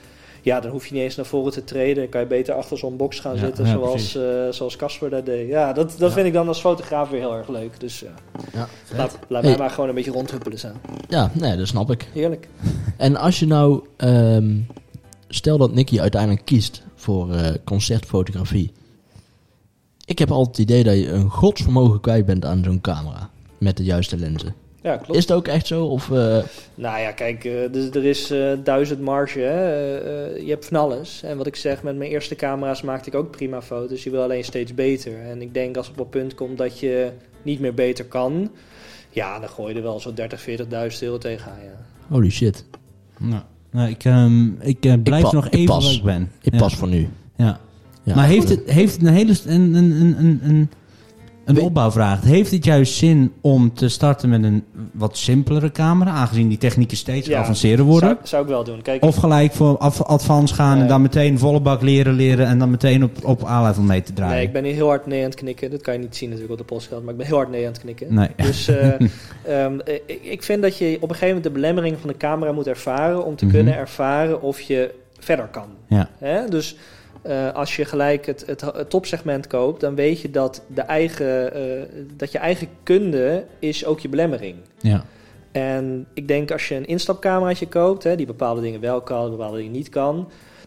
ja, 0.43 0.61
dan 0.61 0.71
hoef 0.71 0.87
je 0.87 0.95
niet 0.95 1.03
eens 1.03 1.17
naar 1.17 1.27
voren 1.27 1.53
te 1.53 1.65
treden. 1.65 2.03
Dan 2.03 2.09
kan 2.09 2.21
je 2.21 2.27
beter 2.27 2.55
achter 2.55 2.79
zo'n 2.79 2.97
box 2.97 3.21
gaan 3.21 3.35
Ja, 3.35 3.41
zitten, 3.41 3.65
ja, 3.67 3.73
zoals, 3.73 4.17
eh, 4.17 4.23
zoals 4.51 4.77
Casper 4.77 5.11
dat 5.11 5.27
deed. 5.27 5.49
Ja, 5.49 5.73
dat, 5.73 5.91
dat 5.99 6.09
Ja. 6.09 6.15
vind 6.15 6.27
ik 6.27 6.33
dan 6.33 6.49
als 6.49 6.61
fotograaf 6.61 7.11
weer 7.11 7.21
heel 7.21 7.37
erg 7.37 7.49
leuk. 7.49 7.81
Dus 7.81 8.01
ja, 8.01 8.09
Ja, 8.53 8.69
laat, 8.97 9.19
laat 9.29 9.43
Hey. 9.43 9.51
mij 9.51 9.61
maar 9.61 9.71
gewoon 9.71 9.89
een 9.89 9.95
beetje 9.95 10.11
rondhuppelen 10.11 10.59
zijn. 10.59 10.75
ja, 11.09 11.31
nee, 11.35 11.57
dat 11.57 11.67
snap 11.67 11.91
ik. 11.91 12.09
Heerlijk. 12.13 12.49
En 12.97 13.17
als 13.17 13.39
je 13.39 13.47
nou, 13.47 13.85
ehm, 13.97 14.51
stel 15.35 15.59
dat 15.59 15.75
Nicky 15.75 16.01
uiteindelijk 16.01 16.45
kiest 16.45 16.83
voor 16.95 17.33
eh, 17.35 17.55
concertfotografie. 17.65 18.73
Ik 20.05 20.19
heb 20.19 20.31
altijd 20.31 20.57
het 20.57 20.71
idee 20.71 20.85
dat 20.85 20.95
je 20.95 21.09
een 21.09 21.31
godsvermogen 21.31 22.01
kwijt 22.01 22.27
bent 22.27 22.45
aan 22.45 22.65
zo'n 22.65 22.81
camera. 22.81 23.31
Met 23.59 23.77
de 23.77 23.85
juiste 23.85 24.17
lenzen. 24.17 24.55
Ja, 24.83 24.97
klopt. 24.97 25.15
Is 25.15 25.23
het 25.23 25.33
ook 25.33 25.49
echt 25.49 25.67
zo? 25.67 25.85
Of, 25.85 26.11
eh, 26.11 26.39
Nou 26.75 27.01
ja, 27.01 27.13
kijk, 27.13 27.45
eh, 27.45 27.73
dus 27.73 27.91
er 27.91 28.05
is 28.05 28.31
eh, 28.31 28.53
duizend 28.65 29.01
marge. 29.01 29.39
Hè? 29.39 29.77
Je 30.37 30.49
hebt 30.49 30.67
van 30.67 30.77
alles. 30.77 31.23
En 31.23 31.37
wat 31.37 31.47
ik 31.47 31.57
zeg, 31.57 31.83
met 31.83 31.97
mijn 31.97 32.11
eerste 32.11 32.35
camera's 32.35 32.83
maakte 32.83 33.09
ik 33.09 33.15
ook 33.15 33.31
prima 33.31 33.63
foto's. 33.63 34.05
Je 34.05 34.11
wil 34.11 34.23
alleen 34.23 34.45
steeds 34.45 34.75
beter. 34.75 35.21
En 35.21 35.43
ik 35.43 35.55
denk 35.55 35.77
als 35.77 35.87
het 35.87 35.99
op 35.99 36.03
het 36.03 36.21
punt 36.21 36.35
komt 36.35 36.59
dat 36.59 36.79
je 36.79 37.11
niet 37.43 37.61
meer 37.61 37.75
beter 37.75 38.05
kan... 38.05 38.51
Ja, 39.11 39.39
dan 39.39 39.49
gooi 39.49 39.73
je 39.73 39.79
er 39.79 39.85
wel 39.85 40.01
zo'n 40.01 40.15
30, 40.15 40.41
40.000 40.41 40.99
euro 41.01 41.19
tegenaan, 41.19 41.63
ja. 41.63 41.87
holy 42.09 42.31
shit. 42.31 42.65
Nou, 43.19 43.43
nou, 43.73 43.89
ik, 43.91 44.05
ehm, 44.05 44.47
ik 44.61 44.85
eh, 44.85 44.93
blijf 45.03 45.23
pa- 45.23 45.33
nog 45.33 45.47
ik 45.47 45.53
even 45.53 45.67
pas. 45.67 45.85
waar 45.85 45.95
ik 45.95 46.03
ben. 46.03 46.31
Ik 46.43 46.53
ja. 46.53 46.59
pas 46.59 46.75
voor 46.75 46.89
nu. 46.89 47.09
Ja. 47.37 47.61
Ja. 48.03 48.15
maar 48.15 48.27
heeft 48.27 48.49
het, 48.49 48.61
heeft 48.71 48.93
het 48.97 49.07
een 49.07 49.13
hele 49.13 49.35
st- 49.35 49.47
een, 49.47 49.75
een, 49.75 50.01
een, 50.01 50.41
een, 50.43 50.71
een, 51.45 51.61
opbouwvraag? 51.61 52.23
Heeft 52.23 52.51
het 52.51 52.65
juist 52.65 52.95
zin 52.95 53.33
om 53.41 53.75
te 53.75 53.89
starten 53.89 54.29
met 54.29 54.43
een 54.43 54.65
wat 54.93 55.17
simpelere 55.19 55.71
camera, 55.73 56.11
aangezien 56.11 56.49
die 56.49 56.59
technieken 56.59 56.97
steeds 56.97 57.27
Ja, 57.29 57.39
avanceerder 57.41 57.85
worden? 57.85 58.09
Zou, 58.09 58.19
zou 58.27 58.43
ik 58.43 58.49
wel 58.49 58.65
doen. 58.65 58.83
Kijk, 58.83 59.05
Of 59.05 59.17
gelijk 59.17 59.53
voor 59.53 59.79
advance 59.79 60.55
gaan 60.55 60.73
en 60.73 60.79
Nee. 60.79 60.89
dan 60.89 61.03
meteen 61.03 61.39
volle 61.39 61.61
bak 61.61 61.83
leren 61.83 62.13
leren 62.15 62.47
en 62.47 62.59
dan 62.59 62.71
meteen 62.71 63.05
op, 63.05 63.25
op 63.25 63.45
A-level 63.45 63.83
mee 63.83 64.03
te 64.03 64.13
draaien? 64.13 64.35
nee, 64.37 64.45
ik 64.47 64.53
ben 64.53 64.65
hier 64.65 64.75
heel 64.75 64.89
hard 64.89 65.07
nee 65.07 65.19
aan 65.19 65.25
het 65.31 65.35
knikken. 65.35 65.71
Dat 65.71 65.81
kan 65.81 65.95
je 65.95 66.01
niet 66.01 66.17
zien 66.17 66.29
natuurlijk 66.31 66.61
op 66.61 66.69
de 66.69 66.75
podcast, 66.75 67.03
maar 67.03 67.13
ik 67.13 67.17
ben 67.19 67.27
heel 67.27 67.37
hard 67.37 67.51
nee 67.51 67.67
aan 67.67 67.73
het 67.73 67.81
knikken. 67.81 68.15
Nee. 68.15 68.29
Dus 68.37 68.69
eh, 68.69 68.87
ehm, 68.89 69.79
eh, 69.85 69.95
ik, 70.07 70.19
ik 70.23 70.43
vind 70.43 70.63
dat 70.63 70.77
je 70.79 70.95
op 70.97 71.03
een 71.03 71.09
gegeven 71.09 71.27
moment 71.27 71.45
de 71.45 71.51
belemmering 71.51 71.97
van 72.01 72.09
de 72.11 72.17
camera 72.17 72.53
moet 72.53 72.67
ervaren 72.67 73.25
om 73.25 73.37
te 73.37 73.45
Mhm. 73.45 73.55
kunnen 73.55 73.77
ervaren 73.77 74.43
of 74.43 74.61
je 74.61 74.95
verder 75.19 75.47
kan. 75.47 75.67
Ja. 75.89 76.09
Hè? 76.19 76.49
Dus 76.49 76.77
eh, 77.23 77.53
als 77.53 77.77
je 77.77 77.85
gelijk 77.85 78.27
het, 78.27 78.47
het, 78.47 78.61
het 78.61 78.91
topsegment 78.91 79.47
koopt, 79.47 79.81
dan 79.81 79.95
weet 79.95 80.21
je 80.21 80.31
dat, 80.31 80.63
de 80.67 80.81
eigen, 80.81 81.55
eh, 81.55 81.83
dat 82.17 82.33
je 82.33 82.39
eigen 82.39 82.69
kunde 82.83 83.45
is 83.59 83.85
ook 83.85 84.01
je 84.01 84.09
belemmering. 84.09 84.57
Ja. 84.79 85.05
En 85.53 86.07
ik 86.15 86.29
denk 86.29 86.51
als 86.51 86.69
je 86.69 86.75
een 86.75 86.87
instapcameraatje 86.87 87.69
koopt, 87.69 88.03
hè, 88.03 88.17
die 88.17 88.27
bepaalde 88.27 88.61
dingen 88.61 88.81
wel 88.81 89.01
kan, 89.01 89.31
bepaalde 89.31 89.57
dingen 89.57 89.73
niet 89.73 89.89
kan, 89.89 90.17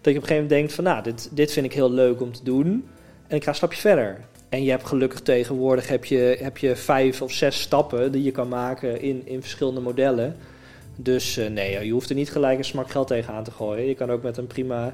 dat 0.01 0.14
je 0.14 0.20
op 0.20 0.30
een 0.30 0.30
gegeven 0.30 0.34
moment 0.34 0.49
denkt 0.49 0.74
van, 0.74 0.84
nou, 0.84 1.03
dit, 1.03 1.30
dit 1.32 1.51
vind 1.51 1.66
ik 1.66 1.74
heel 1.74 1.91
leuk 1.91 2.22
om 2.22 2.32
te 2.32 2.43
doen 2.43 2.86
en 3.28 3.36
ik 3.36 3.43
ga 3.43 3.49
een 3.49 3.56
stapje 3.56 3.80
verder. 3.80 4.20
En 4.49 4.64
je 4.64 4.70
hebt 4.70 4.86
gelukkig 4.86 5.20
tegenwoordig 5.20 5.88
heb 5.88 6.06
je, 6.06 6.38
heb 6.41 6.58
je 6.58 6.76
vijf 6.76 7.22
of 7.22 7.32
zes 7.32 7.62
stappen 7.62 8.12
die 8.12 8.24
je 8.24 8.32
kan 8.32 8.47
maken 8.47 9.01
in, 9.01 9.22
in 9.26 9.41
verschillende 9.41 9.82
modellen. 9.82 10.36
Dus 10.95 11.38
eh, 11.38 11.49
nee, 11.49 11.86
je 11.86 11.91
hoeft 11.91 12.10
er 12.10 12.16
niet 12.16 12.32
gelijk 12.32 12.58
een 12.58 12.66
smak 12.66 12.89
geld 12.89 13.08
tegenaan 13.08 13.43
te 13.43 13.51
gooien. 13.51 13.88
Je 13.88 13.95
kan 13.95 14.12
ook 14.12 14.24
met 14.24 14.38
een 14.38 14.47
prima, 14.47 14.93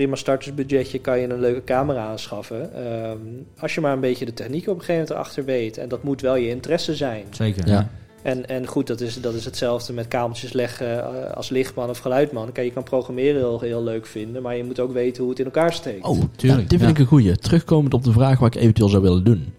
prima 0.00 0.16
startersbudgetje 0.16 0.98
kan 0.98 1.18
je 1.18 1.28
een 1.28 1.40
leuke 1.40 1.64
camera 1.64 2.06
aanschaffen. 2.06 2.74
Ehm, 2.74 3.18
als 3.58 3.74
je 3.74 3.80
maar 3.80 3.92
een 3.92 4.00
beetje 4.00 4.24
de 4.24 4.34
techniek 4.34 4.68
op 4.68 4.78
een 4.78 4.84
gegeven 4.84 4.94
moment 4.94 5.10
erachter 5.10 5.44
weet. 5.44 5.78
En 5.78 5.88
dat 5.88 6.02
moet 6.02 6.20
wel 6.20 6.36
je 6.36 6.48
interesse 6.48 6.94
zijn. 6.96 7.24
Zeker. 7.30 7.68
Ja. 7.68 7.90
En, 8.22 8.48
en 8.48 8.66
goed, 8.66 8.86
dat 8.86 9.00
is, 9.00 9.20
dat 9.20 9.34
is 9.34 9.44
hetzelfde 9.44 9.92
met 9.92 10.08
kabeltjes 10.08 10.52
leggen 10.52 11.04
eh, 11.04 11.32
als 11.36 11.48
lichtman 11.48 11.88
of 11.88 11.98
geluidman. 11.98 12.52
Kijk, 12.52 12.66
je 12.66 12.72
kan 12.72 12.82
programmeren 12.82 13.40
heel, 13.40 13.60
heel 13.60 13.82
leuk 13.82 14.06
vinden, 14.06 14.42
maar 14.42 14.56
je 14.56 14.64
moet 14.64 14.80
ook 14.80 14.92
weten 14.92 15.22
hoe 15.22 15.30
het 15.30 15.38
in 15.38 15.44
elkaar 15.44 15.72
steekt. 15.72 16.04
Oh, 16.04 16.20
tuurlijk, 16.36 16.62
ja, 16.62 16.68
dit 16.68 16.78
vind 16.78 16.82
ja. 16.82 16.88
ik 16.88 16.98
een 16.98 17.06
goeie. 17.06 17.36
Terugkomend 17.36 17.94
op 17.94 18.04
de 18.04 18.12
vraag 18.12 18.38
wat 18.38 18.54
ik 18.54 18.60
eventueel 18.60 18.88
zou 18.88 19.02
willen 19.02 19.24
doen. 19.24 19.54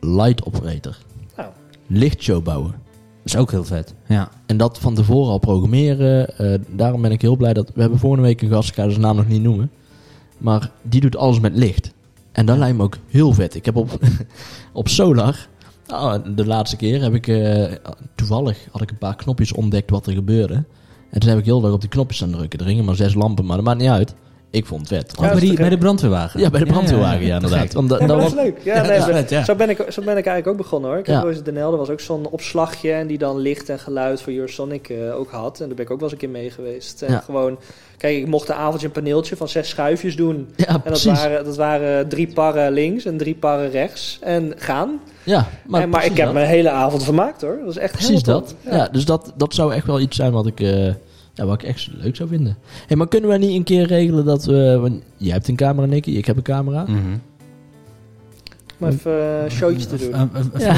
Light 0.00 0.44
operator. 0.44 0.96
Nou. 1.36 1.50
Lichtshow 1.86 2.42
bouwen. 2.42 2.74
Dat 3.26 3.34
is 3.34 3.40
ook 3.40 3.50
heel 3.50 3.64
vet. 3.64 3.94
Ja. 4.06 4.28
En 4.46 4.56
dat 4.56 4.78
van 4.78 4.94
tevoren 4.94 5.30
al 5.30 5.38
programmeren. 5.38 6.38
eh, 6.38 6.58
daarom 6.68 7.02
ben 7.02 7.10
ik 7.10 7.20
heel 7.20 7.36
blij 7.36 7.52
dat... 7.52 7.70
We 7.74 7.80
hebben 7.80 7.98
vorige 7.98 8.22
week 8.22 8.42
een 8.42 8.48
gast, 8.50 8.68
ik 8.68 8.74
ga 8.74 8.88
zijn 8.88 9.00
naam 9.00 9.16
nog 9.16 9.28
niet 9.28 9.42
noemen. 9.42 9.70
Maar 10.38 10.70
die 10.82 11.00
doet 11.00 11.16
alles 11.16 11.40
met 11.40 11.56
licht. 11.56 11.92
En 12.32 12.46
dat 12.46 12.58
lijkt 12.58 12.76
me 12.76 12.82
ook 12.82 12.96
heel 13.08 13.32
vet. 13.32 13.54
Ik 13.54 13.64
heb 13.64 13.76
op, 13.76 13.98
op 14.72 14.88
Solar... 14.88 15.48
ah, 15.86 16.24
de 16.34 16.46
laatste 16.46 16.76
keer 16.76 17.02
heb 17.02 17.14
ik... 17.14 17.26
eh, 17.28 17.72
toevallig 18.14 18.66
had 18.70 18.82
ik 18.82 18.90
een 18.90 18.98
paar 18.98 19.16
knopjes 19.16 19.52
ontdekt 19.52 19.90
wat 19.90 20.06
er 20.06 20.12
gebeurde. 20.12 20.64
En 21.10 21.20
toen 21.20 21.28
heb 21.30 21.38
ik 21.38 21.44
heel 21.44 21.64
erg 21.64 21.72
op 21.72 21.80
die 21.80 21.90
knopjes 21.90 22.22
aan 22.22 22.30
drukken. 22.30 22.58
Er 22.58 22.66
gingen 22.66 22.84
maar 22.84 22.96
zes 22.96 23.14
lampen, 23.14 23.44
maar 23.46 23.56
dat 23.56 23.64
maakt 23.64 23.80
niet 23.80 23.88
uit. 23.88 24.14
Ik 24.50 24.66
vond 24.66 24.80
het 24.80 24.88
vet. 24.88 25.12
Ja, 25.20 25.30
bij, 25.30 25.40
die, 25.40 25.54
bij 25.56 25.68
de 25.68 25.78
brandweerwagen. 25.78 26.40
Ja, 26.40 26.50
bij 26.50 26.60
de 26.60 26.66
brandweerwagen, 26.66 27.26
ja, 27.26 27.34
inderdaad. 27.34 27.72
Want 27.72 27.88
da- 27.88 27.98
Ja, 27.98 28.06
dat 28.06 28.22
was, 28.22 28.34
leuk. 28.34 28.58
Ja, 28.62 28.74
Ja, 28.74 28.80
nee, 28.80 28.88
dat 28.90 28.98
is 28.98 29.04
zo- 29.04 29.12
vet, 29.12 29.30
ja. 29.30 29.44
Zo, 29.44 29.54
ben 29.54 29.70
ik, 29.70 29.76
zo 29.76 30.02
ben 30.02 30.16
ik 30.16 30.26
eigenlijk 30.26 30.46
ook 30.46 30.56
begonnen 30.56 30.90
hoor. 30.90 30.98
Ik 30.98 31.06
Ja. 31.06 31.14
heb 31.14 31.24
ooit 31.24 31.44
de 31.44 31.52
NL, 31.52 31.70
er 31.72 31.76
was 31.78 31.90
ook 31.90 32.00
zo'n 32.00 32.26
opslagje 32.28 32.92
en 32.92 33.06
die 33.06 33.18
dan 33.18 33.38
licht 33.38 33.68
en 33.68 33.78
geluid 33.78 34.22
voor 34.22 34.32
Eurosonic 34.32 34.88
eh 34.88 35.16
ook 35.18 35.30
had. 35.30 35.60
En 35.60 35.66
daar 35.66 35.74
ben 35.76 35.84
ik 35.84 35.90
ook 35.90 36.00
wel 36.00 36.08
eens 36.10 36.12
een 36.12 36.18
keer 36.28 36.40
mee 36.40 36.50
geweest. 36.50 37.02
En 37.02 37.12
Ja. 37.12 37.18
gewoon, 37.24 37.58
kijk, 37.96 38.16
ik 38.16 38.26
mocht 38.26 38.48
een 38.48 38.54
avondje 38.54 38.86
een 38.86 38.92
paneeltje 38.92 39.36
van 39.36 39.48
zes 39.48 39.68
schuifjes 39.68 40.16
doen. 40.16 40.48
ja, 40.56 40.66
En 40.66 40.72
dat 40.72 40.82
precies. 40.82 41.12
waren, 41.22 41.44
dat 41.44 41.56
waren 41.56 42.08
drie 42.08 42.32
parren 42.32 42.72
links 42.72 43.04
en 43.04 43.16
drie 43.16 43.34
parren 43.34 43.70
rechts. 43.70 44.18
En 44.22 44.52
gaan. 44.56 45.00
Ja, 45.22 45.36
Maar, 45.38 45.48
maar, 45.66 45.82
en, 45.82 45.88
maar 45.88 46.04
ik 46.04 46.16
heb 46.16 46.24
dat. 46.26 46.34
me 46.34 46.40
een 46.40 46.46
hele 46.46 46.70
avond 46.70 47.04
vermaakt 47.04 47.40
hoor. 47.42 47.56
Dat 47.56 47.64
was 47.64 47.76
echt 47.76 47.92
Precies 47.92 48.22
dat. 48.22 48.54
Ja. 48.70 48.88
dus 48.92 49.04
dat, 49.04 49.32
dat 49.36 49.54
zou 49.54 49.72
echt 49.74 49.86
wel 49.86 50.00
iets 50.00 50.16
zijn 50.16 50.32
wat 50.32 50.46
ik, 50.46 50.60
eh, 50.60 50.88
ja, 51.36 51.46
wat 51.46 51.62
ik 51.62 51.68
echt 51.68 51.88
leuk 51.92 52.16
zou 52.16 52.28
vinden. 52.28 52.56
Hey, 52.86 52.96
maar 52.96 53.08
kunnen 53.08 53.30
we 53.30 53.36
niet 53.36 53.56
een 53.56 53.64
keer 53.64 53.86
regelen 53.86 54.24
dat 54.24 54.44
we... 54.44 54.78
want 54.80 55.02
jij 55.16 55.32
hebt 55.32 55.48
een 55.48 55.56
camera, 55.56 55.86
Nicky. 55.86 56.10
Ik 56.10 56.26
heb 56.26 56.36
een 56.36 56.42
camera. 56.42 56.82
Mhm. 56.82 56.98
Om 58.78 58.88
even 58.88 59.12
eh, 59.12 59.42
een 59.44 59.50
showtje 59.50 59.86
te 59.86 59.96
doen. 59.96 60.14
Een- 60.20 60.30
een- 60.32 60.50
een 60.52 60.60
Ja. 60.60 60.74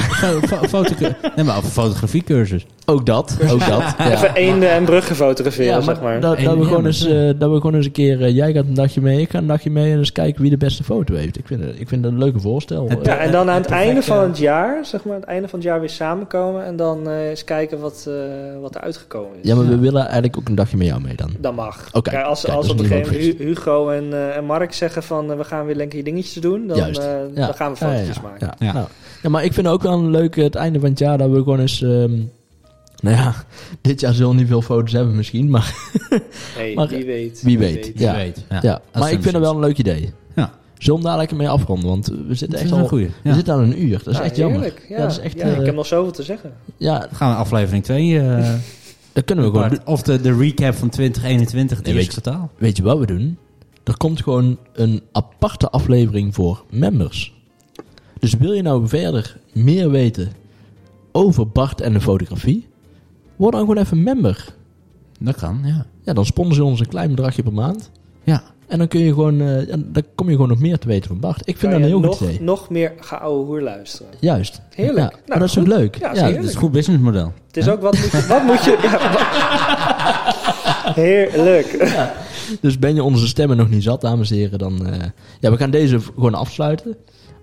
Nee, 1.36 1.44
maar 1.44 1.57
een 1.57 1.62
fotografiecursus. 1.62 2.66
Ook 2.86 3.07
dat. 3.07 3.36
Ook 3.51 3.59
dat. 3.66 3.94
Ja. 3.99 4.11
Even 4.12 4.34
eenden 4.34 4.70
en 4.70 4.84
bruggen 4.84 5.16
fotograferen, 5.16 5.72
Ja, 5.74 5.80
zeg 5.80 6.01
maar. 6.01 6.20
Dat, 6.20 6.38
dat, 6.38 6.57
we 6.57 6.62
gewoon 6.64 6.68
maar- 6.82 6.84
eens, 6.84 7.07
eh, 7.07 7.30
dat 7.38 7.51
we 7.51 7.57
gewoon 7.57 7.74
eens 7.74 7.86
een 7.86 7.92
keer... 7.92 8.22
eh, 8.22 8.34
jij 8.34 8.53
gaat 8.53 8.64
een 8.64 8.74
dagje 8.74 9.01
mee, 9.01 9.20
ik 9.20 9.30
ga 9.30 9.38
een 9.38 9.46
dagje 9.46 9.70
mee... 9.70 9.92
en 9.92 9.99
eens 9.99 10.12
kijken 10.12 10.40
wie 10.42 10.51
de 10.51 10.57
beste 10.57 10.84
foto 10.84 11.14
heeft. 11.14 11.38
Ik 11.38 11.46
vind 11.46 11.61
het, 11.64 11.80
ik 11.80 11.88
vind 11.88 12.05
het 12.05 12.12
een 12.12 12.18
leuke 12.18 12.40
voorstel. 12.40 12.88
Eh, 12.88 12.96
Ja, 13.03 13.16
en 13.16 13.32
dan 13.32 13.51
aan 13.51 13.61
het 13.61 13.70
einde 13.70 14.03
van 14.03 14.18
het 14.22 14.38
jaar, 14.38 14.84
zeg 14.86 15.05
maar, 15.05 15.14
aan 15.14 15.20
het 15.20 15.28
einde 15.28 15.49
van 15.49 15.59
het 15.59 15.68
jaar 15.68 15.80
weer 15.80 15.88
samenkomen 15.90 16.64
en 16.64 16.76
dan 16.76 17.09
eh, 17.09 17.28
eens 17.28 17.44
kijken 17.44 17.78
wat, 17.80 18.05
eh, 18.09 18.14
wat 18.61 18.74
er 18.74 18.80
uitgekomen 18.80 19.30
is. 19.42 19.49
ja, 19.49 19.55
maar 19.55 19.66
we 19.68 19.78
willen 19.78 20.03
eigenlijk 20.03 20.36
ook 20.38 20.49
een 20.49 20.55
dagje 20.55 20.76
met 20.76 20.86
jou 20.86 21.01
mee 21.01 21.14
dan. 21.16 21.30
Dat 21.38 21.55
mag. 21.55 21.90
Kijk, 22.03 22.24
als 22.24 22.42
kijk, 22.42 22.55
als 22.57 22.66
dat 22.66 22.76
op 22.76 22.78
een 22.82 22.86
gegeven 22.86 23.12
moment 23.12 23.38
Hu- 23.38 23.44
Hugo 23.44 23.88
en, 23.90 24.12
eh, 24.12 24.36
en 24.36 24.44
Mark 24.44 24.72
zeggen 24.72 25.03
van 25.03 25.30
eh, 25.30 25.36
we 25.36 25.44
gaan 25.44 25.66
weer 25.66 25.74
lekker 25.76 26.05
dingetjes 26.05 26.42
doen, 26.42 26.66
dan, 26.66 26.76
Juist. 26.76 26.99
eh, 27.01 27.05
Ja. 27.34 27.46
dan 27.46 27.55
gaan 27.55 27.70
we 27.72 27.76
Ja, 27.93 27.99
ja, 27.99 28.05
foto's 28.05 28.16
ja. 28.16 28.22
maken. 28.22 28.47
Ja, 28.59 28.66
Ja. 28.66 28.72
Nou, 28.72 28.86
ja, 29.22 29.28
maar 29.28 29.45
ik 29.45 29.53
vind 29.53 29.66
ook 29.66 29.82
wel 29.82 29.93
een 29.93 30.11
leuk 30.11 30.36
het 30.36 30.55
einde 30.55 30.80
van 30.80 30.89
het 30.89 30.99
jaar 30.99 31.18
dat 31.18 31.30
we 31.30 31.36
gewoon 31.36 31.61
eens... 31.61 31.82
ehm, 31.82 32.12
nou 33.03 33.16
ja, 33.16 33.34
dit 33.80 34.01
jaar 34.01 34.12
zullen 34.12 34.30
we 34.30 34.36
niet 34.36 34.47
veel 34.49 34.62
foto's 34.62 34.93
hebben 34.93 35.16
misschien, 35.16 35.51
maar 35.51 35.74
Hey, 36.57 36.74
Maar, 36.74 36.89
wie 36.89 37.05
weet. 37.05 37.43
wie 37.43 37.59
weet. 37.59 37.93
Ja. 37.95 38.12
Je 38.12 38.18
weet. 38.18 38.62
Ja, 38.62 38.80
maar 38.93 39.12
ik 39.12 39.22
vind 39.22 39.34
het 39.34 39.43
wel 39.43 39.55
een 39.55 39.61
leuk 39.61 39.78
idee. 39.78 40.12
Ja. 40.36 40.53
Zullen 40.78 41.01
we 41.01 41.07
daar 41.07 41.16
lekker 41.16 41.36
mee 41.36 41.49
afronden? 41.49 41.89
Want 41.89 42.07
we 42.07 42.14
zitten 42.34 42.51
Dat 42.51 42.57
echt 42.61 42.64
is 42.64 42.70
een 42.70 42.82
al... 42.82 42.89
goeie. 42.89 43.11
We 43.22 43.34
zitten 43.34 43.55
aan 43.55 43.61
een 43.61 43.82
uur. 43.82 43.99
Dat 44.05 44.07
is 44.07 44.16
Ja, 44.18 44.22
echt 44.24 44.36
jammer. 44.36 44.64
Ja, 44.64 44.72
Ja, 44.89 45.03
dat 45.03 45.11
is 45.11 45.18
echt, 45.18 45.36
ja, 45.39 45.45
eh, 45.45 45.59
ik 45.59 45.66
heb 45.66 45.74
nog 45.74 45.86
zoveel 45.86 46.12
te 46.12 46.22
zeggen. 46.22 46.53
Ja, 46.76 46.99
Dan 46.99 47.09
gaan 47.12 47.30
we 47.30 47.36
aflevering 47.36 47.84
2 47.84 48.20
eh 48.20 48.53
dat 49.12 49.24
kunnen 49.24 49.45
we 49.45 49.51
gewoon. 49.51 49.78
Of 49.84 50.03
de, 50.03 50.20
de 50.20 50.36
recap 50.36 50.74
van 50.74 50.89
2021, 50.89 51.76
het 51.76 51.86
Nee, 51.86 52.07
kwartaal. 52.07 52.51
Weet 52.59 52.76
je 52.76 52.82
wat 52.82 52.99
we 52.99 53.07
doen? 53.07 53.39
Er 53.84 53.97
komt 53.97 54.22
gewoon 54.22 54.59
een 54.72 55.03
aparte 55.12 55.70
aflevering 55.70 56.34
voor 56.34 56.64
members. 56.70 57.34
Dus 58.19 58.35
wil 58.35 58.53
je 58.53 58.62
nou 58.62 58.89
verder 58.89 59.37
meer 59.53 59.91
weten 59.91 60.33
over 61.12 61.49
Bart 61.49 61.81
en 61.81 61.93
de 61.93 62.01
fotografie? 62.01 62.66
Word 63.37 63.53
dan 63.53 63.61
gewoon 63.61 63.77
even 63.77 64.03
member. 64.03 64.45
Dat 65.21 65.35
kan, 65.37 65.61
ja. 65.64 65.87
Ja, 66.03 66.12
dan 66.12 66.27
sponsoren 66.27 66.57
ze 66.57 66.64
ons 66.64 66.81
een 66.81 66.89
klein 66.89 67.09
bedragje 67.11 67.43
per 67.43 67.53
maand. 67.53 67.91
Ja. 68.25 68.43
En 68.66 68.79
dan 68.79 68.89
kun 68.89 69.01
je 69.01 69.09
gewoon, 69.12 69.41
eh, 69.41 69.75
dan 69.87 70.03
kom 70.14 70.27
je 70.27 70.33
gewoon 70.33 70.49
nog 70.49 70.59
meer 70.59 70.79
te 70.79 70.87
weten 70.89 71.09
van 71.09 71.21
Bart. 71.21 71.41
Ik 71.41 71.57
vind 71.57 71.61
Kan 71.61 71.71
dat 71.71 71.81
een 71.81 71.87
heel 71.87 72.01
nog, 72.01 72.16
goed 72.16 72.29
idee. 72.29 72.41
nog 72.43 72.71
meer 72.71 72.93
geouwe 73.01 73.45
hoer 73.45 73.61
luisteren. 73.62 74.12
Juist. 74.21 74.61
Heerlijk. 74.75 74.97
Ja, 74.99 75.03
Nou, 75.11 75.21
maar 75.27 75.39
dat 75.39 75.49
is 75.49 75.59
ook 75.59 75.66
leuk. 75.66 75.97
Ja, 75.99 76.11
is. 76.12 76.21
Dat 76.35 76.45
is 76.45 76.53
een 76.55 76.61
goed 76.61 76.73
businessmodel. 76.73 77.33
Het 77.47 77.57
is 77.57 77.69
ook 77.69 77.81
wat 77.81 77.97
moet 77.97 78.11
je... 78.11 78.27
Wat 78.29 78.43
moet 78.43 78.64
je 78.64 78.79
ja, 78.83 78.99
Heerlijk. 81.03 81.93
Dus 82.61 82.79
ben 82.79 82.95
je 82.95 83.03
onze 83.03 83.27
stemmen 83.27 83.57
nog 83.57 83.71
niet 83.71 83.83
zat, 83.83 84.01
dames 84.01 84.31
en 84.31 84.37
heren, 84.37 84.59
dan... 84.59 84.87
eh, 84.87 85.01
ja, 85.41 85.51
we 85.51 85.57
gaan 85.57 85.71
deze 85.71 86.01
gewoon 86.01 86.35
afsluiten. 86.35 86.97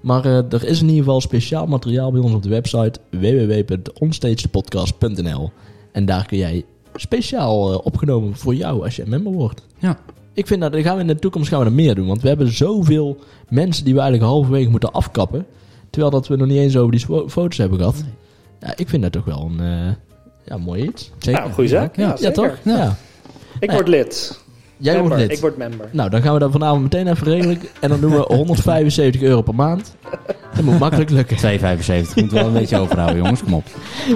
Maar 0.06 0.26
eh, 0.26 0.38
er 0.54 0.64
is 0.64 0.82
in 0.82 0.88
ieder 0.88 1.04
geval 1.04 1.22
speciaal 1.22 1.66
materiaal 1.68 2.12
bij 2.12 2.22
ons 2.22 2.34
op 2.34 2.44
de 2.44 2.50
website 2.50 3.00
www.onstagedepodcast.nl 3.10 5.52
En 5.92 6.06
daar 6.06 6.26
kun 6.26 6.38
jij 6.38 6.66
speciaal 6.96 7.72
eh, 7.74 7.80
opgenomen 7.86 8.36
voor 8.36 8.56
jou 8.56 8.84
als 8.84 8.96
je 8.96 9.02
een 9.02 9.10
member 9.10 9.32
wordt. 9.32 9.62
Ja. 9.80 10.00
Ik 10.34 10.48
vind 10.48 10.62
dat, 10.62 10.76
gaan 10.76 10.96
we 10.96 11.02
in 11.02 11.08
de 11.08 11.20
toekomst 11.20 11.50
gaan 11.50 11.60
we 11.60 11.66
dat 11.66 11.74
meer 11.74 11.96
doen. 11.96 12.08
Want 12.08 12.22
we 12.22 12.28
hebben 12.28 12.52
zoveel 12.54 13.18
mensen 13.50 13.84
die 13.86 13.94
we 13.94 14.00
eigenlijk 14.00 14.32
halverwege 14.32 14.70
moeten 14.70 14.92
afkappen. 14.92 15.46
Terwijl 15.90 16.12
dat 16.12 16.28
we 16.28 16.36
nog 16.36 16.48
niet 16.48 16.58
eens 16.58 16.78
over 16.78 16.92
die 16.92 17.00
fo- 17.06 17.30
foto's 17.30 17.58
hebben 17.58 17.78
gehad. 17.78 18.04
Ja, 18.60 18.74
ik 18.76 18.90
vind 18.90 19.04
dat 19.04 19.12
toch 19.12 19.26
wel 19.26 19.50
een 19.52 19.60
eh, 19.60 19.92
ja, 20.46 20.58
mooi 20.58 20.84
iets. 20.84 21.12
Zeker. 21.18 21.42
Nou, 21.42 21.54
goede 21.54 21.70
zaak. 21.70 21.96
Ja, 21.98 22.16
Ja, 22.20 22.32
toch? 22.32 22.58
Ja. 22.64 22.96
Ik 23.60 23.72
word 23.72 23.88
lid. 23.88 24.44
Jij 24.78 24.94
Member. 24.94 25.10
wordt 25.12 25.28
lid. 25.28 25.38
Ik 25.38 25.42
word 25.44 25.58
member. 25.58 25.88
Nou, 25.92 26.10
dan 26.10 26.22
gaan 26.22 26.34
we 26.34 26.40
dat 26.40 26.52
vanavond 26.52 26.82
meteen 26.82 27.08
even 27.08 27.28
regelen. 27.28 27.58
En 27.80 27.90
dan 27.90 28.00
doen 28.00 28.12
we 28.12 28.18
175 28.36 29.22
euro 29.22 29.42
per 29.42 29.56
maand. 29.56 29.96
Dat 30.56 30.64
moet 30.64 30.80
makkelijk 30.80 31.10
lukken. 31.10 31.38
2,75. 31.38 32.14
Moet 32.16 32.32
wel 32.32 32.46
een 32.46 32.54
beetje 32.54 32.78
overhouden, 32.78 33.18
jongens. 33.18 33.44
Kom 33.44 33.54
op. 33.54 33.64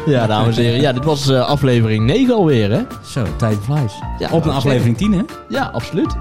Ja, 0.05 0.28
dames 0.28 0.57
en 0.57 0.64
heren. 0.64 0.82
Ja, 0.82 0.93
dit 0.93 1.03
was 1.05 1.30
eh, 1.30 1.47
aflevering 1.47 2.05
9 2.05 2.34
alweer, 2.36 2.72
hè? 2.72 2.82
Zo, 3.05 3.24
tijd 3.38 3.57
flies. 3.64 3.93
Ja, 4.20 4.30
Op 4.32 4.45
een 4.45 4.51
aflevering 4.51 4.97
10, 4.97 5.12
hè? 5.14 5.22
Ja, 5.49 5.70
absoluut. 5.74 6.16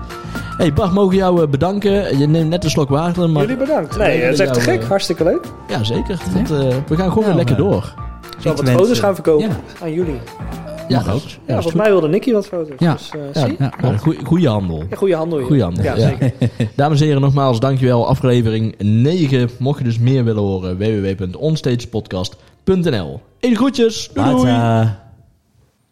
hey, 0.57 0.73
Bart, 0.73 0.93
mogen 0.93 1.11
we 1.11 1.17
jou 1.17 1.43
eh, 1.43 1.49
bedanken. 1.49 2.19
Je 2.19 2.27
neemt 2.27 2.49
net 2.49 2.65
een 2.65 2.71
slok 2.71 2.89
water, 2.89 3.31
maar... 3.31 3.43
Jullie 3.43 3.57
bedankt. 3.57 3.97
Nee, 3.97 4.21
het 4.21 4.33
is 4.33 4.41
echt 4.41 4.55
te 4.55 4.61
gek. 4.61 4.81
eh, 4.83 4.89
Hartstikke 4.89 5.25
leuk. 5.25 5.45
Ja, 5.69 5.85
zeker. 5.85 6.19
Dat, 6.35 6.51
eh, 6.61 6.77
we 6.89 6.97
gaan 6.97 7.09
gewoon 7.09 7.15
Nou, 7.15 7.25
weer 7.25 7.35
lekker 7.35 7.57
door. 7.57 7.95
Zal 8.39 8.53
Ik 8.53 8.59
wat 8.59 8.71
foto's 8.71 8.99
gaan 8.99 9.15
verkopen 9.15 9.49
ja. 9.49 9.57
aan 9.83 9.93
jullie. 9.93 10.21
Ja, 10.89 11.03
dat 11.03 11.15
ook. 11.15 11.21
Ja, 11.47 11.53
volgens 11.55 11.75
mij 11.75 11.91
wilde 11.91 12.09
Nicky 12.09 12.33
wat 12.33 12.47
foto's. 12.47 12.75
Ja. 12.79 12.93
Dus, 12.93 13.11
eh, 13.11 13.21
Ja, 13.33 13.47
zie? 13.47 13.57
Ja. 13.59 13.73
ja, 13.83 13.97
goeie, 13.97 14.19
goeie 14.25 14.49
handel. 14.49 14.83
Ja, 14.91 14.97
goede 14.97 15.15
handel. 15.15 15.41
Goeie 15.43 15.63
handel, 15.63 15.85
Ja, 15.85 15.97
ja. 15.97 16.09
zeker. 16.09 16.33
Dames 16.77 17.01
en 17.01 17.07
heren, 17.07 17.21
nogmaals, 17.23 17.61
dankjewel. 17.61 18.07
Aflevering 18.09 18.75
9. 18.79 19.51
Mocht 19.59 19.79
je 19.79 19.85
dus 19.85 19.99
meer 19.99 20.25
willen 20.25 20.43
horen, 20.43 20.79
www.onstagepodcast.nl 20.79 23.21
Eén 23.41 23.57
groetjes. 23.57 24.11
Doei. 24.15 24.47